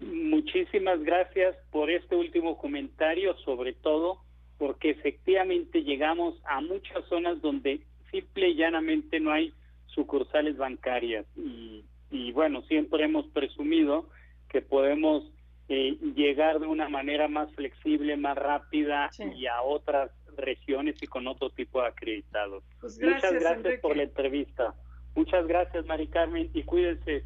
Muchísimas 0.00 1.02
gracias 1.02 1.56
por 1.70 1.90
este 1.90 2.16
último 2.16 2.58
comentario, 2.58 3.36
sobre 3.38 3.72
todo 3.72 4.22
porque 4.58 4.90
efectivamente 4.90 5.82
llegamos 5.82 6.38
a 6.44 6.60
muchas 6.60 7.04
zonas 7.08 7.40
donde 7.40 7.86
simple 8.10 8.50
y 8.50 8.56
llanamente 8.56 9.20
no 9.20 9.32
hay 9.32 9.54
sucursales 9.86 10.56
bancarias 10.56 11.26
y, 11.36 11.84
y 12.10 12.32
bueno, 12.32 12.62
siempre 12.62 13.04
hemos 13.04 13.26
presumido 13.28 14.08
que 14.50 14.60
podemos 14.60 15.24
eh, 15.74 15.96
llegar 16.14 16.60
de 16.60 16.66
una 16.66 16.86
manera 16.90 17.28
más 17.28 17.50
flexible, 17.54 18.14
más 18.18 18.36
rápida 18.36 19.08
y 19.34 19.46
a 19.46 19.62
otras 19.62 20.10
regiones 20.36 21.02
y 21.02 21.06
con 21.06 21.26
otro 21.26 21.48
tipo 21.48 21.80
de 21.80 21.88
acreditados. 21.88 22.62
Pues 22.78 23.00
Muchas 23.00 23.32
gracias 23.32 23.80
por 23.80 23.96
la 23.96 24.02
entrevista. 24.02 24.74
Muchas 25.14 25.46
gracias, 25.46 25.86
Mari 25.86 26.08
Carmen, 26.08 26.50
y 26.52 26.62
cuídense. 26.64 27.24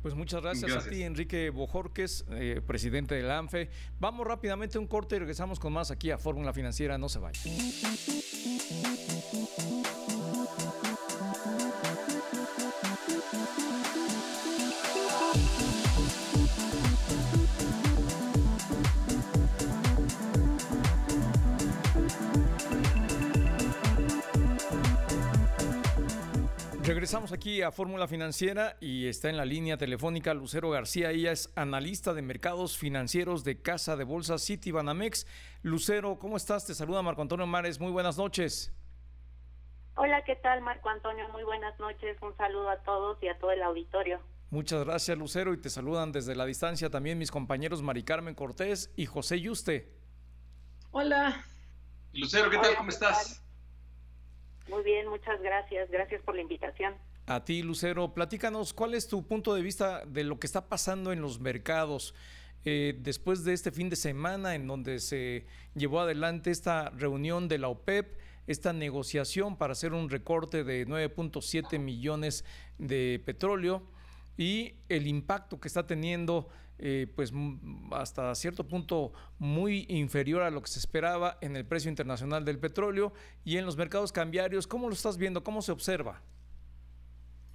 Pues 0.00 0.14
muchas 0.14 0.40
gracias, 0.40 0.86
a 0.86 0.88
ti, 0.88 1.02
Enrique 1.02 1.50
Bojorques, 1.50 2.24
eh, 2.30 2.62
presidente 2.66 3.14
de 3.16 3.22
la 3.22 3.36
ANFE. 3.36 3.68
Vamos 4.00 4.26
rápidamente 4.26 4.78
a 4.78 4.80
un 4.80 4.86
corte 4.86 5.16
y 5.16 5.18
regresamos 5.18 5.60
con 5.60 5.74
más 5.74 5.90
aquí 5.90 6.10
a 6.10 6.16
Fórmula 6.16 6.54
Financiera. 6.54 6.96
No 6.96 7.10
se 7.10 7.18
vayan. 7.18 7.42
Regresamos 26.86 27.32
aquí 27.32 27.62
a 27.62 27.72
Fórmula 27.72 28.06
Financiera 28.06 28.76
y 28.80 29.08
está 29.08 29.28
en 29.28 29.36
la 29.36 29.44
línea 29.44 29.76
telefónica 29.76 30.32
Lucero 30.34 30.70
García. 30.70 31.10
Ella 31.10 31.32
es 31.32 31.52
analista 31.56 32.14
de 32.14 32.22
mercados 32.22 32.78
financieros 32.78 33.42
de 33.42 33.60
Casa 33.60 33.96
de 33.96 34.04
Bolsa 34.04 34.38
City 34.38 34.70
Banamex. 34.70 35.26
Lucero, 35.62 36.16
¿cómo 36.20 36.36
estás? 36.36 36.64
Te 36.64 36.76
saluda 36.76 37.02
Marco 37.02 37.22
Antonio 37.22 37.44
Mares. 37.44 37.80
Muy 37.80 37.90
buenas 37.90 38.18
noches. 38.18 38.72
Hola, 39.96 40.22
¿qué 40.22 40.36
tal 40.36 40.60
Marco 40.60 40.88
Antonio? 40.88 41.28
Muy 41.30 41.42
buenas 41.42 41.76
noches. 41.80 42.18
Un 42.22 42.36
saludo 42.36 42.70
a 42.70 42.80
todos 42.84 43.20
y 43.20 43.26
a 43.26 43.36
todo 43.36 43.50
el 43.50 43.64
auditorio. 43.64 44.20
Muchas 44.50 44.84
gracias 44.84 45.18
Lucero 45.18 45.54
y 45.54 45.56
te 45.60 45.70
saludan 45.70 46.12
desde 46.12 46.36
la 46.36 46.46
distancia 46.46 46.88
también 46.88 47.18
mis 47.18 47.32
compañeros 47.32 47.82
Mari 47.82 48.04
Carmen 48.04 48.36
Cortés 48.36 48.92
y 48.94 49.06
José 49.06 49.40
Yuste. 49.40 49.92
Hola. 50.92 51.44
Lucero, 52.12 52.48
¿qué 52.48 52.58
tal? 52.58 52.76
¿Cómo 52.76 52.90
estás? 52.90 53.42
Muy 54.68 54.82
bien, 54.82 55.08
muchas 55.08 55.40
gracias. 55.40 55.90
Gracias 55.90 56.22
por 56.22 56.34
la 56.34 56.42
invitación. 56.42 56.94
A 57.26 57.44
ti, 57.44 57.62
Lucero, 57.62 58.14
platícanos 58.14 58.72
cuál 58.72 58.94
es 58.94 59.08
tu 59.08 59.26
punto 59.26 59.54
de 59.54 59.62
vista 59.62 60.04
de 60.06 60.24
lo 60.24 60.38
que 60.38 60.46
está 60.46 60.68
pasando 60.68 61.12
en 61.12 61.20
los 61.20 61.40
mercados. 61.40 62.14
Eh, 62.64 62.96
después 62.98 63.44
de 63.44 63.52
este 63.52 63.70
fin 63.70 63.88
de 63.88 63.96
semana 63.96 64.54
en 64.54 64.66
donde 64.66 64.98
se 64.98 65.46
llevó 65.74 66.00
adelante 66.00 66.50
esta 66.50 66.90
reunión 66.90 67.46
de 67.48 67.58
la 67.58 67.68
OPEP, 67.68 68.18
esta 68.46 68.72
negociación 68.72 69.56
para 69.56 69.72
hacer 69.72 69.92
un 69.92 70.10
recorte 70.10 70.64
de 70.64 70.86
9.7 70.86 71.78
millones 71.78 72.44
de 72.78 73.22
petróleo 73.24 73.82
y 74.36 74.74
el 74.88 75.06
impacto 75.06 75.60
que 75.60 75.68
está 75.68 75.86
teniendo 75.86 76.48
eh, 76.78 77.06
pues 77.14 77.32
hasta 77.92 78.34
cierto 78.34 78.66
punto 78.66 79.12
muy 79.38 79.86
inferior 79.88 80.42
a 80.42 80.50
lo 80.50 80.62
que 80.62 80.68
se 80.68 80.78
esperaba 80.78 81.38
en 81.40 81.56
el 81.56 81.64
precio 81.64 81.88
internacional 81.88 82.44
del 82.44 82.58
petróleo 82.58 83.12
y 83.44 83.56
en 83.58 83.66
los 83.66 83.76
mercados 83.76 84.12
cambiarios. 84.12 84.66
¿Cómo 84.66 84.88
lo 84.88 84.94
estás 84.94 85.16
viendo? 85.18 85.42
¿Cómo 85.42 85.62
se 85.62 85.72
observa? 85.72 86.22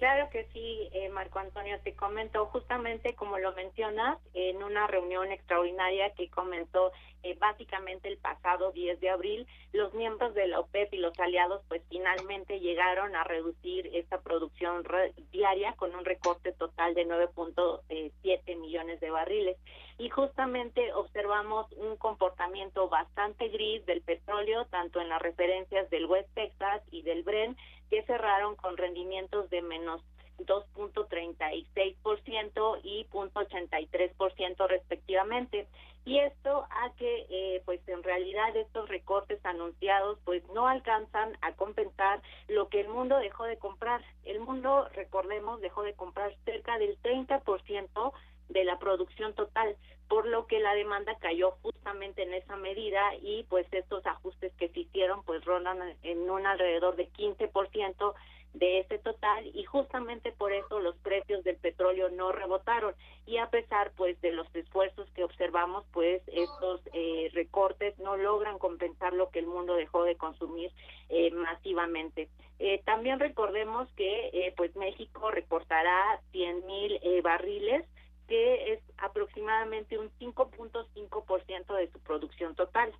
Claro 0.02 0.28
que 0.30 0.48
sí, 0.52 0.88
eh, 0.90 1.08
Marco 1.10 1.38
Antonio, 1.38 1.78
te 1.84 1.94
comento 1.94 2.46
justamente 2.46 3.14
como 3.14 3.38
lo 3.38 3.52
mencionas, 3.52 4.18
en 4.34 4.60
una 4.60 4.88
reunión 4.88 5.30
extraordinaria 5.30 6.12
que 6.14 6.28
comenzó 6.28 6.90
eh, 7.22 7.36
básicamente 7.38 8.08
el 8.08 8.18
pasado 8.18 8.72
10 8.72 9.00
de 9.00 9.10
abril, 9.10 9.46
los 9.72 9.92
miembros 9.94 10.34
de 10.34 10.46
la 10.46 10.60
OPEP 10.60 10.94
y 10.94 10.98
los 10.98 11.18
aliados 11.18 11.62
pues 11.68 11.82
finalmente 11.88 12.60
llegaron 12.60 13.14
a 13.14 13.24
reducir 13.24 13.90
esta 13.94 14.20
producción 14.20 14.84
diaria 15.30 15.74
con 15.74 15.94
un 15.94 16.04
recorte 16.04 16.52
total 16.52 16.94
de 16.94 17.06
9.7 17.06 18.56
millones 18.56 19.00
de 19.00 19.10
barriles. 19.10 19.56
Y 19.98 20.08
justamente 20.08 20.92
observamos 20.94 21.70
un 21.72 21.96
comportamiento 21.96 22.88
bastante 22.88 23.48
gris 23.48 23.84
del 23.86 24.02
petróleo, 24.02 24.64
tanto 24.66 25.00
en 25.00 25.08
las 25.08 25.22
referencias 25.22 25.88
del 25.90 26.06
West 26.06 26.28
Texas 26.34 26.82
y 26.90 27.02
del 27.02 27.22
Bren, 27.22 27.56
que 27.90 28.02
cerraron 28.04 28.56
con 28.56 28.76
rendimientos 28.76 29.48
de 29.50 29.62
menos 29.62 30.02
2.36% 30.38 32.80
y 32.82 33.06
0.83% 33.06 34.66
respectivamente. 34.66 35.68
Y 36.04 36.18
esto 36.18 36.66
a 36.68 36.92
que, 36.96 37.26
eh, 37.30 37.62
pues 37.64 37.80
en 37.86 38.02
realidad 38.02 38.56
estos 38.56 38.88
recortes 38.88 39.38
anunciados, 39.44 40.18
pues 40.24 40.42
no 40.52 40.66
alcanzan 40.66 41.36
a 41.42 41.52
compensar 41.52 42.20
lo 42.48 42.68
que 42.68 42.80
el 42.80 42.88
mundo 42.88 43.18
dejó 43.18 43.44
de 43.44 43.56
comprar. 43.58 44.02
El 44.24 44.40
mundo, 44.40 44.88
recordemos, 44.94 45.60
dejó 45.60 45.82
de 45.82 45.94
comprar 45.94 46.34
cerca 46.44 46.78
del 46.78 46.98
30% 47.02 48.12
de 48.48 48.64
la 48.64 48.78
producción 48.78 49.34
total, 49.34 49.76
por 50.08 50.26
lo 50.26 50.46
que 50.46 50.60
la 50.60 50.74
demanda 50.74 51.16
cayó 51.20 51.52
justamente 51.62 52.22
en 52.22 52.34
esa 52.34 52.56
medida 52.56 53.14
y 53.22 53.44
pues 53.44 53.66
estos 53.72 54.04
ajustes 54.04 54.52
que 54.58 54.68
se 54.68 54.80
hicieron 54.80 55.22
pues 55.22 55.44
rondan 55.44 55.78
en 56.02 56.30
un 56.30 56.46
alrededor 56.46 56.96
de 56.96 57.08
15% 57.10 58.14
de 58.54 58.80
ese 58.80 58.98
total 58.98 59.46
y 59.54 59.64
justamente 59.64 60.32
por 60.32 60.52
eso 60.52 60.80
los 60.80 60.96
precios 60.98 61.42
del 61.44 61.56
petróleo 61.56 62.10
no 62.10 62.32
rebotaron. 62.32 62.94
Y 63.26 63.38
a 63.38 63.48
pesar 63.50 63.92
pues 63.96 64.20
de 64.20 64.32
los 64.32 64.46
esfuerzos 64.54 65.08
que 65.12 65.24
observamos 65.24 65.84
pues 65.92 66.22
estos 66.26 66.80
eh, 66.92 67.30
recortes 67.32 67.98
no 67.98 68.16
logran 68.16 68.58
compensar 68.58 69.12
lo 69.12 69.30
que 69.30 69.38
el 69.38 69.46
mundo 69.46 69.74
dejó 69.74 70.04
de 70.04 70.16
consumir 70.16 70.70
eh, 71.08 71.30
masivamente. 71.30 72.28
Eh, 72.58 72.82
también 72.84 73.18
recordemos 73.20 73.88
que 73.96 74.52
pues 74.56 74.74
México 74.76 75.30
reportará 75.30 76.20
100 76.32 76.66
mil 76.66 77.00
barriles 77.22 77.84
que 78.28 78.72
es 78.72 78.80
aproximadamente 78.98 79.98
un 79.98 80.10
5.5% 80.20 81.74
de 81.74 81.90
su 81.90 81.98
producción 82.00 82.54
total 82.54 82.92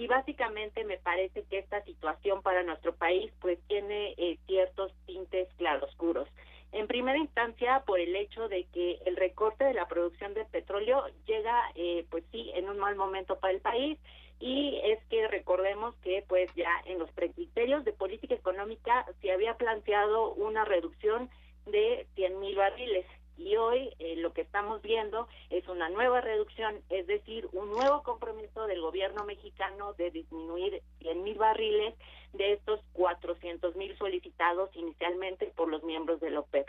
y 0.00 0.06
básicamente 0.06 0.82
me 0.84 0.96
parece 0.96 1.42
que 1.42 1.58
esta 1.58 1.84
situación 1.84 2.40
para 2.40 2.62
nuestro 2.62 2.94
país 2.94 3.30
pues 3.38 3.58
tiene 3.68 4.14
eh, 4.16 4.38
ciertos 4.46 4.94
tintes 5.04 5.46
claroscuros. 5.58 6.26
En 6.72 6.86
primera 6.86 7.18
instancia, 7.18 7.82
por 7.86 8.00
el 8.00 8.16
hecho 8.16 8.48
de 8.48 8.64
que 8.72 8.98
el 9.04 9.16
recorte 9.16 9.64
de 9.64 9.74
la 9.74 9.88
producción 9.88 10.32
de 10.32 10.46
petróleo 10.46 11.04
llega, 11.26 11.70
eh, 11.74 12.06
pues 12.08 12.24
sí, 12.32 12.50
en 12.54 12.70
un 12.70 12.78
mal 12.78 12.96
momento 12.96 13.38
para 13.40 13.52
el 13.52 13.60
país 13.60 13.98
y 14.38 14.80
es 14.84 15.04
que 15.10 15.28
recordemos 15.28 15.94
que 15.96 16.24
pues 16.26 16.50
ya 16.54 16.72
en 16.86 16.98
los 16.98 17.10
precriterios 17.12 17.84
de 17.84 17.92
política 17.92 18.34
económica 18.34 19.04
se 19.20 19.32
había 19.32 19.58
planteado 19.58 20.32
una 20.32 20.64
reducción 20.64 21.28
de 21.66 22.06
100 22.14 22.40
mil 22.40 22.56
barriles 22.56 23.04
y 23.40 23.56
hoy 23.56 23.90
eh, 23.98 24.16
lo 24.16 24.32
que 24.34 24.42
estamos 24.42 24.82
viendo 24.82 25.26
es 25.48 25.66
una 25.68 25.88
nueva 25.88 26.20
reducción, 26.20 26.80
es 26.90 27.06
decir, 27.06 27.48
un 27.52 27.70
nuevo 27.70 28.02
compromiso 28.02 28.66
del 28.66 28.82
gobierno 28.82 29.24
mexicano 29.24 29.94
de 29.94 30.10
disminuir 30.10 30.82
100 30.98 31.22
mil 31.22 31.38
barriles 31.38 31.94
de 32.34 32.52
estos 32.52 32.80
400 32.92 33.74
mil 33.76 33.96
solicitados 33.96 34.70
inicialmente 34.74 35.46
por 35.56 35.68
los 35.68 35.82
miembros 35.82 36.20
de 36.20 36.30
la 36.30 36.40
OPEP. 36.40 36.68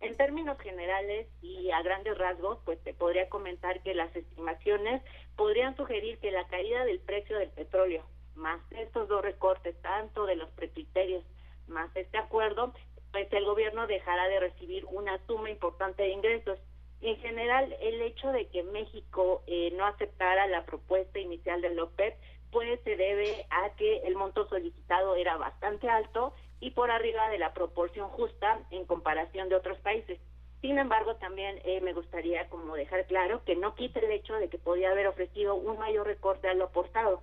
En 0.00 0.16
términos 0.16 0.58
generales 0.58 1.28
y 1.42 1.70
a 1.70 1.82
grandes 1.82 2.16
rasgos, 2.16 2.58
pues 2.64 2.82
te 2.82 2.94
podría 2.94 3.28
comentar 3.28 3.82
que 3.82 3.94
las 3.94 4.14
estimaciones 4.16 5.02
podrían 5.36 5.76
sugerir 5.76 6.18
que 6.18 6.30
la 6.30 6.46
caída 6.48 6.84
del 6.84 7.00
precio 7.00 7.38
del 7.38 7.50
petróleo, 7.50 8.04
más 8.34 8.60
estos 8.72 9.08
dos 9.08 9.22
recortes, 9.22 9.80
tanto 9.82 10.24
de 10.26 10.36
los 10.36 10.50
precriterios, 10.50 11.24
más 11.66 11.94
este 11.94 12.18
acuerdo, 12.18 12.72
pues 13.16 13.32
el 13.32 13.46
gobierno 13.46 13.86
dejará 13.86 14.28
de 14.28 14.40
recibir 14.40 14.84
una 14.90 15.18
suma 15.26 15.48
importante 15.48 16.02
de 16.02 16.10
ingresos. 16.10 16.58
En 17.00 17.16
general, 17.16 17.74
el 17.80 18.02
hecho 18.02 18.30
de 18.30 18.46
que 18.48 18.62
México 18.62 19.42
eh, 19.46 19.72
no 19.74 19.86
aceptara 19.86 20.46
la 20.48 20.66
propuesta 20.66 21.18
inicial 21.18 21.62
del 21.62 21.80
OPEP, 21.80 22.14
pues 22.50 22.78
se 22.84 22.94
debe 22.94 23.46
a 23.48 23.70
que 23.76 24.00
el 24.00 24.16
monto 24.16 24.46
solicitado 24.50 25.16
era 25.16 25.38
bastante 25.38 25.88
alto 25.88 26.34
y 26.60 26.72
por 26.72 26.90
arriba 26.90 27.30
de 27.30 27.38
la 27.38 27.54
proporción 27.54 28.10
justa 28.10 28.60
en 28.70 28.84
comparación 28.84 29.48
de 29.48 29.54
otros 29.54 29.78
países. 29.78 30.20
Sin 30.60 30.78
embargo, 30.78 31.16
también 31.16 31.58
eh, 31.64 31.80
me 31.80 31.94
gustaría 31.94 32.50
como 32.50 32.74
dejar 32.74 33.06
claro 33.06 33.42
que 33.46 33.56
no 33.56 33.74
quita 33.76 34.00
el 34.00 34.10
hecho 34.10 34.34
de 34.34 34.50
que 34.50 34.58
podía 34.58 34.90
haber 34.90 35.06
ofrecido 35.06 35.54
un 35.54 35.78
mayor 35.78 36.06
recorte 36.06 36.48
a 36.48 36.54
lo 36.54 36.66
aportado. 36.66 37.22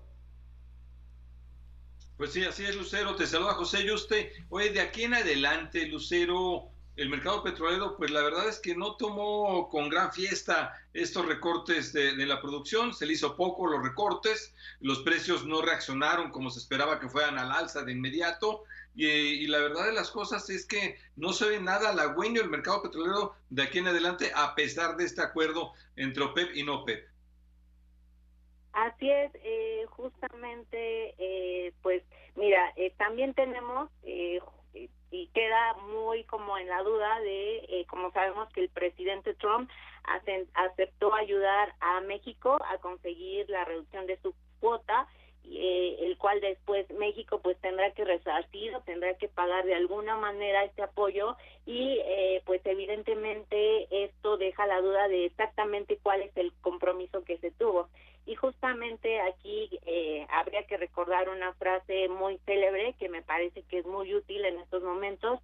Pues 2.18 2.31
sí, 2.31 2.44
así 2.44 2.64
es, 2.64 2.76
Lucero. 2.76 3.15
Te 3.15 3.26
saluda 3.26 3.53
José 3.53 3.85
Yuste. 3.85 4.31
Oye, 4.49 4.69
de 4.69 4.81
aquí 4.81 5.03
en 5.03 5.15
adelante, 5.15 5.88
Lucero, 5.88 6.69
el 6.95 7.10
mercado 7.10 7.44
petrolero, 7.44 7.98
pues 7.98 8.11
la 8.11 8.22
verdad 8.22 8.48
es 8.48 8.60
que 8.60 8.76
no 8.76 8.95
tomó 8.98 9.68
con 9.69 9.90
gran 9.90 10.14
fiesta 10.14 10.73
estos 10.94 11.26
recortes 11.26 11.91
de, 11.91 12.14
la 12.26 12.40
producción, 12.40 12.94
se 12.94 13.07
le 13.07 13.14
hizo 13.14 13.35
poco 13.35 13.65
los 13.65 13.81
recortes, 13.81 14.53
los 14.80 14.99
precios 14.99 15.44
no 15.45 15.64
reaccionaron 15.64 16.30
como 16.30 16.52
se 16.52 16.60
esperaba 16.60 16.99
que 16.99 17.10
fueran 17.10 17.40
al 17.40 17.52
alza 17.52 17.84
de 17.84 17.94
inmediato, 17.94 18.64
y, 18.95 19.48
la 19.48 19.57
verdad 19.57 19.88
de 19.88 19.94
las 19.94 20.11
cosas 20.11 20.48
es 20.52 20.68
que 20.68 20.99
no 21.15 21.34
se 21.34 21.48
ve 21.48 21.60
nada 21.60 21.90
halagüeño 21.90 22.44
el 22.44 22.49
mercado 22.49 22.84
petrolero 22.84 23.34
de 23.49 23.64
aquí 23.64 23.80
en 23.80 23.88
adelante, 23.88 24.31
a 24.35 24.53
pesar 24.53 24.95
de 24.95 25.06
este 25.06 25.23
acuerdo 25.23 25.73
entre 25.95 26.23
OPEP 26.23 26.56
y 26.56 26.61
no 26.61 26.81
OPEP. 26.81 27.12
Así 28.73 29.09
es, 29.09 29.31
eh, 29.43 29.85
justamente, 29.91 31.13
eh, 31.17 31.73
pues 31.83 32.03
mira, 32.35 32.73
eh, 32.75 32.91
también 32.97 33.33
tenemos, 33.35 33.89
y 35.11 35.27
queda 35.27 35.75
muy 35.91 36.23
como 36.23 36.57
en 36.57 36.67
la 36.67 36.81
duda 36.81 37.19
de, 37.19 37.85
como 37.87 38.11
sabemos 38.11 38.51
que 38.51 38.61
el 38.61 38.69
presidente 38.69 39.35
Trump 39.35 39.69
aceptó 40.55 41.13
ayudar 41.13 41.73
a 41.79 42.01
México 42.01 42.57
a 42.67 42.77
conseguir 42.79 43.47
la 43.49 43.63
reducción 43.63 44.07
de 44.07 44.17
su 44.21 44.33
cuota, 44.59 45.07
eh, 45.45 45.97
el 45.99 46.17
cual 46.17 46.39
después 46.39 46.89
México 46.91 47.39
pues 47.43 47.57
tendrá 47.59 47.91
que 47.91 48.05
resarcir 48.05 48.73
o 48.75 48.81
tendrá 48.81 49.13
que 49.15 49.27
pagar 49.27 49.65
de 49.65 49.75
alguna 49.75 50.15
manera 50.17 50.63
este 50.63 50.81
apoyo 50.81 51.35
y 51.65 51.99
eh, 52.05 52.41
pues 52.45 52.61
evidentemente 52.65 53.87
esto 54.05 54.37
deja 54.37 54.65
la 54.65 54.79
duda 54.81 55.07
de 55.09 55.25
exactamente 55.25 55.99
cuál 56.01 56.21
es 56.21 56.35
el 56.37 56.53
compromiso 56.61 57.23
que 57.25 57.37
se 57.39 57.51
tuvo 57.51 57.89
y 58.25 58.35
justamente 58.35 59.19
aquí 59.21 59.69
eh, 59.85 60.25
habría 60.29 60.65
que 60.65 60.77
recordar 60.77 61.29
una 61.29 61.53
frase 61.53 62.07
muy 62.09 62.37
célebre 62.45 62.95
que 62.99 63.09
me 63.09 63.21
parece 63.21 63.63
que 63.63 63.79
es 63.79 63.85
muy 63.85 64.13
útil 64.13 64.45
en 64.45 64.59
estos 64.59 64.83
momentos. 64.83 65.39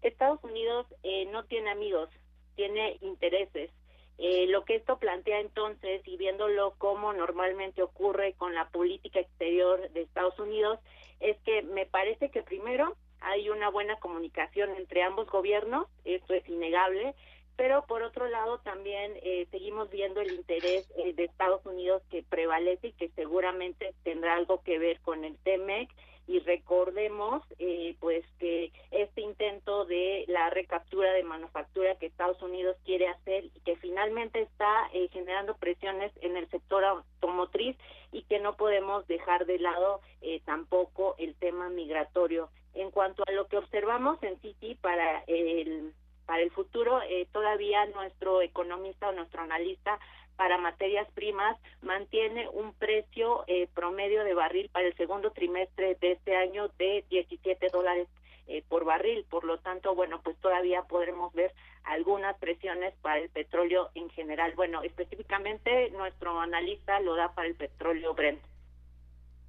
Estados 0.00 0.42
Unidos 0.42 0.86
no 1.30 1.44
tiene 1.44 1.70
amigos 1.70 2.08
tiene 2.54 2.98
intereses. 3.00 3.70
Eh, 4.18 4.46
lo 4.48 4.64
que 4.64 4.76
esto 4.76 4.98
plantea 4.98 5.40
entonces, 5.40 6.02
y 6.06 6.16
viéndolo 6.16 6.74
como 6.78 7.12
normalmente 7.12 7.82
ocurre 7.82 8.34
con 8.34 8.54
la 8.54 8.68
política 8.68 9.20
exterior 9.20 9.90
de 9.90 10.02
Estados 10.02 10.38
Unidos, 10.38 10.78
es 11.20 11.36
que 11.40 11.62
me 11.62 11.86
parece 11.86 12.30
que 12.30 12.42
primero 12.42 12.96
hay 13.20 13.48
una 13.48 13.70
buena 13.70 13.96
comunicación 13.96 14.70
entre 14.76 15.02
ambos 15.02 15.28
gobiernos, 15.30 15.86
esto 16.04 16.34
es 16.34 16.46
innegable, 16.48 17.14
pero 17.56 17.86
por 17.86 18.02
otro 18.02 18.28
lado 18.28 18.58
también 18.58 19.12
eh, 19.22 19.46
seguimos 19.50 19.90
viendo 19.90 20.20
el 20.20 20.32
interés 20.32 20.90
eh, 20.96 21.12
de 21.14 21.24
Estados 21.24 21.64
Unidos 21.66 22.02
que 22.10 22.22
prevalece 22.22 22.88
y 22.88 22.92
que 22.92 23.08
seguramente 23.10 23.94
tendrá 24.02 24.34
algo 24.34 24.62
que 24.62 24.78
ver 24.78 25.00
con 25.00 25.24
el 25.24 25.36
TEMEC 25.38 25.90
y 26.26 26.38
recordemos 26.40 27.42
eh, 27.58 27.96
pues 28.00 28.24
que 28.38 28.72
este 28.90 29.20
intento 29.20 29.84
de 29.84 30.24
la 30.28 30.50
recaptura 30.50 31.12
de 31.12 31.24
manufactura 31.24 31.96
que 31.96 32.06
Estados 32.06 32.40
Unidos 32.42 32.76
quiere 32.84 33.08
hacer 33.08 33.46
y 33.46 33.60
que 33.60 33.76
finalmente 33.76 34.40
está 34.40 34.88
eh, 34.92 35.08
generando 35.12 35.56
presiones 35.56 36.12
en 36.20 36.36
el 36.36 36.48
sector 36.48 36.84
automotriz 36.84 37.76
y 38.12 38.22
que 38.22 38.38
no 38.38 38.56
podemos 38.56 39.06
dejar 39.08 39.46
de 39.46 39.58
lado 39.58 40.00
eh, 40.20 40.40
tampoco 40.44 41.16
el 41.18 41.34
tema 41.34 41.68
migratorio. 41.70 42.50
En 42.74 42.90
cuanto 42.90 43.24
a 43.26 43.32
lo 43.32 43.48
que 43.48 43.58
observamos 43.58 44.22
en 44.22 44.38
Citi 44.40 44.74
para 44.76 45.24
el 45.26 45.92
para 46.32 46.44
el 46.44 46.50
futuro, 46.50 46.98
todavía 47.30 47.84
nuestro 47.94 48.40
economista 48.40 49.10
o 49.10 49.12
nuestro 49.12 49.42
analista 49.42 49.98
para 50.36 50.56
materias 50.56 51.06
primas 51.12 51.58
mantiene 51.82 52.48
un 52.48 52.72
precio 52.72 53.44
eh, 53.48 53.68
promedio 53.74 54.24
de 54.24 54.32
barril 54.32 54.70
para 54.70 54.86
el 54.86 54.96
segundo 54.96 55.30
trimestre 55.32 55.96
de 56.00 56.12
este 56.12 56.34
año 56.34 56.68
de 56.78 57.04
17 57.10 57.68
dólares 57.70 58.08
eh, 58.46 58.64
por 58.66 58.86
barril. 58.86 59.26
Por 59.28 59.44
lo 59.44 59.58
tanto, 59.58 59.94
bueno, 59.94 60.22
pues 60.22 60.38
todavía 60.38 60.84
podremos 60.84 61.34
ver 61.34 61.52
algunas 61.84 62.34
presiones 62.38 62.94
para 63.02 63.18
el 63.18 63.28
petróleo 63.28 63.90
en 63.94 64.08
general. 64.08 64.54
Bueno, 64.56 64.82
específicamente 64.82 65.90
nuestro 65.90 66.40
analista 66.40 66.98
lo 67.00 67.14
da 67.14 67.34
para 67.34 67.48
el 67.48 67.54
petróleo 67.54 68.14
Brent. 68.14 68.42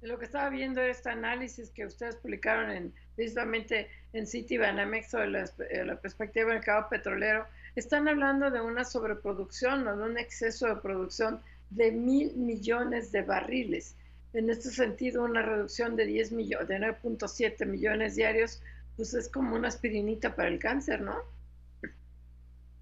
Lo 0.02 0.18
que 0.18 0.26
estaba 0.26 0.50
viendo 0.50 0.82
era 0.82 0.90
este 0.90 1.08
análisis 1.08 1.70
que 1.70 1.86
ustedes 1.86 2.16
publicaron 2.16 2.70
en, 2.70 2.94
precisamente 3.16 3.88
en 4.12 4.26
City 4.26 4.58
Banamex 4.58 5.10
sobre 5.10 5.30
la, 5.30 5.44
eh, 5.70 5.84
la 5.84 5.96
perspectiva 5.96 6.46
del 6.46 6.56
mercado 6.56 6.88
petrolero 6.88 7.46
están 7.76 8.08
hablando 8.08 8.50
de 8.50 8.60
una 8.60 8.84
sobreproducción 8.84 9.86
o 9.86 9.96
de 9.96 10.02
un 10.04 10.18
exceso 10.18 10.66
de 10.68 10.76
producción 10.76 11.40
de 11.70 11.90
mil 11.90 12.34
millones 12.36 13.10
de 13.12 13.22
barriles. 13.22 13.96
En 14.32 14.50
este 14.50 14.70
sentido, 14.70 15.24
una 15.24 15.42
reducción 15.42 15.96
de 15.96 16.06
10 16.06 16.32
millones, 16.32 16.68
de 16.68 16.78
9.7 16.78 17.66
millones 17.66 18.16
diarios, 18.16 18.62
pues 18.96 19.14
es 19.14 19.28
como 19.28 19.56
una 19.56 19.68
aspirinita 19.68 20.34
para 20.34 20.48
el 20.48 20.58
cáncer, 20.58 21.00
¿no? 21.00 21.16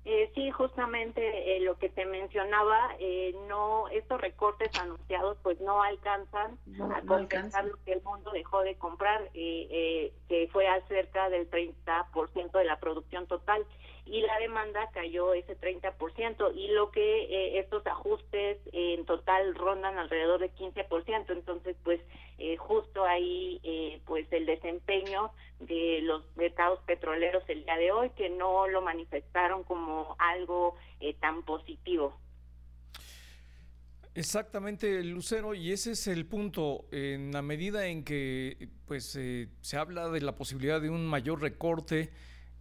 Eh, 0.05 0.33
sí, 0.35 0.51
justamente 0.51 1.57
eh, 1.57 1.61
lo 1.61 1.79
que 1.79 1.89
te 1.89 2.05
mencionaba, 2.05 2.97
eh, 2.99 3.37
no 3.49 3.87
estos 3.89 4.21
recortes 4.21 4.77
anunciados 4.81 5.39
pues 5.45 5.61
no 5.61 5.81
alcanzan 5.81 6.59
a 6.93 7.03
compensar 7.03 7.67
lo 7.67 7.77
que 7.85 7.93
el 7.93 8.03
mundo 8.03 8.33
dejó 8.33 8.63
de 8.63 8.75
comprar, 8.75 9.31
eh, 9.35 10.13
que 10.29 10.49
fue 10.53 10.67
acerca 10.67 11.31
del 11.31 11.49
30% 11.49 12.59
de 12.59 12.65
la 12.65 12.81
producción 12.81 13.29
total 13.29 13.65
y 14.05 14.21
la 14.23 14.39
demanda 14.39 14.91
cayó 14.93 15.33
ese 15.33 15.57
30% 15.57 16.55
y 16.55 16.69
lo 16.69 16.91
que 16.91 17.25
eh, 17.25 17.59
estos 17.61 17.87
ajustes 17.87 18.59
en 18.73 19.07
total 19.07 19.55
rondan 19.55 19.97
alrededor 19.97 20.41
de 20.41 20.53
15%, 20.53 21.31
entonces 21.31 21.77
pues 21.85 22.01
eh, 22.39 22.57
justo 22.57 23.05
ahí 23.05 23.61
eh, 23.63 24.01
pues 24.05 24.27
el 24.33 24.47
desempeño 24.47 25.31
de 25.61 26.01
los 26.03 26.25
mercados 26.37 26.81
petroleros 26.85 27.45
el 27.49 27.65
día 27.65 27.77
de 27.77 27.93
hoy 27.93 28.11
que 28.11 28.29
no 28.29 28.67
lo 28.67 28.83
manifestaron 28.83 29.63
como 29.63 30.17
algo 30.19 30.77
tan 31.21 31.43
positivo. 31.45 32.17
Exactamente, 34.15 35.03
Lucero, 35.03 35.55
y 35.55 35.73
ese 35.73 35.93
es 35.93 36.07
el 36.07 36.27
punto. 36.27 36.85
En 36.93 37.33
la 37.33 37.43
medida 37.43 37.87
en 37.87 38.05
que 38.05 38.69
pues 38.87 39.19
se 39.61 39.77
habla 39.77 40.09
de 40.11 40.21
la 40.21 40.37
posibilidad 40.37 40.81
de 40.81 40.91
un 40.91 41.07
mayor 41.07 41.41
recorte, 41.41 42.13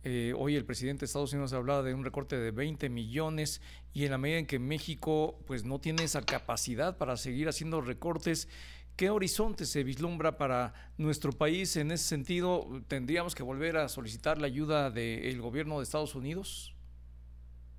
eh, 0.04 0.34
hoy 0.36 0.56
el 0.56 0.66
presidente 0.66 1.02
de 1.02 1.06
Estados 1.06 1.32
Unidos 1.32 1.54
hablaba 1.54 1.84
de 1.84 1.94
un 1.94 2.04
recorte 2.04 2.36
de 2.36 2.50
20 2.50 2.90
millones 2.90 3.62
y 3.94 4.06
en 4.06 4.12
la 4.12 4.18
medida 4.18 4.40
en 4.40 4.48
que 4.48 4.58
México 4.58 5.40
pues 5.46 5.64
no 5.64 5.80
tiene 5.80 6.04
esa 6.04 6.24
capacidad 6.24 6.98
para 6.98 7.18
seguir 7.18 7.48
haciendo 7.48 7.82
recortes, 7.82 8.50
¿qué 8.98 9.12
horizonte 9.12 9.66
se 9.66 9.84
vislumbra 9.84 10.38
para 10.38 10.74
nuestro 10.98 11.32
país 11.32 11.78
en 11.78 11.92
ese 11.92 12.06
sentido? 12.06 12.68
¿Tendríamos 12.88 13.36
que 13.36 13.44
volver 13.44 13.78
a 13.78 13.88
solicitar 13.90 14.40
la 14.40 14.48
ayuda 14.48 14.90
del 14.90 15.40
gobierno 15.40 15.78
de 15.78 15.84
Estados 15.84 16.16
Unidos? 16.16 16.76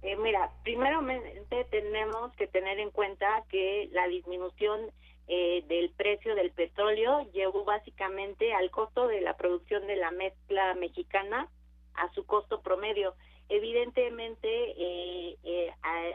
Eh, 0.03 0.16
mira, 0.16 0.53
primeramente 0.62 1.65
tenemos 1.70 2.32
que 2.36 2.47
tener 2.47 2.78
en 2.78 2.90
cuenta 2.90 3.44
que 3.49 3.89
la 3.93 4.07
disminución 4.07 4.93
eh, 5.27 5.65
del 5.66 5.90
precio 5.90 6.36
del 6.36 6.53
petróleo 6.53 7.31
llevó 7.32 7.65
básicamente 7.65 8.53
al 8.53 8.70
costo 8.70 9.09
de 9.09 9.20
la 9.20 9.36
producción 9.36 9.86
de 9.89 9.97
la 9.97 10.12
mezcla 10.12 10.74
mexicana 10.74 11.49
a 11.94 12.12
su 12.12 12.24
costo 12.27 12.60
promedio. 12.62 13.14
Evidentemente, 13.48 14.48
eh, 14.48 15.36
eh 15.44 15.73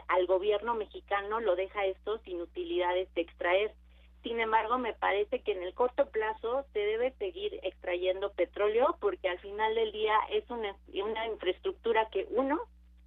al 0.08 0.26
gobierno 0.26 0.74
mexicano 0.74 1.40
lo 1.40 1.54
deja 1.54 1.84
esto 1.86 2.18
sin 2.24 2.40
utilidades 2.40 3.12
de 3.14 3.20
extraer. 3.20 3.74
Sin 4.22 4.40
embargo, 4.40 4.78
me 4.78 4.94
parece 4.94 5.40
que 5.40 5.52
en 5.52 5.62
el 5.62 5.74
corto 5.74 6.10
plazo 6.10 6.64
se 6.72 6.80
debe 6.80 7.12
seguir 7.12 7.60
extrayendo 7.62 8.32
petróleo 8.32 8.96
porque 9.00 9.28
al 9.28 9.38
final 9.38 9.74
del 9.74 9.92
día 9.92 10.18
es 10.30 10.48
una, 10.50 10.76
una 10.92 11.26
infraestructura 11.28 12.08
que 12.10 12.26
uno 12.30 12.60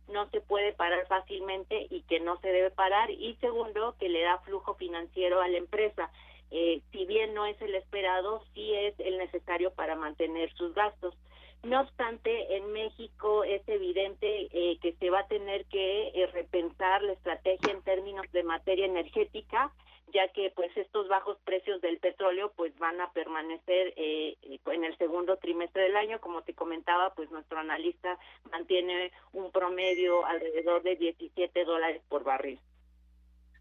no 0.07 0.29
se 0.29 0.41
puede 0.41 0.73
parar 0.73 1.05
fácilmente 1.07 1.87
y 1.89 2.01
que 2.03 2.19
no 2.19 2.39
se 2.39 2.49
debe 2.49 2.71
parar 2.71 3.09
y 3.11 3.35
segundo 3.35 3.95
que 3.99 4.09
le 4.09 4.21
da 4.21 4.39
flujo 4.39 4.75
financiero 4.75 5.41
a 5.41 5.47
la 5.47 5.57
empresa. 5.57 6.11
Eh, 6.51 6.81
si 6.91 7.05
bien 7.05 7.33
no 7.33 7.45
es 7.45 7.59
el 7.61 7.75
esperado, 7.75 8.43
sí 8.53 8.73
es 8.73 8.99
el 8.99 9.17
necesario 9.17 9.71
para 9.73 9.95
mantener 9.95 10.51
sus 10.53 10.73
gastos. 10.73 11.15
No 11.63 11.81
obstante, 11.81 12.57
en 12.57 12.71
México 12.71 13.43
es 13.43 13.61
evidente 13.67 14.47
eh, 14.51 14.79
que 14.81 14.93
se 14.93 15.09
va 15.09 15.19
a 15.19 15.27
tener 15.27 15.65
que 15.65 16.07
eh, 16.09 16.27
repensar 16.33 17.03
la 17.03 17.13
estrategia 17.13 17.71
en 17.71 17.83
términos 17.83 18.25
de 18.31 18.43
materia 18.43 18.85
energética 18.85 19.71
ya 20.13 20.27
que 20.33 20.51
pues 20.55 20.75
estos 20.75 21.07
bajos 21.07 21.37
precios 21.43 21.81
del 21.81 21.97
petróleo 21.99 22.51
pues 22.55 22.77
van 22.77 22.99
a 23.01 23.11
permanecer 23.11 23.93
eh, 23.95 24.37
en 24.41 24.83
el 24.83 24.97
segundo 24.97 25.37
trimestre 25.37 25.83
del 25.83 25.95
año. 25.95 26.19
Como 26.19 26.43
te 26.43 26.53
comentaba 26.53 27.13
pues 27.13 27.31
nuestro 27.31 27.59
analista 27.59 28.17
mantiene 28.51 29.11
un 29.31 29.51
promedio 29.51 30.25
alrededor 30.25 30.83
de 30.83 30.95
17 30.95 31.65
dólares 31.65 32.01
por 32.09 32.23
barril. 32.23 32.59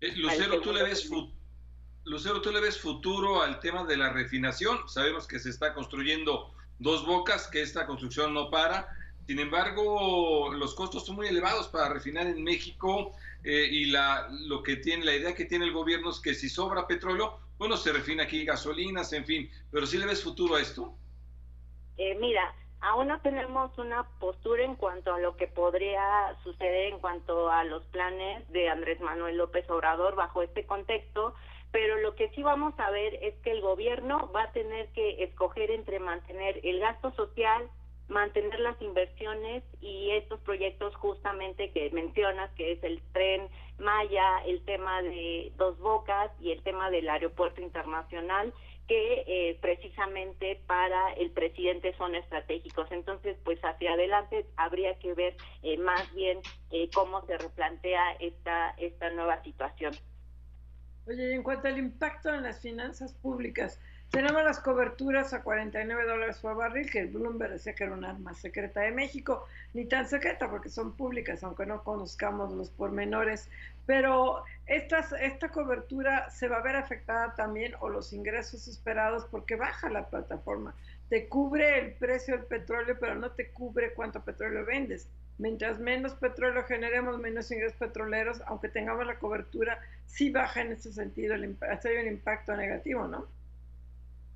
Eh, 0.01 0.13
Lucero 0.17 0.61
tú 0.61 0.73
le 0.73 0.83
ves 0.83 1.11
Lucero 2.05 2.41
tú 2.41 2.51
le 2.51 2.61
ves 2.61 2.81
futuro 2.81 3.43
al 3.43 3.61
tema 3.61 3.85
de 3.85 3.97
la 3.97 4.13
refinación 4.13 4.89
sabemos 4.89 5.29
que 5.29 5.39
se 5.39 5.51
está 5.51 5.75
construyendo 5.75 6.55
dos 6.81 7.07
bocas 7.07 7.47
que 7.47 7.63
esta 7.63 7.87
construcción 7.87 8.35
no 8.35 8.51
para. 8.51 8.89
Sin 9.27 9.39
embargo, 9.39 10.53
los 10.53 10.75
costos 10.75 11.07
son 11.07 11.17
muy 11.17 11.29
elevados 11.29 11.69
para 11.69 11.89
refinar 11.89 12.27
en 12.27 12.43
México 12.43 13.13
eh, 13.45 13.69
y 13.71 13.85
la, 13.87 14.27
lo 14.31 14.63
que 14.63 14.77
tiene, 14.77 15.05
la 15.05 15.15
idea 15.15 15.35
que 15.35 15.45
tiene 15.45 15.67
el 15.67 15.73
gobierno 15.73 16.11
es 16.11 16.19
que 16.19 16.35
si 16.35 16.49
sobra 16.49 16.89
petróleo, 16.89 17.39
bueno, 17.59 17.77
se 17.77 17.93
refina 17.93 18.25
aquí 18.25 18.45
gasolinas, 18.45 19.13
en 19.13 19.25
fin, 19.25 19.51
pero 19.71 19.87
¿sí 19.87 19.99
le 19.99 20.07
ves 20.07 20.25
futuro 20.25 20.57
a 20.57 20.61
esto? 20.61 20.97
Eh, 21.97 22.17
mira, 22.19 22.55
aún 22.81 23.09
no 23.09 23.21
tenemos 23.21 23.77
una 23.79 24.05
postura 24.19 24.65
en 24.65 24.75
cuanto 24.75 25.15
a 25.15 25.21
lo 25.21 25.37
que 25.37 25.47
podría 25.47 26.35
suceder 26.43 26.93
en 26.93 26.99
cuanto 26.99 27.51
a 27.51 27.63
los 27.65 27.85
planes 27.87 28.51
de 28.51 28.69
Andrés 28.71 29.01
Manuel 29.01 29.37
López 29.37 29.69
Obrador 29.71 30.17
bajo 30.17 30.43
este 30.43 30.67
contexto, 30.67 31.35
pero 31.73 31.99
lo 31.99 32.15
que 32.15 32.29
sí 32.31 32.43
vamos 32.43 32.75
a 32.79 32.91
ver 32.91 33.15
es 33.23 33.35
que 33.43 33.53
el 33.53 33.61
gobierno 33.61 34.31
va 34.35 34.45
a 34.45 34.53
tener 34.53 34.89
que 34.89 35.23
escoger 35.23 35.71
entre 35.71 36.01
mantener 36.01 36.61
el 36.65 36.81
gasto 36.81 37.13
social, 37.13 37.69
mantener 38.09 38.59
las 38.61 38.81
inversiones 38.83 39.63
y 39.81 40.11
estos 40.11 40.41
proyectos 40.41 40.95
justamente 40.97 41.71
que 41.71 41.91
mencionas, 41.91 42.51
que 42.57 42.73
es 42.73 42.83
el 42.83 43.01
tren 43.13 43.49
Maya, 43.79 44.45
el 44.47 44.63
tema 44.65 45.01
de 45.03 45.53
Dos 45.57 45.79
Bocas 45.79 46.31
y 46.41 46.51
el 46.51 46.63
tema 46.63 46.91
del 46.91 47.09
aeropuerto 47.09 47.61
internacional, 47.63 48.53
que 48.89 49.25
eh, 49.27 49.59
precisamente 49.61 50.61
para 50.67 51.13
el 51.13 51.31
presidente 51.31 51.95
son 51.97 52.17
estratégicos. 52.17 52.91
Entonces, 52.91 53.37
pues 53.45 53.61
hacia 53.63 53.93
adelante 53.93 54.45
habría 54.57 54.99
que 54.99 55.15
ver 55.15 55.37
eh, 55.63 55.79
más 55.79 56.13
bien 56.13 56.41
eh, 56.73 56.91
cómo 56.93 57.25
se 57.27 57.39
replantea 57.39 58.13
esta, 58.19 58.71
esta 58.79 59.11
nueva 59.11 59.41
situación. 59.45 59.93
Oye, 61.11 61.35
en 61.35 61.43
cuanto 61.43 61.67
al 61.67 61.77
impacto 61.77 62.33
en 62.33 62.45
las 62.45 62.61
finanzas 62.61 63.13
públicas, 63.15 63.81
tenemos 64.13 64.45
las 64.45 64.61
coberturas 64.61 65.35
a 65.35 65.43
49 65.43 66.07
dólares 66.07 66.39
por 66.39 66.55
barril, 66.55 66.89
que 66.89 67.01
el 67.01 67.09
Bloomberg 67.09 67.55
decía 67.55 67.75
que 67.75 67.83
era 67.83 67.95
un 67.95 68.05
arma 68.05 68.33
secreta 68.33 68.83
de 68.83 68.93
México, 68.93 69.45
ni 69.75 69.87
tan 69.87 70.09
secreta 70.09 70.49
porque 70.49 70.69
son 70.69 70.93
públicas, 70.97 71.43
aunque 71.43 71.67
no 71.67 71.83
conozcamos 71.83 72.53
los 72.53 72.71
pormenores. 72.71 73.49
Pero 73.87 74.45
esta, 74.67 75.01
esta 75.21 75.49
cobertura 75.49 76.31
se 76.31 76.47
va 76.47 76.59
a 76.59 76.63
ver 76.63 76.77
afectada 76.77 77.35
también 77.35 77.75
o 77.81 77.89
los 77.89 78.13
ingresos 78.13 78.69
esperados 78.69 79.27
porque 79.33 79.57
baja 79.57 79.91
la 79.91 80.07
plataforma. 80.07 80.77
Te 81.09 81.27
cubre 81.27 81.81
el 81.81 81.95
precio 81.95 82.37
del 82.37 82.47
petróleo, 82.47 82.97
pero 83.01 83.17
no 83.17 83.33
te 83.33 83.51
cubre 83.51 83.95
cuánto 83.95 84.23
petróleo 84.23 84.65
vendes. 84.65 85.09
Mientras 85.41 85.79
menos 85.79 86.13
petróleo 86.17 86.65
generemos, 86.65 87.19
menos 87.19 87.51
ingresos 87.51 87.79
petroleros, 87.79 88.43
aunque 88.47 88.69
tengamos 88.69 89.07
la 89.07 89.19
cobertura, 89.19 89.81
sí 90.05 90.31
baja 90.31 90.61
en 90.61 90.73
ese 90.73 90.93
sentido, 90.93 91.35
el, 91.35 91.57
hay 91.63 91.97
un 91.97 92.09
impacto 92.09 92.55
negativo, 92.55 93.09
¿no? 93.09 93.27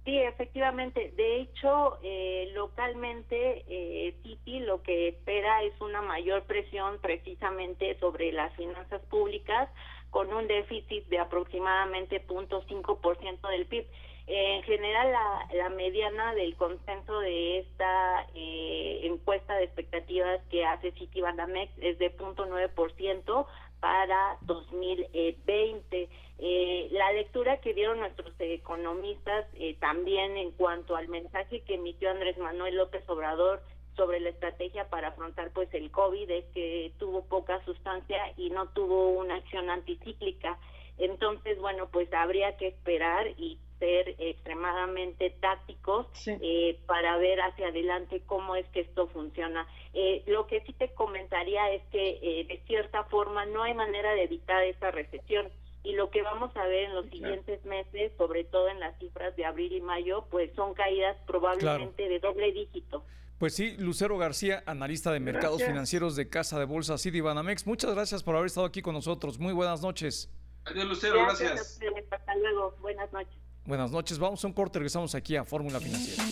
Sí, 0.07 0.19
efectivamente. 0.19 1.13
De 1.15 1.41
hecho, 1.43 1.99
eh, 2.03 2.51
localmente, 2.55 3.65
eh, 3.69 4.17
Titi 4.23 4.61
lo 4.61 4.83
que 4.83 5.09
espera 5.09 5.63
es 5.63 5.79
una 5.83 6.01
mayor 6.01 6.45
presión 6.45 6.99
precisamente 7.03 7.99
sobre 8.01 8.33
las 8.33 8.57
finanzas 8.57 9.03
públicas 9.03 9.69
con 10.09 10.33
un 10.33 10.47
déficit 10.47 11.07
de 11.09 11.19
aproximadamente 11.19 12.27
0.5% 12.27 13.49
del 13.51 13.67
PIB. 13.67 13.85
En 14.27 14.63
general, 14.63 15.13
la, 15.13 15.49
la, 15.55 15.69
mediana 15.69 16.35
del 16.35 16.57
consenso 16.57 17.21
de 17.21 17.59
esta 17.59 18.27
eh, 18.35 19.01
encuesta 19.05 19.55
de 19.57 19.65
expectativas 19.65 20.41
que 20.51 20.65
hace 20.65 20.93
Citibanamex 20.93 21.73
es 21.79 21.99
de 21.99 22.17
0.9%, 22.17 23.47
para 23.85 24.39
2020. 24.47 26.09
Eh, 26.39 26.89
la 26.91 27.13
lectura 27.13 27.61
que 27.61 27.75
dieron 27.75 27.99
nuestros 27.99 28.33
economistas 28.39 29.45
eh, 29.57 29.77
también 29.79 30.39
en 30.39 30.53
cuanto 30.53 30.97
al 30.97 31.09
mensaje 31.09 31.61
que 31.61 31.75
emitió 31.75 32.11
Andrés 32.11 32.39
Manuel 32.39 32.77
López 32.77 33.07
Obrador 33.11 33.63
sobre 33.95 34.21
la 34.21 34.31
estrategia 34.31 34.89
para 34.89 35.09
afrontar 35.09 35.51
pues 35.51 35.69
el 35.75 35.91
COVID 35.91 36.31
es 36.31 36.47
que 36.55 36.93
tuvo 36.99 37.27
poca 37.27 37.63
sustancia 37.67 38.33
y 38.39 38.49
no 38.49 38.69
tuvo 38.69 39.11
una 39.11 39.35
acción 39.35 39.69
anticíclica. 39.69 40.59
Entonces, 40.97 41.59
bueno, 41.61 41.91
pues 41.93 42.11
habría 42.15 42.57
que 42.57 42.69
esperar 42.69 43.27
y 43.37 43.59
ser 43.79 44.15
extremadamente 44.19 45.31
tácticos 45.41 46.07
eh, 46.27 46.79
para 46.87 47.17
ver 47.19 47.41
hacia 47.41 47.69
adelante 47.69 48.23
cómo 48.27 48.57
es 48.57 48.67
que 48.69 48.81
esto 48.81 49.09
funciona. 49.09 49.67
Eh, 49.93 50.23
lo 50.27 50.47
que 50.47 50.61
sí 50.63 50.73
te 50.73 50.93
comentaría 50.95 51.71
es 51.73 51.83
que 51.91 52.19
eh, 52.23 52.45
de 52.49 52.61
cierta 52.67 53.05
forma 53.05 53.47
no 53.47 53.63
hay 53.63 53.75
manera 53.75 54.13
de 54.15 54.25
evitar 54.25 54.63
esta 54.65 54.91
recesión 54.91 55.49
y 55.83 55.93
lo 55.93 56.11
que 56.11 56.23
vamos 56.23 56.57
a 56.57 56.67
ver 56.67 56.85
en 56.85 56.95
los 56.95 57.07
siguientes 57.11 57.65
meses, 57.67 58.13
sobre 58.17 58.45
todo 58.45 58.69
en 58.69 58.81
las 58.81 58.99
cifras 58.99 59.37
de 59.37 59.45
abril 59.45 59.73
y 59.73 59.81
mayo, 59.83 60.25
pues 60.31 60.51
son 60.55 60.73
caídas 60.73 61.17
probablemente 61.27 62.09
de 62.09 62.21
doble 62.21 62.53
dígito. 62.53 63.05
Pues 63.39 63.55
sí, 63.55 63.77
Lucero 63.77 64.17
García, 64.17 64.63
analista 64.65 65.13
de 65.13 65.21
mercados 65.21 65.63
financieros 65.63 66.17
de 66.17 66.31
Casa 66.31 66.59
de 66.59 66.65
Bolsa 66.65 66.95
Banamex. 67.23 67.67
Muchas 67.67 67.95
gracias 67.95 68.23
por 68.23 68.35
haber 68.37 68.47
estado 68.47 68.67
aquí 68.67 68.81
con 68.81 68.95
nosotros. 68.95 69.39
Muy 69.39 69.53
buenas 69.53 69.83
noches. 69.83 70.31
Adiós, 70.65 70.87
Lucero, 70.87 71.17
gracias. 71.23 71.79
Hasta 72.11 72.37
luego. 72.37 72.75
Buenas 72.81 73.13
noches. 73.13 73.44
Buenas 73.67 73.91
noches, 73.91 74.19
vamos 74.19 74.45
a 74.45 74.47
un 74.47 74.53
corte, 74.53 74.79
regresamos 74.79 75.15
aquí 75.15 75.37
a 75.37 75.45
Fórmula 75.45 75.81
Financiera. 75.81 76.23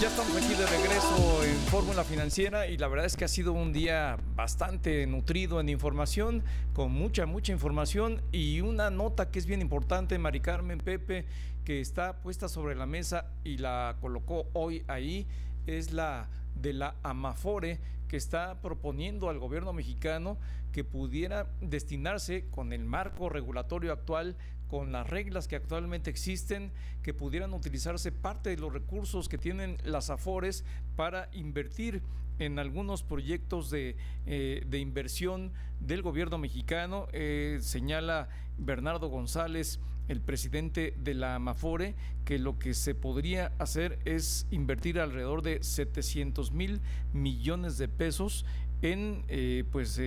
Ya 0.00 0.08
estamos 0.08 0.34
aquí 0.34 0.54
de 0.54 0.66
regreso 0.66 1.44
en 1.44 1.56
Fórmula 1.70 2.02
Financiera 2.04 2.66
y 2.66 2.78
la 2.78 2.88
verdad 2.88 3.04
es 3.04 3.18
que 3.18 3.26
ha 3.26 3.28
sido 3.28 3.52
un 3.52 3.74
día 3.74 4.16
bastante 4.34 5.06
nutrido 5.06 5.60
en 5.60 5.68
información, 5.68 6.42
con 6.72 6.92
mucha, 6.92 7.26
mucha 7.26 7.52
información 7.52 8.22
y 8.32 8.62
una 8.62 8.88
nota 8.88 9.30
que 9.30 9.38
es 9.38 9.44
bien 9.44 9.60
importante, 9.60 10.18
Mari 10.18 10.40
Carmen 10.40 10.78
Pepe, 10.78 11.26
que 11.66 11.82
está 11.82 12.22
puesta 12.22 12.48
sobre 12.48 12.74
la 12.74 12.86
mesa 12.86 13.26
y 13.44 13.58
la 13.58 13.96
colocó 14.00 14.46
hoy 14.54 14.82
ahí, 14.88 15.26
es 15.66 15.92
la 15.92 16.30
de 16.54 16.72
la 16.72 16.94
Amafore 17.02 17.80
que 18.12 18.18
está 18.18 18.60
proponiendo 18.60 19.30
al 19.30 19.38
gobierno 19.38 19.72
mexicano 19.72 20.36
que 20.70 20.84
pudiera 20.84 21.50
destinarse 21.62 22.44
con 22.50 22.74
el 22.74 22.84
marco 22.84 23.30
regulatorio 23.30 23.90
actual 23.90 24.36
con 24.68 24.92
las 24.92 25.08
reglas 25.08 25.48
que 25.48 25.56
actualmente 25.56 26.10
existen, 26.10 26.72
que 27.02 27.14
pudieran 27.14 27.54
utilizarse 27.54 28.12
parte 28.12 28.50
de 28.50 28.58
los 28.58 28.70
recursos 28.70 29.30
que 29.30 29.38
tienen 29.38 29.78
las 29.82 30.10
AFORES 30.10 30.62
para 30.94 31.30
invertir 31.32 32.02
en 32.38 32.58
algunos 32.58 33.02
proyectos 33.02 33.70
de, 33.70 33.96
eh, 34.26 34.62
inversión 34.74 35.50
del 35.80 36.02
gobierno 36.02 36.36
mexicano, 36.36 37.08
eh, 37.14 37.60
señala 37.62 38.28
Bernardo 38.58 39.08
González, 39.08 39.80
el 40.12 40.20
presidente 40.20 40.94
de 40.98 41.14
la 41.14 41.34
AMAFORE, 41.34 41.94
que 42.24 42.38
lo 42.38 42.58
que 42.58 42.74
se 42.74 42.94
podría 42.94 43.52
hacer 43.58 43.98
es 44.04 44.46
invertir 44.50 45.00
alrededor 45.00 45.42
de 45.42 45.62
700 45.62 46.52
mil 46.52 46.80
millones 47.12 47.78
de 47.78 47.88
pesos 47.88 48.46
en 48.82 49.24
eh, 49.28 49.64
pues 49.70 50.00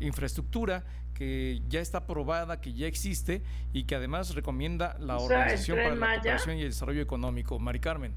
infraestructura 0.00 0.84
que 1.18 1.60
ya 1.68 1.80
está 1.80 1.98
aprobada, 1.98 2.60
que 2.60 2.72
ya 2.72 2.86
existe 2.86 3.42
y 3.72 3.84
que 3.84 3.96
además 3.96 4.36
recomienda 4.36 4.96
la 5.00 5.18
Organización 5.18 5.76
para 5.78 5.96
la 5.96 6.14
Cooperación 6.14 6.58
y 6.58 6.62
el 6.62 6.68
Desarrollo 6.68 7.02
Económico. 7.02 7.58
Mari 7.58 7.80
Carmen. 7.80 8.14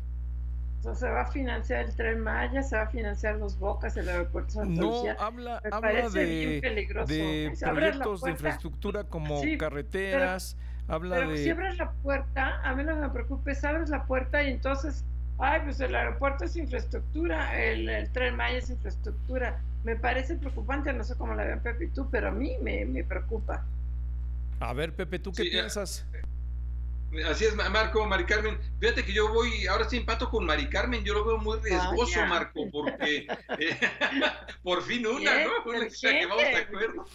se 0.93 1.09
va 1.09 1.21
a 1.21 1.31
financiar 1.31 1.85
el 1.85 1.95
tren 1.95 2.19
Maya, 2.19 2.61
se 2.61 2.75
va 2.75 2.83
a 2.83 2.87
financiar 2.87 3.37
los 3.37 3.57
Bocas, 3.57 3.97
el 3.97 4.07
aeropuerto 4.07 4.51
Santa 4.51 4.79
No, 4.79 5.03
habla, 5.17 5.59
habla 5.71 6.09
de, 6.09 6.61
de 6.61 7.53
proyectos 7.59 8.21
de 8.21 8.29
infraestructura 8.29 9.03
como 9.05 9.41
carreteras, 9.57 10.55
habla 10.91 11.15
pero 11.15 11.31
de... 11.31 11.37
si 11.37 11.49
abres 11.49 11.77
la 11.77 11.91
puerta, 11.91 12.61
a 12.63 12.75
mí 12.75 12.83
lo 12.83 12.95
que 12.95 13.01
me 13.01 13.09
preocupa 13.09 13.51
es 13.51 13.63
abres 13.63 13.89
la 13.89 14.03
puerta 14.05 14.43
y 14.43 14.51
entonces, 14.51 15.05
ay, 15.39 15.61
pues 15.63 15.79
el 15.79 15.95
aeropuerto 15.95 16.43
es 16.45 16.55
infraestructura, 16.57 17.61
el, 17.63 17.89
el 17.89 18.11
tren 18.11 18.35
Maya 18.35 18.57
es 18.57 18.69
infraestructura, 18.69 19.59
me 19.83 19.95
parece 19.95 20.35
preocupante, 20.35 20.91
no 20.91 21.03
sé 21.03 21.15
cómo 21.15 21.33
la 21.33 21.45
ven 21.45 21.61
Pepe 21.61 21.85
y 21.85 21.87
tú, 21.87 22.09
pero 22.11 22.27
a 22.27 22.31
mí 22.31 22.57
me, 22.61 23.03
preocupa. 23.03 23.65
A 24.59 24.73
ver, 24.73 24.93
Pepe, 24.93 25.17
¿tú 25.17 25.31
qué 25.31 25.43
piensas? 25.43 26.05
Así 27.29 27.43
es, 27.43 27.55
Marco, 27.55 28.05
Mari 28.05 28.25
Carmen. 28.25 28.57
Fíjate 28.79 29.03
que 29.03 29.11
yo 29.11 29.33
voy, 29.33 29.67
ahora 29.67 29.89
sí 29.89 29.97
empato 29.97 30.29
con 30.29 30.45
Mari 30.45 30.69
Carmen, 30.69 31.03
yo 31.03 31.13
lo 31.13 31.25
veo 31.25 31.37
muy 31.37 31.59
riesgoso, 31.59 32.25
Marco, 32.25 32.69
porque 32.71 33.27
eh, 33.59 33.79
por 34.63 34.81
fin 34.83 35.05
una, 35.07 35.43
¿no? 35.43 35.49
Una 35.65 35.87
que 35.89 36.25
vamos 36.25 36.43
de 36.43 36.55
acuerdo. 36.55 37.05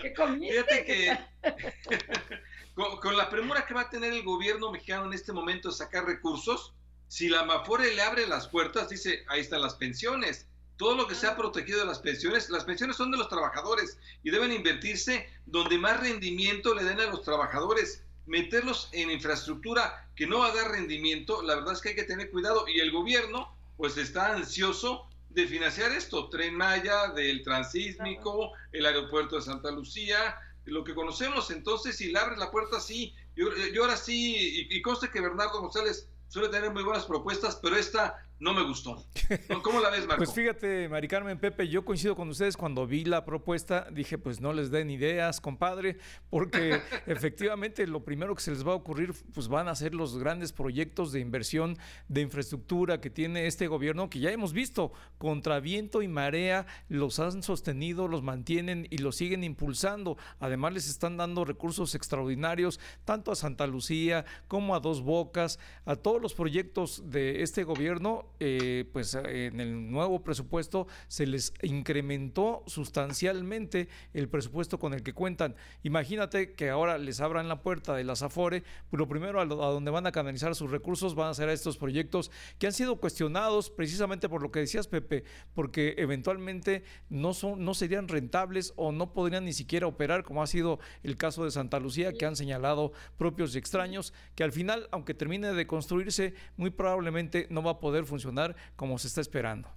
¿Qué 0.00 0.14
Fíjate 0.14 0.84
que 0.84 1.18
con, 2.74 2.98
con, 2.98 3.16
la 3.16 3.28
premura 3.28 3.66
que 3.66 3.74
va 3.74 3.82
a 3.82 3.90
tener 3.90 4.12
el 4.12 4.22
gobierno 4.22 4.70
mexicano 4.70 5.06
en 5.06 5.12
este 5.12 5.32
momento 5.32 5.68
de 5.68 5.74
sacar 5.74 6.04
recursos, 6.04 6.72
si 7.08 7.28
la 7.28 7.44
Mafore 7.44 7.94
le 7.94 8.02
abre 8.02 8.26
las 8.26 8.48
puertas, 8.48 8.88
dice, 8.88 9.24
ahí 9.28 9.40
están 9.40 9.62
las 9.62 9.74
pensiones, 9.74 10.46
todo 10.80 10.94
lo 10.94 11.06
que 11.06 11.14
se 11.14 11.26
ha 11.26 11.36
protegido 11.36 11.80
de 11.80 11.84
las 11.84 11.98
pensiones, 11.98 12.48
las 12.48 12.64
pensiones 12.64 12.96
son 12.96 13.10
de 13.10 13.18
los 13.18 13.28
trabajadores 13.28 13.98
y 14.22 14.30
deben 14.30 14.50
invertirse 14.50 15.28
donde 15.44 15.76
más 15.76 16.00
rendimiento 16.00 16.74
le 16.74 16.84
den 16.84 16.98
a 17.00 17.04
los 17.04 17.22
trabajadores. 17.22 18.02
Meterlos 18.24 18.88
en 18.92 19.10
infraestructura 19.10 20.08
que 20.16 20.26
no 20.26 20.38
va 20.38 20.46
a 20.46 20.54
dar 20.54 20.70
rendimiento, 20.70 21.42
la 21.42 21.56
verdad 21.56 21.74
es 21.74 21.82
que 21.82 21.90
hay 21.90 21.96
que 21.96 22.04
tener 22.04 22.30
cuidado. 22.30 22.64
Y 22.66 22.80
el 22.80 22.92
gobierno 22.92 23.54
pues 23.76 23.98
está 23.98 24.32
ansioso 24.32 25.06
de 25.28 25.46
financiar 25.46 25.92
esto, 25.92 26.30
Tren 26.30 26.54
Maya, 26.54 27.08
del 27.08 27.42
Transísmico, 27.42 28.52
el 28.72 28.86
aeropuerto 28.86 29.36
de 29.36 29.42
Santa 29.42 29.70
Lucía, 29.70 30.34
lo 30.70 30.84
que 30.84 30.94
conocemos, 30.94 31.50
entonces 31.50 31.96
si 31.96 32.12
le 32.12 32.18
abres 32.18 32.38
la 32.38 32.50
puerta 32.50 32.80
sí, 32.80 33.14
yo, 33.36 33.48
ahora 33.82 33.96
sí, 33.96 34.66
y, 34.70 34.76
y 34.76 34.82
conste 34.82 35.10
que 35.10 35.20
Bernardo 35.20 35.60
González 35.60 36.08
suele 36.28 36.48
tener 36.48 36.72
muy 36.72 36.82
buenas 36.82 37.06
propuestas, 37.06 37.56
pero 37.56 37.76
esta 37.76 38.26
no 38.40 38.54
me 38.54 38.62
gustó. 38.62 39.06
¿Cómo 39.62 39.80
la 39.80 39.90
ves, 39.90 40.06
Marco? 40.06 40.24
Pues 40.24 40.32
fíjate, 40.32 40.88
Mari 40.88 41.08
Carmen, 41.08 41.38
Pepe, 41.38 41.68
yo 41.68 41.84
coincido 41.84 42.16
con 42.16 42.30
ustedes 42.30 42.56
cuando 42.56 42.86
vi 42.86 43.04
la 43.04 43.26
propuesta, 43.26 43.86
dije, 43.92 44.16
pues 44.16 44.40
no 44.40 44.54
les 44.54 44.70
den 44.70 44.90
ideas, 44.90 45.42
compadre, 45.42 45.98
porque 46.30 46.80
efectivamente 47.06 47.86
lo 47.86 48.02
primero 48.02 48.34
que 48.34 48.40
se 48.40 48.50
les 48.50 48.66
va 48.66 48.72
a 48.72 48.76
ocurrir, 48.76 49.12
pues 49.34 49.48
van 49.48 49.68
a 49.68 49.74
ser 49.74 49.94
los 49.94 50.18
grandes 50.18 50.52
proyectos 50.52 51.12
de 51.12 51.20
inversión 51.20 51.76
de 52.08 52.22
infraestructura 52.22 53.00
que 53.00 53.10
tiene 53.10 53.46
este 53.46 53.66
gobierno, 53.66 54.08
que 54.08 54.20
ya 54.20 54.30
hemos 54.30 54.54
visto, 54.54 54.92
contra 55.18 55.60
viento 55.60 56.00
y 56.00 56.08
marea, 56.08 56.66
los 56.88 57.20
han 57.20 57.42
sostenido, 57.42 58.08
los 58.08 58.22
mantienen 58.22 58.86
y 58.88 58.98
los 58.98 59.16
siguen 59.16 59.44
impulsando. 59.44 60.16
Además, 60.38 60.72
les 60.72 60.88
están 60.88 61.18
dando 61.18 61.44
recursos 61.44 61.94
extraordinarios, 61.94 62.80
tanto 63.04 63.32
a 63.32 63.36
Santa 63.36 63.66
Lucía 63.66 64.24
como 64.48 64.74
a 64.74 64.80
Dos 64.80 65.02
Bocas, 65.02 65.58
a 65.84 65.96
todos 65.96 66.22
los 66.22 66.32
proyectos 66.32 67.10
de 67.10 67.42
este 67.42 67.64
gobierno 67.64 68.29
eh, 68.42 68.88
pues 68.90 69.14
en 69.14 69.60
el 69.60 69.90
nuevo 69.90 70.24
presupuesto 70.24 70.86
se 71.08 71.26
les 71.26 71.52
incrementó 71.60 72.64
sustancialmente 72.66 73.90
el 74.14 74.30
presupuesto 74.30 74.78
con 74.78 74.94
el 74.94 75.02
que 75.02 75.12
cuentan. 75.12 75.54
Imagínate 75.82 76.54
que 76.54 76.70
ahora 76.70 76.96
les 76.96 77.20
abran 77.20 77.48
la 77.48 77.60
puerta 77.60 77.94
de 77.94 78.02
las 78.02 78.22
Afore, 78.22 78.64
lo 78.92 79.06
primero 79.08 79.42
a, 79.42 79.44
donde 79.44 79.90
van 79.90 80.06
a 80.06 80.12
canalizar 80.12 80.54
sus 80.54 80.70
recursos 80.70 81.14
van 81.14 81.28
a 81.28 81.34
ser 81.34 81.50
a 81.50 81.52
estos 81.52 81.76
proyectos 81.76 82.30
que 82.58 82.66
han 82.66 82.72
sido 82.72 82.96
cuestionados 82.96 83.68
precisamente 83.68 84.30
por 84.30 84.40
lo 84.40 84.50
que 84.50 84.60
decías 84.60 84.88
Pepe, 84.88 85.24
porque 85.52 85.96
eventualmente 85.98 86.82
no 87.10 87.34
son 87.34 87.62
no 87.62 87.74
serían 87.74 88.08
rentables 88.08 88.72
o 88.76 88.90
no 88.90 89.12
podrían 89.12 89.44
ni 89.44 89.52
siquiera 89.52 89.86
operar 89.86 90.24
como 90.24 90.42
ha 90.42 90.46
sido 90.46 90.80
el 91.02 91.18
caso 91.18 91.44
de 91.44 91.50
Santa 91.50 91.78
Lucía 91.78 92.14
que 92.14 92.24
han 92.24 92.36
señalado 92.36 92.92
propios 93.18 93.54
y 93.54 93.58
extraños 93.58 94.14
que 94.34 94.44
al 94.44 94.52
final 94.52 94.88
aunque 94.92 95.12
termine 95.12 95.52
de 95.52 95.66
construirse 95.66 96.32
muy 96.56 96.70
probablemente 96.70 97.46
no 97.50 97.62
va 97.62 97.72
a 97.72 97.80
poder 97.80 98.06
funcionar 98.06 98.29
como 98.76 98.98
se 98.98 99.08
está 99.08 99.20
esperando. 99.20 99.68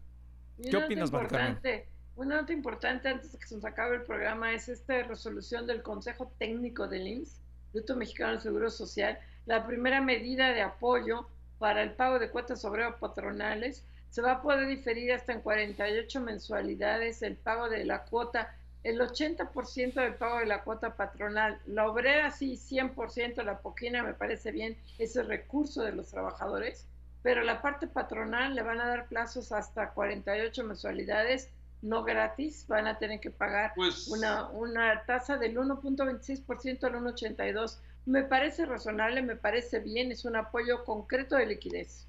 ¿Qué 0.61 0.77
opinas, 0.77 1.09
importante, 1.09 1.87
Una 2.15 2.37
nota 2.37 2.53
importante 2.53 3.09
antes 3.09 3.31
de 3.31 3.37
que 3.37 3.47
se 3.47 3.55
nos 3.55 3.65
acabe 3.65 3.95
el 3.97 4.03
programa 4.03 4.53
es 4.53 4.69
esta 4.69 5.01
resolución 5.03 5.65
del 5.65 5.81
Consejo 5.81 6.31
Técnico 6.37 6.87
del 6.87 7.07
IMSS, 7.07 7.39
Instituto 7.65 7.95
Mexicano 7.95 8.33
de 8.33 8.41
Seguro 8.41 8.69
Social, 8.69 9.17
la 9.45 9.65
primera 9.65 9.99
medida 9.99 10.53
de 10.53 10.61
apoyo 10.61 11.27
para 11.57 11.81
el 11.81 11.93
pago 11.93 12.19
de 12.19 12.29
cuotas 12.29 12.63
obrero 12.65 12.97
patronales. 12.99 13.83
Se 14.09 14.21
va 14.21 14.33
a 14.33 14.41
poder 14.41 14.67
diferir 14.67 15.11
hasta 15.11 15.33
en 15.33 15.41
48 15.41 16.21
mensualidades 16.21 17.23
el 17.23 17.35
pago 17.35 17.67
de 17.67 17.83
la 17.83 18.03
cuota, 18.03 18.55
el 18.83 18.99
80% 18.99 19.93
del 19.93 20.15
pago 20.15 20.39
de 20.39 20.45
la 20.45 20.63
cuota 20.63 20.95
patronal. 20.95 21.59
La 21.65 21.89
obrera 21.89 22.29
sí, 22.29 22.57
100%, 22.57 23.43
la 23.43 23.59
poquina 23.59 24.03
me 24.03 24.13
parece 24.13 24.51
bien, 24.51 24.77
ese 24.99 25.23
recurso 25.23 25.81
de 25.81 25.93
los 25.93 26.09
trabajadores 26.09 26.85
pero 27.23 27.41
la 27.41 27.61
parte 27.61 27.87
patronal 27.87 28.53
le 28.53 28.61
van 28.61 28.81
a 28.81 28.87
dar 28.87 29.07
plazos 29.07 29.51
hasta 29.53 29.91
48 29.91 30.63
mensualidades, 30.65 31.49
no 31.81 32.03
gratis, 32.03 32.65
van 32.67 32.85
a 32.85 32.99
tener 32.99 33.19
que 33.19 33.31
pagar 33.31 33.71
pues 33.75 34.07
una, 34.09 34.49
una 34.49 35.05
tasa 35.05 35.37
del 35.37 35.57
1.26% 35.57 36.83
al 36.83 36.93
1.82%. 36.95 37.77
Me 38.05 38.23
parece 38.23 38.65
razonable, 38.65 39.21
me 39.21 39.37
parece 39.37 39.79
bien, 39.79 40.11
es 40.11 40.25
un 40.25 40.35
apoyo 40.35 40.83
concreto 40.83 41.37
de 41.37 41.45
liquidez. 41.45 42.05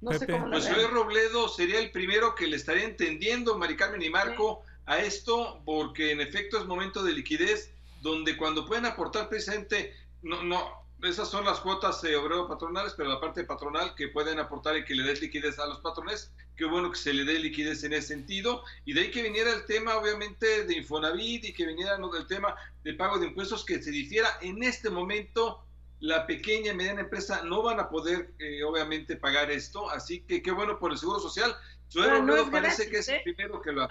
No 0.00 0.12
sé 0.12 0.28
cómo 0.28 0.48
pues 0.48 0.90
Robledo 0.90 1.48
sería 1.48 1.80
el 1.80 1.90
primero 1.90 2.36
que 2.36 2.46
le 2.46 2.54
estaría 2.54 2.84
entendiendo, 2.84 3.58
Mari 3.58 3.76
Carmen 3.76 4.00
y 4.00 4.10
Marco, 4.10 4.62
a 4.86 4.98
esto, 4.98 5.60
porque 5.64 6.12
en 6.12 6.20
efecto 6.20 6.58
es 6.58 6.66
momento 6.66 7.02
de 7.02 7.12
liquidez, 7.12 7.72
donde 8.00 8.36
cuando 8.36 8.64
pueden 8.64 8.86
aportar 8.86 9.28
precisamente, 9.28 9.92
no, 10.22 10.44
no, 10.44 10.87
esas 11.02 11.28
son 11.28 11.44
las 11.44 11.60
cuotas 11.60 12.02
de 12.02 12.16
obrero 12.16 12.48
patronales, 12.48 12.94
pero 12.96 13.08
la 13.08 13.20
parte 13.20 13.44
patronal 13.44 13.94
que 13.94 14.08
pueden 14.08 14.38
aportar 14.38 14.76
y 14.76 14.84
que 14.84 14.94
le 14.94 15.04
des 15.04 15.20
liquidez 15.20 15.58
a 15.58 15.66
los 15.66 15.78
patrones, 15.80 16.32
qué 16.56 16.64
bueno 16.64 16.90
que 16.90 16.98
se 16.98 17.12
le 17.12 17.24
dé 17.24 17.38
liquidez 17.38 17.84
en 17.84 17.92
ese 17.92 18.08
sentido, 18.08 18.64
y 18.84 18.92
de 18.92 19.02
ahí 19.02 19.10
que 19.10 19.22
viniera 19.22 19.52
el 19.52 19.64
tema 19.66 19.96
obviamente 19.96 20.64
de 20.64 20.74
Infonavit 20.74 21.44
y 21.44 21.52
que 21.52 21.66
viniera 21.66 21.98
¿no? 21.98 22.10
del 22.10 22.26
tema 22.26 22.54
de 22.82 22.94
pago 22.94 23.18
de 23.18 23.26
impuestos 23.26 23.64
que 23.64 23.82
se 23.82 23.90
difiera 23.90 24.28
en 24.40 24.62
este 24.62 24.90
momento 24.90 25.64
la 26.00 26.26
pequeña 26.26 26.72
y 26.72 26.76
mediana 26.76 27.00
empresa 27.00 27.42
no 27.42 27.62
van 27.62 27.80
a 27.80 27.88
poder 27.88 28.32
eh, 28.38 28.62
obviamente 28.62 29.16
pagar 29.16 29.50
esto, 29.50 29.90
así 29.90 30.20
que 30.20 30.42
qué 30.42 30.50
bueno 30.50 30.78
por 30.78 30.92
el 30.92 30.98
Seguro 30.98 31.20
Social. 31.20 31.54
Su 31.88 32.00
no, 32.00 32.50
parece 32.50 32.90
que 32.90 32.98
es 32.98 33.08
el 33.08 33.16
¿eh? 33.16 33.20
primero 33.24 33.60
que 33.60 33.72
lo 33.72 33.88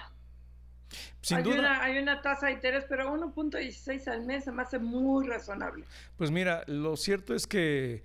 hace 1.22 1.36
hay, 1.36 1.44
Una, 1.46 1.84
hay 1.84 1.98
una 1.98 2.22
tasa 2.22 2.48
de 2.48 2.54
interés, 2.54 2.86
pero 2.88 3.14
1.16 3.14 4.08
al 4.08 4.26
mes 4.26 4.46
se 4.46 4.52
me 4.52 4.62
hace 4.62 4.80
muy 4.80 5.28
razonable. 5.28 5.86
Pues 6.18 6.32
mira, 6.32 6.64
lo 6.68 6.96
cierto 6.96 7.36
es 7.36 7.48
que 7.48 8.04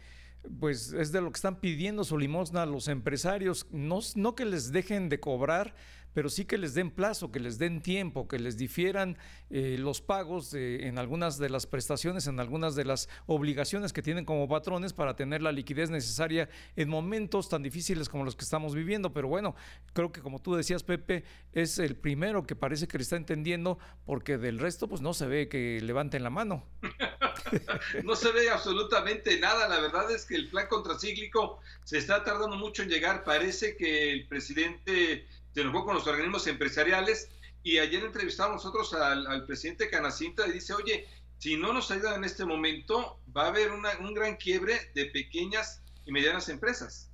pues 0.59 0.93
es 0.93 1.13
de 1.13 1.21
lo 1.21 1.31
que 1.31 1.37
están 1.37 1.61
pidiendo 1.61 2.05
su 2.05 2.19
limosna 2.19 2.67
los 2.67 2.89
empresarios, 2.89 3.67
no, 3.71 4.01
no 4.17 4.35
que 4.35 4.45
les 4.45 4.73
dejen 4.73 5.09
de 5.09 5.21
cobrar, 5.21 5.75
pero 6.15 6.29
sí 6.29 6.45
que 6.45 6.59
les 6.59 6.75
den 6.75 6.91
plazo, 6.91 7.31
que 7.31 7.41
les 7.41 7.59
den 7.59 7.83
tiempo, 7.83 8.29
que 8.29 8.39
les 8.39 8.57
difieran 8.57 9.17
eh, 9.51 9.77
los 9.79 10.01
pagos 10.01 10.55
en 10.55 10.99
algunas 10.99 11.39
de 11.39 11.51
las 11.51 11.67
prestaciones, 11.67 12.27
en 12.27 12.41
algunas 12.41 12.75
de 12.75 12.85
las 12.85 13.09
obligaciones 13.27 13.93
que 13.93 14.03
tienen 14.03 14.25
como 14.25 14.49
patrones 14.49 14.93
para 14.93 15.17
tener 15.17 15.43
la 15.43 15.53
liquidez 15.53 15.91
necesaria 15.91 16.49
en 16.77 16.89
momentos 16.89 17.49
tan 17.49 17.63
difíciles 17.63 18.09
como 18.09 18.25
los 18.25 18.37
que 18.37 18.45
estamos 18.45 18.75
viviendo. 18.75 19.13
Pero 19.13 19.29
bueno, 19.29 19.55
creo 19.93 20.13
que 20.13 20.21
como 20.21 20.41
tú 20.41 20.55
decías, 20.55 20.83
Pepe, 20.83 21.25
es 21.53 21.79
el 21.79 21.97
primero 21.97 22.47
que 22.47 22.57
parece 22.57 22.89
que 22.89 22.99
le 22.99 23.03
está 23.03 23.17
entendiendo, 23.17 23.79
porque 24.05 24.39
del 24.39 24.59
resto, 24.59 24.89
pues 24.89 25.01
no 25.01 25.15
se 25.15 25.27
ve 25.27 25.49
que 25.49 25.81
levanten 25.83 26.23
la 26.23 26.31
mano. 26.31 26.65
no 28.05 28.17
se 28.17 28.33
ve 28.33 28.51
absolutamente 28.51 29.39
nada. 29.39 29.69
La 29.69 29.81
verdad 29.81 30.11
es 30.11 30.25
que 30.25 30.37
el 30.37 30.49
plan 30.49 30.67
contracíclico 30.69 31.61
se 31.85 31.99
está 31.99 32.25
tardando 32.25 32.57
mucho 32.57 32.83
en 32.83 32.89
llegar. 32.89 33.25
Parece 33.25 33.77
que 33.77 34.13
el 34.13 34.27
presidente 34.27 35.27
se 35.55 35.61
enojó 35.61 35.85
con 35.85 35.95
los 35.95 36.07
organismos 36.07 36.47
empresariales 36.47 37.31
y 37.63 37.79
ayer 37.79 38.05
entrevistamos 38.05 38.65
nosotros 38.65 38.93
al, 38.95 39.47
presidente 39.47 39.89
Canacinta 39.89 40.47
y 40.47 40.53
dice, 40.53 40.75
oye, 40.75 41.07
si 41.39 41.57
no 41.57 41.73
nos 41.73 41.91
ayudan 41.91 42.17
en 42.17 42.25
este 42.25 42.45
momento, 42.45 43.21
va 43.37 43.45
a 43.45 43.49
haber 43.49 43.71
un 43.73 44.15
gran 44.15 44.37
quiebre 44.37 44.91
de 44.95 45.07
pequeñas 45.07 45.83
y 46.05 46.13
medianas 46.13 46.49
empresas. 46.49 47.13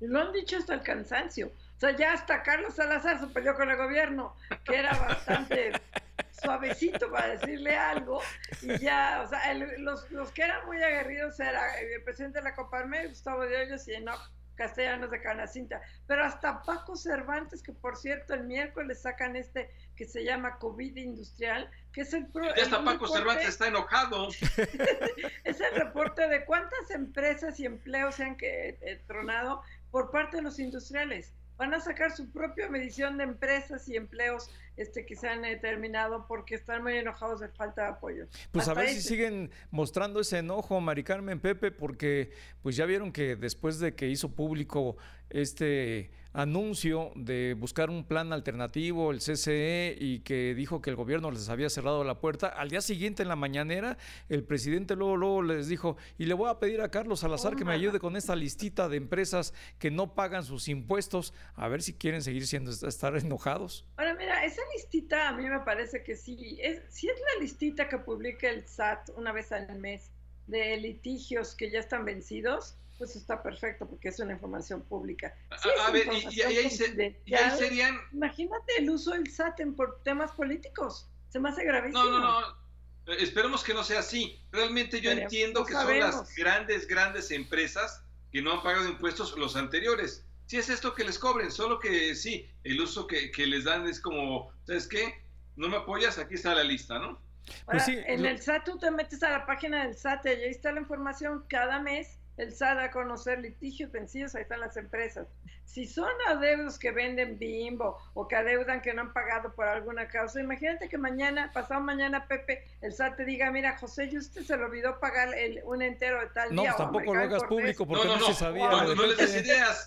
Lo 0.00 0.20
han 0.20 0.32
dicho 0.32 0.58
hasta 0.58 0.74
el 0.74 0.82
cansancio. 0.82 1.52
O 1.76 1.80
sea, 1.80 1.96
ya 1.96 2.12
hasta 2.12 2.42
Carlos 2.42 2.74
Salazar 2.74 3.20
se 3.20 3.26
peleó 3.28 3.54
con 3.54 3.70
el 3.70 3.76
gobierno, 3.76 4.34
que 4.64 4.76
era 4.76 4.96
bastante 4.98 5.72
suavecito 6.42 7.10
para 7.10 7.36
decirle 7.36 7.76
algo. 7.76 8.20
Y 8.62 8.78
ya, 8.78 9.22
o 9.24 9.28
sea, 9.28 9.52
los, 9.54 10.10
los, 10.10 10.30
que 10.32 10.42
eran 10.42 10.64
muy 10.66 10.82
aguerridos 10.82 11.38
era 11.40 11.78
el 11.80 12.02
presidente 12.02 12.38
de 12.38 12.44
la 12.44 12.54
Coparme, 12.54 13.06
Gustavo 13.08 13.42
de 13.42 13.56
Hoyos 13.56 13.86
y 13.88 13.94
Enoch 13.94 14.30
Castellanos 14.56 15.10
de 15.10 15.20
Canacinta. 15.20 15.80
Pero 16.06 16.24
hasta 16.24 16.62
Paco 16.62 16.96
Cervantes, 16.96 17.62
que 17.62 17.72
por 17.72 17.96
cierto 17.96 18.34
el 18.34 18.44
miércoles 18.44 19.02
sacan 19.02 19.36
este 19.36 19.70
que 19.94 20.04
se 20.04 20.24
llama 20.24 20.58
COVID 20.58 20.96
industrial, 20.96 21.70
que 21.92 22.02
es 22.02 22.12
el... 22.12 22.26
ya 22.56 22.62
hasta 22.64 22.84
Paco 22.84 23.06
Cervantes 23.06 23.48
está 23.48 23.68
enojado. 23.68 24.28
es 25.44 25.60
el 25.60 25.74
reporte 25.76 26.28
de 26.28 26.44
cuántas 26.44 26.90
empresas 26.90 27.60
y 27.60 27.66
empleos 27.66 28.16
se 28.16 28.24
han 28.24 28.36
que, 28.36 28.78
eh, 28.80 29.02
tronado 29.06 29.62
por 29.90 30.10
parte 30.10 30.38
de 30.38 30.42
los 30.42 30.58
industriales 30.58 31.32
van 31.56 31.74
a 31.74 31.80
sacar 31.80 32.14
su 32.14 32.30
propia 32.30 32.68
medición 32.68 33.18
de 33.18 33.24
empresas 33.24 33.88
y 33.88 33.96
empleos 33.96 34.50
este, 34.76 35.06
que 35.06 35.16
se 35.16 35.28
han 35.28 35.42
determinado 35.42 36.26
porque 36.26 36.54
están 36.54 36.82
muy 36.82 36.94
enojados 36.94 37.40
de 37.40 37.48
falta 37.48 37.82
de 37.82 37.88
apoyo. 37.88 38.26
Pues 38.52 38.68
a 38.68 38.74
ver 38.74 38.88
si 38.90 39.00
siguen 39.00 39.50
mostrando 39.70 40.20
ese 40.20 40.38
enojo, 40.38 40.80
Mari 40.80 41.02
Carmen 41.02 41.40
Pepe, 41.40 41.70
porque 41.70 42.30
pues 42.62 42.76
ya 42.76 42.84
vieron 42.84 43.12
que 43.12 43.36
después 43.36 43.78
de 43.78 43.94
que 43.94 44.08
hizo 44.08 44.34
público 44.34 44.96
este 45.30 46.10
anuncio 46.36 47.12
de 47.14 47.54
buscar 47.54 47.88
un 47.88 48.04
plan 48.04 48.34
alternativo, 48.34 49.10
el 49.10 49.20
CCE, 49.20 49.96
y 49.98 50.20
que 50.20 50.54
dijo 50.54 50.82
que 50.82 50.90
el 50.90 50.96
gobierno 50.96 51.30
les 51.30 51.48
había 51.48 51.70
cerrado 51.70 52.04
la 52.04 52.20
puerta, 52.20 52.48
al 52.48 52.68
día 52.68 52.82
siguiente 52.82 53.22
en 53.22 53.30
la 53.30 53.36
mañanera, 53.36 53.96
el 54.28 54.44
presidente 54.44 54.96
luego, 54.96 55.16
luego 55.16 55.42
les 55.42 55.66
dijo, 55.68 55.96
y 56.18 56.26
le 56.26 56.34
voy 56.34 56.50
a 56.50 56.58
pedir 56.58 56.82
a 56.82 56.90
Carlos 56.90 57.20
Salazar 57.20 57.56
que 57.56 57.64
me 57.64 57.72
ayude 57.72 57.98
con 58.00 58.16
esta 58.16 58.36
listita 58.36 58.90
de 58.90 58.98
empresas 58.98 59.54
que 59.78 59.90
no 59.90 60.14
pagan 60.14 60.44
sus 60.44 60.68
impuestos, 60.68 61.32
a 61.54 61.68
ver 61.68 61.80
si 61.80 61.94
quieren 61.94 62.20
seguir 62.20 62.46
siendo, 62.46 62.70
estar 62.70 63.16
enojados. 63.16 63.86
Ahora, 63.96 64.14
mira, 64.14 64.44
esa 64.44 64.60
listita 64.74 65.30
a 65.30 65.32
mí 65.32 65.48
me 65.48 65.60
parece 65.60 66.02
que 66.02 66.16
sí, 66.16 66.58
es, 66.60 66.82
sí 66.90 67.08
es 67.08 67.18
la 67.18 67.40
listita 67.40 67.88
que 67.88 67.96
publica 67.96 68.50
el 68.50 68.68
SAT 68.68 69.08
una 69.16 69.32
vez 69.32 69.52
al 69.52 69.78
mes 69.78 70.10
de 70.48 70.76
litigios 70.76 71.54
que 71.54 71.70
ya 71.70 71.78
están 71.78 72.04
vencidos, 72.04 72.76
pues 72.98 73.16
está 73.16 73.42
perfecto 73.42 73.86
porque 73.88 74.08
es 74.08 74.18
una 74.20 74.32
información 74.32 74.82
pública. 74.82 75.34
a, 75.50 75.90
ver, 75.90 76.08
y, 76.30 76.40
ahí 76.42 76.70
serían... 76.70 77.98
Imagínate 78.12 78.78
el 78.78 78.90
uso 78.90 79.12
del 79.12 79.30
SAT 79.30 79.60
por 79.76 80.02
temas 80.02 80.32
políticos. 80.32 81.08
Se 81.28 81.40
me 81.40 81.48
hace 81.48 81.64
gravísimo. 81.64 82.04
No, 82.04 82.18
no, 82.20 82.40
no. 82.40 83.12
Esperemos 83.14 83.62
que 83.62 83.72
no 83.72 83.84
sea 83.84 84.00
así. 84.00 84.40
Realmente 84.50 85.00
yo 85.00 85.12
entiendo 85.12 85.64
que 85.64 85.72
son 85.72 85.98
las 85.98 86.34
grandes, 86.34 86.88
grandes 86.88 87.30
empresas 87.30 88.02
que 88.32 88.42
no 88.42 88.52
han 88.52 88.62
pagado 88.62 88.88
impuestos 88.88 89.36
los 89.38 89.56
anteriores. 89.56 90.26
Si 90.46 90.56
es 90.56 90.68
esto 90.68 90.94
que 90.94 91.04
les 91.04 91.18
cobren, 91.18 91.50
solo 91.50 91.78
que 91.78 92.14
sí, 92.14 92.48
el 92.64 92.80
uso 92.80 93.06
que, 93.06 93.30
les 93.46 93.64
dan 93.64 93.86
es 93.86 94.00
como, 94.00 94.52
¿sabes 94.64 94.86
qué? 94.88 95.22
No 95.56 95.68
me 95.68 95.76
apoyas, 95.76 96.18
aquí 96.18 96.34
está 96.34 96.54
la 96.54 96.64
lista, 96.64 96.98
¿no? 96.98 97.20
Pues 97.64 97.84
sí, 97.84 97.96
en 98.06 98.26
el 98.26 98.40
SAT 98.40 98.64
tú 98.64 98.78
te 98.78 98.90
metes 98.90 99.22
a 99.22 99.30
la 99.30 99.46
página 99.46 99.84
del 99.84 99.96
SAT 99.96 100.26
y 100.26 100.28
ahí 100.28 100.50
está 100.50 100.72
la 100.72 100.80
información 100.80 101.44
cada 101.48 101.80
mes 101.80 102.18
el 102.36 102.52
SAT 102.52 102.78
a 102.78 102.90
conocer 102.90 103.38
litigios 103.40 103.90
vencidos, 103.90 104.34
ahí 104.34 104.42
están 104.42 104.60
las 104.60 104.76
empresas. 104.76 105.26
Si 105.64 105.86
son 105.86 106.10
adeudos 106.28 106.78
que 106.78 106.92
venden 106.92 107.38
bimbo 107.38 107.98
o 108.14 108.28
que 108.28 108.36
adeudan 108.36 108.80
que 108.80 108.94
no 108.94 109.02
han 109.02 109.12
pagado 109.12 109.54
por 109.54 109.66
alguna 109.66 110.06
causa, 110.08 110.40
imagínate 110.40 110.88
que 110.88 110.98
mañana, 110.98 111.50
pasado 111.52 111.80
mañana, 111.80 112.26
Pepe, 112.28 112.64
el 112.82 112.92
SAT 112.92 113.16
te 113.16 113.24
diga, 113.24 113.50
mira, 113.50 113.76
José, 113.78 114.08
y 114.12 114.18
usted 114.18 114.42
se 114.42 114.56
le 114.56 114.64
olvidó 114.64 115.00
pagar 115.00 115.34
el, 115.34 115.60
un 115.64 115.82
entero 115.82 116.20
de 116.20 116.26
tal 116.28 116.54
no, 116.54 116.62
día. 116.62 116.70
No, 116.72 116.76
tampoco 116.76 117.14
lo 117.14 117.20
hagas 117.20 117.44
público 117.44 117.86
porque 117.86 118.06
no, 118.06 118.20
se 118.20 118.34
sabía. 118.34 118.68
No, 118.68 118.94
no, 118.94 119.06
les 119.06 119.16
des 119.16 119.44
ideas. 119.44 119.86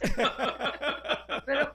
Pero 1.45 1.73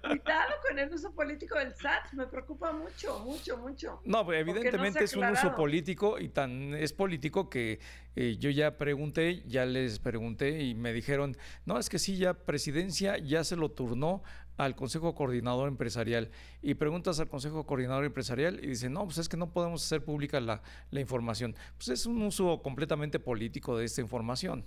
el 0.85 0.95
uso 0.95 1.13
político 1.13 1.59
del 1.59 1.75
SAT, 1.75 2.13
me 2.13 2.27
preocupa 2.27 2.73
mucho, 2.73 3.19
mucho, 3.21 3.57
mucho. 3.59 4.01
No, 4.05 4.25
pues, 4.25 4.41
evidentemente 4.41 5.05
es 5.05 5.15
un 5.15 5.25
uso 5.25 5.55
político 5.55 6.19
y 6.19 6.29
tan 6.29 6.75
es 6.75 6.93
político 6.93 7.49
que 7.51 7.81
eh, 8.17 8.37
yo 8.39 8.51
ya 8.51 8.79
pregunté, 8.79 9.43
ya 9.47 9.67
les 9.67 9.99
pregunté 9.99 10.63
y 10.63 10.75
me 10.75 10.93
dijeron, 10.93 11.37
no, 11.67 11.79
es 11.79 11.89
que 11.89 11.99
sí, 11.99 12.17
ya 12.17 12.35
presidencia 12.35 13.19
ya 13.19 13.45
se 13.45 13.57
lo 13.57 13.71
turnó 13.71 14.23
al 14.57 14.77
Consejo 14.77 15.15
Coordinador 15.15 15.69
Empresarial 15.69 16.31
y 16.63 16.75
preguntas 16.75 17.19
al 17.19 17.29
Consejo 17.29 17.67
Coordinador 17.67 18.05
Empresarial 18.05 18.61
y 18.63 18.69
dicen, 18.69 18.93
no, 18.93 19.05
pues 19.05 19.19
es 19.19 19.29
que 19.29 19.37
no 19.37 19.53
podemos 19.53 19.85
hacer 19.85 20.05
pública 20.05 20.41
la, 20.41 20.63
la 20.91 21.01
información. 21.01 21.57
Pues 21.77 21.89
es 21.89 22.07
un 22.07 22.23
uso 22.23 22.63
completamente 22.63 23.19
político 23.19 23.77
de 23.77 23.85
esta 23.85 24.01
información. 24.01 24.65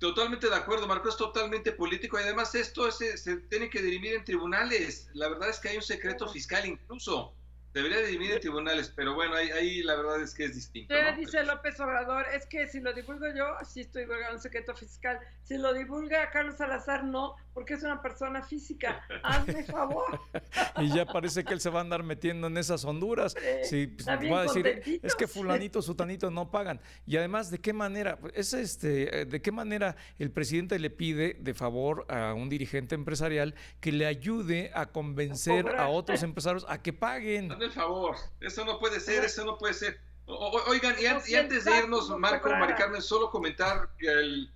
Totalmente 0.00 0.48
de 0.48 0.56
acuerdo, 0.56 0.86
Marco, 0.86 1.10
es 1.10 1.16
totalmente 1.18 1.72
político 1.72 2.18
y 2.18 2.22
además 2.22 2.54
esto 2.54 2.90
se, 2.90 3.18
se 3.18 3.36
tiene 3.36 3.68
que 3.68 3.82
dirimir 3.82 4.14
en 4.14 4.24
tribunales. 4.24 5.10
La 5.12 5.28
verdad 5.28 5.50
es 5.50 5.60
que 5.60 5.68
hay 5.68 5.76
un 5.76 5.82
secreto 5.82 6.26
fiscal 6.26 6.64
incluso. 6.64 7.34
Debería 7.72 8.00
dividir 8.02 8.32
en 8.32 8.40
tribunales, 8.40 8.92
pero 8.94 9.14
bueno, 9.14 9.36
ahí, 9.36 9.48
ahí, 9.50 9.82
la 9.84 9.94
verdad 9.94 10.20
es 10.20 10.34
que 10.34 10.44
es 10.44 10.54
distinto. 10.56 10.92
Dice 11.16 11.44
López 11.44 11.78
Obrador, 11.78 12.26
es 12.34 12.46
que 12.46 12.66
si 12.66 12.80
lo 12.80 12.92
divulgo 12.92 13.26
yo, 13.28 13.44
sí 13.64 13.82
estoy 13.82 14.02
divulgando 14.02 14.36
un 14.36 14.42
secreto 14.42 14.74
fiscal. 14.74 15.20
Si 15.44 15.56
lo 15.56 15.72
divulga 15.72 16.30
Carlos 16.30 16.56
Salazar, 16.56 17.04
no, 17.04 17.36
porque 17.54 17.74
es 17.74 17.82
una 17.84 18.02
persona 18.02 18.42
física. 18.42 19.04
Hazme 19.22 19.62
favor. 19.64 20.20
y 20.78 20.92
ya 20.92 21.06
parece 21.06 21.44
que 21.44 21.54
él 21.54 21.60
se 21.60 21.70
va 21.70 21.78
a 21.78 21.82
andar 21.82 22.02
metiendo 22.02 22.48
en 22.48 22.56
esas 22.56 22.84
honduras. 22.84 23.36
Sí, 23.62 23.86
pues, 23.86 24.06
va 24.08 24.40
a 24.40 24.42
decir, 24.42 25.00
es 25.02 25.14
que 25.14 25.28
fulanito, 25.28 25.80
sutanito 25.80 26.28
no 26.30 26.50
pagan. 26.50 26.80
Y 27.06 27.16
además, 27.18 27.50
¿de 27.50 27.58
qué 27.58 27.72
manera? 27.72 28.18
Es 28.34 28.52
este, 28.52 29.26
¿de 29.26 29.42
qué 29.42 29.52
manera 29.52 29.94
el 30.18 30.32
presidente 30.32 30.78
le 30.80 30.90
pide 30.90 31.36
de 31.38 31.54
favor 31.54 32.04
a 32.08 32.34
un 32.34 32.48
dirigente 32.48 32.96
empresarial 32.96 33.54
que 33.80 33.92
le 33.92 34.06
ayude 34.06 34.72
a 34.74 34.86
convencer 34.86 35.68
a, 35.68 35.84
a 35.84 35.88
otros 35.88 36.22
empresarios 36.24 36.66
a 36.68 36.82
que 36.82 36.92
paguen? 36.92 37.48
el 37.62 37.72
favor, 37.72 38.16
eso 38.40 38.64
no 38.64 38.78
puede 38.78 39.00
ser, 39.00 39.24
eso 39.24 39.44
no 39.44 39.58
puede 39.58 39.74
ser. 39.74 40.00
oigan, 40.26 40.96
y, 41.00 41.06
antes 41.06 41.64
de 41.64 41.78
irnos, 41.78 42.10
Marco, 42.18 42.50
Mari 42.50 42.74
Carmen, 42.74 43.02
solo 43.02 43.30
comentar 43.30 43.90
que, 43.98 44.08
el, 44.08 44.52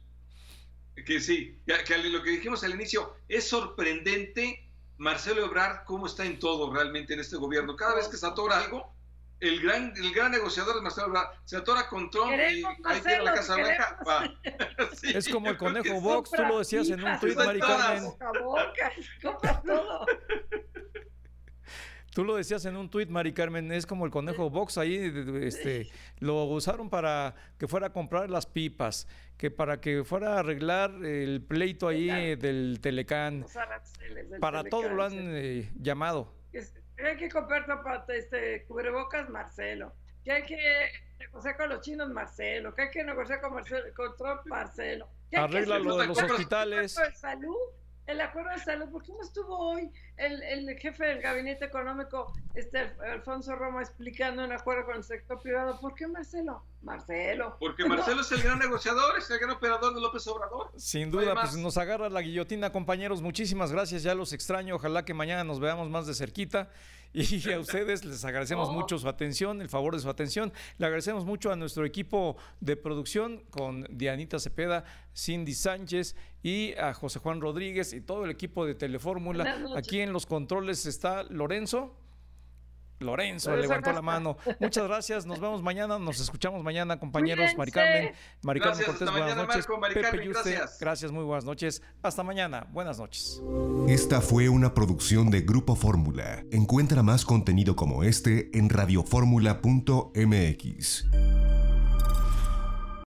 que 1.05 1.21
sí, 1.21 1.59
que 1.67 1.99
lo 1.99 2.23
que 2.23 2.31
dijimos 2.31 2.65
al 2.65 2.75
inicio, 2.75 3.17
es 3.29 3.49
sorprendente 3.49 4.65
Marcelo 4.97 5.45
Ebrard 5.45 5.85
cómo 5.85 6.07
está 6.07 6.25
en 6.25 6.39
todo 6.39 6.73
realmente 6.73 7.15
en 7.15 7.21
este 7.21 7.37
gobierno. 7.37 7.77
Cada 7.77 7.97
vez 7.97 8.09
que 8.09 8.17
se 8.17 8.27
atora 8.27 8.59
algo, 8.59 8.95
el 9.41 9.61
gran, 9.61 9.93
el 9.97 10.13
gran 10.15 10.31
negociador 10.31 10.77
es 10.77 10.83
Marcelo 10.83 11.09
Ebrard. 11.09 11.29
Se 11.45 11.57
atora 11.57 11.89
con 11.89 12.11
Trump 12.11 12.33
y 12.33 12.65
ahí 12.85 13.01
tiene 13.03 13.23
la 13.25 13.35
Casa 13.35 13.57
Blanca. 13.57 13.99
es 15.03 15.29
como 15.29 15.51
el 15.51 15.57
conejo 15.57 16.01
Vox, 16.01 16.31
tú 16.31 16.43
lo 16.43 16.59
decías 16.61 16.89
en 16.89 17.03
un 17.05 17.19
tweet, 17.19 17.35
Mari 17.35 17.61
Carmen. 17.61 18.13
Tú 22.15 22.25
lo 22.25 22.37
decías 22.37 22.65
en 22.65 22.77
un 22.77 22.89
tuit, 22.89 23.09
Mari 23.09 23.33
Carmen, 23.33 23.73
es 23.73 23.87
como 23.87 24.05
el 24.05 24.13
conejo 24.13 24.49
box 24.49 24.79
ahí, 24.79 25.13
este, 25.43 25.91
lo 26.21 26.45
usaron 26.45 26.89
para 26.89 27.35
que 27.59 27.67
fuera 27.67 27.89
a 27.89 27.93
comprar 27.93 28.31
las 28.31 28.47
pipas, 28.47 29.09
que 29.37 29.51
para 29.51 29.81
que 29.81 30.05
fuera 30.05 30.37
a 30.37 30.39
arreglar 30.39 30.93
el 31.05 31.43
pleito 31.43 31.89
ahí 31.89 32.37
del 32.37 32.79
Telecán. 32.81 33.45
para 34.41 34.63
todo 34.63 34.91
lo 34.91 35.03
han 35.03 35.15
eh, 35.17 35.73
llamado. 35.75 36.33
hay 36.53 37.17
que 37.17 37.29
comprar 37.29 37.67
este, 38.11 38.65
cubrebocas, 38.67 39.29
Marcelo. 39.29 39.93
Que 40.23 40.31
hay 40.31 40.45
que 40.45 40.91
negociar 41.19 41.57
con 41.57 41.69
los 41.69 41.81
chinos, 41.81 42.09
Marcelo. 42.11 42.73
Que 42.77 42.83
hay 42.83 42.91
que 42.91 43.03
negociar 43.03 43.41
con, 43.41 43.55
Marcelo, 43.55 43.93
con 43.93 44.17
Trump, 44.17 44.47
Marcelo. 44.47 45.09
Arregla 45.35 45.81
lo 45.81 45.97
de 45.99 46.07
los 46.07 46.23
hospitales. 46.23 46.97
salud 47.17 47.57
el 48.07 48.21
acuerdo 48.21 48.51
de 48.51 48.59
salud, 48.59 48.91
¿por 48.91 49.03
qué 49.03 49.13
no 49.13 49.23
estuvo 49.23 49.57
hoy 49.57 49.91
el, 50.17 50.43
el, 50.43 50.79
jefe 50.79 51.05
del 51.05 51.23
gabinete 51.23 51.65
económico, 51.65 52.33
este 52.55 52.93
Alfonso 53.13 53.57
Roma, 53.57 53.81
explicando 53.81 54.45
un 54.45 54.53
acuerdo 54.53 54.85
con 54.85 54.97
el 54.97 55.05
sector 55.05 55.41
privado? 55.41 55.81
¿Por 55.81 55.95
qué 55.95 56.07
Marcelo? 56.07 56.65
Marcelo. 56.83 57.57
Porque 57.59 57.85
Marcelo 57.87 58.21
es 58.21 58.31
el 58.33 58.43
gran 58.43 58.59
negociador, 58.59 59.19
es 59.19 59.31
el 59.31 59.39
gran 59.39 59.53
operador 59.53 59.95
de 59.95 60.01
López 60.01 60.27
Obrador. 60.27 60.71
Sin 60.77 61.11
duda, 61.11 61.35
pues 61.35 61.57
nos 61.57 61.79
agarra 61.79 62.11
la 62.11 62.21
guillotina, 62.21 62.71
compañeros. 62.71 63.23
Muchísimas 63.23 63.73
gracias, 63.73 64.03
ya 64.03 64.15
los 64.15 64.33
extraño. 64.33 64.77
Ojalá 64.77 65.05
que 65.05 65.15
mañana 65.15 65.45
nos 65.45 65.61
veamos 65.61 65.89
más 65.89 66.07
de 66.07 66.15
cerquita. 66.15 66.71
Y 67.15 67.53
a 67.53 67.61
ustedes 67.61 68.05
les 68.05 68.25
agradecemos 68.25 68.73
mucho 68.73 68.99
su 68.99 69.09
atención, 69.09 69.63
el 69.63 69.69
favor 69.69 69.95
de 69.95 70.01
su 70.01 70.11
atención. 70.11 70.53
Le 70.79 70.87
agradecemos 70.87 71.25
mucho 71.25 71.53
a 71.53 71.57
nuestro 71.57 71.87
equipo 71.87 72.37
de 72.59 72.77
producción 72.77 73.45
con 73.51 73.87
Dianita 73.89 74.41
Cepeda, 74.41 74.85
Cindy 75.17 75.55
Sánchez 75.55 76.17
y 76.43 76.75
a 76.75 76.93
José 76.93 77.21
Juan 77.21 77.41
Rodríguez 77.41 77.93
y 77.93 78.01
todo 78.01 78.25
el 78.25 78.33
equipo 78.33 78.67
de 78.67 78.75
Telefórmula. 78.75 79.65
Aquí 79.77 80.01
en 80.01 80.13
los 80.13 80.27
controles 80.27 80.87
está 80.87 81.23
Lorenzo. 81.23 81.97
Lorenzo 83.01 83.57
levantó 83.57 83.93
la 83.93 84.03
mano. 84.03 84.37
Muchas 84.61 84.87
gracias. 84.87 85.27
Nos 85.27 85.41
vemos 85.41 85.63
mañana. 85.63 85.99
Nos 85.99 86.21
escuchamos 86.21 86.63
mañana, 86.63 86.99
compañeros. 86.99 87.51
Mari 87.57 87.73
Carmen, 87.73 88.13
Mari 88.43 88.61
Carmen 88.61 88.85
Cortés, 88.85 89.11
buenas 89.11 89.37
noches. 89.37 89.67
Pepe 89.95 90.29
gracias. 90.29 90.79
gracias, 90.81 91.13
muy 91.13 91.25
buenas 91.25 91.45
noches. 91.45 91.83
Hasta 92.03 92.23
mañana. 92.23 92.67
Buenas 92.73 92.99
noches. 92.99 93.43
Esta 93.89 94.21
fue 94.21 94.49
una 94.49 94.75
producción 94.75 95.31
de 95.31 95.43
Grupo 95.43 95.77
Fórmula. 95.77 96.45
Encuentra 96.51 97.03
más 97.03 97.25
contenido 97.25 97.77
como 97.77 98.05
este 98.05 98.51
en 98.57 98.71
radioformula.mx. 98.71 101.07